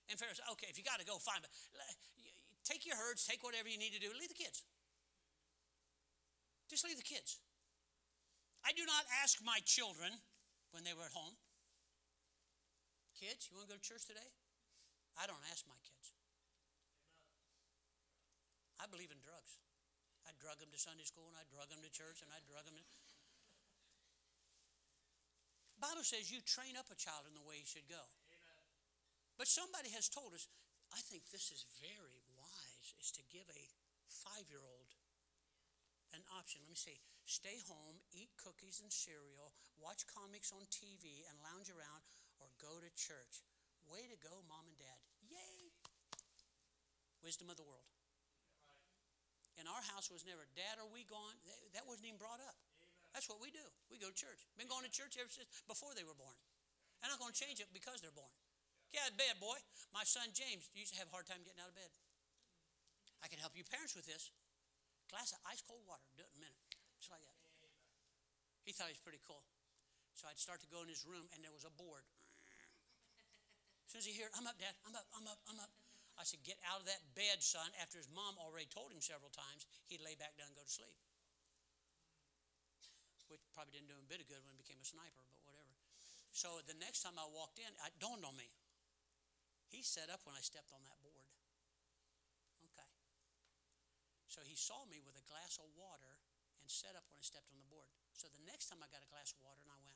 And 0.08 0.16
Pharaoh 0.16 0.36
said, 0.36 0.48
Okay, 0.56 0.72
if 0.72 0.80
you 0.80 0.88
got 0.88 1.04
to 1.04 1.08
go, 1.08 1.20
fine. 1.20 1.44
But 1.44 1.52
take 2.64 2.88
your 2.88 2.96
herds, 2.96 3.28
take 3.28 3.44
whatever 3.44 3.68
you 3.68 3.76
need 3.76 3.92
to 3.92 4.00
do, 4.00 4.12
leave 4.16 4.32
the 4.32 4.40
kids. 4.40 4.64
Just 6.72 6.88
leave 6.88 6.96
the 6.96 7.04
kids. 7.04 7.44
I 8.64 8.72
do 8.72 8.88
not 8.88 9.04
ask 9.20 9.44
my 9.44 9.60
children 9.68 10.24
when 10.72 10.88
they 10.88 10.96
were 10.96 11.04
at 11.04 11.12
home, 11.12 11.36
kids, 13.20 13.52
you 13.52 13.60
want 13.60 13.68
to 13.68 13.76
go 13.76 13.78
to 13.78 13.84
church 13.84 14.08
today? 14.08 14.32
I 15.20 15.28
don't 15.28 15.44
ask 15.52 15.68
my 15.68 15.78
kids. 15.84 16.16
I 18.80 18.88
believe 18.88 19.12
in 19.12 19.20
drugs. 19.20 19.60
I 20.26 20.34
drug 20.40 20.58
them 20.58 20.72
to 20.72 20.80
Sunday 20.80 21.06
school 21.06 21.28
and 21.28 21.38
I 21.38 21.46
drug 21.52 21.70
them 21.70 21.84
to 21.84 21.92
church 21.92 22.24
and 22.24 22.32
I 22.32 22.40
drug 22.48 22.66
them. 22.66 22.80
To... 22.80 22.86
Bible 25.82 26.06
says 26.06 26.30
you 26.30 26.46
train 26.46 26.78
up 26.78 26.94
a 26.94 26.96
child 26.96 27.26
in 27.26 27.34
the 27.34 27.42
way 27.42 27.58
he 27.58 27.66
should 27.66 27.90
go. 27.90 28.06
But 29.36 29.50
somebody 29.50 29.90
has 29.98 30.06
told 30.06 30.38
us, 30.38 30.46
I 30.94 31.02
think 31.02 31.26
this 31.34 31.50
is 31.50 31.66
very 31.82 32.22
wise, 32.38 32.94
is 33.02 33.10
to 33.18 33.26
give 33.34 33.50
a 33.50 33.64
five-year-old 34.06 34.94
an 36.14 36.22
option. 36.38 36.62
Let 36.62 36.70
me 36.70 36.78
see. 36.78 37.02
Stay 37.26 37.64
home, 37.66 37.98
eat 38.14 38.30
cookies 38.38 38.84
and 38.84 38.94
cereal, 38.94 39.56
watch 39.82 40.06
comics 40.06 40.54
on 40.54 40.62
TV, 40.70 41.26
and 41.26 41.42
lounge 41.42 41.74
around, 41.74 42.06
or 42.38 42.54
go 42.62 42.78
to 42.78 42.90
church. 42.94 43.42
Way 43.90 44.06
to 44.06 44.18
go, 44.22 44.46
mom 44.46 44.70
and 44.70 44.78
dad. 44.78 45.00
Yay! 45.26 45.74
Wisdom 47.26 47.50
of 47.50 47.58
the 47.58 47.66
world. 47.66 47.90
In 49.58 49.66
our 49.66 49.84
house 49.94 50.14
was 50.14 50.26
never, 50.26 50.46
Dad, 50.54 50.78
are 50.82 50.90
we 50.90 51.06
gone? 51.06 51.38
That 51.74 51.86
wasn't 51.90 52.10
even 52.10 52.22
brought 52.22 52.42
up. 52.46 52.58
That's 53.12 53.28
what 53.28 53.44
we 53.44 53.52
do. 53.52 53.64
We 53.92 54.00
go 54.00 54.08
to 54.08 54.16
church. 54.16 54.48
Been 54.56 54.72
going 54.72 54.88
to 54.88 54.92
church 54.92 55.20
ever 55.20 55.28
since 55.28 55.48
before 55.68 55.92
they 55.92 56.08
were 56.08 56.16
born. 56.16 56.36
I'm 57.04 57.12
not 57.12 57.20
going 57.20 57.36
to 57.36 57.40
change 57.40 57.60
it 57.60 57.68
because 57.76 58.00
they're 58.00 58.16
born. 58.16 58.32
Get 58.96 59.04
out 59.08 59.16
of 59.16 59.20
bed, 59.20 59.36
boy. 59.40 59.56
My 59.92 60.08
son 60.08 60.32
James 60.32 60.72
used 60.72 60.96
to 60.96 61.00
have 61.00 61.12
a 61.12 61.14
hard 61.16 61.28
time 61.28 61.44
getting 61.44 61.60
out 61.60 61.72
of 61.72 61.76
bed. 61.76 61.92
I 63.24 63.28
can 63.28 63.40
help 63.40 63.56
you 63.56 63.68
parents 63.68 63.96
with 63.96 64.08
this. 64.08 64.32
Glass 65.12 65.36
of 65.36 65.40
ice 65.44 65.64
cold 65.64 65.84
water. 65.88 66.08
Do 66.16 66.24
it 66.24 66.32
in 66.32 66.40
a 66.40 66.44
minute. 66.48 66.62
Just 67.00 67.12
like 67.12 67.24
that. 67.24 67.36
He 68.64 68.72
thought 68.72 68.88
he 68.88 68.96
was 68.96 69.04
pretty 69.04 69.24
cool. 69.26 69.44
So 70.16 70.30
I'd 70.30 70.40
start 70.40 70.62
to 70.64 70.70
go 70.70 70.86
in 70.86 70.90
his 70.92 71.04
room 71.04 71.28
and 71.36 71.44
there 71.44 71.56
was 71.56 71.66
a 71.68 71.74
board. 71.74 72.06
As 73.84 73.90
soon 73.92 74.02
as 74.06 74.08
he 74.08 74.16
heard, 74.16 74.32
I'm 74.38 74.48
up, 74.48 74.56
Dad. 74.56 74.78
I'm 74.88 74.96
up, 74.96 75.08
I'm 75.12 75.28
up, 75.28 75.42
I'm 75.52 75.60
up. 75.60 75.74
I 76.16 76.24
said, 76.24 76.46
Get 76.48 76.62
out 76.64 76.80
of 76.80 76.88
that 76.88 77.02
bed, 77.12 77.44
son. 77.44 77.68
After 77.82 78.00
his 78.00 78.08
mom 78.08 78.40
already 78.40 78.70
told 78.72 78.94
him 78.94 79.04
several 79.04 79.34
times, 79.34 79.68
he'd 79.90 80.00
lay 80.00 80.16
back 80.16 80.38
down 80.40 80.54
and 80.54 80.56
go 80.56 80.64
to 80.64 80.72
sleep 80.72 80.96
which 83.32 83.40
probably 83.56 83.72
didn't 83.72 83.88
do 83.88 83.96
him 83.96 84.04
a 84.04 84.12
bit 84.12 84.20
of 84.20 84.28
good 84.28 84.44
when 84.44 84.52
he 84.52 84.60
became 84.60 84.84
a 84.84 84.86
sniper, 84.86 85.24
but 85.32 85.40
whatever. 85.48 85.72
So 86.36 86.60
the 86.68 86.76
next 86.76 87.08
time 87.08 87.16
I 87.16 87.28
walked 87.32 87.58
in, 87.58 87.72
it 87.72 87.96
dawned 88.04 88.28
on 88.28 88.36
me. 88.36 88.52
He 89.72 89.80
set 89.80 90.12
up 90.12 90.20
when 90.28 90.36
I 90.36 90.44
stepped 90.44 90.76
on 90.76 90.84
that 90.84 91.00
board. 91.00 91.32
Okay. 92.68 92.92
So 94.28 94.44
he 94.44 94.60
saw 94.60 94.84
me 94.92 95.00
with 95.00 95.16
a 95.16 95.24
glass 95.24 95.56
of 95.64 95.72
water 95.80 96.20
and 96.60 96.68
set 96.68 97.00
up 97.00 97.08
when 97.08 97.16
I 97.16 97.24
stepped 97.24 97.48
on 97.56 97.60
the 97.64 97.70
board. 97.72 97.88
So 98.12 98.28
the 98.28 98.44
next 98.44 98.68
time 98.68 98.84
I 98.84 98.92
got 98.92 99.00
a 99.00 99.08
glass 99.08 99.32
of 99.32 99.40
water 99.40 99.64
and 99.64 99.72
I 99.72 99.80
went, 99.80 99.96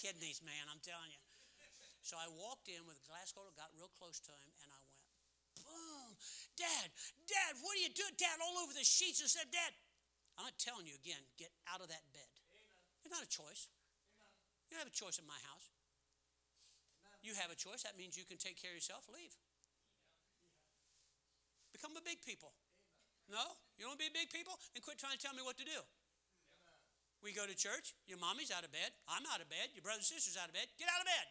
kidneys, 0.00 0.40
man, 0.40 0.64
I'm 0.72 0.80
telling 0.80 1.12
you. 1.12 1.20
So 2.00 2.16
I 2.16 2.24
walked 2.32 2.72
in 2.72 2.88
with 2.88 2.96
a 2.96 3.04
glass 3.04 3.36
of 3.36 3.44
water, 3.44 3.52
got 3.52 3.68
real 3.76 3.92
close 3.92 4.16
to 4.24 4.32
him, 4.32 4.48
and 4.64 4.72
I 4.72 4.80
Dad, 6.60 6.92
Dad, 7.24 7.56
what 7.64 7.72
are 7.80 7.82
you 7.82 7.88
doing? 7.88 8.12
Dad, 8.20 8.36
all 8.44 8.60
over 8.60 8.76
the 8.76 8.84
sheets. 8.84 9.24
And 9.24 9.32
said, 9.32 9.48
Dad, 9.48 9.72
I'm 10.36 10.44
not 10.44 10.60
telling 10.60 10.84
you 10.84 10.92
again, 11.00 11.24
get 11.40 11.48
out 11.64 11.80
of 11.80 11.88
that 11.88 12.04
bed. 12.12 12.28
Amen. 12.52 12.76
It's 13.00 13.08
not 13.08 13.24
a 13.24 13.30
choice. 13.32 13.72
Amen. 13.72 14.28
You 14.68 14.76
don't 14.76 14.84
have 14.84 14.92
a 14.92 15.00
choice 15.00 15.16
in 15.16 15.24
my 15.24 15.40
house. 15.48 15.72
Amen. 17.08 17.16
You 17.24 17.32
have 17.40 17.48
a 17.48 17.56
choice. 17.56 17.88
That 17.88 17.96
means 17.96 18.20
you 18.20 18.28
can 18.28 18.36
take 18.36 18.60
care 18.60 18.76
of 18.76 18.76
yourself. 18.76 19.08
Leave. 19.08 19.32
Become 21.72 21.96
a 21.96 22.04
big 22.04 22.20
people. 22.20 22.52
No? 23.32 23.56
You 23.80 23.88
don't 23.88 23.96
want 23.96 24.04
to 24.04 24.06
be 24.08 24.12
big 24.12 24.28
people? 24.28 24.60
and 24.76 24.84
quit 24.84 25.00
trying 25.00 25.16
to 25.16 25.22
tell 25.22 25.32
me 25.32 25.40
what 25.40 25.56
to 25.56 25.64
do. 25.64 25.80
We 27.24 27.32
go 27.36 27.44
to 27.44 27.56
church. 27.56 27.96
Your 28.08 28.16
mommy's 28.16 28.52
out 28.52 28.64
of 28.64 28.72
bed. 28.72 28.92
I'm 29.08 29.24
out 29.28 29.40
of 29.40 29.48
bed. 29.48 29.72
Your 29.76 29.84
brother 29.84 30.00
and 30.00 30.08
sister's 30.08 30.40
out 30.40 30.48
of 30.48 30.56
bed. 30.56 30.68
Get 30.80 30.88
out 30.88 31.00
of 31.00 31.08
bed. 31.08 31.26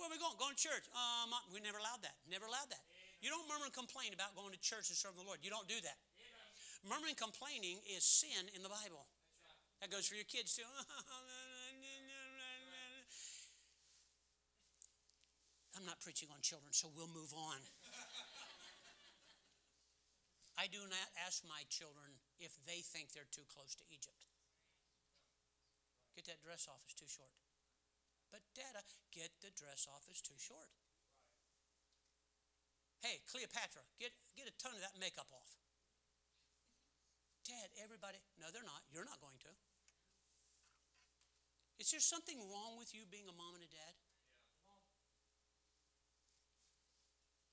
Where 0.00 0.08
are 0.08 0.12
we 0.12 0.16
going? 0.16 0.32
Going 0.40 0.56
to 0.56 0.62
church. 0.62 0.88
Um, 0.96 1.34
we 1.52 1.60
never 1.60 1.76
allowed 1.76 2.00
that. 2.06 2.16
Never 2.24 2.48
allowed 2.48 2.72
that. 2.72 2.87
You 3.18 3.30
don't 3.34 3.46
murmur 3.50 3.66
and 3.66 3.74
complain 3.74 4.14
about 4.14 4.38
going 4.38 4.54
to 4.54 4.62
church 4.62 4.90
and 4.90 4.98
serving 4.98 5.18
the 5.18 5.26
Lord. 5.26 5.42
You 5.42 5.50
don't 5.50 5.66
do 5.66 5.74
that. 5.82 5.98
Amen. 6.22 6.50
Murmuring 6.86 7.18
and 7.18 7.20
complaining 7.20 7.82
is 7.90 8.06
sin 8.06 8.46
in 8.54 8.62
the 8.62 8.70
Bible. 8.70 9.02
Right. 9.42 9.58
That 9.82 9.90
goes 9.90 10.06
for 10.06 10.14
your 10.14 10.28
kids 10.30 10.54
too. 10.54 10.66
I'm 15.78 15.86
not 15.86 16.02
preaching 16.02 16.26
on 16.34 16.42
children, 16.42 16.74
so 16.74 16.90
we'll 16.90 17.06
move 17.14 17.30
on. 17.30 17.62
I 20.58 20.66
do 20.66 20.82
not 20.90 21.08
ask 21.22 21.46
my 21.46 21.62
children 21.70 22.18
if 22.42 22.50
they 22.66 22.82
think 22.82 23.14
they're 23.14 23.30
too 23.30 23.46
close 23.46 23.78
to 23.78 23.86
Egypt. 23.94 24.26
Get 26.18 26.26
that 26.26 26.42
dress 26.42 26.66
off, 26.66 26.82
it's 26.82 26.98
too 26.98 27.06
short. 27.06 27.30
But, 28.26 28.42
Dad, 28.58 28.74
get 29.14 29.30
the 29.38 29.54
dress 29.54 29.86
off, 29.86 30.02
it's 30.10 30.18
too 30.18 30.34
short. 30.34 30.66
Hey, 33.00 33.22
Cleopatra, 33.30 33.82
get, 34.02 34.10
get 34.34 34.50
a 34.50 34.54
ton 34.58 34.74
of 34.74 34.82
that 34.82 34.98
makeup 34.98 35.30
off. 35.30 35.54
Dad, 37.46 37.70
everybody, 37.80 38.18
no, 38.36 38.50
they're 38.52 38.66
not. 38.66 38.82
You're 38.90 39.06
not 39.06 39.22
going 39.22 39.38
to. 39.46 39.52
Is 41.78 41.94
there 41.94 42.02
something 42.02 42.36
wrong 42.50 42.74
with 42.76 42.90
you 42.90 43.06
being 43.06 43.30
a 43.30 43.36
mom 43.36 43.54
and 43.54 43.62
a 43.62 43.70
dad? 43.70 43.94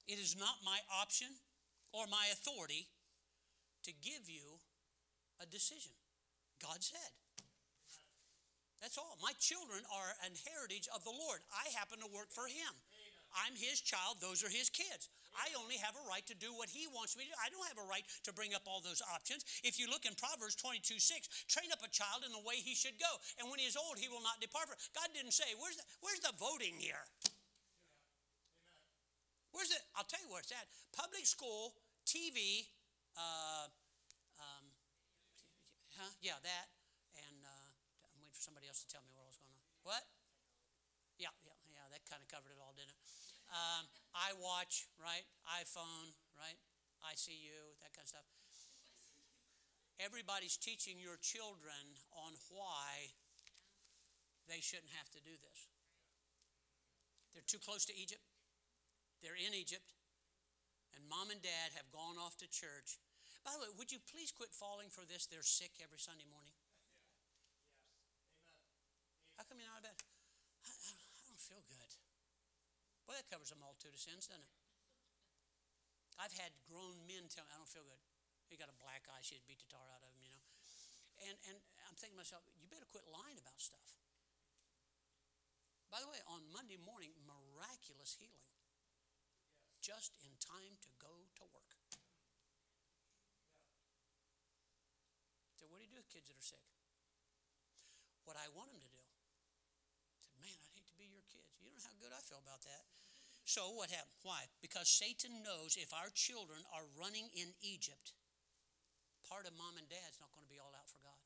It 0.05 0.22
is 0.22 0.38
not 0.38 0.61
my 0.61 0.77
option 1.01 1.30
or 1.93 2.05
my 2.05 2.30
authority 2.34 2.89
to 3.85 3.91
give 3.93 4.30
you 4.30 4.61
a 5.41 5.45
decision. 5.45 5.93
God 6.61 6.81
said. 6.81 7.13
That's 8.81 9.01
all. 9.01 9.17
My 9.17 9.34
children 9.41 9.81
are 9.89 10.13
an 10.22 10.38
heritage 10.45 10.85
of 10.93 11.01
the 11.01 11.13
Lord. 11.13 11.41
I 11.49 11.73
happen 11.73 11.97
to 12.05 12.09
work 12.13 12.30
for 12.30 12.45
Him. 12.45 12.69
I'm 13.44 13.56
His 13.60 13.84
child, 13.84 14.24
those 14.24 14.44
are 14.44 14.52
His 14.52 14.72
kids. 14.72 15.12
I 15.36 15.52
only 15.60 15.76
have 15.84 15.99
a 15.99 16.03
right 16.07 16.24
to 16.32 16.38
do 16.38 16.56
what 16.56 16.72
He 16.72 16.88
wants 16.88 17.20
me 17.20 17.28
to 17.28 17.36
do. 17.36 17.38
I 17.44 17.52
don't 17.52 17.68
have 17.68 17.80
a 17.80 17.88
right 17.91 18.07
to 18.24 18.32
bring 18.32 18.56
up 18.56 18.64
all 18.64 18.80
those 18.80 19.03
options. 19.12 19.44
If 19.68 19.76
you 19.76 19.91
look 19.91 20.07
in 20.07 20.16
Proverbs 20.16 20.56
22 20.56 20.98
6, 20.98 21.28
train 21.52 21.68
up 21.76 21.84
a 21.84 21.91
child 21.91 22.24
in 22.24 22.32
the 22.32 22.44
way 22.48 22.64
he 22.64 22.72
should 22.72 22.95
go, 22.95 23.12
and 23.40 23.52
when 23.52 23.60
he 23.60 23.68
is 23.68 23.76
old, 23.76 23.99
he 23.99 24.07
will 24.07 24.24
not 24.24 24.40
depart 24.40 24.72
from 24.72 24.80
it. 24.80 24.84
God 24.95 25.12
didn't 25.12 25.36
say, 25.36 25.52
Where's 25.60 25.76
the, 25.76 25.86
where's 25.99 26.24
the 26.24 26.32
voting 26.40 26.80
here? 26.80 27.03
Where's 29.56 29.72
it? 29.72 29.84
I'll 29.95 30.07
tell 30.07 30.20
you 30.20 30.28
where 30.28 30.44
it's 30.44 30.52
at. 30.52 30.68
Public 30.91 31.24
school, 31.24 31.80
TV, 32.03 32.68
uh, 33.16 33.72
um, 34.36 34.66
huh? 35.95 36.12
Yeah, 36.20 36.36
that. 36.44 36.68
And 37.16 37.40
uh, 37.40 37.68
I'm 38.03 38.12
waiting 38.20 38.36
for 38.36 38.44
somebody 38.44 38.68
else 38.68 38.84
to 38.84 38.90
tell 38.91 38.99
me 39.07 39.16
what 39.16 39.32
was 39.32 39.40
going 39.40 39.56
on. 39.56 39.72
What? 39.88 40.03
Yeah, 41.16 41.32
yeah, 41.48 41.56
yeah. 41.72 41.88
That 41.88 42.03
kind 42.12 42.20
of 42.20 42.28
covered 42.28 42.52
it 42.52 42.60
all, 42.60 42.76
didn't 42.76 42.91
it? 42.91 43.05
IWatch, 44.31 44.89
right? 44.97 45.26
iPhone, 45.61 46.15
right? 46.38 46.57
ICU, 47.14 47.77
that 47.81 47.93
kind 47.93 48.06
of 48.06 48.10
stuff. 48.10 48.27
Everybody's 50.02 50.57
teaching 50.57 50.99
your 50.99 51.15
children 51.22 51.95
on 52.11 52.35
why 52.52 53.15
they 54.52 54.60
shouldn't 54.60 54.91
have 54.99 55.07
to 55.15 55.22
do 55.23 55.31
this. 55.39 55.60
They're 57.31 57.47
too 57.47 57.61
close 57.61 57.88
to 57.88 57.95
Egypt. 57.95 58.23
They're 59.23 59.39
in 59.39 59.56
Egypt, 59.56 59.95
and 60.93 61.02
mom 61.07 61.31
and 61.31 61.41
dad 61.41 61.73
have 61.80 61.88
gone 61.89 62.19
off 62.19 62.35
to 62.43 62.47
church. 62.52 62.99
By 63.43 63.56
the 63.56 63.64
way, 63.64 63.72
would 63.80 63.91
you 63.91 63.99
please 64.11 64.30
quit 64.30 64.52
falling 64.52 64.91
for 64.91 65.07
this? 65.07 65.26
They're 65.26 65.45
sick 65.45 65.80
every 65.80 65.97
Sunday 65.97 66.27
morning. 66.27 66.53
How 69.39 69.43
come 69.47 69.60
you're 69.60 69.72
not 69.72 69.84
in 69.84 69.91
bed? 69.91 69.97
I, 70.64 70.72
I, 70.72 70.91
I 70.93 71.22
don't 71.27 71.41
feel 71.41 71.64
good. 71.68 71.91
Well, 73.06 73.18
that 73.18 73.30
covers 73.30 73.53
a 73.53 73.60
multitude 73.61 73.94
of 73.94 74.02
sins, 74.02 74.26
doesn't 74.26 74.41
it? 74.41 74.53
I've 76.18 76.34
had 76.34 76.52
grown 76.65 77.06
men 77.06 77.30
tell 77.30 77.45
me, 77.45 77.53
I 77.53 77.60
don't 77.60 77.69
feel 77.69 77.86
good. 77.86 78.02
He 78.49 78.57
got 78.57 78.72
a 78.72 78.77
black 78.82 79.06
eye, 79.10 79.22
she'd 79.22 79.45
beat 79.45 79.61
the 79.61 79.69
tar 79.69 79.86
out 79.94 80.02
of 80.02 80.10
him, 80.10 80.18
you 80.22 80.32
know. 80.32 80.44
And, 81.27 81.36
and 81.48 81.56
I'm 81.88 81.98
thinking 81.98 82.18
to 82.18 82.23
myself, 82.23 82.44
you 82.57 82.68
better 82.68 82.88
quit 82.88 83.06
lying 83.07 83.38
about 83.38 83.57
stuff. 83.61 83.98
By 85.90 86.03
the 86.03 86.10
way, 86.11 86.19
on 86.27 86.44
Monday 86.52 86.82
morning, 86.82 87.15
miraculous 87.23 88.19
healing 88.19 88.52
just 89.86 90.18
in 90.26 90.34
time 90.41 90.76
to 90.82 90.91
go 90.98 91.14
to 91.40 91.44
work. 91.53 91.77
So, 95.56 95.69
what 95.69 95.77
do 95.77 95.86
you 95.86 95.94
do 95.94 96.02
with 96.02 96.10
kids 96.10 96.27
that 96.27 96.36
are 96.36 96.44
sick? 96.44 96.65
What 98.26 98.36
I 98.36 98.49
want 98.52 98.73
them 98.73 98.82
to 98.82 98.91
do. 98.91 99.06
I 99.06 100.18
said, 100.18 100.34
man, 100.41 100.57
I'd 100.57 100.73
hate 100.73 100.90
to 100.90 100.98
be 100.98 101.06
your 101.06 101.23
kids. 101.30 101.55
You 101.66 101.74
know 101.74 101.82
how 101.82 101.98
good 101.98 102.14
I 102.14 102.22
feel 102.22 102.40
about 102.46 102.62
that. 102.70 102.86
So, 103.46 103.74
what 103.74 103.90
happened? 103.90 104.22
Why? 104.22 104.46
Because 104.62 104.90
Satan 104.90 105.42
knows 105.42 105.78
if 105.78 105.94
our 105.94 106.14
children 106.14 106.62
are 106.74 106.86
running 106.98 107.30
in 107.34 107.54
Egypt, 107.62 108.14
part 109.26 109.50
of 109.50 109.54
mom 109.58 109.78
and 109.82 109.90
dad's 109.90 110.22
not 110.22 110.34
going 110.34 110.46
to 110.46 110.54
be 110.54 110.62
all 110.62 110.74
out 110.74 110.90
for 110.90 111.02
God. 111.02 111.18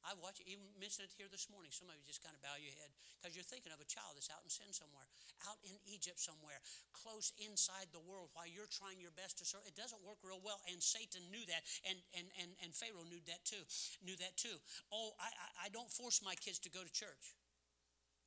I 0.00 0.16
watch 0.16 0.40
you 0.40 0.48
even 0.48 0.64
mentioned 0.80 1.12
it 1.12 1.12
here 1.12 1.28
this 1.28 1.52
morning. 1.52 1.68
Some 1.68 1.92
of 1.92 1.96
you 2.00 2.04
just 2.08 2.24
kind 2.24 2.32
of 2.32 2.40
bow 2.40 2.56
your 2.56 2.72
head 2.72 2.88
because 3.20 3.36
you're 3.36 3.44
thinking 3.44 3.68
of 3.68 3.84
a 3.84 3.88
child 3.88 4.16
that's 4.16 4.32
out 4.32 4.40
in 4.40 4.48
sin 4.48 4.72
somewhere, 4.72 5.04
out 5.44 5.60
in 5.60 5.76
Egypt 5.84 6.16
somewhere, 6.16 6.56
close 6.96 7.36
inside 7.36 7.92
the 7.92 8.00
world 8.00 8.32
while 8.32 8.48
you're 8.48 8.70
trying 8.72 8.96
your 8.96 9.12
best 9.12 9.36
to 9.38 9.44
serve. 9.44 9.60
It 9.68 9.76
doesn't 9.76 10.00
work 10.00 10.16
real 10.24 10.40
well. 10.40 10.64
And 10.72 10.80
Satan 10.80 11.20
knew 11.28 11.44
that, 11.52 11.62
and 11.84 12.00
and 12.16 12.32
and, 12.40 12.50
and 12.64 12.72
Pharaoh 12.72 13.04
knew 13.04 13.20
that 13.28 13.44
too. 13.44 13.60
Knew 14.00 14.16
that 14.24 14.40
too. 14.40 14.56
Oh, 14.88 15.12
I, 15.20 15.28
I, 15.28 15.48
I 15.58 15.68
don't 15.68 15.92
force 15.92 16.24
my 16.24 16.34
kids 16.40 16.56
to 16.64 16.72
go 16.72 16.80
to 16.80 16.92
church. 16.92 17.36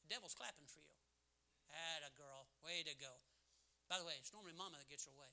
The 0.03 0.11
devil's 0.11 0.35
clapping 0.35 0.67
for 0.67 0.83
you. 0.83 0.99
Atta 1.71 2.11
girl, 2.19 2.45
way 2.61 2.83
to 2.83 2.93
go. 2.99 3.23
By 3.87 3.97
the 3.97 4.05
way, 4.05 4.19
it's 4.19 4.35
normally 4.35 4.53
mama 4.53 4.77
that 4.77 4.91
gets 4.91 5.07
her 5.07 5.15
way. 5.15 5.31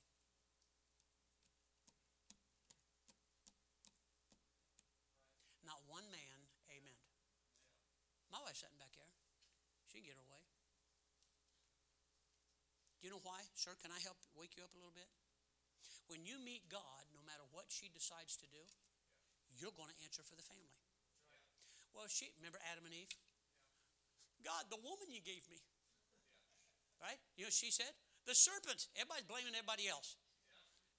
Not 5.66 5.82
one 5.90 6.06
man, 6.08 6.38
amen. 6.70 6.98
My 8.30 8.38
wife's 8.46 8.62
sitting 8.62 8.78
back 8.78 8.94
there. 8.94 9.14
She 9.90 9.98
can 9.98 10.06
get 10.06 10.18
her 10.18 10.28
way. 10.30 10.42
Do 13.02 13.08
you 13.08 13.12
know 13.16 13.24
why? 13.26 13.42
Sir, 13.56 13.74
can 13.80 13.90
I 13.90 13.98
help 14.02 14.18
wake 14.36 14.54
you 14.54 14.62
up 14.62 14.74
a 14.76 14.78
little 14.78 14.94
bit? 14.94 15.08
When 16.06 16.26
you 16.26 16.38
meet 16.42 16.66
God, 16.68 17.06
no 17.14 17.22
matter 17.22 17.46
what 17.54 17.70
she 17.70 17.88
decides 17.90 18.34
to 18.42 18.46
do, 18.50 18.62
you're 19.56 19.74
going 19.74 19.90
to 19.90 19.98
answer 20.04 20.22
for 20.22 20.34
the 20.34 20.46
family. 20.46 20.74
Well, 21.94 22.06
she, 22.06 22.30
remember 22.38 22.58
Adam 22.66 22.86
and 22.86 22.94
Eve? 22.94 23.10
God, 24.44 24.68
the 24.72 24.80
woman 24.80 25.08
you 25.12 25.22
gave 25.22 25.44
me. 25.48 25.60
Right? 27.00 27.18
You 27.36 27.48
know 27.48 27.52
she 27.52 27.72
said? 27.72 27.90
The 28.28 28.36
serpent. 28.36 28.92
Everybody's 28.96 29.24
blaming 29.24 29.56
everybody 29.56 29.88
else. 29.88 30.20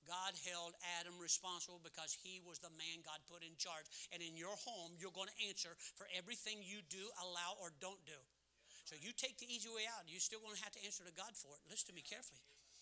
God 0.10 0.34
held 0.50 0.74
Adam 0.98 1.14
responsible 1.22 1.78
because 1.78 2.18
he 2.18 2.42
was 2.42 2.58
the 2.58 2.74
man 2.74 3.06
God 3.06 3.22
put 3.30 3.46
in 3.46 3.54
charge. 3.62 3.86
And 4.10 4.18
in 4.18 4.34
your 4.34 4.58
home, 4.66 4.98
you're 4.98 5.14
going 5.14 5.30
to 5.30 5.40
answer 5.46 5.78
for 5.94 6.10
everything 6.10 6.66
you 6.66 6.82
do, 6.90 7.06
allow, 7.22 7.54
or 7.62 7.70
don't 7.78 8.02
do. 8.10 8.18
So 8.90 8.98
you 8.98 9.14
take 9.14 9.38
the 9.38 9.46
easy 9.46 9.70
way 9.70 9.86
out. 9.86 10.10
You're 10.10 10.24
still 10.24 10.42
going 10.42 10.58
to 10.58 10.64
have 10.66 10.74
to 10.74 10.82
answer 10.82 11.06
to 11.06 11.14
God 11.14 11.38
for 11.38 11.54
it. 11.54 11.62
Listen 11.70 11.94
to 11.94 11.98
me 11.98 12.02
carefully. 12.02 12.42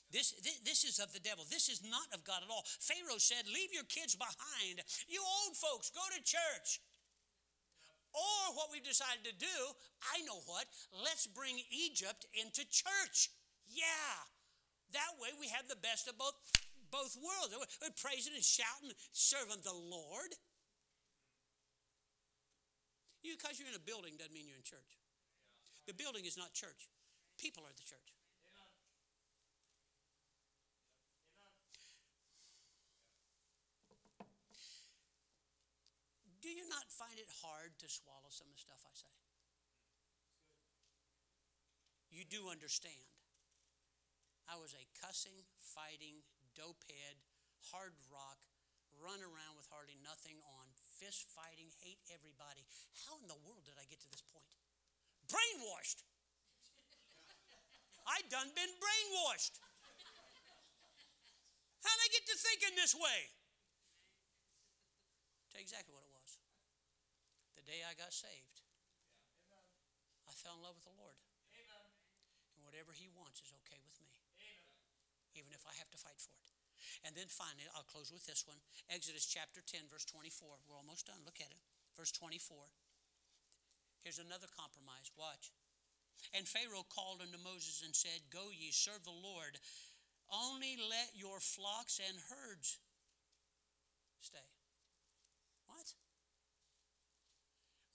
This, 0.09 0.33
this, 0.41 0.57
this 0.65 0.81
is 0.87 0.97
of 0.97 1.13
the 1.13 1.21
devil. 1.21 1.45
This 1.45 1.69
is 1.69 1.85
not 1.85 2.09
of 2.17 2.25
God 2.25 2.41
at 2.41 2.49
all. 2.49 2.65
Pharaoh 2.81 3.21
said, 3.21 3.45
Leave 3.45 3.69
your 3.69 3.85
kids 3.85 4.17
behind. 4.17 4.81
You 5.05 5.21
old 5.21 5.53
folks, 5.53 5.93
go 5.93 6.01
to 6.01 6.19
church. 6.25 6.81
Or 8.13 8.57
what 8.57 8.73
we've 8.73 8.85
decided 8.85 9.21
to 9.25 9.35
do, 9.37 9.57
I 10.01 10.25
know 10.25 10.41
what, 10.49 10.65
let's 10.91 11.27
bring 11.27 11.61
Egypt 11.69 12.25
into 12.33 12.65
church. 12.65 13.29
Yeah. 13.69 14.25
That 14.93 15.21
way 15.21 15.29
we 15.37 15.53
have 15.53 15.69
the 15.69 15.77
best 15.77 16.09
of 16.09 16.17
both 16.17 16.33
both 16.89 17.13
worlds. 17.21 17.53
We're 17.53 17.93
praising 17.93 18.33
and 18.33 18.43
shouting, 18.43 18.97
serving 19.13 19.61
the 19.61 19.77
Lord. 19.77 20.33
You, 23.21 23.37
because 23.37 23.59
you're 23.59 23.69
in 23.69 23.77
a 23.77 23.83
building 23.83 24.17
doesn't 24.17 24.33
mean 24.33 24.49
you're 24.49 24.57
in 24.57 24.65
church. 24.65 24.97
The 25.85 25.93
building 25.93 26.25
is 26.25 26.33
not 26.33 26.53
church. 26.53 26.89
People 27.37 27.61
are 27.61 27.75
the 27.77 27.85
church. 27.85 28.18
Do 36.49 36.57
you 36.57 36.65
not 36.65 36.89
find 36.89 37.13
it 37.21 37.29
hard 37.45 37.77
to 37.77 37.85
swallow 37.85 38.33
some 38.33 38.49
of 38.49 38.57
the 38.57 38.63
stuff 38.65 38.81
I 38.81 38.89
say? 38.97 39.13
You 42.09 42.25
do 42.25 42.49
understand. 42.49 43.05
I 44.49 44.57
was 44.57 44.73
a 44.73 44.81
cussing, 44.97 45.45
fighting, 45.61 46.25
dopehead, 46.57 47.21
hard 47.69 47.93
rock, 48.09 48.41
run 48.97 49.21
around 49.21 49.61
with 49.61 49.69
hardly 49.69 50.01
nothing 50.01 50.41
on, 50.57 50.65
fist 50.97 51.29
fighting, 51.37 51.69
hate 51.85 52.01
everybody. 52.09 52.65
How 53.05 53.21
in 53.21 53.29
the 53.29 53.37
world 53.45 53.61
did 53.69 53.77
I 53.77 53.85
get 53.85 54.01
to 54.01 54.09
this 54.09 54.25
point? 54.25 54.49
Brainwashed. 55.29 56.01
I 58.09 58.25
done 58.33 58.49
been 58.57 58.73
brainwashed. 58.81 59.61
How'd 61.85 62.01
I 62.01 62.09
get 62.09 62.25
to 62.25 62.35
thinking 62.41 62.73
this 62.73 62.97
way? 62.97 63.37
Tell 65.53 65.61
you 65.61 65.69
exactly 65.69 65.93
what 65.93 65.98
day 67.69 67.85
I 67.85 67.93
got 67.93 68.09
saved, 68.09 68.65
I 70.25 70.33
fell 70.33 70.57
in 70.57 70.65
love 70.65 70.73
with 70.73 70.89
the 70.89 70.97
Lord. 70.97 71.21
And 72.57 72.65
whatever 72.65 72.97
He 72.97 73.05
wants 73.13 73.45
is 73.45 73.53
okay 73.61 73.77
with 73.85 73.93
me 74.01 74.09
even 75.39 75.53
if 75.53 75.63
I 75.63 75.71
have 75.77 75.89
to 75.93 75.99
fight 75.99 76.17
for 76.19 76.35
it. 76.35 76.51
And 77.07 77.15
then 77.15 77.31
finally, 77.31 77.67
I'll 77.71 77.87
close 77.87 78.11
with 78.11 78.27
this 78.27 78.43
one 78.43 78.59
Exodus 78.91 79.23
chapter 79.23 79.63
10, 79.63 79.87
verse 79.87 80.03
24. 80.03 80.67
We're 80.67 80.79
almost 80.79 81.07
done. 81.07 81.23
Look 81.23 81.39
at 81.39 81.51
it. 81.51 81.61
Verse 81.95 82.11
24. 82.11 82.59
Here's 84.03 84.19
another 84.19 84.51
compromise. 84.51 85.11
Watch. 85.15 85.51
And 86.35 86.47
Pharaoh 86.47 86.87
called 86.87 87.23
unto 87.23 87.39
Moses 87.39 87.83
and 87.83 87.95
said, 87.95 88.27
Go 88.31 88.51
ye, 88.51 88.71
serve 88.71 89.03
the 89.07 89.15
Lord. 89.15 89.59
Only 90.27 90.75
let 90.75 91.15
your 91.15 91.39
flocks 91.39 91.99
and 92.03 92.15
herds 92.27 92.79
stay. 94.19 94.51
What? 95.67 95.95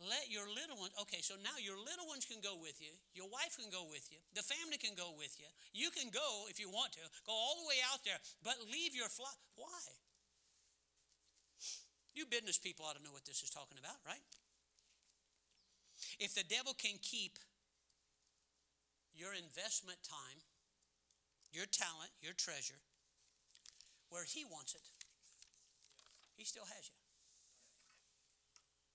Let 0.02 0.26
your 0.26 0.50
little 0.50 0.74
ones, 0.74 0.90
okay, 1.06 1.22
so 1.22 1.38
now 1.38 1.54
your 1.62 1.78
little 1.78 2.10
ones 2.10 2.26
can 2.26 2.42
go 2.42 2.58
with 2.58 2.82
you, 2.82 2.90
your 3.14 3.30
wife 3.30 3.54
can 3.54 3.70
go 3.70 3.86
with 3.86 4.10
you, 4.10 4.18
the 4.34 4.42
family 4.42 4.74
can 4.74 4.98
go 4.98 5.14
with 5.14 5.38
you. 5.38 5.46
You 5.70 5.94
can 5.94 6.10
go 6.10 6.50
if 6.50 6.58
you 6.58 6.66
want 6.66 6.92
to, 6.98 7.04
go 7.22 7.32
all 7.32 7.62
the 7.62 7.68
way 7.70 7.78
out 7.86 8.02
there, 8.02 8.18
but 8.42 8.58
leave 8.66 8.94
your 8.94 9.06
flock. 9.06 9.38
Why? 9.54 9.70
You 12.14 12.26
business 12.26 12.58
people 12.58 12.86
ought 12.86 12.98
to 12.98 13.02
know 13.02 13.14
what 13.14 13.26
this 13.26 13.42
is 13.42 13.50
talking 13.50 13.78
about, 13.78 13.98
right? 14.06 14.22
If 16.18 16.34
the 16.34 16.46
devil 16.46 16.74
can 16.74 16.98
keep 17.02 17.38
your 19.14 19.34
investment 19.34 20.02
time, 20.02 20.42
your 21.54 21.66
talent, 21.66 22.10
your 22.18 22.34
treasure, 22.34 22.82
where 24.10 24.26
he 24.26 24.44
wants 24.44 24.74
it, 24.74 24.82
he 26.34 26.44
still 26.44 26.66
has 26.66 26.90
you. 26.90 26.98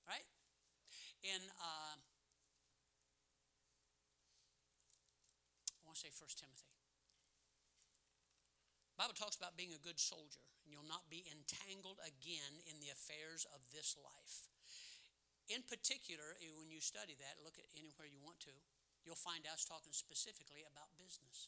Right? 0.07 0.27
In, 1.19 1.51
uh, 1.59 1.99
I 5.75 5.79
want 5.83 5.99
to 5.99 6.03
say 6.07 6.15
First 6.15 6.39
Timothy. 6.39 6.71
Bible 8.95 9.15
talks 9.15 9.35
about 9.39 9.55
being 9.55 9.71
a 9.71 9.79
good 9.79 9.99
soldier, 9.99 10.43
and 10.63 10.71
you'll 10.71 10.87
not 10.87 11.07
be 11.07 11.23
entangled 11.27 12.03
again 12.03 12.59
in 12.67 12.83
the 12.83 12.91
affairs 12.91 13.47
of 13.51 13.63
this 13.71 13.95
life. 13.95 14.51
In 15.47 15.63
particular, 15.63 16.35
when 16.59 16.67
you 16.67 16.83
study 16.83 17.15
that, 17.19 17.39
look 17.39 17.55
at 17.55 17.67
anywhere 17.79 18.07
you 18.07 18.19
want 18.19 18.43
to, 18.43 18.55
you'll 19.07 19.19
find 19.19 19.47
us 19.47 19.63
talking 19.63 19.95
specifically 19.95 20.67
about 20.67 20.99
business, 20.99 21.47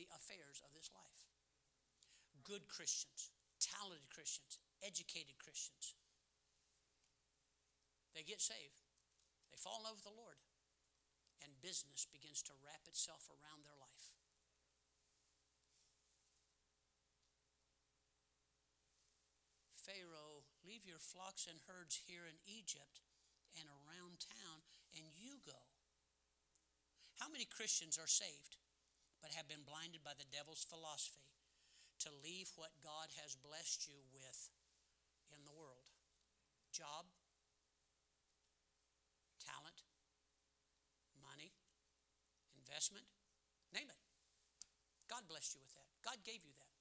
the 0.00 0.08
affairs 0.16 0.64
of 0.64 0.72
this 0.72 0.88
life. 0.96 1.28
Good 2.40 2.72
Christians, 2.72 3.32
talented 3.60 4.08
Christians, 4.08 4.56
educated 4.80 5.36
Christians. 5.36 5.99
They 8.14 8.26
get 8.26 8.42
saved, 8.42 8.82
they 9.50 9.58
fall 9.58 9.78
in 9.78 9.86
love 9.86 10.02
with 10.02 10.08
the 10.10 10.18
Lord, 10.18 10.38
and 11.40 11.62
business 11.62 12.04
begins 12.10 12.42
to 12.50 12.58
wrap 12.60 12.84
itself 12.90 13.30
around 13.30 13.62
their 13.62 13.78
life. 13.78 14.10
Pharaoh, 19.90 20.46
leave 20.62 20.86
your 20.86 21.00
flocks 21.00 21.50
and 21.50 21.58
herds 21.66 21.98
here 22.06 22.28
in 22.28 22.38
Egypt 22.46 23.02
and 23.58 23.66
around 23.66 24.22
town, 24.22 24.62
and 24.94 25.10
you 25.18 25.42
go. 25.42 25.58
How 27.18 27.26
many 27.26 27.44
Christians 27.44 27.98
are 27.98 28.08
saved 28.10 28.60
but 29.18 29.34
have 29.34 29.50
been 29.50 29.66
blinded 29.66 30.00
by 30.06 30.14
the 30.14 30.28
devil's 30.30 30.64
philosophy 30.64 31.34
to 32.06 32.20
leave 32.24 32.48
what 32.56 32.80
God 32.80 33.12
has 33.20 33.36
blessed 33.36 33.84
you 33.90 34.00
with 34.14 34.48
in 35.34 35.42
the 35.44 35.52
world? 35.52 35.90
Job, 36.72 37.10
talent, 39.42 39.84
money, 41.18 41.52
investment, 42.80 43.04
name 43.76 43.92
it. 43.92 44.00
God 45.04 45.28
blessed 45.28 45.52
you 45.52 45.60
with 45.60 45.76
that. 45.76 45.84
God 46.00 46.16
gave 46.24 46.40
you 46.40 46.56
that. 46.56 46.72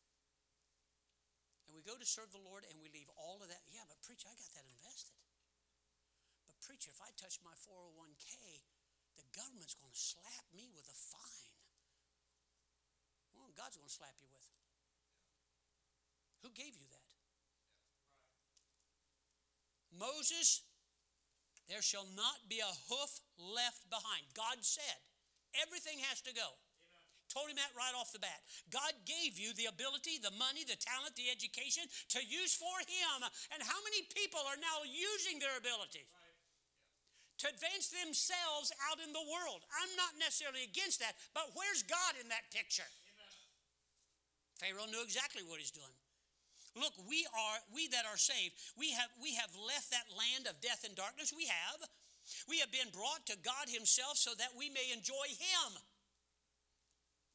And 1.68 1.76
we 1.76 1.84
go 1.84 2.00
to 2.00 2.08
serve 2.08 2.32
the 2.32 2.40
Lord 2.40 2.64
and 2.72 2.80
we 2.80 2.88
leave 2.88 3.12
all 3.20 3.44
of 3.44 3.52
that. 3.52 3.60
Yeah, 3.68 3.84
but 3.84 4.00
preacher, 4.00 4.32
I 4.32 4.36
got 4.40 4.48
that 4.56 4.64
invested. 4.64 5.20
But 6.48 6.56
preacher, 6.64 6.88
if 6.88 7.04
I 7.04 7.12
touch 7.20 7.44
my 7.44 7.52
401k, 7.68 8.32
the 9.20 9.28
government's 9.36 9.76
going 9.76 9.92
to 9.92 10.00
slap 10.00 10.48
me 10.56 10.72
with 10.72 10.88
a 10.88 10.96
fine. 10.96 11.52
Well, 13.36 13.52
God's 13.60 13.76
going 13.76 13.92
to 13.92 14.00
slap 14.00 14.16
you 14.24 14.32
with. 14.32 14.48
Who 16.48 16.56
gave 16.56 16.80
you 16.80 16.88
that? 16.96 17.12
Moses, 19.92 20.64
there 21.68 21.84
shall 21.84 22.08
not 22.16 22.48
be 22.48 22.64
a 22.64 22.74
hoof 22.88 23.20
left 23.36 23.92
behind. 23.92 24.32
God 24.32 24.64
said, 24.64 25.04
everything 25.58 25.98
has 26.10 26.22
to 26.26 26.34
go. 26.34 26.58
Told 27.30 27.54
him 27.54 27.62
that 27.62 27.70
right 27.78 27.94
off 27.94 28.10
the 28.10 28.18
bat. 28.22 28.42
God 28.74 28.90
gave 29.06 29.38
you 29.38 29.54
the 29.54 29.70
ability, 29.70 30.18
the 30.18 30.34
money, 30.34 30.66
the 30.66 30.78
talent, 30.82 31.14
the 31.14 31.30
education 31.30 31.86
to 32.18 32.26
use 32.26 32.58
for 32.58 32.74
Him. 32.90 33.22
And 33.54 33.62
how 33.62 33.78
many 33.86 34.02
people 34.18 34.42
are 34.50 34.58
now 34.58 34.82
using 34.82 35.38
their 35.38 35.54
abilities? 35.54 36.10
to 37.40 37.48
advance 37.48 37.88
themselves 37.88 38.68
out 38.92 39.00
in 39.00 39.16
the 39.16 39.26
world. 39.32 39.64
I'm 39.72 39.94
not 39.96 40.20
necessarily 40.20 40.68
against 40.68 41.00
that, 41.00 41.16
but 41.32 41.56
where's 41.56 41.88
God 41.88 42.20
in 42.20 42.28
that 42.28 42.52
picture? 42.52 42.84
Amen. 42.84 43.36
Pharaoh 44.60 44.92
knew 44.92 45.00
exactly 45.00 45.40
what 45.48 45.64
he's 45.64 45.72
doing. 45.72 45.96
Look, 46.76 46.94
we 47.08 47.26
are 47.32 47.58
we 47.74 47.88
that 47.96 48.06
are 48.06 48.20
saved, 48.20 48.60
we 48.78 48.92
have 48.94 49.10
we 49.24 49.40
have 49.40 49.50
left 49.56 49.90
that 49.90 50.06
land 50.14 50.46
of 50.46 50.60
death 50.62 50.86
and 50.86 50.94
darkness. 50.94 51.34
We 51.34 51.48
have. 51.48 51.80
We 52.48 52.60
have 52.60 52.72
been 52.72 52.90
brought 52.94 53.26
to 53.30 53.38
God 53.40 53.70
himself 53.70 54.18
so 54.18 54.34
that 54.38 54.54
we 54.58 54.70
may 54.70 54.94
enjoy 54.94 55.28
him. 55.38 55.70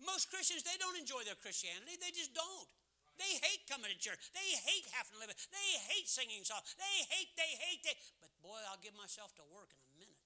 Most 0.03 0.29
Christians, 0.31 0.67
they 0.67 0.77
don't 0.79 0.99
enjoy 0.99 1.23
their 1.23 1.39
Christianity. 1.39 1.97
They 1.99 2.11
just 2.11 2.35
don't. 2.35 2.69
They 3.15 3.39
hate 3.47 3.63
coming 3.71 3.95
to 3.95 3.99
church. 3.99 4.19
They 4.35 4.49
hate 4.59 4.91
having 4.91 5.15
to 5.15 5.21
live. 5.23 5.31
They 5.31 5.71
hate 5.87 6.11
singing 6.11 6.43
songs. 6.43 6.75
They 6.75 6.97
hate, 7.15 7.31
they 7.39 7.53
hate, 7.71 7.81
they. 7.87 7.95
But 8.19 8.35
boy, 8.43 8.59
I'll 8.67 8.83
give 8.83 8.95
myself 8.99 9.31
to 9.39 9.45
work 9.55 9.71
in 9.71 9.83
a 9.95 9.97
minute. 10.03 10.19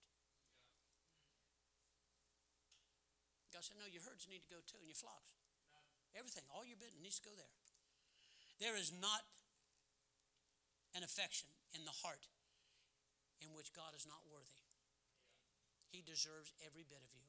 God 3.53 3.61
said, 3.61 3.77
No, 3.77 3.85
your 3.85 4.01
herds 4.09 4.25
need 4.25 4.41
to 4.49 4.51
go 4.57 4.61
too, 4.65 4.81
and 4.81 4.89
your 4.89 4.97
flocks. 4.97 5.37
Everything, 6.17 6.49
all 6.49 6.65
your 6.65 6.81
business 6.81 7.05
needs 7.05 7.21
to 7.21 7.29
go 7.29 7.35
there. 7.37 7.53
There 8.57 8.75
is 8.75 8.89
not 8.89 9.29
an 10.97 11.05
affection 11.05 11.53
in 11.77 11.85
the 11.85 11.93
heart 12.01 12.25
in 13.41 13.55
which 13.55 13.73
God 13.73 13.95
is 13.95 14.07
not 14.07 14.27
worthy. 14.27 14.67
He 15.89 16.05
deserves 16.05 16.53
every 16.63 16.85
bit 16.85 17.01
of 17.01 17.11
you 17.17 17.29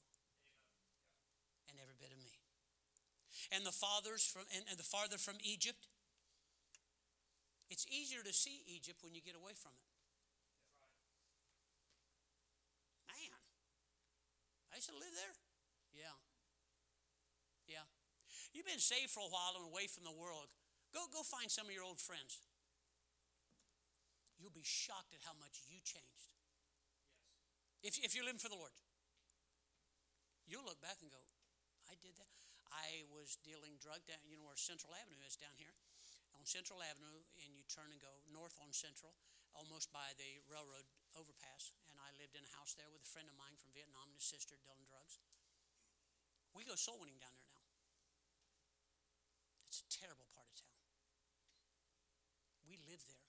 and 1.70 1.80
every 1.80 1.96
bit 1.96 2.12
of 2.12 2.20
me. 2.20 2.36
And 3.54 3.64
the 3.64 3.74
fathers 3.74 4.26
from 4.26 4.44
and, 4.52 4.66
and 4.68 4.78
the 4.78 4.86
farther 4.86 5.18
from 5.18 5.38
Egypt, 5.46 5.88
it's 7.70 7.86
easier 7.88 8.26
to 8.26 8.34
see 8.34 8.66
Egypt 8.68 9.00
when 9.06 9.14
you 9.14 9.22
get 9.22 9.38
away 9.38 9.54
from 9.56 9.72
it. 9.78 9.90
Man, 13.08 13.42
I 14.74 14.82
used 14.82 14.90
to 14.90 14.98
live 14.98 15.14
there. 15.14 15.36
Yeah. 15.94 16.18
Yeah. 17.70 17.86
You've 18.52 18.66
been 18.66 18.82
saved 18.82 19.14
for 19.14 19.22
a 19.22 19.30
while 19.30 19.56
and 19.56 19.70
away 19.70 19.86
from 19.86 20.04
the 20.04 20.14
world. 20.14 20.50
Go 20.94 21.06
go 21.14 21.22
find 21.22 21.50
some 21.50 21.70
of 21.70 21.74
your 21.74 21.86
old 21.86 22.02
friends. 22.02 22.42
You'll 24.40 24.56
be 24.56 24.64
shocked 24.64 25.12
at 25.12 25.22
how 25.28 25.36
much 25.36 25.68
you 25.68 25.84
changed. 25.84 26.32
Yes. 27.84 28.00
If, 28.00 28.08
if 28.08 28.12
you're 28.16 28.24
living 28.24 28.40
for 28.40 28.48
the 28.48 28.58
Lord, 28.58 28.72
you'll 30.48 30.66
look 30.66 30.80
back 30.80 31.04
and 31.04 31.12
go, 31.12 31.20
I 31.92 32.00
did 32.00 32.16
that. 32.16 32.32
I 32.72 33.04
was 33.12 33.36
dealing 33.44 33.76
drug 33.84 34.00
down, 34.08 34.24
you 34.24 34.40
know 34.40 34.48
where 34.48 34.58
Central 34.58 34.96
Avenue 34.96 35.20
is 35.28 35.36
down 35.36 35.54
here. 35.60 35.76
On 36.38 36.48
Central 36.48 36.80
Avenue, 36.80 37.20
and 37.44 37.52
you 37.52 37.68
turn 37.68 37.92
and 37.92 38.00
go 38.00 38.24
north 38.32 38.56
on 38.64 38.72
Central, 38.72 39.12
almost 39.52 39.92
by 39.92 40.16
the 40.16 40.40
railroad 40.48 40.88
overpass. 41.18 41.76
And 41.92 42.00
I 42.00 42.16
lived 42.16 42.38
in 42.38 42.46
a 42.46 42.56
house 42.56 42.78
there 42.80 42.88
with 42.88 43.04
a 43.04 43.12
friend 43.12 43.28
of 43.28 43.36
mine 43.36 43.60
from 43.60 43.76
Vietnam 43.76 44.08
and 44.08 44.16
his 44.16 44.24
sister 44.24 44.56
dealing 44.64 44.88
drugs. 44.88 45.20
We 46.56 46.64
go 46.64 46.80
soul 46.80 46.98
winning 47.02 47.20
down 47.20 47.34
there 47.36 47.50
now. 47.52 47.66
It's 49.68 49.84
a 49.84 49.90
terrible 49.90 50.30
part 50.34 50.50
of 50.50 50.56
town. 50.58 50.80
We 52.66 52.78
live 52.86 53.02
there, 53.10 53.29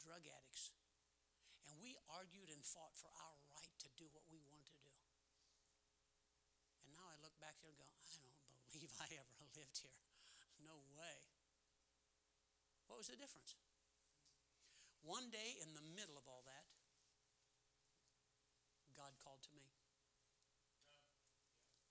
drug 0.00 0.24
addicts. 0.24 0.72
And 1.68 1.76
we 1.78 2.00
argued 2.08 2.48
and 2.48 2.64
fought 2.64 2.96
for 2.96 3.12
our 3.20 3.36
right 3.52 3.74
to 3.84 3.88
do 4.00 4.08
what 4.10 4.24
we 4.32 4.40
wanted 4.48 4.72
to 4.72 4.80
do. 4.80 4.96
And 6.82 6.96
now 6.96 7.04
I 7.06 7.20
look 7.20 7.36
back 7.38 7.60
there 7.60 7.70
and 7.70 7.78
go, 7.78 7.86
I 7.86 8.16
don't 8.16 8.34
believe 8.72 8.90
I 8.96 9.06
ever 9.14 9.36
lived 9.60 9.76
here. 9.84 10.00
No 10.64 10.80
way. 10.96 11.30
What 12.88 12.98
was 12.98 13.12
the 13.12 13.20
difference? 13.20 13.54
One 15.04 15.32
day 15.32 15.56
in 15.60 15.72
the 15.72 15.84
middle 15.96 16.16
of 16.16 16.26
all 16.28 16.44
that, 16.44 16.66
God 18.96 19.16
called 19.22 19.40
to 19.48 19.52
me. 19.56 19.64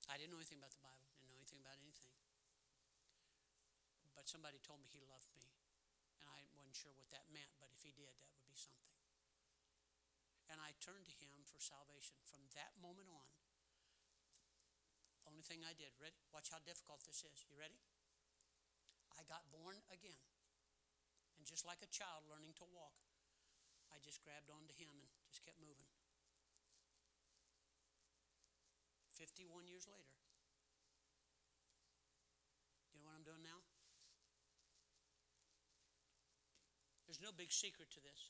I 0.09 0.17
didn't 0.17 0.33
know 0.33 0.41
anything 0.41 0.61
about 0.61 0.73
the 0.73 0.81
Bible, 0.81 1.05
I 1.09 1.21
didn't 1.21 1.33
know 1.33 1.41
anything 1.41 1.61
about 1.61 1.77
anything. 1.81 2.13
But 4.13 4.29
somebody 4.29 4.57
told 4.61 4.81
me 4.81 4.89
he 4.89 5.01
loved 5.05 5.29
me. 5.37 5.58
Wasn't 6.69 6.85
sure 6.85 7.01
what 7.01 7.09
that 7.09 7.25
meant, 7.33 7.49
but 7.57 7.73
if 7.73 7.81
he 7.81 7.89
did, 7.89 8.13
that 8.21 8.29
would 8.29 8.45
be 8.45 8.53
something. 8.53 8.93
And 10.53 10.61
I 10.61 10.77
turned 10.77 11.09
to 11.09 11.15
him 11.17 11.41
for 11.49 11.57
salvation. 11.57 12.13
From 12.21 12.45
that 12.53 12.77
moment 12.77 13.09
on, 13.09 13.25
only 15.25 15.41
thing 15.41 15.65
I 15.65 15.73
did, 15.73 15.97
ready? 15.97 16.21
Watch 16.29 16.53
how 16.53 16.61
difficult 16.61 17.01
this 17.09 17.25
is. 17.25 17.41
You 17.49 17.57
ready? 17.57 17.81
I 19.17 19.25
got 19.25 19.49
born 19.49 19.81
again. 19.89 20.21
And 21.41 21.49
just 21.49 21.65
like 21.65 21.81
a 21.81 21.89
child 21.89 22.29
learning 22.29 22.53
to 22.61 22.69
walk, 22.69 23.01
I 23.89 23.97
just 24.05 24.21
grabbed 24.21 24.53
onto 24.53 24.77
him 24.77 24.93
and 24.93 25.09
just 25.25 25.41
kept 25.41 25.57
moving. 25.57 25.89
51 29.17 29.65
years 29.65 29.89
later. 29.89 30.13
You 32.93 33.01
know 33.01 33.09
what 33.09 33.17
I'm 33.17 33.25
doing 33.25 33.41
now? 33.41 33.58
There's 37.09 37.25
no 37.25 37.33
big 37.33 37.49
secret 37.49 37.89
to 37.97 38.01
this. 38.05 38.29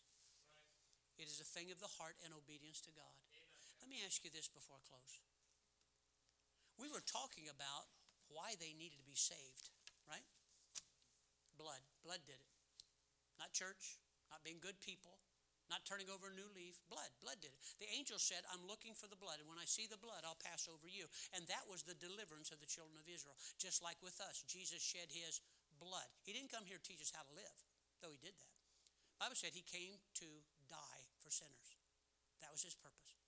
It 1.19 1.27
is 1.27 1.43
a 1.43 1.51
thing 1.51 1.67
of 1.67 1.83
the 1.83 1.91
heart 1.99 2.15
and 2.23 2.31
obedience 2.31 2.79
to 2.87 2.95
God. 2.95 3.11
Let 3.83 3.91
me 3.91 3.99
ask 4.07 4.23
you 4.23 4.31
this 4.31 4.47
before 4.47 4.79
I 4.79 4.83
close. 4.87 5.19
We 6.79 6.87
were 6.87 7.03
talking 7.03 7.51
about 7.51 7.91
why 8.31 8.55
they 8.55 8.71
needed 8.71 9.03
to 9.03 9.07
be 9.09 9.19
saved, 9.19 9.67
right? 10.07 10.23
Blood. 11.59 11.83
Blood 12.07 12.23
did 12.23 12.39
it. 12.39 12.53
Not 13.35 13.51
church, 13.51 13.99
not 14.31 14.47
being 14.47 14.63
good 14.63 14.79
people, 14.79 15.19
not 15.67 15.83
turning 15.83 16.07
over 16.07 16.31
a 16.31 16.39
new 16.39 16.47
leaf. 16.55 16.79
Blood. 16.87 17.11
Blood 17.19 17.43
did 17.43 17.51
it. 17.51 17.59
The 17.83 17.91
angel 17.91 18.15
said, 18.15 18.47
I'm 18.47 18.63
looking 18.63 18.95
for 18.95 19.11
the 19.11 19.19
blood, 19.19 19.43
and 19.43 19.51
when 19.51 19.59
I 19.59 19.67
see 19.67 19.91
the 19.91 19.99
blood, 19.99 20.23
I'll 20.23 20.39
pass 20.39 20.71
over 20.71 20.87
you. 20.87 21.11
And 21.35 21.43
that 21.51 21.67
was 21.67 21.83
the 21.83 21.99
deliverance 21.99 22.55
of 22.55 22.63
the 22.63 22.71
children 22.71 22.95
of 22.95 23.11
Israel. 23.11 23.35
Just 23.59 23.83
like 23.83 23.99
with 23.99 24.15
us, 24.23 24.47
Jesus 24.47 24.79
shed 24.79 25.11
his 25.11 25.43
blood. 25.83 26.07
He 26.23 26.31
didn't 26.31 26.55
come 26.55 26.63
here 26.63 26.79
to 26.79 26.87
teach 26.87 27.03
us 27.03 27.11
how 27.11 27.27
to 27.27 27.35
live, 27.35 27.57
though 27.99 28.15
he 28.15 28.23
did 28.23 28.39
that. 28.39 28.58
Bible 29.19 29.35
said 29.35 29.51
he 29.51 29.67
came 29.67 29.99
to 30.23 30.29
die 30.71 31.03
for 31.19 31.27
sinners. 31.27 31.75
That 32.39 32.55
was 32.55 32.63
his 32.63 32.79
purpose. 32.79 33.19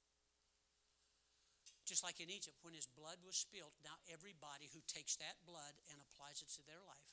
Just 1.84 2.08
like 2.08 2.24
in 2.24 2.32
Egypt, 2.32 2.56
when 2.64 2.72
his 2.72 2.88
blood 2.88 3.20
was 3.28 3.36
spilled, 3.36 3.76
now 3.84 4.00
everybody 4.08 4.72
who 4.72 4.80
takes 4.88 5.20
that 5.20 5.44
blood 5.44 5.76
and 5.92 6.00
applies 6.00 6.40
it 6.40 6.48
to 6.56 6.64
their 6.64 6.80
life, 6.88 7.12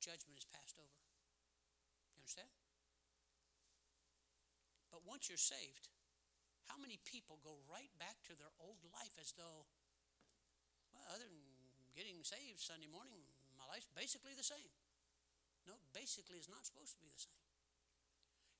judgment 0.00 0.40
is 0.40 0.48
passed 0.48 0.80
over. 0.80 0.98
You 2.16 2.24
understand? 2.24 2.48
But 4.88 5.04
once 5.04 5.28
you're 5.28 5.36
saved, 5.36 5.92
how 6.72 6.80
many 6.80 6.96
people 7.04 7.36
go 7.44 7.60
right 7.68 7.92
back 8.00 8.24
to 8.28 8.34
their 8.34 8.52
old 8.56 8.80
life 8.96 9.20
as 9.20 9.36
though, 9.36 9.68
well, 10.96 11.04
other 11.12 11.28
than 11.28 11.44
getting 11.92 12.24
saved 12.24 12.64
Sunday 12.64 12.88
morning, 12.88 13.20
my 13.60 13.68
life's 13.68 13.92
basically 13.92 14.32
the 14.32 14.46
same? 14.46 14.72
No, 15.66 15.78
basically 15.94 16.42
is 16.42 16.50
not 16.50 16.66
supposed 16.66 16.98
to 16.98 17.02
be 17.02 17.10
the 17.10 17.22
same. 17.22 17.44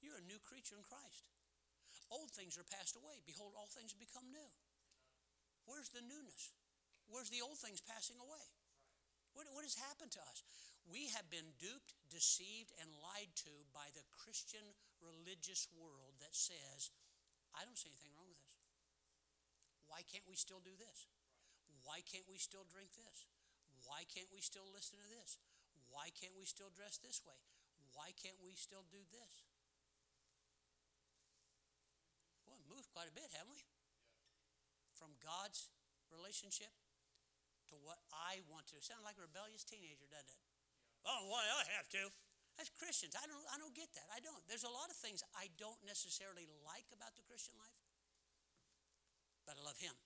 You're 0.03 0.19
a 0.19 0.31
new 0.31 0.39
creature 0.43 0.79
in 0.79 0.87
Christ. 0.87 1.27
Old 2.13 2.29
things 2.35 2.61
are 2.61 2.67
passed 2.69 2.99
away. 2.99 3.25
Behold, 3.25 3.57
all 3.57 3.71
things 3.73 3.97
become 3.97 4.29
new. 4.29 4.51
Where's 5.65 5.89
the 5.95 6.05
newness? 6.05 6.53
Where's 7.09 7.33
the 7.33 7.41
old 7.41 7.57
things 7.57 7.81
passing 7.81 8.21
away? 8.21 8.47
What, 9.33 9.49
what 9.57 9.65
has 9.65 9.81
happened 9.81 10.13
to 10.19 10.23
us? 10.29 10.45
We 10.85 11.09
have 11.15 11.31
been 11.33 11.57
duped, 11.57 11.95
deceived, 12.11 12.75
and 12.83 12.91
lied 13.01 13.33
to 13.47 13.55
by 13.73 13.89
the 13.95 14.05
Christian 14.13 14.77
religious 15.01 15.71
world 15.73 16.19
that 16.21 16.35
says, 16.35 16.93
I 17.57 17.65
don't 17.65 17.79
see 17.79 17.89
anything 17.89 18.13
wrong 18.19 18.29
with 18.29 18.43
this. 18.43 18.61
Why 19.89 20.05
can't 20.05 20.27
we 20.27 20.37
still 20.37 20.61
do 20.61 20.75
this? 20.77 21.09
Why 21.87 22.03
can't 22.05 22.27
we 22.29 22.37
still 22.37 22.67
drink 22.69 22.93
this? 22.93 23.29
Why 23.87 24.05
can't 24.11 24.31
we 24.31 24.43
still 24.43 24.67
listen 24.69 24.99
to 25.01 25.09
this? 25.09 25.39
Why 25.93 26.09
can't 26.17 26.33
we 26.33 26.49
still 26.49 26.73
dress 26.73 26.97
this 26.99 27.21
way? 27.23 27.37
Why 27.93 28.17
can't 28.17 28.41
we 28.41 28.57
still 28.57 28.89
do 28.89 29.05
this? 29.13 29.45
Well, 32.49 32.57
we've 32.57 32.73
moved 32.73 32.89
quite 32.97 33.13
a 33.13 33.15
bit, 33.15 33.29
haven't 33.37 33.53
we? 33.53 33.69
From 34.97 35.13
God's 35.21 35.69
relationship 36.09 36.73
to 37.69 37.77
what 37.85 38.01
I 38.13 38.41
want 38.49 38.73
to. 38.73 38.81
Sound 38.81 39.05
like 39.05 39.21
a 39.21 39.25
rebellious 39.25 39.65
teenager, 39.65 40.09
doesn't 40.09 40.33
it? 40.33 40.49
Oh, 41.05 41.29
why 41.29 41.45
I 41.45 41.69
have 41.77 41.89
to. 42.01 42.09
As 42.61 42.69
Christians, 42.69 43.17
I 43.17 43.25
don't 43.25 43.45
I 43.49 43.57
don't 43.57 43.73
get 43.73 43.89
that. 43.97 44.09
I 44.13 44.21
don't. 44.21 44.45
There's 44.45 44.69
a 44.69 44.73
lot 44.73 44.93
of 44.93 44.97
things 45.01 45.25
I 45.33 45.49
don't 45.57 45.81
necessarily 45.89 46.45
like 46.69 46.85
about 46.93 47.17
the 47.17 47.25
Christian 47.25 47.57
life. 47.57 47.81
But 49.49 49.57
I 49.57 49.65
love 49.65 49.81
him. 49.81 49.97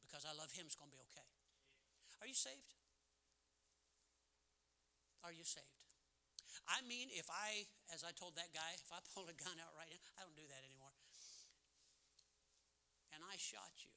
Because 0.00 0.24
I 0.24 0.32
love 0.32 0.56
him, 0.56 0.64
it's 0.64 0.74
gonna 0.74 0.92
be 0.92 1.02
okay. 1.12 1.28
Are 2.24 2.28
you 2.28 2.34
saved? 2.34 2.72
Are 5.26 5.34
you 5.34 5.42
saved? 5.42 5.82
I 6.70 6.86
mean, 6.86 7.10
if 7.10 7.26
I, 7.26 7.66
as 7.90 8.06
I 8.06 8.14
told 8.14 8.38
that 8.38 8.54
guy, 8.54 8.78
if 8.78 8.94
I 8.94 9.02
pulled 9.10 9.26
a 9.26 9.34
gun 9.34 9.58
out 9.58 9.74
right 9.74 9.90
now, 9.90 10.14
I 10.14 10.22
don't 10.22 10.38
do 10.38 10.46
that 10.46 10.62
anymore. 10.62 10.94
And 13.10 13.26
I 13.26 13.34
shot 13.34 13.82
you, 13.82 13.90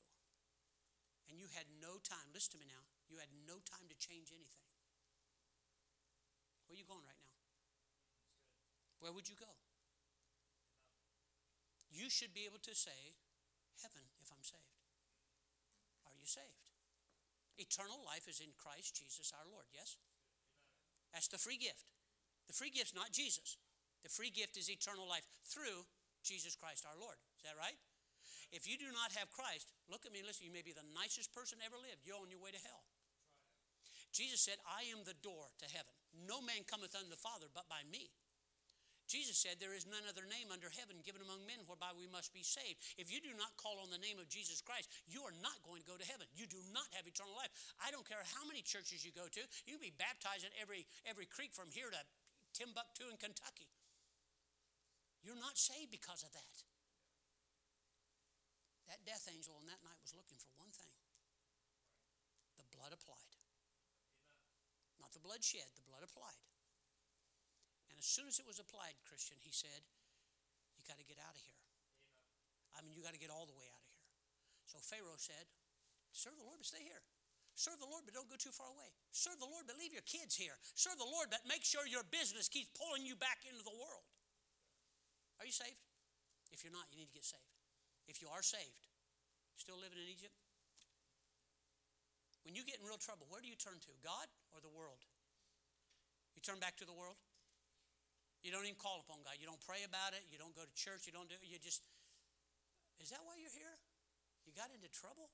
and 1.29 1.37
you 1.37 1.45
had 1.53 1.69
no 1.77 2.01
time, 2.01 2.33
listen 2.33 2.57
to 2.57 2.59
me 2.61 2.65
now, 2.65 2.81
you 3.05 3.21
had 3.21 3.29
no 3.45 3.61
time 3.61 3.85
to 3.91 3.97
change 4.01 4.33
anything. 4.33 4.65
Where 6.65 6.73
are 6.73 6.81
you 6.81 6.87
going 6.89 7.05
right 7.05 7.19
now? 7.21 7.35
Where 9.05 9.13
would 9.13 9.29
you 9.29 9.37
go? 9.37 9.53
You 11.93 12.09
should 12.09 12.33
be 12.33 12.49
able 12.49 12.63
to 12.65 12.73
say, 12.73 13.17
Heaven, 13.85 14.07
if 14.23 14.31
I'm 14.33 14.43
saved. 14.43 14.81
Are 16.07 16.15
you 16.15 16.25
saved? 16.25 16.73
Eternal 17.59 17.99
life 18.07 18.27
is 18.27 18.39
in 18.39 18.55
Christ 18.55 18.95
Jesus 18.95 19.33
our 19.35 19.45
Lord, 19.45 19.67
yes? 19.71 19.99
That's 21.13 21.27
the 21.27 21.41
free 21.41 21.57
gift. 21.57 21.85
The 22.47 22.53
free 22.53 22.69
gift's 22.69 22.95
not 22.95 23.11
Jesus. 23.11 23.57
The 24.03 24.09
free 24.09 24.31
gift 24.31 24.57
is 24.57 24.69
eternal 24.69 25.05
life 25.05 25.27
through 25.43 25.85
Jesus 26.23 26.55
Christ 26.55 26.85
our 26.87 26.97
Lord. 26.97 27.17
Is 27.37 27.43
that 27.43 27.59
right? 27.59 27.77
If 28.49 28.65
you 28.65 28.81
do 28.81 28.89
not 28.89 29.13
have 29.13 29.29
Christ, 29.29 29.69
look 29.91 30.09
at 30.09 30.13
me, 30.13 30.25
listen, 30.25 30.49
you 30.49 30.53
may 30.53 30.65
be 30.65 30.73
the 30.73 30.85
nicest 30.97 31.29
person 31.29 31.61
ever 31.61 31.77
lived. 31.77 32.01
You're 32.01 32.17
on 32.17 32.33
your 32.33 32.41
way 32.41 32.49
to 32.49 32.61
hell. 32.65 32.81
Jesus 34.09 34.41
said, 34.41 34.57
I 34.65 34.89
am 34.89 35.05
the 35.05 35.17
door 35.21 35.53
to 35.61 35.67
heaven. 35.69 35.93
No 36.25 36.41
man 36.41 36.65
cometh 36.65 36.97
unto 36.97 37.13
the 37.13 37.21
Father 37.21 37.45
but 37.53 37.69
by 37.69 37.85
me. 37.85 38.09
Jesus 39.09 39.41
said, 39.41 39.57
There 39.57 39.73
is 39.73 39.89
none 39.89 40.05
other 40.05 40.29
name 40.29 40.53
under 40.53 40.69
heaven 40.69 41.01
given 41.01 41.25
among 41.25 41.41
men 41.49 41.65
whereby 41.65 41.97
we 41.97 42.05
must 42.05 42.29
be 42.29 42.45
saved. 42.45 42.77
If 43.01 43.09
you 43.09 43.17
do 43.17 43.33
not 43.33 43.57
call 43.57 43.81
on 43.81 43.89
the 43.89 43.97
name 43.97 44.21
of 44.21 44.29
Jesus 44.29 44.61
Christ, 44.61 44.85
you 45.09 45.25
are 45.25 45.33
not 45.41 45.57
going 45.65 45.81
to 45.81 45.89
go 45.89 45.97
to 45.97 46.05
heaven. 46.05 46.29
You 46.37 46.45
do 46.45 46.61
not 46.69 46.85
have 46.93 47.09
eternal 47.09 47.33
life. 47.33 47.49
I 47.81 47.89
don't 47.89 48.05
care 48.05 48.21
how 48.37 48.45
many 48.45 48.61
churches 48.61 49.01
you 49.01 49.09
go 49.09 49.25
to, 49.25 49.41
you 49.65 49.81
can 49.81 49.83
be 49.83 49.97
baptized 49.97 50.45
in 50.45 50.53
every, 50.61 50.85
every 51.09 51.25
creek 51.25 51.57
from 51.57 51.73
here 51.73 51.89
to 51.89 52.01
Timbuktu 52.53 53.09
in 53.09 53.17
Kentucky. 53.17 53.73
You're 55.25 55.41
not 55.41 55.57
saved 55.57 55.89
because 55.89 56.21
of 56.21 56.31
that. 56.31 56.55
That 58.93 59.05
death 59.05 59.25
angel 59.29 59.57
on 59.57 59.65
that 59.69 59.81
night 59.85 60.01
was 60.01 60.17
looking 60.17 60.37
for 60.37 60.49
one 60.57 60.73
thing 60.73 60.93
the 62.57 62.65
blood 62.73 62.93
applied. 62.93 63.33
Not 65.01 65.13
the 65.13 65.21
blood 65.21 65.41
shed, 65.45 65.69
the 65.77 65.85
blood 65.85 66.01
applied. 66.01 66.48
And 67.89 67.97
as 67.97 68.05
soon 68.05 68.29
as 68.29 68.37
it 68.37 68.45
was 68.45 68.61
applied, 68.61 68.95
Christian, 69.03 69.37
he 69.41 69.51
said, 69.51 69.81
You 70.77 70.85
got 70.85 71.01
to 71.01 71.07
get 71.07 71.17
out 71.19 71.33
of 71.33 71.41
here. 71.41 71.61
I 72.77 72.85
mean, 72.85 72.93
you 72.93 73.01
got 73.01 73.17
to 73.17 73.21
get 73.21 73.33
all 73.33 73.49
the 73.49 73.57
way 73.57 73.65
out 73.67 73.81
of 73.81 73.89
here. 73.89 74.07
So 74.69 74.77
Pharaoh 74.79 75.17
said, 75.17 75.49
Serve 76.13 76.37
the 76.37 76.45
Lord, 76.45 76.61
but 76.61 76.69
stay 76.69 76.85
here. 76.85 77.01
Serve 77.57 77.81
the 77.81 77.89
Lord, 77.91 78.07
but 78.07 78.15
don't 78.15 78.29
go 78.31 78.39
too 78.39 78.55
far 78.55 78.71
away. 78.71 78.87
Serve 79.11 79.35
the 79.35 79.49
Lord, 79.49 79.67
but 79.67 79.75
leave 79.75 79.91
your 79.91 80.05
kids 80.07 80.31
here. 80.31 80.55
Serve 80.79 80.95
the 80.95 81.09
Lord, 81.09 81.27
but 81.27 81.43
make 81.43 81.67
sure 81.67 81.83
your 81.83 82.07
business 82.07 82.47
keeps 82.47 82.71
pulling 82.71 83.03
you 83.03 83.19
back 83.19 83.43
into 83.43 83.59
the 83.67 83.75
world. 83.75 84.07
Are 85.41 85.47
you 85.47 85.51
saved? 85.51 85.83
If 86.55 86.63
you're 86.63 86.71
not, 86.71 86.87
you 86.87 86.95
need 86.95 87.11
to 87.11 87.17
get 87.19 87.27
saved. 87.27 87.51
If 88.07 88.23
you 88.23 88.31
are 88.31 88.41
saved, 88.41 88.87
still 89.59 89.75
living 89.75 89.99
in 89.99 90.07
Egypt, 90.07 90.33
when 92.47 92.55
you 92.55 92.63
get 92.63 92.79
in 92.79 92.87
real 92.87 92.97
trouble, 92.97 93.27
where 93.27 93.43
do 93.43 93.51
you 93.51 93.59
turn 93.59 93.77
to? 93.77 93.91
God 93.99 94.25
or 94.55 94.63
the 94.63 94.71
world? 94.71 95.03
You 96.33 96.41
turn 96.41 96.63
back 96.63 96.79
to 96.79 96.87
the 96.87 96.95
world? 96.95 97.19
You 98.39 98.55
don't 98.55 98.63
even 98.63 98.79
call 98.79 99.03
upon 99.03 99.19
God. 99.27 99.35
You 99.35 99.47
don't 99.47 99.59
pray 99.59 99.83
about 99.83 100.15
it. 100.15 100.23
You 100.31 100.39
don't 100.39 100.55
go 100.55 100.63
to 100.63 100.75
church. 100.75 101.03
You 101.03 101.13
don't 101.13 101.27
do 101.27 101.35
You 101.43 101.59
just, 101.59 101.83
is 103.03 103.11
that 103.11 103.19
why 103.27 103.35
you're 103.35 103.51
here? 103.51 103.75
You 104.47 104.55
got 104.55 104.71
into 104.71 104.87
trouble? 104.87 105.27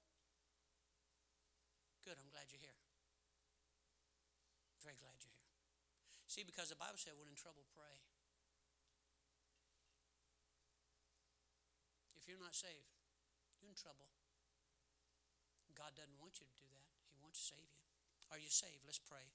Good, 2.02 2.18
I'm 2.18 2.30
glad 2.34 2.50
you're 2.50 2.62
here. 2.62 2.78
Very 4.82 4.98
glad 4.98 5.18
you're 5.22 5.34
here. 5.34 5.50
See, 6.30 6.46
because 6.46 6.70
the 6.70 6.78
Bible 6.78 6.98
said, 6.98 7.18
when 7.18 7.30
in 7.30 7.38
trouble, 7.38 7.66
pray. 7.74 7.98
If 12.18 12.30
you're 12.30 12.42
not 12.42 12.58
saved, 12.58 12.90
you're 13.62 13.70
in 13.70 13.78
trouble. 13.78 14.10
God 15.76 15.92
doesn't 15.94 16.16
want 16.18 16.40
you 16.40 16.48
to 16.48 16.56
do 16.56 16.66
that. 16.72 16.88
He 17.12 17.20
wants 17.20 17.44
to 17.44 17.46
save 17.54 17.68
you. 17.68 17.84
Are 18.32 18.40
you 18.40 18.50
saved? 18.50 18.88
Let's 18.88 18.98
pray. 18.98 19.28